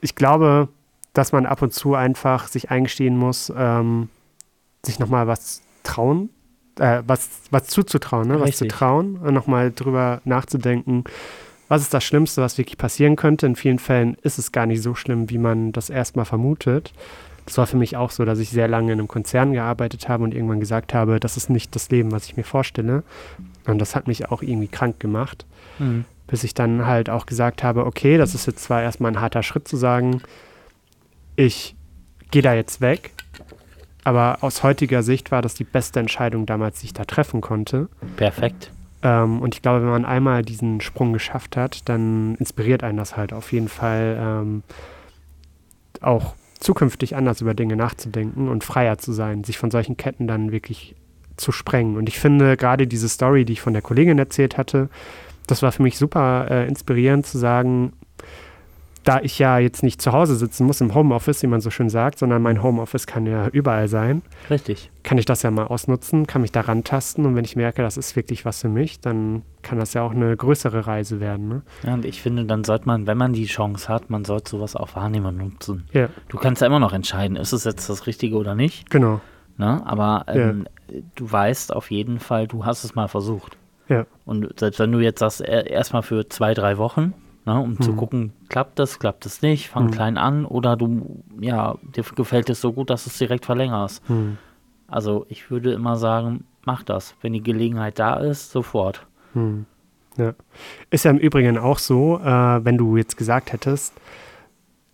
ich 0.00 0.16
glaube, 0.16 0.66
dass 1.12 1.30
man 1.30 1.46
ab 1.46 1.62
und 1.62 1.72
zu 1.72 1.94
einfach 1.94 2.48
sich 2.48 2.72
eingestehen 2.72 3.16
muss, 3.16 3.52
ähm, 3.56 4.08
sich 4.82 4.98
nochmal 4.98 5.28
was 5.28 5.62
trauen, 5.84 6.30
äh, 6.78 7.02
was, 7.06 7.28
was 7.50 7.66
zuzutrauen, 7.66 8.28
ne? 8.28 8.40
was 8.40 8.56
zu 8.56 8.68
trauen 8.68 9.16
und 9.16 9.34
nochmal 9.34 9.72
drüber 9.72 10.20
nachzudenken, 10.24 11.04
was 11.68 11.82
ist 11.82 11.94
das 11.94 12.04
Schlimmste, 12.04 12.42
was 12.42 12.58
wirklich 12.58 12.78
passieren 12.78 13.16
könnte? 13.16 13.46
In 13.46 13.56
vielen 13.56 13.78
Fällen 13.78 14.16
ist 14.22 14.38
es 14.38 14.52
gar 14.52 14.66
nicht 14.66 14.82
so 14.82 14.94
schlimm, 14.94 15.30
wie 15.30 15.38
man 15.38 15.72
das 15.72 15.90
erstmal 15.90 16.24
vermutet. 16.24 16.92
Das 17.46 17.58
war 17.58 17.66
für 17.66 17.76
mich 17.76 17.96
auch 17.96 18.10
so, 18.10 18.24
dass 18.24 18.38
ich 18.38 18.50
sehr 18.50 18.68
lange 18.68 18.92
in 18.92 18.98
einem 18.98 19.08
Konzern 19.08 19.52
gearbeitet 19.52 20.08
habe 20.08 20.24
und 20.24 20.34
irgendwann 20.34 20.60
gesagt 20.60 20.94
habe, 20.94 21.20
das 21.20 21.36
ist 21.36 21.50
nicht 21.50 21.74
das 21.74 21.90
Leben, 21.90 22.12
was 22.12 22.26
ich 22.26 22.36
mir 22.36 22.44
vorstelle. 22.44 23.02
Und 23.66 23.78
das 23.78 23.94
hat 23.94 24.06
mich 24.06 24.30
auch 24.30 24.42
irgendwie 24.42 24.68
krank 24.68 25.00
gemacht. 25.00 25.46
Mhm. 25.78 26.04
Bis 26.26 26.44
ich 26.44 26.54
dann 26.54 26.86
halt 26.86 27.10
auch 27.10 27.26
gesagt 27.26 27.62
habe, 27.62 27.84
okay, 27.84 28.16
das 28.16 28.34
ist 28.34 28.46
jetzt 28.46 28.64
zwar 28.64 28.82
erstmal 28.82 29.12
ein 29.12 29.20
harter 29.20 29.42
Schritt 29.42 29.68
zu 29.68 29.76
sagen, 29.76 30.22
ich 31.36 31.74
gehe 32.30 32.42
da 32.42 32.54
jetzt 32.54 32.80
weg, 32.80 33.12
aber 34.04 34.38
aus 34.42 34.62
heutiger 34.62 35.02
Sicht 35.02 35.30
war 35.30 35.42
das 35.42 35.54
die 35.54 35.64
beste 35.64 35.98
Entscheidung 36.00 36.46
damals, 36.46 36.80
die 36.80 36.86
ich 36.86 36.92
da 36.92 37.04
treffen 37.04 37.40
konnte. 37.40 37.88
Perfekt. 38.16 38.70
Ähm, 39.02 39.40
und 39.40 39.54
ich 39.54 39.62
glaube, 39.62 39.82
wenn 39.82 39.90
man 39.90 40.04
einmal 40.04 40.42
diesen 40.42 40.80
Sprung 40.80 41.12
geschafft 41.12 41.56
hat, 41.56 41.88
dann 41.88 42.34
inspiriert 42.36 42.84
einen 42.84 42.98
das 42.98 43.16
halt 43.16 43.32
auf 43.32 43.52
jeden 43.52 43.68
Fall 43.68 44.16
ähm, 44.20 44.62
auch 46.00 46.34
zukünftig 46.60 47.16
anders 47.16 47.40
über 47.40 47.54
Dinge 47.54 47.76
nachzudenken 47.76 48.48
und 48.48 48.64
freier 48.64 48.98
zu 48.98 49.12
sein, 49.12 49.44
sich 49.44 49.58
von 49.58 49.70
solchen 49.70 49.96
Ketten 49.96 50.26
dann 50.26 50.52
wirklich 50.52 50.94
zu 51.36 51.52
sprengen. 51.52 51.96
Und 51.96 52.08
ich 52.08 52.18
finde 52.18 52.56
gerade 52.56 52.86
diese 52.86 53.08
Story, 53.08 53.44
die 53.44 53.54
ich 53.54 53.60
von 53.60 53.72
der 53.72 53.82
Kollegin 53.82 54.18
erzählt 54.18 54.56
hatte, 54.56 54.88
das 55.46 55.62
war 55.62 55.72
für 55.72 55.82
mich 55.82 55.98
super 55.98 56.46
äh, 56.50 56.66
inspirierend 56.66 57.26
zu 57.26 57.38
sagen, 57.38 57.92
da 59.04 59.20
ich 59.20 59.38
ja 59.38 59.58
jetzt 59.58 59.82
nicht 59.82 60.00
zu 60.00 60.12
Hause 60.12 60.34
sitzen 60.34 60.66
muss 60.66 60.80
im 60.80 60.94
Homeoffice, 60.94 61.42
wie 61.42 61.46
man 61.46 61.60
so 61.60 61.70
schön 61.70 61.90
sagt, 61.90 62.18
sondern 62.18 62.42
mein 62.42 62.62
Homeoffice 62.62 63.06
kann 63.06 63.26
ja 63.26 63.48
überall 63.48 63.86
sein. 63.86 64.22
Richtig. 64.48 64.90
Kann 65.02 65.18
ich 65.18 65.26
das 65.26 65.42
ja 65.42 65.50
mal 65.50 65.66
ausnutzen, 65.66 66.26
kann 66.26 66.40
mich 66.40 66.52
da 66.52 66.62
rantasten 66.62 67.26
und 67.26 67.36
wenn 67.36 67.44
ich 67.44 67.54
merke, 67.54 67.82
das 67.82 67.98
ist 67.98 68.16
wirklich 68.16 68.46
was 68.46 68.62
für 68.62 68.68
mich, 68.68 69.00
dann 69.00 69.42
kann 69.62 69.78
das 69.78 69.92
ja 69.92 70.02
auch 70.02 70.12
eine 70.12 70.34
größere 70.34 70.86
Reise 70.86 71.20
werden. 71.20 71.48
Ne? 71.48 71.62
Ja, 71.82 71.94
und 71.94 72.06
ich 72.06 72.22
finde, 72.22 72.46
dann 72.46 72.64
sollte 72.64 72.86
man, 72.86 73.06
wenn 73.06 73.18
man 73.18 73.34
die 73.34 73.44
Chance 73.44 73.88
hat, 73.88 74.08
man 74.08 74.24
sollte 74.24 74.50
sowas 74.50 74.74
auch 74.74 74.96
wahrnehmen 74.96 75.26
und 75.26 75.36
nutzen. 75.36 75.84
Ja. 75.92 76.08
Du 76.28 76.38
kannst 76.38 76.62
ja 76.62 76.66
immer 76.66 76.80
noch 76.80 76.94
entscheiden, 76.94 77.36
ist 77.36 77.52
es 77.52 77.64
jetzt 77.64 77.88
das 77.88 78.06
Richtige 78.06 78.36
oder 78.36 78.54
nicht. 78.54 78.88
Genau. 78.90 79.20
Ne? 79.58 79.82
Aber 79.84 80.24
ähm, 80.28 80.66
ja. 80.90 81.00
du 81.14 81.30
weißt 81.30 81.74
auf 81.74 81.90
jeden 81.90 82.20
Fall, 82.20 82.46
du 82.46 82.64
hast 82.64 82.84
es 82.84 82.94
mal 82.94 83.08
versucht. 83.08 83.58
Ja. 83.88 84.06
Und 84.24 84.58
selbst 84.58 84.80
wenn 84.80 84.92
du 84.92 85.00
jetzt 85.00 85.18
sagst, 85.18 85.42
erstmal 85.42 86.02
für 86.02 86.26
zwei, 86.28 86.54
drei 86.54 86.78
Wochen, 86.78 87.12
ne, 87.44 87.60
um 87.60 87.78
hm. 87.78 87.80
zu 87.80 87.94
gucken, 87.94 88.32
klappt 88.48 88.78
das, 88.78 88.98
klappt 88.98 89.26
es 89.26 89.42
nicht, 89.42 89.68
fang 89.68 89.84
hm. 89.84 89.90
klein 89.90 90.18
an 90.18 90.44
oder 90.44 90.76
du, 90.76 91.22
ja, 91.40 91.76
dir 91.94 92.04
gefällt 92.14 92.50
es 92.50 92.60
so 92.60 92.72
gut, 92.72 92.90
dass 92.90 93.04
du 93.04 93.10
es 93.10 93.18
direkt 93.18 93.44
verlängerst. 93.44 94.02
Hm. 94.08 94.38
Also 94.86 95.26
ich 95.28 95.50
würde 95.50 95.72
immer 95.72 95.96
sagen, 95.96 96.44
mach 96.64 96.82
das. 96.82 97.14
Wenn 97.20 97.32
die 97.32 97.42
Gelegenheit 97.42 97.98
da 97.98 98.16
ist, 98.16 98.50
sofort. 98.50 99.06
Hm. 99.32 99.66
Ja. 100.16 100.34
Ist 100.90 101.04
ja 101.04 101.10
im 101.10 101.18
Übrigen 101.18 101.58
auch 101.58 101.78
so, 101.78 102.20
äh, 102.20 102.64
wenn 102.64 102.78
du 102.78 102.96
jetzt 102.96 103.16
gesagt 103.16 103.52
hättest, 103.52 103.94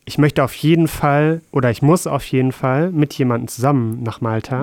ich 0.06 0.18
möchte 0.18 0.42
auf 0.42 0.54
jeden 0.54 0.88
Fall 0.88 1.42
oder 1.52 1.70
ich 1.70 1.82
muss 1.82 2.06
auf 2.06 2.24
jeden 2.26 2.52
Fall 2.52 2.90
mit 2.90 3.12
jemandem 3.14 3.48
zusammen 3.48 4.02
nach 4.02 4.20
Malta. 4.20 4.62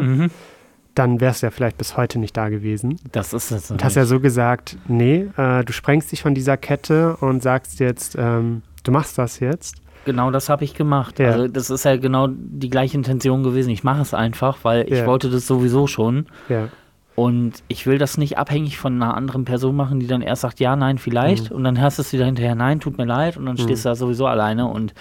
Mhm 0.98 1.08
dann 1.08 1.22
wärst 1.22 1.42
du 1.42 1.48
ja 1.48 1.52
vielleicht 1.52 1.78
bis 1.78 1.96
heute 1.96 2.18
nicht 2.18 2.36
da 2.36 2.50
gewesen. 2.50 3.00
Das 3.12 3.34
ist 3.34 3.52
es. 3.52 3.70
Und 3.70 3.84
hast 3.84 3.96
ja 3.96 4.06
so 4.06 4.20
gesagt, 4.20 4.78
nee, 4.88 5.28
äh, 5.38 5.64
du 5.64 5.72
sprengst 5.72 6.12
dich 6.12 6.24
von 6.24 6.34
dieser 6.34 6.58
Kette 6.58 7.18
und 7.18 7.44
sagst 7.44 7.80
jetzt, 7.80 8.16
ähm, 8.18 8.64
du 8.84 8.92
machst 8.92 9.18
das 9.18 9.40
jetzt. 9.40 9.76
Genau 10.06 10.32
das 10.32 10.50
habe 10.50 10.64
ich 10.64 10.74
gemacht. 10.74 11.20
Ja. 11.20 11.32
Also 11.32 11.48
das 11.48 11.70
ist 11.70 11.86
ja 11.86 11.98
genau 11.98 12.28
die 12.30 12.70
gleiche 12.70 12.98
Intention 12.98 13.44
gewesen. 13.44 13.70
Ich 13.70 13.84
mache 13.84 14.02
es 14.02 14.14
einfach, 14.14 14.60
weil 14.64 14.86
ich 14.88 15.00
ja. 15.00 15.06
wollte 15.06 15.30
das 15.30 15.46
sowieso 15.46 15.86
schon. 15.86 16.28
Ja. 16.50 16.70
Und 17.14 17.64
ich 17.68 17.86
will 17.86 17.98
das 17.98 18.18
nicht 18.18 18.38
abhängig 18.38 18.78
von 18.78 18.96
einer 18.96 19.16
anderen 19.16 19.44
Person 19.44 19.76
machen, 19.76 20.00
die 20.00 20.08
dann 20.08 20.22
erst 20.22 20.42
sagt, 20.42 20.60
ja, 20.60 20.76
nein, 20.76 20.98
vielleicht. 20.98 21.52
Mhm. 21.52 21.58
Und 21.58 21.64
dann 21.64 21.80
hörst 21.80 21.98
du 21.98 22.02
es 22.04 22.14
wieder 22.14 22.26
hinterher, 22.26 22.56
nein, 22.56 22.80
tut 22.80 22.98
mir 22.98 23.06
leid. 23.06 23.38
Und 23.38 23.46
dann 23.46 23.56
mhm. 23.56 23.62
stehst 23.62 23.86
du 23.86 23.90
da 23.90 23.96
sowieso 23.96 24.26
alleine. 24.26 24.68
Und 24.68 24.94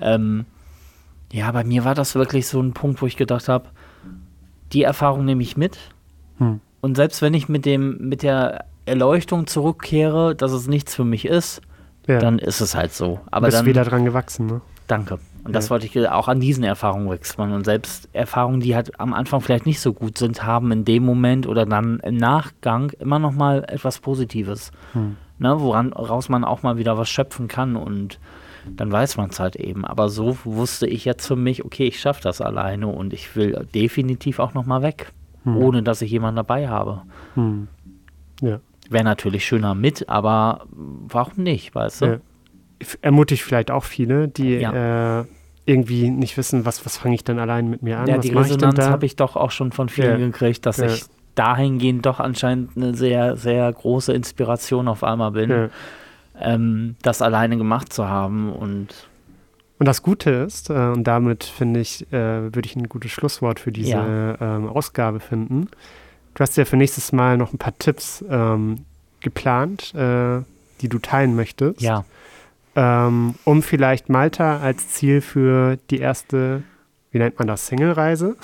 ähm, 0.00 0.46
ja, 1.32 1.50
bei 1.52 1.64
mir 1.64 1.84
war 1.84 1.94
das 1.94 2.14
wirklich 2.14 2.46
so 2.46 2.60
ein 2.60 2.72
Punkt, 2.72 3.02
wo 3.02 3.06
ich 3.06 3.16
gedacht 3.16 3.48
habe, 3.48 3.66
die 4.74 4.82
Erfahrung 4.82 5.24
nehme 5.24 5.42
ich 5.42 5.56
mit. 5.56 5.78
Hm. 6.38 6.60
Und 6.80 6.96
selbst 6.96 7.22
wenn 7.22 7.32
ich 7.32 7.48
mit 7.48 7.64
dem, 7.64 7.96
mit 8.08 8.22
der 8.22 8.66
Erleuchtung 8.86 9.46
zurückkehre, 9.46 10.34
dass 10.34 10.52
es 10.52 10.66
nichts 10.66 10.94
für 10.94 11.04
mich 11.04 11.24
ist, 11.24 11.62
ja. 12.06 12.18
dann 12.18 12.38
ist 12.38 12.60
es 12.60 12.74
halt 12.74 12.92
so. 12.92 13.20
Aber 13.30 13.46
du 13.46 13.52
bist 13.52 13.58
dann, 13.60 13.66
wieder 13.66 13.84
dran 13.84 14.04
gewachsen, 14.04 14.46
ne? 14.46 14.60
Danke. 14.86 15.18
Und 15.44 15.54
das 15.54 15.66
Ja. 15.66 15.70
wollte 15.70 15.86
ich 15.86 16.08
auch 16.08 16.28
an 16.28 16.40
diesen 16.40 16.64
Erfahrungen 16.64 17.08
wächst 17.10 17.38
man. 17.38 17.52
Und 17.52 17.64
selbst 17.64 18.08
Erfahrungen, 18.12 18.60
die 18.60 18.74
halt 18.74 18.98
am 19.00 19.14
Anfang 19.14 19.40
vielleicht 19.40 19.66
nicht 19.66 19.80
so 19.80 19.92
gut 19.94 20.18
sind, 20.18 20.44
haben 20.44 20.72
in 20.72 20.84
dem 20.84 21.04
Moment 21.04 21.46
oder 21.46 21.64
dann 21.64 22.00
im 22.00 22.16
Nachgang 22.16 22.90
immer 22.98 23.18
noch 23.18 23.32
mal 23.32 23.64
etwas 23.68 23.98
Positives. 24.00 24.70
Hm. 24.92 25.16
Ne, 25.38 25.56
woran 25.58 25.92
raus 25.92 26.28
man 26.28 26.44
auch 26.44 26.62
mal 26.62 26.76
wieder 26.78 26.96
was 26.96 27.08
schöpfen 27.08 27.48
kann 27.48 27.76
und 27.76 28.20
dann 28.76 28.90
weiß 28.92 29.16
man 29.16 29.30
es 29.30 29.40
halt 29.40 29.56
eben. 29.56 29.84
Aber 29.84 30.08
so 30.08 30.36
wusste 30.44 30.86
ich 30.86 31.04
jetzt 31.04 31.26
für 31.26 31.36
mich, 31.36 31.64
okay, 31.64 31.86
ich 31.86 32.00
schaffe 32.00 32.22
das 32.22 32.40
alleine 32.40 32.86
und 32.88 33.12
ich 33.12 33.34
will 33.36 33.66
definitiv 33.74 34.38
auch 34.38 34.54
noch 34.54 34.66
mal 34.66 34.82
weg, 34.82 35.12
Hm. 35.44 35.56
ohne 35.58 35.82
dass 35.82 36.00
ich 36.02 36.10
jemanden 36.10 36.36
dabei 36.36 36.68
habe. 36.68 37.02
Hm. 37.34 37.68
Ja. 38.40 38.60
Wäre 38.90 39.04
natürlich 39.04 39.44
schöner 39.44 39.74
mit, 39.74 40.08
aber 40.08 40.66
warum 40.70 41.42
nicht, 41.42 41.74
weißt 41.74 42.02
du? 42.02 42.06
Ja. 42.06 42.16
Ermutigt 43.02 43.42
vielleicht 43.42 43.70
auch 43.70 43.84
viele, 43.84 44.28
die 44.28 44.56
äh, 44.56 45.24
irgendwie 45.66 46.10
nicht 46.10 46.36
wissen, 46.36 46.66
was, 46.66 46.84
was 46.84 46.98
fange 46.98 47.14
ich 47.14 47.24
denn 47.24 47.38
allein 47.38 47.70
mit 47.70 47.82
mir 47.82 47.98
an? 47.98 48.06
Ja, 48.08 48.16
was 48.18 48.26
die 48.26 48.32
Resonanz 48.34 48.80
habe 48.80 49.06
ich 49.06 49.16
doch 49.16 49.36
auch 49.36 49.50
schon 49.50 49.72
von 49.72 49.88
vielen 49.88 50.20
Ja. 50.20 50.26
gekriegt, 50.26 50.66
dass 50.66 50.78
Ja. 50.78 50.86
ich 50.86 51.04
dahingehend 51.34 52.04
doch 52.06 52.20
anscheinend 52.20 52.76
eine 52.76 52.94
sehr, 52.94 53.36
sehr 53.36 53.72
große 53.72 54.12
Inspiration 54.12 54.86
auf 54.88 55.02
einmal 55.02 55.30
bin, 55.32 55.50
ja. 55.50 55.68
Ähm, 56.40 56.96
das 57.02 57.22
alleine 57.22 57.56
gemacht 57.56 57.92
zu 57.92 58.08
haben. 58.08 58.52
Und 58.52 59.08
Und 59.78 59.86
das 59.86 60.02
Gute 60.02 60.30
ist, 60.30 60.70
äh, 60.70 60.72
und 60.74 61.04
damit 61.04 61.44
finde 61.44 61.80
ich, 61.80 62.06
äh, 62.12 62.54
würde 62.54 62.62
ich 62.66 62.76
ein 62.76 62.88
gutes 62.88 63.10
Schlusswort 63.10 63.60
für 63.60 63.72
diese 63.72 63.90
Ja. 63.90 64.36
ähm, 64.56 64.68
Ausgabe 64.68 65.20
finden. 65.20 65.68
Du 66.34 66.40
hast 66.40 66.56
ja 66.56 66.64
für 66.64 66.76
nächstes 66.76 67.12
Mal 67.12 67.36
noch 67.36 67.52
ein 67.52 67.58
paar 67.58 67.76
Tipps 67.78 68.24
ähm, 68.28 68.84
geplant, 69.20 69.94
äh, 69.94 70.40
die 70.80 70.88
du 70.88 70.98
teilen 70.98 71.36
möchtest, 71.36 71.80
ja, 71.80 72.04
ähm, 72.76 73.34
um 73.44 73.62
vielleicht 73.62 74.08
Malta 74.08 74.58
als 74.58 74.88
Ziel 74.88 75.20
für 75.20 75.78
die 75.90 75.98
erste, 75.98 76.62
wie 77.12 77.18
nennt 77.18 77.38
man 77.38 77.46
das, 77.46 77.66
Single-Reise? 77.68 78.36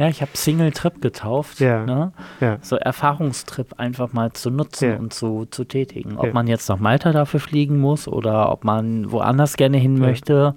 Ja, 0.00 0.08
ich 0.08 0.22
habe 0.22 0.30
Single 0.34 0.72
Trip 0.72 1.00
getauft. 1.02 1.60
Ja. 1.60 1.84
Ne? 1.84 2.12
Ja. 2.40 2.58
So 2.62 2.76
Erfahrungstrip 2.76 3.78
einfach 3.78 4.12
mal 4.12 4.32
zu 4.32 4.50
nutzen 4.50 4.88
Ja. 4.90 4.96
und 4.96 5.12
zu, 5.12 5.44
zu 5.50 5.64
tätigen. 5.64 6.16
Ob 6.16 6.26
Ja. 6.26 6.32
man 6.32 6.46
jetzt 6.46 6.68
nach 6.68 6.78
Malta 6.78 7.12
dafür 7.12 7.38
fliegen 7.38 7.78
muss 7.78 8.08
oder 8.08 8.50
ob 8.50 8.64
man 8.64 9.12
woanders 9.12 9.56
gerne 9.56 9.76
hin 9.76 9.96
Ja. 9.98 10.00
möchte, 10.06 10.54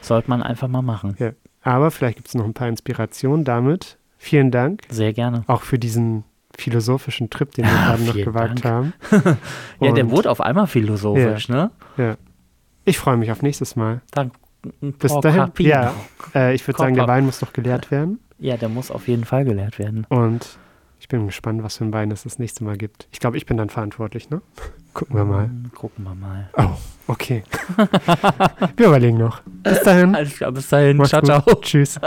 sollte 0.00 0.30
man 0.30 0.42
einfach 0.42 0.68
mal 0.68 0.82
machen. 0.82 1.14
Ja. 1.18 1.30
Aber 1.62 1.90
vielleicht 1.90 2.16
gibt 2.16 2.28
es 2.28 2.34
noch 2.34 2.44
ein 2.46 2.54
paar 2.54 2.68
Inspirationen 2.68 3.44
damit. 3.44 3.98
Vielen 4.16 4.50
Dank 4.50 4.82
Sehr 4.88 5.12
gerne. 5.12 5.44
auch 5.48 5.62
für 5.62 5.78
diesen 5.78 6.24
philosophischen 6.56 7.28
Trip, 7.30 7.52
den 7.52 7.66
wir 7.66 7.70
gerade 7.84 8.02
noch 8.04 8.14
gewagt 8.14 8.64
Dank. 8.64 8.64
haben. 8.64 8.92
Ja, 9.80 9.92
der 9.92 10.10
wurde 10.10 10.30
auf 10.30 10.40
einmal 10.40 10.66
philosophisch, 10.66 11.48
ne? 11.48 11.70
Ich 12.84 12.98
freue 12.98 13.16
mich 13.18 13.30
auf 13.30 13.42
nächstes 13.42 13.76
Mal. 13.76 14.00
Dann, 14.12 14.30
Bis 14.80 15.12
Por 15.12 15.20
dahin. 15.20 15.52
Ja, 15.58 15.92
äh, 16.34 16.54
ich 16.54 16.66
würde 16.66 16.78
sagen, 16.78 16.94
der. 16.94 17.06
Wein 17.06 17.26
muss 17.26 17.40
noch 17.40 17.52
geleert 17.52 17.90
werden. 17.92 18.18
Ja, 18.38 18.56
der 18.56 18.68
muss 18.68 18.90
auf 18.90 19.08
jeden 19.08 19.24
Fall 19.24 19.44
gelehrt 19.44 19.78
werden. 19.78 20.06
Und 20.08 20.58
ich 21.00 21.08
bin 21.08 21.26
gespannt, 21.26 21.62
was 21.62 21.76
für 21.78 21.84
ein 21.84 21.92
Wein 21.92 22.10
es 22.10 22.24
das 22.24 22.38
nächste 22.38 22.64
Mal 22.64 22.76
gibt. 22.76 23.08
Ich 23.12 23.20
glaube, 23.20 23.36
ich 23.36 23.46
bin 23.46 23.56
dann 23.56 23.70
verantwortlich, 23.70 24.30
ne? 24.30 24.42
Gucken 24.94 25.16
wir 25.16 25.24
mal. 25.24 25.46
Mm, 25.46 25.70
gucken 25.74 26.04
wir 26.04 26.14
mal. 26.14 26.50
Oh, 26.56 26.70
okay. 27.06 27.44
wir 28.76 28.86
überlegen 28.86 29.18
noch. 29.18 29.42
Bis 29.62 29.80
dahin. 29.82 30.14
Alles 30.16 30.34
klar, 30.34 30.50
bis 30.50 30.68
dahin. 30.68 30.96
Macht's 30.96 31.10
ciao, 31.10 31.20
gut. 31.20 31.28
ciao. 31.28 31.54
Tschüss. 31.60 32.00